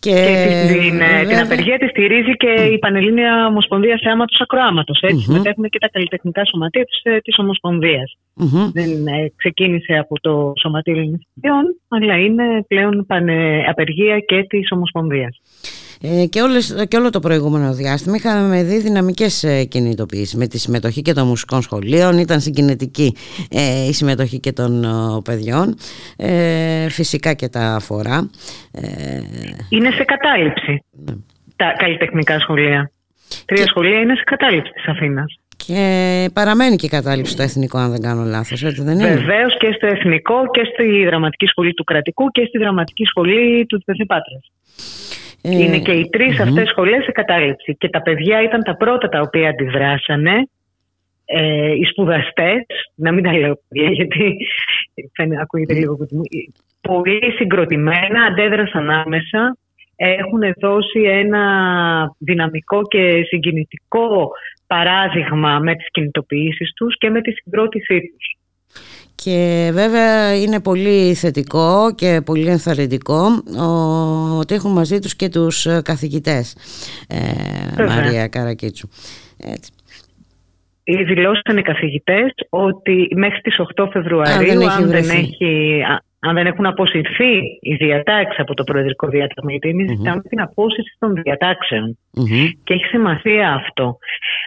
Και, 0.00 0.10
και 0.10 0.72
την, 0.72 1.00
ε, 1.00 1.24
την 1.28 1.38
απεργία 1.38 1.78
τη 1.78 1.86
στηρίζει 1.88 2.36
και 2.36 2.52
η 2.74 2.78
Πανελλήνια 2.78 3.46
Ομοσπονδία 3.46 3.98
Θεάματο 4.02 4.36
Ακροάματος. 4.38 5.00
Έτσι, 5.00 5.16
mm-hmm. 5.16 5.22
συμμετέχουν 5.22 5.64
και 5.68 5.78
τα 5.78 5.88
καλλιτεχνικά 5.88 6.44
σωματεία 6.44 6.84
της 6.84 7.02
της 7.22 7.36
ε, 7.36 7.42
ομοσπονδια 7.42 8.02
Δεν 8.72 9.06
ε, 9.06 9.32
ξεκίνησε 9.36 9.92
από 9.92 10.20
το 10.20 10.52
Σωματείο 10.60 10.92
Ελληνικών, 10.92 11.64
αλλά 11.88 12.16
είναι 12.16 12.64
πλέον 12.68 13.04
πανε, 13.06 13.64
απεργία 13.68 14.18
και 14.18 14.44
της 14.48 14.68
Ομοσπονδίας. 14.70 15.40
Ε, 16.02 16.26
και, 16.26 16.40
όλες, 16.40 16.86
και 16.88 16.96
όλο 16.96 17.10
το 17.10 17.20
προηγούμενο 17.20 17.72
διάστημα 17.72 18.16
είχαμε 18.16 18.62
δει 18.62 18.78
δυναμικές 18.78 19.44
ε, 19.44 19.64
κινητοποιήσεις 19.64 20.34
με 20.34 20.46
τη 20.46 20.58
συμμετοχή 20.58 21.02
και 21.02 21.12
των 21.12 21.26
μουσικών 21.26 21.62
σχολείων 21.62 22.18
ήταν 22.18 22.40
συγκινητική 22.40 23.16
ε, 23.50 23.86
η 23.88 23.92
συμμετοχή 23.92 24.40
και 24.40 24.52
των 24.52 24.84
παιδιών 25.24 25.74
ε, 26.16 26.88
φυσικά 26.88 27.34
και 27.34 27.48
τα 27.48 27.74
αφορά 27.74 28.30
Είναι 29.68 29.90
σε 29.90 30.04
κατάληψη 30.04 30.84
ναι. 30.90 31.12
τα 31.56 31.74
καλλιτεχνικά 31.78 32.38
σχολεία 32.38 32.90
Τρία 33.44 33.66
σχολεία 33.66 34.00
είναι 34.00 34.14
σε 34.14 34.22
κατάληψη 34.24 34.72
της 34.72 34.86
Αθήνας 34.86 35.38
και 35.66 36.28
παραμένει 36.34 36.76
και 36.76 36.86
η 36.86 36.88
κατάληψη 36.88 37.32
στο 37.32 37.42
εθνικό, 37.42 37.78
αν 37.78 37.90
δεν 37.90 38.00
κάνω 38.00 38.24
λάθος, 38.24 38.62
έτσι 38.62 38.82
δεν 38.82 38.98
είναι; 38.98 39.14
Βεβαίως 39.14 39.56
και 39.58 39.72
στο 39.76 39.86
εθνικό 39.86 40.50
και 40.50 40.60
στη 40.72 41.04
δραματική 41.04 41.46
σχολή 41.46 41.74
του 41.74 41.84
κρατικού 41.84 42.28
και 42.30 42.44
στη 42.48 42.58
δραματική 42.58 43.04
σχολή 43.04 43.66
του 43.66 43.82
Πάτρα. 44.06 44.38
Ε, 45.42 45.50
είναι 45.50 45.78
και 45.78 45.92
οι 45.92 46.08
τρεις 46.10 46.36
mm-hmm. 46.36 46.46
αυτές 46.48 46.68
σχολές 46.68 47.04
σε 47.04 47.12
κατάληψη. 47.12 47.76
Και 47.78 47.88
τα 47.88 48.02
παιδιά 48.02 48.42
ήταν 48.42 48.62
τα 48.62 48.76
πρώτα 48.76 49.08
τα 49.08 49.20
οποία 49.20 49.48
αντιδράσανε. 49.48 50.48
Ε, 51.24 51.72
οι 51.72 51.84
σπουδαστές, 51.84 52.66
να 52.94 53.12
μην 53.12 53.24
τα 53.24 53.32
λέω 53.32 53.60
παιδιά, 53.68 53.90
γιατί 53.90 54.36
ακούγεται 55.40 55.74
λίγο 55.74 55.96
πολύ 56.80 57.32
συγκροτημένα, 57.36 58.24
αντέδρασαν 58.24 58.90
άμεσα. 58.90 59.56
Έχουν 59.96 60.40
δώσει 60.60 61.00
ένα 61.00 61.44
δυναμικό 62.18 62.82
και 62.82 63.22
συγκινητικό 63.26 64.30
παράδειγμα 64.66 65.58
με 65.58 65.74
τις 65.74 65.90
κινητοποιήσεις 65.90 66.72
τους 66.74 66.98
και 66.98 67.10
με 67.10 67.20
τη 67.20 67.30
συγκρότησή 67.32 68.00
τους. 68.00 68.36
Και 69.24 69.70
βέβαια 69.72 70.36
είναι 70.36 70.60
πολύ 70.60 71.14
θετικό 71.14 71.94
και 71.94 72.20
πολύ 72.24 72.46
ενθαρρυντικό 72.46 73.42
ότι 74.38 74.54
έχουν 74.54 74.72
μαζί 74.72 74.98
τους 74.98 75.16
και 75.16 75.28
τους 75.28 75.66
καθηγητές 75.82 76.56
ε, 77.08 77.84
Μαρία 77.84 78.28
Καρακίτσου. 78.28 78.88
Έτσι. 79.38 79.70
Δηλώσαν 80.84 81.56
οι 81.56 81.62
καθηγητές 81.62 82.32
ότι 82.48 83.08
μέχρι 83.16 83.40
τις 83.40 83.56
8 83.76 83.88
Φεβρουαρίου 83.92 84.70
αν 84.70 84.88
δεν, 84.88 85.08
έχει, 85.08 85.82
αν 85.88 86.00
δεν 86.00 86.09
έχουν 86.20 86.66
αποσυρθεί 86.66 87.38
οι 87.60 87.74
διατάξεις 87.74 88.38
από 88.38 88.54
το 88.54 88.64
Προεδρικό 88.64 89.08
Διάταγμα, 89.08 89.50
γιατί 89.50 89.68
εμείς 89.68 89.88
ζητάμε 89.88 90.20
την 90.20 90.40
απόσυρση 90.40 90.96
των 90.98 91.14
διαταξεων 91.22 91.98
Και 92.64 92.74
έχει 92.74 92.84
σημασία 92.84 93.52
αυτό. 93.52 93.98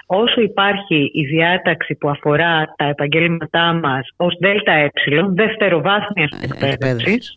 Όσο 0.05 0.41
υπάρχει 0.41 1.09
η 1.13 1.25
διάταξη 1.25 1.95
που 1.95 2.09
αφορά 2.09 2.73
τα 2.75 2.85
επαγγέλματά 2.85 3.73
μας 3.73 4.07
ως 4.17 4.35
ΔΕΛΤΑ 4.39 4.91
δευτεροβάθμια 5.33 6.29
εκπαίδευσης, 6.41 7.35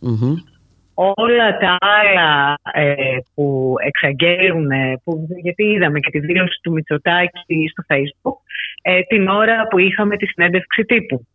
όλα 0.94 1.56
τα 1.58 1.76
άλλα 1.80 2.58
ε, 2.72 2.94
που 3.34 3.74
εξαγγέλουν, 3.86 4.68
που, 5.04 5.26
γιατί 5.42 5.64
είδαμε 5.64 6.00
και 6.00 6.10
τη 6.10 6.18
δήλωση 6.18 6.58
του 6.62 6.72
Μητσοτάκη 6.72 7.70
στο 7.70 7.82
Facebook, 7.88 8.36
ε, 8.82 9.00
την 9.00 9.28
ώρα 9.28 9.66
που 9.70 9.78
είχαμε 9.78 10.16
τη 10.16 10.26
συνέντευξη 10.26 10.82
τύπου. 10.82 11.26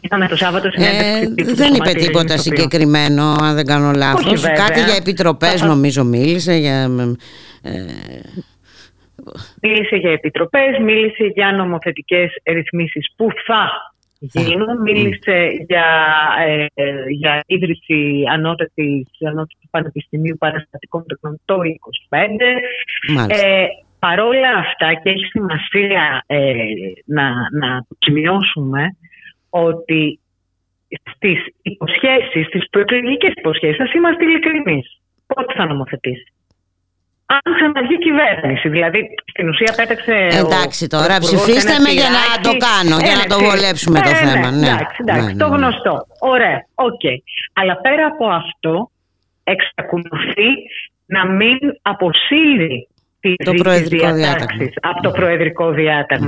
Είχαμε 0.00 0.28
το 0.28 0.36
Σάββατο 0.36 0.70
συνέντευξη 0.70 1.50
ε, 1.50 1.54
Δεν 1.54 1.74
είπε 1.74 1.92
τίποτα 1.92 2.36
συγκεκριμένο, 2.36 3.22
αν 3.22 3.54
δεν 3.54 3.66
κάνω 3.66 3.90
λάθος. 3.90 4.42
Κάτι 4.42 4.80
για 4.80 4.96
επιτροπές, 4.98 5.62
νομίζω, 5.62 6.04
μίλησε. 6.04 6.54
Για, 6.54 6.90
ε... 7.62 7.70
Μίλησε 9.60 9.96
για 9.96 10.10
επιτροπές, 10.10 10.78
μίλησε 10.84 11.24
για 11.34 11.52
νομοθετικές 11.52 12.30
ρυθμίσεις 12.44 13.12
που 13.16 13.26
θα 13.46 13.70
γίνουν, 14.18 14.80
μίλησε 14.82 15.48
για, 15.68 15.86
ε, 16.46 16.66
ε, 16.74 16.92
για 17.08 17.42
ίδρυση 17.46 18.22
ανώτατης, 18.32 19.06
ανώτατης 19.20 19.68
πανεπιστημίου 19.70 20.36
παραστατικών 20.38 21.04
τεχνών 21.06 21.40
το 21.44 21.56
25. 22.08 22.16
Ε, 23.28 23.66
παρόλα 23.98 24.50
αυτά 24.58 25.00
και 25.02 25.10
έχει 25.10 25.24
σημασία 25.24 26.22
ε, 26.26 26.52
να, 27.04 27.30
να 27.52 27.86
σημειώσουμε 27.98 28.96
ότι 29.52 30.20
στις 31.14 31.38
υποσχέσεις, 31.62 32.46
στις 32.46 32.68
προεκλογικές 32.70 33.32
υποσχέσεις, 33.34 33.80
ας 33.80 33.92
είμαστε 33.92 34.24
ειλικρινείς. 34.24 34.86
Πότε 35.26 35.54
θα 35.56 35.64
νομοθετήσει; 35.66 36.32
Αν 37.26 37.54
ξαναβγεί 37.56 37.98
κυβέρνηση, 37.98 38.68
δηλαδή 38.68 39.00
στην 39.30 39.48
ουσία 39.48 39.72
πέταξε. 39.76 40.14
Εντάξει 40.42 40.86
τώρα, 40.86 41.18
ψηφίστε 41.18 41.74
με 41.84 41.90
για 41.90 42.10
να 42.18 42.24
το 42.46 42.52
κάνω, 42.66 42.96
για 43.06 43.16
να 43.20 43.26
το 43.32 43.36
βολέψουμε 43.44 43.98
το 44.00 44.10
ναι, 44.10 44.20
ναι, 44.20 44.30
θέμα. 44.30 44.50
Ναι, 44.50 44.66
εντάξει, 44.66 44.98
εντάξει, 45.00 45.36
το 45.36 45.46
γνωστό. 45.46 46.06
Ωραία, 46.34 46.58
οκ. 46.74 47.04
Αλλά 47.52 47.74
πέρα 47.76 48.06
από 48.06 48.26
αυτό, 48.26 48.90
εξακολουθεί 49.44 50.50
να 51.06 51.26
μην 51.26 51.58
αποσύρει 51.82 52.88
το 53.44 53.52
προεδρικό 53.54 54.12
διάταγμα. 54.12 54.68
από 54.80 55.02
το 55.02 55.10
προεδρικό 55.10 55.72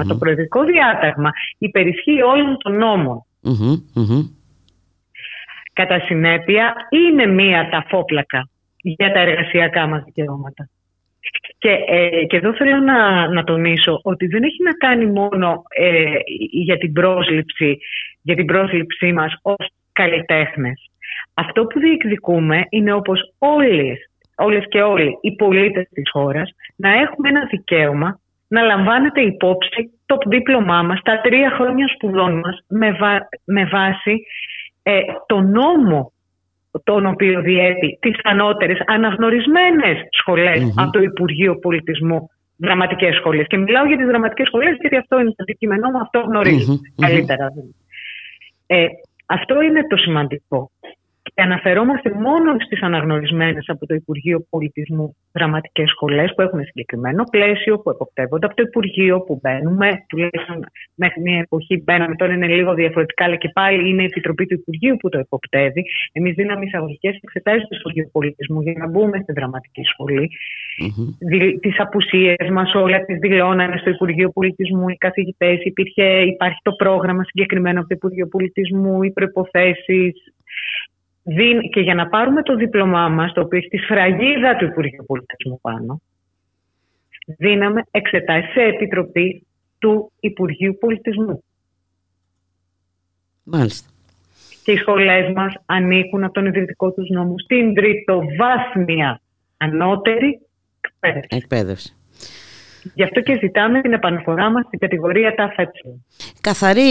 Το 0.08 0.16
προεδρικό 0.16 0.64
διάταγμα 0.64 1.30
υπερισχύει 1.58 2.22
όλων 2.22 2.56
των 2.58 2.76
νόμων 2.76 3.24
Κατά 5.72 6.00
συνέπεια 6.00 6.74
είναι 6.90 7.26
μία 7.26 7.68
ταφόπλακα 7.70 8.48
για 8.76 9.12
τα 9.12 9.20
εργασιακά 9.20 9.86
μας 9.86 10.02
δικαιώματα. 10.04 10.68
Και, 11.58 11.70
ε, 11.88 12.24
και 12.24 12.36
εδώ 12.36 12.54
θέλω 12.54 12.76
να, 12.76 13.28
να 13.28 13.44
τονίσω 13.44 14.00
ότι 14.02 14.26
δεν 14.26 14.42
έχει 14.42 14.62
να 14.62 14.72
κάνει 14.72 15.06
μόνο 15.06 15.62
ε, 15.68 16.04
για 16.50 16.78
την 16.78 16.92
πρόσληψη, 16.92 17.78
για 18.22 18.34
την 18.34 18.46
πρόσληψή 18.46 19.12
μας 19.12 19.34
ως 19.42 19.66
καλλιτέχνες. 19.92 20.90
Αυτό 21.34 21.64
που 21.64 21.78
διεκδικούμε 21.78 22.66
είναι 22.68 22.92
όπως 22.92 23.34
όλες, 23.38 24.10
όλες 24.36 24.64
και 24.68 24.82
όλοι 24.82 25.18
οι 25.20 25.34
πολίτες 25.34 25.88
της 25.92 26.10
χώρας 26.10 26.50
να 26.76 26.88
έχουμε 26.88 27.28
ένα 27.28 27.46
δικαίωμα 27.50 28.18
να 28.48 28.62
λαμβάνεται 28.62 29.20
υπόψη 29.20 29.90
το 30.06 30.18
δίπλωμά 30.26 30.82
μας, 30.82 31.00
τα 31.02 31.20
τρία 31.20 31.50
χρόνια 31.50 31.88
σπουδών 31.94 32.38
μας 32.38 32.64
με, 32.68 32.96
με 33.44 33.64
βάση 33.64 34.26
ε, 34.82 35.00
το 35.26 35.40
νόμο 35.40 36.12
τον 36.84 37.06
οποίο 37.06 37.40
διέπει 37.40 37.98
τις 38.00 38.16
ανώτερες 38.22 38.82
αναγνωρισμένες 38.86 39.96
από 40.76 40.90
το 40.90 41.02
Υπουργείο 41.02 41.58
Πολιτισμού 41.58 42.30
δραματικές 42.56 43.14
σχολές. 43.14 43.46
Και 43.46 43.56
μιλάω 43.56 43.86
για 43.86 43.96
τις 43.96 44.06
δραματικές 44.06 44.46
σχολές 44.46 44.76
γιατί 44.80 44.96
αυτό 44.96 45.20
είναι 45.20 45.28
το 45.28 45.36
αντικείμενό 45.38 45.90
μου, 45.90 45.98
αυτό 45.98 46.20
γνωρίζω 46.20 46.80
καλύτερα. 46.96 47.52
Ε, 48.66 48.86
αυτό 49.26 49.60
είναι 49.62 49.86
το 49.86 49.96
σημαντικό. 49.96 50.70
Και 51.34 51.42
αναφερόμαστε 51.42 52.10
μόνο 52.10 52.56
στις 52.64 52.82
αναγνωρισμένες 52.82 53.64
από 53.68 53.86
το 53.86 53.94
Υπουργείο 53.94 54.46
Πολιτισμού 54.50 55.16
δραματικές 55.32 55.90
σχολές 55.90 56.32
που 56.34 56.42
έχουν 56.42 56.64
συγκεκριμένο 56.64 57.22
πλαίσιο, 57.30 57.78
που 57.78 57.90
εποπτεύονται 57.90 58.46
από 58.46 58.54
το 58.54 58.62
Υπουργείο, 58.66 59.20
που 59.20 59.40
μπαίνουμε, 59.42 59.88
τουλάχιστον 60.08 60.58
μέχρι 60.94 61.20
μια 61.22 61.38
εποχή 61.38 61.82
μπαίναμε, 61.82 62.14
τώρα 62.16 62.32
είναι 62.32 62.46
λίγο 62.46 62.74
διαφορετικά, 62.74 63.24
αλλά 63.24 63.36
και 63.36 63.48
πάλι 63.48 63.88
είναι 63.88 64.02
η 64.02 64.04
Επιτροπή 64.04 64.46
του 64.46 64.54
Υπουργείου 64.54 64.96
που 64.96 65.08
το 65.08 65.18
εποπτεύει. 65.18 65.84
Εμείς 66.12 66.34
δίναμε 66.34 66.64
εισαγωγικές 66.64 67.18
εξετάσεις 67.22 67.68
του 67.68 67.76
Υπουργείου 67.78 68.08
Πολιτισμού 68.12 68.60
για 68.60 68.74
να 68.78 68.88
μπούμε 68.88 69.18
στη 69.22 69.32
δραματική 69.32 69.82
σχολή. 69.82 70.30
Mm-hmm. 70.82 71.58
Τις 71.60 71.80
απουσίες 71.80 72.48
μας 72.52 72.74
όλα 72.74 73.04
τις 73.04 73.18
δηλώνανε 73.18 73.76
στο 73.76 73.90
Υπουργείο 73.90 74.30
Πολιτισμού 74.30 74.88
οι 74.88 74.96
καθηγητές. 74.96 75.58
Υπάρχει 76.34 76.58
το 76.62 76.72
πρόγραμμα 76.72 77.24
συγκεκριμένο 77.24 77.78
από 77.78 77.88
το 77.88 77.94
Υπουργείο 77.94 78.26
Πολιτισμού, 78.26 79.02
οι 79.02 79.12
προποθέσει 79.12 80.12
και 81.70 81.80
για 81.80 81.94
να 81.94 82.08
πάρουμε 82.08 82.42
το 82.42 82.56
δίπλωμά 82.56 83.08
μας, 83.08 83.32
το 83.32 83.40
οποίο 83.40 83.58
έχει 83.58 83.68
τη 83.68 83.78
σφραγίδα 83.78 84.56
του 84.56 84.64
Υπουργείου 84.64 85.04
Πολιτισμού 85.06 85.60
πάνω, 85.60 86.00
δίναμε 87.38 87.82
εξετάσεις 87.90 88.52
σε 88.52 88.60
επιτροπή 88.60 89.46
του 89.78 90.12
Υπουργείου 90.20 90.76
Πολιτισμού. 90.80 91.44
Μάλιστα. 93.42 93.88
Και 94.64 94.72
οι 94.72 94.76
σχολές 94.76 95.32
μας 95.34 95.54
ανήκουν 95.66 96.24
από 96.24 96.32
τον 96.32 96.46
ιδρυτικό 96.46 96.92
τους 96.92 97.08
νόμο 97.08 97.34
στην 97.38 97.74
τριτοβάθμια 97.74 99.20
ανώτερη 99.56 100.40
εκπαίδευση. 100.80 101.36
εκπαίδευση. 101.36 101.94
Γι' 102.94 103.02
αυτό 103.02 103.20
και 103.20 103.38
ζητάμε 103.40 103.80
την 103.80 103.92
επαναφορά 103.92 104.50
μας 104.50 104.64
στην 104.66 104.78
κατηγορία 104.78 105.34
ΤΑΦΕΤ. 105.34 105.68
Καθαρή 106.40 106.82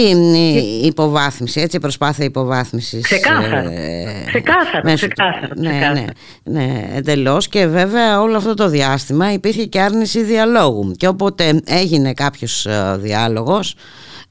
υποβάθμιση, 0.84 1.62
έτσι, 1.62 1.80
προσπάθεια 1.80 2.26
υποβάθμισης. 2.26 3.04
Ξεκάθαρα, 3.04 3.72
ε, 3.72 4.24
ξεκάθαρα, 4.26 4.82
μέσω, 4.84 5.08
ξεκάθαρα, 5.08 5.54
ναι, 5.56 5.92
ναι, 5.94 6.06
ναι, 6.44 6.90
εντελώς 6.96 7.48
και 7.48 7.68
βέβαια 7.68 8.22
όλο 8.22 8.38
αυτό 8.38 8.54
το 8.54 8.70
διάστημα 8.70 9.34
υπήρχε 9.34 9.66
και 9.66 9.82
άρνηση 9.82 10.24
διαλόγου 10.24 10.92
και 10.92 11.08
όποτε 11.08 11.62
έγινε 11.66 12.14
κάποιος 12.14 12.66
ε, 12.66 12.98
διάλογος 12.98 13.76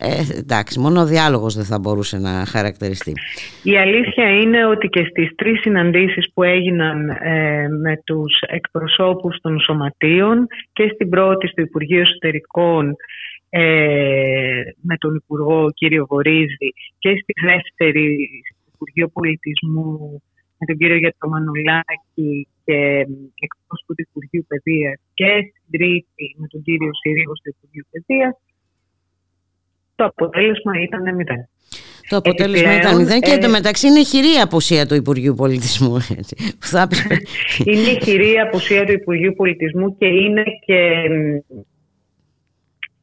ε, 0.05 0.39
εντάξει, 0.39 0.81
μόνο 0.81 1.01
ο 1.01 1.07
διάλογος 1.07 1.55
δεν 1.55 1.65
θα 1.65 1.79
μπορούσε 1.79 2.19
να 2.19 2.47
χαρακτηριστεί. 2.47 3.13
Η 3.63 3.77
αλήθεια 3.77 4.41
είναι 4.41 4.67
ότι 4.67 4.89
και 4.89 5.05
στις 5.11 5.35
τρεις 5.35 5.61
συναντήσεις 5.61 6.33
που 6.35 6.43
έγιναν 6.43 7.09
ε, 7.09 7.69
με 7.69 8.03
τους 8.05 8.41
εκπροσώπους 8.41 9.41
των 9.41 9.61
σωματείων 9.61 10.47
και 10.73 10.91
στην 10.95 11.09
πρώτη 11.09 11.47
στο 11.47 11.63
Υπουργείο 11.63 12.01
Εσωτερικών 12.01 12.97
ε, 13.49 14.63
με 14.81 14.97
τον 14.99 15.15
Υπουργό 15.15 15.71
κύριο 15.75 16.07
Βορύζη 16.09 16.69
και 16.99 17.11
στη 17.23 17.33
δεύτερη 17.45 18.07
στο 18.49 18.71
Υπουργείο 18.75 19.09
Πολιτισμού 19.09 20.23
με 20.59 20.65
τον 20.67 20.77
κύριο 20.77 20.97
Γιατρομανουλάκη 20.97 22.49
και 22.65 22.79
εκπρόσωπο 23.47 23.93
του 23.95 24.05
Υπουργείου 24.09 24.45
Παιδείας 24.49 24.97
και 25.15 25.33
στην 25.49 25.67
τρίτη 25.75 26.25
με 26.41 26.47
τον 26.53 26.63
κύριο 26.63 26.91
Συρίγο 27.01 27.35
στο 27.37 27.49
Υπουργείο 27.55 27.85
Παιδείας 27.91 28.35
το 30.03 30.09
αποτέλεσμα 30.09 30.73
ήταν 30.83 31.15
μηδέν. 31.15 31.49
Το 32.09 32.17
αποτέλεσμα 32.17 32.77
ήταν 32.77 32.97
μηδέν 32.97 33.21
και 33.21 33.31
εντωμεταξύ 33.31 33.87
είναι 33.87 34.05
χειρή 34.05 34.35
απουσία 34.43 34.87
του 34.87 34.95
Υπουργείου 34.95 35.35
Πολιτισμού. 35.35 35.97
Έτσι, 36.19 36.35
είναι 37.65 37.99
χειρή 38.03 38.39
απουσία 38.39 38.85
του 38.87 38.93
Υπουργείου 38.93 39.35
Πολιτισμού 39.37 39.97
και 39.99 40.07
είναι 40.07 40.43
και 40.67 40.79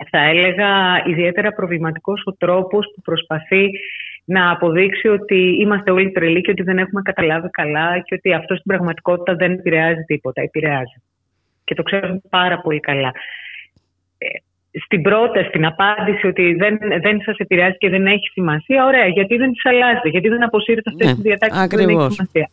θα 0.10 0.20
έλεγα 0.20 0.70
ιδιαίτερα 1.06 1.52
προβληματικός 1.52 2.22
ο 2.26 2.34
τρόπος 2.34 2.92
που 2.96 3.02
προσπαθεί 3.02 3.70
να 4.26 4.52
αποδείξει 4.52 5.08
ότι 5.08 5.56
είμαστε 5.62 5.92
όλοι 5.92 6.12
τρελοί 6.12 6.42
και 6.42 6.52
ότι 6.52 6.64
δεν 6.64 6.78
έχουμε 6.78 7.02
καταλάβει 7.02 7.50
καλά 7.50 8.00
και 8.00 8.16
ότι 8.16 8.34
αυτό 8.34 8.54
στην 8.56 8.66
πραγματικότητα 8.66 9.36
δεν 9.36 9.52
επηρεάζει 9.52 10.02
τίποτα. 10.02 10.42
Επηρεάζει. 10.42 11.02
Και 11.64 11.76
το 11.76 11.84
ξέρουμε 11.84 12.22
πάρα 12.30 12.62
πολύ 12.62 12.80
καλά. 12.80 13.12
Ε, 14.72 14.80
στην 14.80 15.02
πρόταση, 15.02 15.48
στην 15.48 15.66
απάντηση 15.66 16.28
ότι 16.28 16.54
δεν, 16.54 16.78
δεν 17.02 17.22
σας 17.22 17.38
επηρεάζει 17.38 17.78
και 17.78 17.90
δεν 17.90 18.06
έχει 18.06 18.28
σημασία, 18.32 18.86
ωραία, 18.86 19.08
γιατί 19.08 19.36
δεν 19.38 19.52
τι 19.52 19.70
αλλάζετε, 19.70 20.10
γιατί 20.10 20.28
δεν 20.28 20.44
αποσύρετε 20.44 20.90
αυτές 20.90 21.08
ναι, 21.08 21.14
τις 21.14 21.22
διατάξεις 21.22 21.68
που 21.70 21.76
δεν 21.76 21.90
έχει 21.90 22.12
σημασία. 22.12 22.50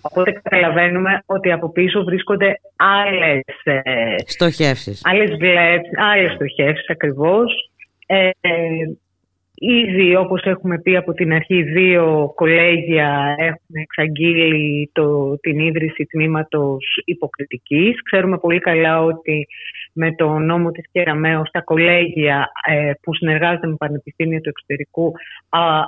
Οπότε 0.00 0.30
καταλαβαίνουμε 0.42 1.22
ότι 1.26 1.52
από 1.52 1.72
πίσω 1.72 2.04
βρίσκονται 2.04 2.60
άλλες 2.76 3.42
στοχεύσεις. 4.26 5.00
Άλλες 5.96 6.32
στοχεύσεις 6.34 6.90
ακριβώς. 6.90 7.70
Ε, 8.06 8.30
Ήδη, 9.56 10.16
όπως 10.16 10.42
έχουμε 10.42 10.80
πει 10.80 10.96
από 10.96 11.12
την 11.12 11.32
αρχή, 11.32 11.62
δύο 11.62 12.32
κολέγια 12.34 13.34
έχουν 13.38 13.74
εξαγγείλει 13.82 14.90
το, 14.92 15.38
την 15.40 15.58
ίδρυση 15.58 16.04
τμήματος 16.04 17.02
υποκριτικής. 17.04 18.02
Ξέρουμε 18.02 18.38
πολύ 18.38 18.58
καλά 18.58 19.02
ότι 19.02 19.46
με 19.92 20.14
το 20.14 20.38
νόμο 20.38 20.70
της 20.70 20.84
Κεραμέως 20.92 21.50
τα 21.50 21.60
κολέγια 21.60 22.48
ε, 22.66 22.92
που 23.02 23.14
συνεργάζονται 23.14 23.66
με 23.66 23.74
πανεπιστήμια 23.78 24.40
του 24.40 24.48
εξωτερικού 24.48 25.12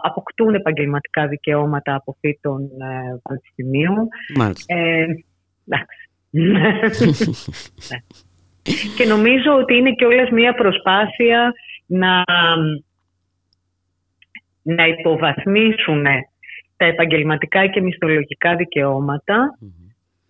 αποκτούν 0.02 0.54
επαγγελματικά 0.54 1.26
δικαιώματα 1.26 1.94
από 1.94 2.16
φύτων 2.20 2.62
ε, 2.62 3.20
πανεπιστημίου. 3.22 3.94
Μάλιστα. 4.36 4.74
Ε, 4.74 5.06
και 8.96 9.06
νομίζω 9.06 9.52
ότι 9.60 9.76
είναι 9.76 9.92
και 9.92 10.04
όλες 10.04 10.30
μια 10.30 10.54
προσπάθεια 10.54 11.52
να 11.86 12.24
να 14.66 14.86
υποβαθμίσουν 14.86 16.04
τα 16.76 16.84
επαγγελματικά 16.84 17.66
και 17.66 17.80
μισθολογικά 17.80 18.56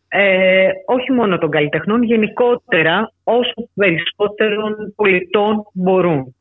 ε, 0.08 0.68
όχι 0.86 1.12
μόνο 1.12 1.38
των 1.38 1.50
καλλιτεχνών, 1.50 2.02
γενικότερα 2.02 3.12
όσο 3.24 3.68
περισσότερων 3.74 4.92
πολιτών 4.96 5.62
μπορούν. 5.72 6.35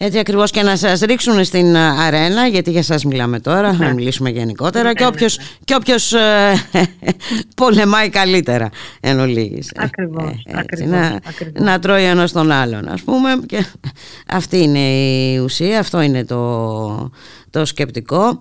Έτσι 0.00 0.18
ακριβώς 0.18 0.50
και 0.50 0.62
να 0.62 0.76
σας 0.76 1.00
ρίξουν 1.00 1.44
στην 1.44 1.76
αρένα 1.76 2.46
γιατί 2.46 2.70
για 2.70 2.82
σας 2.82 3.04
μιλάμε 3.04 3.40
τώρα, 3.40 3.72
να 3.72 3.86
ναι. 3.86 3.92
μιλήσουμε 3.92 4.30
γενικότερα 4.30 4.92
και 4.92 5.06
όποιος, 5.06 5.38
και 5.64 5.74
όποιος 5.74 6.12
ε, 6.12 6.52
πολεμάει 7.56 8.08
καλύτερα 8.08 8.70
εν 9.00 9.20
ολίγης. 9.20 9.70
Ε, 9.70 9.82
ακριβώς, 9.82 10.42
ε, 10.44 10.58
ακριβώς, 10.58 10.90
να, 10.90 11.20
να 11.60 11.78
τρώει 11.78 12.04
ένας 12.04 12.32
τον 12.32 12.50
άλλον 12.50 12.88
ας 12.88 13.02
πούμε 13.02 13.28
και 13.46 13.64
αυτή 14.28 14.62
είναι 14.62 14.78
η 14.78 15.38
ουσία, 15.38 15.78
αυτό 15.78 16.00
είναι 16.00 16.24
το, 16.24 17.10
το 17.50 17.64
σκεπτικό 17.64 18.38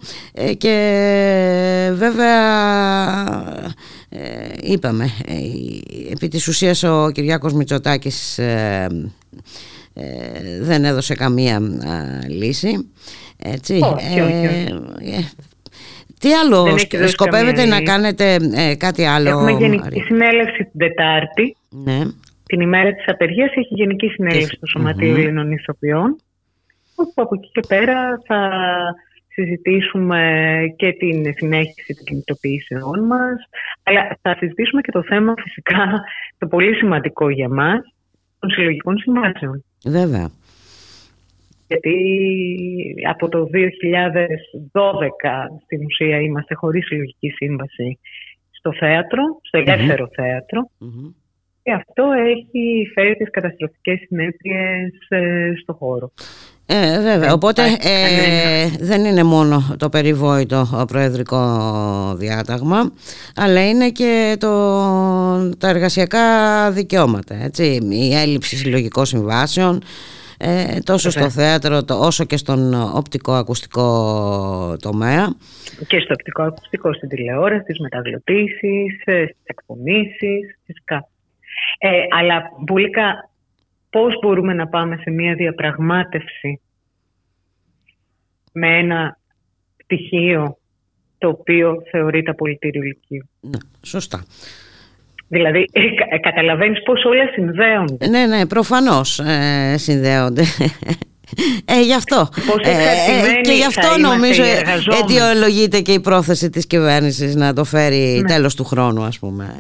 και 0.57 1.91
βέβαια 1.93 2.43
είπαμε 4.61 5.11
επί 6.11 6.27
της 6.27 6.47
ουσίας 6.47 6.83
ο 6.83 7.09
Κυριάκος 7.13 7.53
Μητσοτάκης 7.53 8.39
ε, 9.99 10.63
δεν 10.63 10.85
έδωσε 10.85 11.15
καμία 11.15 11.59
λύση 12.27 12.91
έτσι. 13.43 13.73
Όχι, 13.73 14.19
όχι, 14.19 14.45
ε, 14.45 14.63
ε, 15.17 15.31
τι 16.19 16.33
άλλο 16.33 16.77
σκοπεύετε 17.07 17.65
να 17.65 17.81
κάνετε 17.81 18.37
κάτι 18.77 19.05
άλλο 19.05 19.29
Έχουμε 19.29 19.51
γενική 19.51 20.01
συνέλευση 20.01 20.63
την 20.63 20.79
Τετάρτη. 20.79 21.55
Ναι. 21.69 21.99
την 22.45 22.61
ημέρα 22.61 22.93
της 22.93 23.07
απεργίας 23.07 23.51
έχει 23.55 23.73
γενική 23.73 24.07
συνέλευση 24.07 24.55
στο 24.55 24.65
Σωματείο 24.65 25.13
mm-hmm. 25.13 25.17
Ελληνών 25.17 25.51
Ηθοποιών. 25.51 26.15
Όπου 26.95 27.13
από 27.15 27.35
εκεί 27.35 27.49
και 27.51 27.63
πέρα 27.67 28.21
θα 28.25 28.49
συζητήσουμε 29.27 30.21
και 30.75 30.91
την 30.91 31.33
συνέχιση 31.35 31.93
των 31.95 32.05
κινητοποιήσεών 32.05 33.05
μας. 33.05 33.35
Αλλά 33.83 34.17
θα 34.21 34.35
συζητήσουμε 34.39 34.81
και 34.81 34.91
το 34.91 35.03
θέμα 35.03 35.33
φυσικά 35.37 36.03
το 36.37 36.47
πολύ 36.47 36.75
σημαντικό 36.75 37.29
για 37.29 37.49
μας 37.49 37.96
των 38.39 38.49
συλλογικών 38.49 38.97
συμβάσεων. 38.97 39.63
Βέβαια. 39.85 40.29
Γιατί 41.67 41.95
από 43.09 43.29
το 43.29 43.39
2012 43.43 43.49
στην 45.63 45.85
ουσία 45.85 46.21
είμαστε 46.21 46.53
χωρίς 46.55 46.85
συλλογική 46.85 47.29
σύμβαση 47.29 47.99
στο 48.51 48.73
θέατρο, 48.73 49.23
στο 49.41 49.57
ελεύθερο 49.57 50.07
θέατρο. 50.15 50.69
Και 51.63 51.71
αυτό 51.73 52.03
έχει 52.11 52.91
φέρει 52.93 53.15
τις 53.15 53.29
καταστροφικές 53.29 53.99
συνέπειες 53.99 54.91
ε, 55.09 55.51
στο 55.61 55.73
χώρο. 55.73 56.11
Ε, 56.69 57.01
βέβαια, 57.01 57.33
οπότε 57.33 57.63
ε, 57.81 58.69
δεν 58.79 59.05
είναι 59.05 59.23
μόνο 59.23 59.75
το 59.79 59.89
περιβόητο 59.89 60.85
προεδρικό 60.87 61.39
διάταγμα 62.17 62.91
αλλά 63.35 63.69
είναι 63.69 63.89
και 63.89 64.35
το, 64.39 64.49
τα 65.57 65.69
εργασιακά 65.69 66.71
δικαιώματα 66.71 67.35
έτσι, 67.43 67.79
η 67.89 68.15
έλλειψη 68.15 68.55
συλλογικών 68.55 69.05
συμβάσεων 69.05 69.83
ε, 70.37 70.79
τόσο 70.83 71.09
στο 71.09 71.29
θέατρο 71.29 71.81
όσο 71.89 72.23
και 72.23 72.37
στον 72.37 72.73
οπτικό-ακουστικό 72.95 73.87
τομέα. 74.81 75.35
Και 75.87 75.99
στο 75.99 76.13
οπτικό-ακουστικό 76.13 76.93
στην 76.93 77.09
τηλεόραση, 77.09 77.61
στις 77.61 77.79
μεταγλωτήσεις, 77.79 79.01
στις 79.01 79.37
εκπονήσεις 79.43 80.57
φυσικά. 80.65 81.07
Ε, 81.79 81.89
αλλά 82.19 82.51
Μπουλίκα, 82.59 83.29
πώς 83.97 84.19
μπορούμε 84.21 84.53
να 84.53 84.67
πάμε 84.67 84.95
σε 85.01 85.09
μια 85.09 85.33
διαπραγμάτευση 85.33 86.61
με 88.51 88.77
ένα 88.77 89.17
πτυχίο 89.77 90.57
το 91.17 91.27
οποίο 91.27 91.83
θεωρείται 91.91 92.31
απολυτήριο 92.31 92.81
ηλικίου. 92.81 93.29
Ναι, 93.39 93.57
σωστά. 93.81 94.25
Δηλαδή, 95.27 95.65
ε, 95.71 95.81
ε, 96.09 96.17
καταλαβαίνεις 96.17 96.83
πώς 96.83 97.03
όλα 97.05 97.27
συνδέονται. 97.33 98.07
Ναι, 98.07 98.25
ναι, 98.25 98.45
προφανώς 98.45 99.19
ε, 99.19 99.75
συνδέονται. 99.77 100.43
Ε, 101.65 101.81
γι' 101.81 101.93
αυτό. 101.93 102.29
Ε, 102.63 102.69
ε, 102.69 103.41
και 103.41 103.51
γι' 103.51 103.65
αυτό 103.65 103.97
νομίζω 103.99 104.43
αιτιολογείται 105.01 105.81
και 105.81 105.91
η 105.91 105.99
πρόθεση 105.99 106.49
της 106.49 106.67
κυβέρνησης 106.67 107.35
να 107.35 107.53
το 107.53 107.63
φέρει 107.63 108.19
ναι. 108.21 108.27
τέλος 108.27 108.55
του 108.55 108.63
χρόνου 108.63 109.03
ας 109.03 109.19
πούμε. 109.19 109.55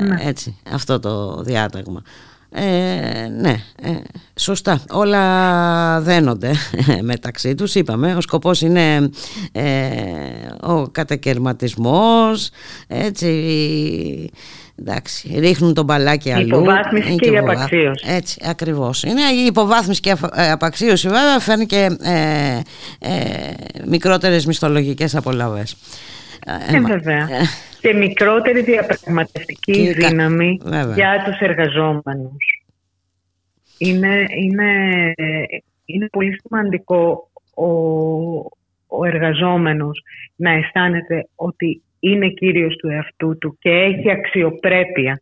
Ναι. 0.00 0.28
Έτσι, 0.28 0.60
αυτό 0.72 1.00
το 1.00 1.42
διάταγμα. 1.42 2.02
Ε, 2.50 3.28
ναι, 3.40 3.56
ε, 3.82 3.90
σωστά. 4.34 4.80
Όλα 4.90 6.00
δένονται 6.00 6.50
μεταξύ 7.02 7.54
τους, 7.54 7.74
είπαμε. 7.74 8.14
Ο 8.14 8.20
σκοπός 8.20 8.60
είναι 8.60 9.10
ε, 9.52 9.88
ο 10.60 10.88
κατακαιρματισμός, 10.88 12.50
έτσι, 12.86 13.30
εντάξει, 14.76 15.38
ρίχνουν 15.38 15.74
τον 15.74 15.84
μπαλάκι 15.84 16.32
αλλού. 16.32 16.42
Η 16.42 16.46
υποβάθμιση 16.46 17.14
και, 17.14 17.30
η 17.30 17.38
απαξίωση. 17.38 18.04
Έτσι, 18.08 18.40
ακριβώς. 18.44 19.02
Είναι 19.02 19.22
η 19.42 19.46
υποβάθμιση 19.46 20.00
και 20.00 20.08
η 20.08 20.50
απαξίωση 20.50 21.08
βέβαια 21.08 21.38
φέρνει 21.38 21.66
και 21.66 21.96
ε, 22.02 22.60
ε, 22.98 23.54
μικρότερες 23.86 24.46
μισθολογικές 24.46 25.14
απολαύες. 25.14 25.76
Ε, 26.46 26.80
βέβαια 26.80 27.28
και 27.86 27.94
μικρότερη 27.94 28.62
διαπραγματευτική 28.62 29.92
δύναμη 29.92 30.60
για 30.94 31.22
τους 31.24 31.38
εργαζόμενους. 31.38 32.64
Είναι, 33.78 34.24
είναι, 34.38 35.12
είναι 35.84 36.08
πολύ 36.08 36.40
σημαντικό 36.40 37.30
ο, 37.54 37.66
ο 38.86 39.04
εργαζόμενος 39.04 40.02
να 40.36 40.50
αισθάνεται 40.50 41.28
ότι 41.34 41.82
είναι 41.98 42.28
κύριος 42.28 42.76
του 42.76 42.88
εαυτού 42.88 43.38
του 43.38 43.56
και 43.60 43.70
έχει 43.70 44.10
αξιοπρέπεια 44.10 45.20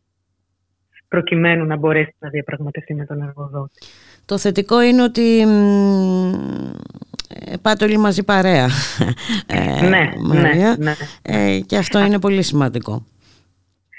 προκειμένου 1.09 1.65
να 1.65 1.77
μπορέσει 1.77 2.15
να 2.19 2.29
διαπραγματευτεί 2.29 2.95
με 2.95 3.05
τον 3.07 3.23
εργοδότη. 3.23 3.87
Το 4.25 4.39
θετικό 4.39 4.83
είναι 4.83 5.03
ότι 5.03 5.41
ε, 5.41 5.47
πάτε 7.63 7.85
όλοι 7.85 7.97
μαζί 7.97 8.25
παρέα. 8.25 8.69
Ε, 9.47 9.89
ναι, 9.89 10.11
ναι, 10.33 10.75
ναι. 10.79 10.93
Ε, 11.23 11.61
και 11.67 11.77
αυτό 11.77 12.05
είναι 12.05 12.19
πολύ 12.19 12.43
σημαντικό. 12.43 13.07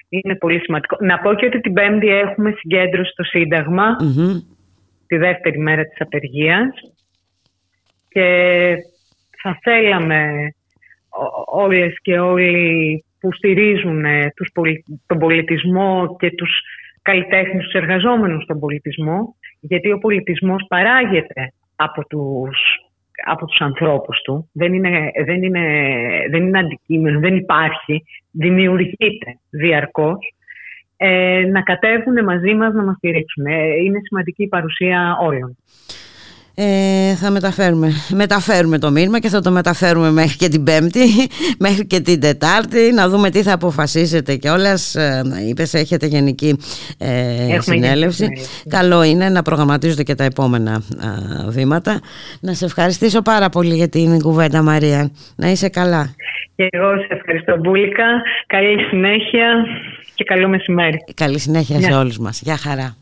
Είναι 0.10 0.36
πολύ 0.36 0.60
σημαντικό. 0.60 0.98
Να 1.00 1.20
πω 1.20 1.34
και 1.34 1.46
ότι 1.46 1.62
την 1.62 1.74
Πέμπτη 1.74 2.08
έχουμε 2.08 2.54
συγκέντρωση 2.58 3.12
στο 3.12 3.24
Σύνταγμα, 3.24 3.96
τη 5.08 5.18
δεύτερη 5.18 5.60
μέρα 5.60 5.84
της 5.84 6.02
απεργίας 6.02 6.74
και 8.10 8.76
θα 9.42 9.60
θέλαμε 9.62 10.54
όλες 11.46 11.94
και 12.02 12.20
όλοι 12.20 13.04
που 13.20 13.34
στηρίζουν 13.34 14.04
τους 14.36 14.52
τον 15.06 15.20
πολιτισμό 15.20 16.16
και 16.20 16.32
τους 16.32 16.52
καλλιτέχνες, 17.02 17.64
τους 17.64 17.74
εργαζόμενους 17.74 18.44
στον 18.44 18.60
πολιτισμό, 18.60 19.36
γιατί 19.60 19.92
ο 19.92 19.98
πολιτισμός 19.98 20.66
παράγεται 20.68 21.54
από 21.76 22.08
τους, 22.08 22.60
από 23.26 23.46
τους 23.46 23.60
ανθρώπους 23.60 24.22
του, 24.22 24.50
δεν 24.54 24.74
είναι, 24.74 25.12
δεν, 25.26 25.44
είναι, 25.44 25.62
δεν 26.32 26.44
είναι 26.44 26.60
αντικείμενο, 26.60 27.20
δεν 27.20 27.36
υπάρχει, 27.36 28.04
δημιουργείται 28.32 29.40
διαρκώς, 29.50 30.34
ε, 30.98 31.46
να 31.52 31.62
κατέβουν 31.62 32.24
μαζί 32.24 32.54
μας 32.54 32.74
να 32.74 32.84
μας 32.84 32.96
στηρίξουν. 32.96 33.46
Ε, 33.46 33.76
είναι 33.84 34.00
σημαντική 34.04 34.44
η 34.44 34.48
παρουσία 34.48 35.18
όλων 35.22 35.58
ε, 36.58 37.16
θα 37.16 37.32
μεταφέρουμε, 37.32 37.92
μεταφέρουμε 38.10 38.80
το 38.80 38.92
μήνυμα 38.92 39.20
και 39.20 39.30
θα 39.30 39.42
το 39.42 39.52
μεταφέρουμε 39.52 40.12
μέχρι 40.12 40.38
και 40.38 40.48
την 40.48 40.64
Πέμπτη, 40.64 41.06
μέχρι 41.66 41.88
και 41.88 42.00
την 42.00 42.20
Τετάρτη, 42.20 42.92
να 42.94 43.10
δούμε 43.10 43.30
τι 43.30 43.42
θα 43.42 43.54
αποφασίσετε 43.54 44.36
κιόλας. 44.36 44.96
Ε, 44.96 45.22
είπες 45.50 45.74
έχετε 45.74 46.06
γενική 46.06 46.58
ε, 46.98 47.58
συνέλευση. 47.60 48.28
Καλό 48.70 49.04
είναι 49.04 49.30
να 49.30 49.42
προγραμματίζετε 49.42 50.04
και 50.04 50.16
τα 50.16 50.24
επόμενα 50.24 50.82
βήματα. 51.48 52.00
Να 52.40 52.54
σε 52.54 52.66
ευχαριστήσω 52.66 53.22
πάρα 53.22 53.50
πολύ 53.50 53.76
για 53.76 53.90
την 53.90 54.20
κουβέντα 54.20 54.62
Μαρία. 54.62 55.12
Να 55.36 55.50
είσαι 55.50 55.70
καλά. 55.70 56.16
Και 56.56 56.68
εγώ 56.70 56.90
σε 56.98 57.08
ευχαριστώ 57.10 57.58
Μπούλικα. 57.58 58.06
Καλή 58.48 58.84
συνέχεια 58.90 59.66
και 60.16 60.24
καλό 60.24 60.48
μεσημέρι. 60.48 60.98
Καλή 61.14 61.40
συνέχεια 61.40 61.82
σε 61.82 61.94
όλους 61.94 62.18
μας. 62.18 62.42
Γεια 62.42 62.58
χαρά. 62.58 62.96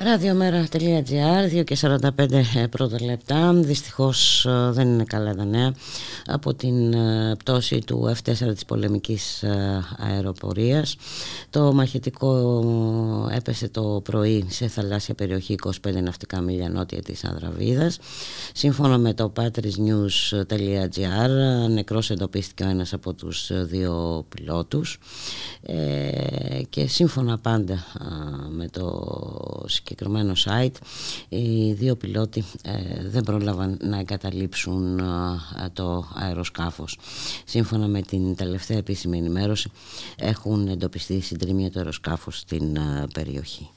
Ραδιομέρα.gr 0.00 1.58
2 1.58 1.64
και 1.64 1.76
45 1.80 2.32
ε, 2.54 2.66
πρώτα 2.70 3.04
λεπτά. 3.04 3.52
Δυστυχώς 3.52 4.46
ε, 4.46 4.70
δεν 4.72 4.88
είναι 4.88 5.04
καλά 5.04 5.34
τα 5.34 5.44
νέα. 5.44 5.74
Από 6.26 6.54
την 6.54 6.92
ε, 6.92 7.36
πτώση 7.38 7.78
του 7.86 8.16
F4 8.16 8.52
της 8.54 8.64
πολεμικής 8.64 9.44
αεροπορίας 9.96 10.96
το 11.50 11.72
μαχητικό 11.72 13.30
έπεσε 13.34 13.68
το 13.68 14.00
πρωί 14.04 14.46
σε 14.48 14.68
θαλάσσια 14.68 15.14
περιοχή 15.14 15.54
25 15.64 16.02
ναυτικά 16.02 16.40
μίλια 16.40 16.68
νότια 16.68 17.02
της 17.02 17.24
Ανδραβίδας 17.24 17.98
σύμφωνα 18.52 18.98
με 18.98 19.14
το 19.14 19.32
patrisnews.gr 19.36 21.30
νεκρός 21.70 22.10
εντοπίστηκε 22.10 22.64
ο 22.64 22.68
ένας 22.68 22.92
από 22.92 23.14
τους 23.14 23.50
δύο 23.52 24.24
πιλότους. 24.28 24.98
Και 26.68 26.86
σύμφωνα 26.86 27.38
πάντα 27.38 27.84
με 28.50 28.68
το 28.68 29.06
συγκεκριμένο 29.88 30.32
site 30.44 30.76
οι 31.28 31.72
δύο 31.72 31.96
πιλότοι 31.96 32.44
ε, 32.62 33.08
δεν 33.08 33.22
πρόλαβαν 33.22 33.78
να 33.82 33.98
εγκαταλείψουν 33.98 34.98
ε, 34.98 35.02
το 35.72 36.08
αεροσκάφος. 36.14 36.98
Σύμφωνα 37.44 37.86
με 37.86 38.02
την 38.02 38.34
τελευταία 38.34 38.78
επίσημη 38.78 39.18
ενημέρωση 39.18 39.70
έχουν 40.16 40.68
εντοπιστεί 40.68 41.20
συντριμία 41.20 41.70
του 41.70 41.78
αεροσκάφους 41.78 42.38
στην 42.38 42.76
ε, 42.76 43.06
περιοχή. 43.14 43.70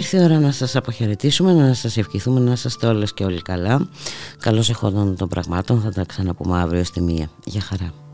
Ήρθε 0.00 0.16
η 0.16 0.24
ώρα 0.24 0.38
να 0.38 0.52
σας 0.52 0.76
αποχαιρετήσουμε, 0.76 1.52
να 1.52 1.74
σας 1.74 1.96
ευχηθούμε 1.96 2.40
να 2.40 2.52
είστε 2.52 2.86
όλες 2.86 3.14
και 3.14 3.24
όλοι 3.24 3.42
καλά. 3.42 3.88
Καλώς 4.38 4.70
εχόντων 4.70 5.16
των 5.16 5.28
πραγμάτων, 5.28 5.80
θα 5.80 5.90
τα 5.90 6.04
ξαναπούμε 6.04 6.60
αύριο 6.60 6.84
στη 6.84 7.00
μία. 7.00 7.30
Για 7.44 7.60
χαρά. 7.60 8.09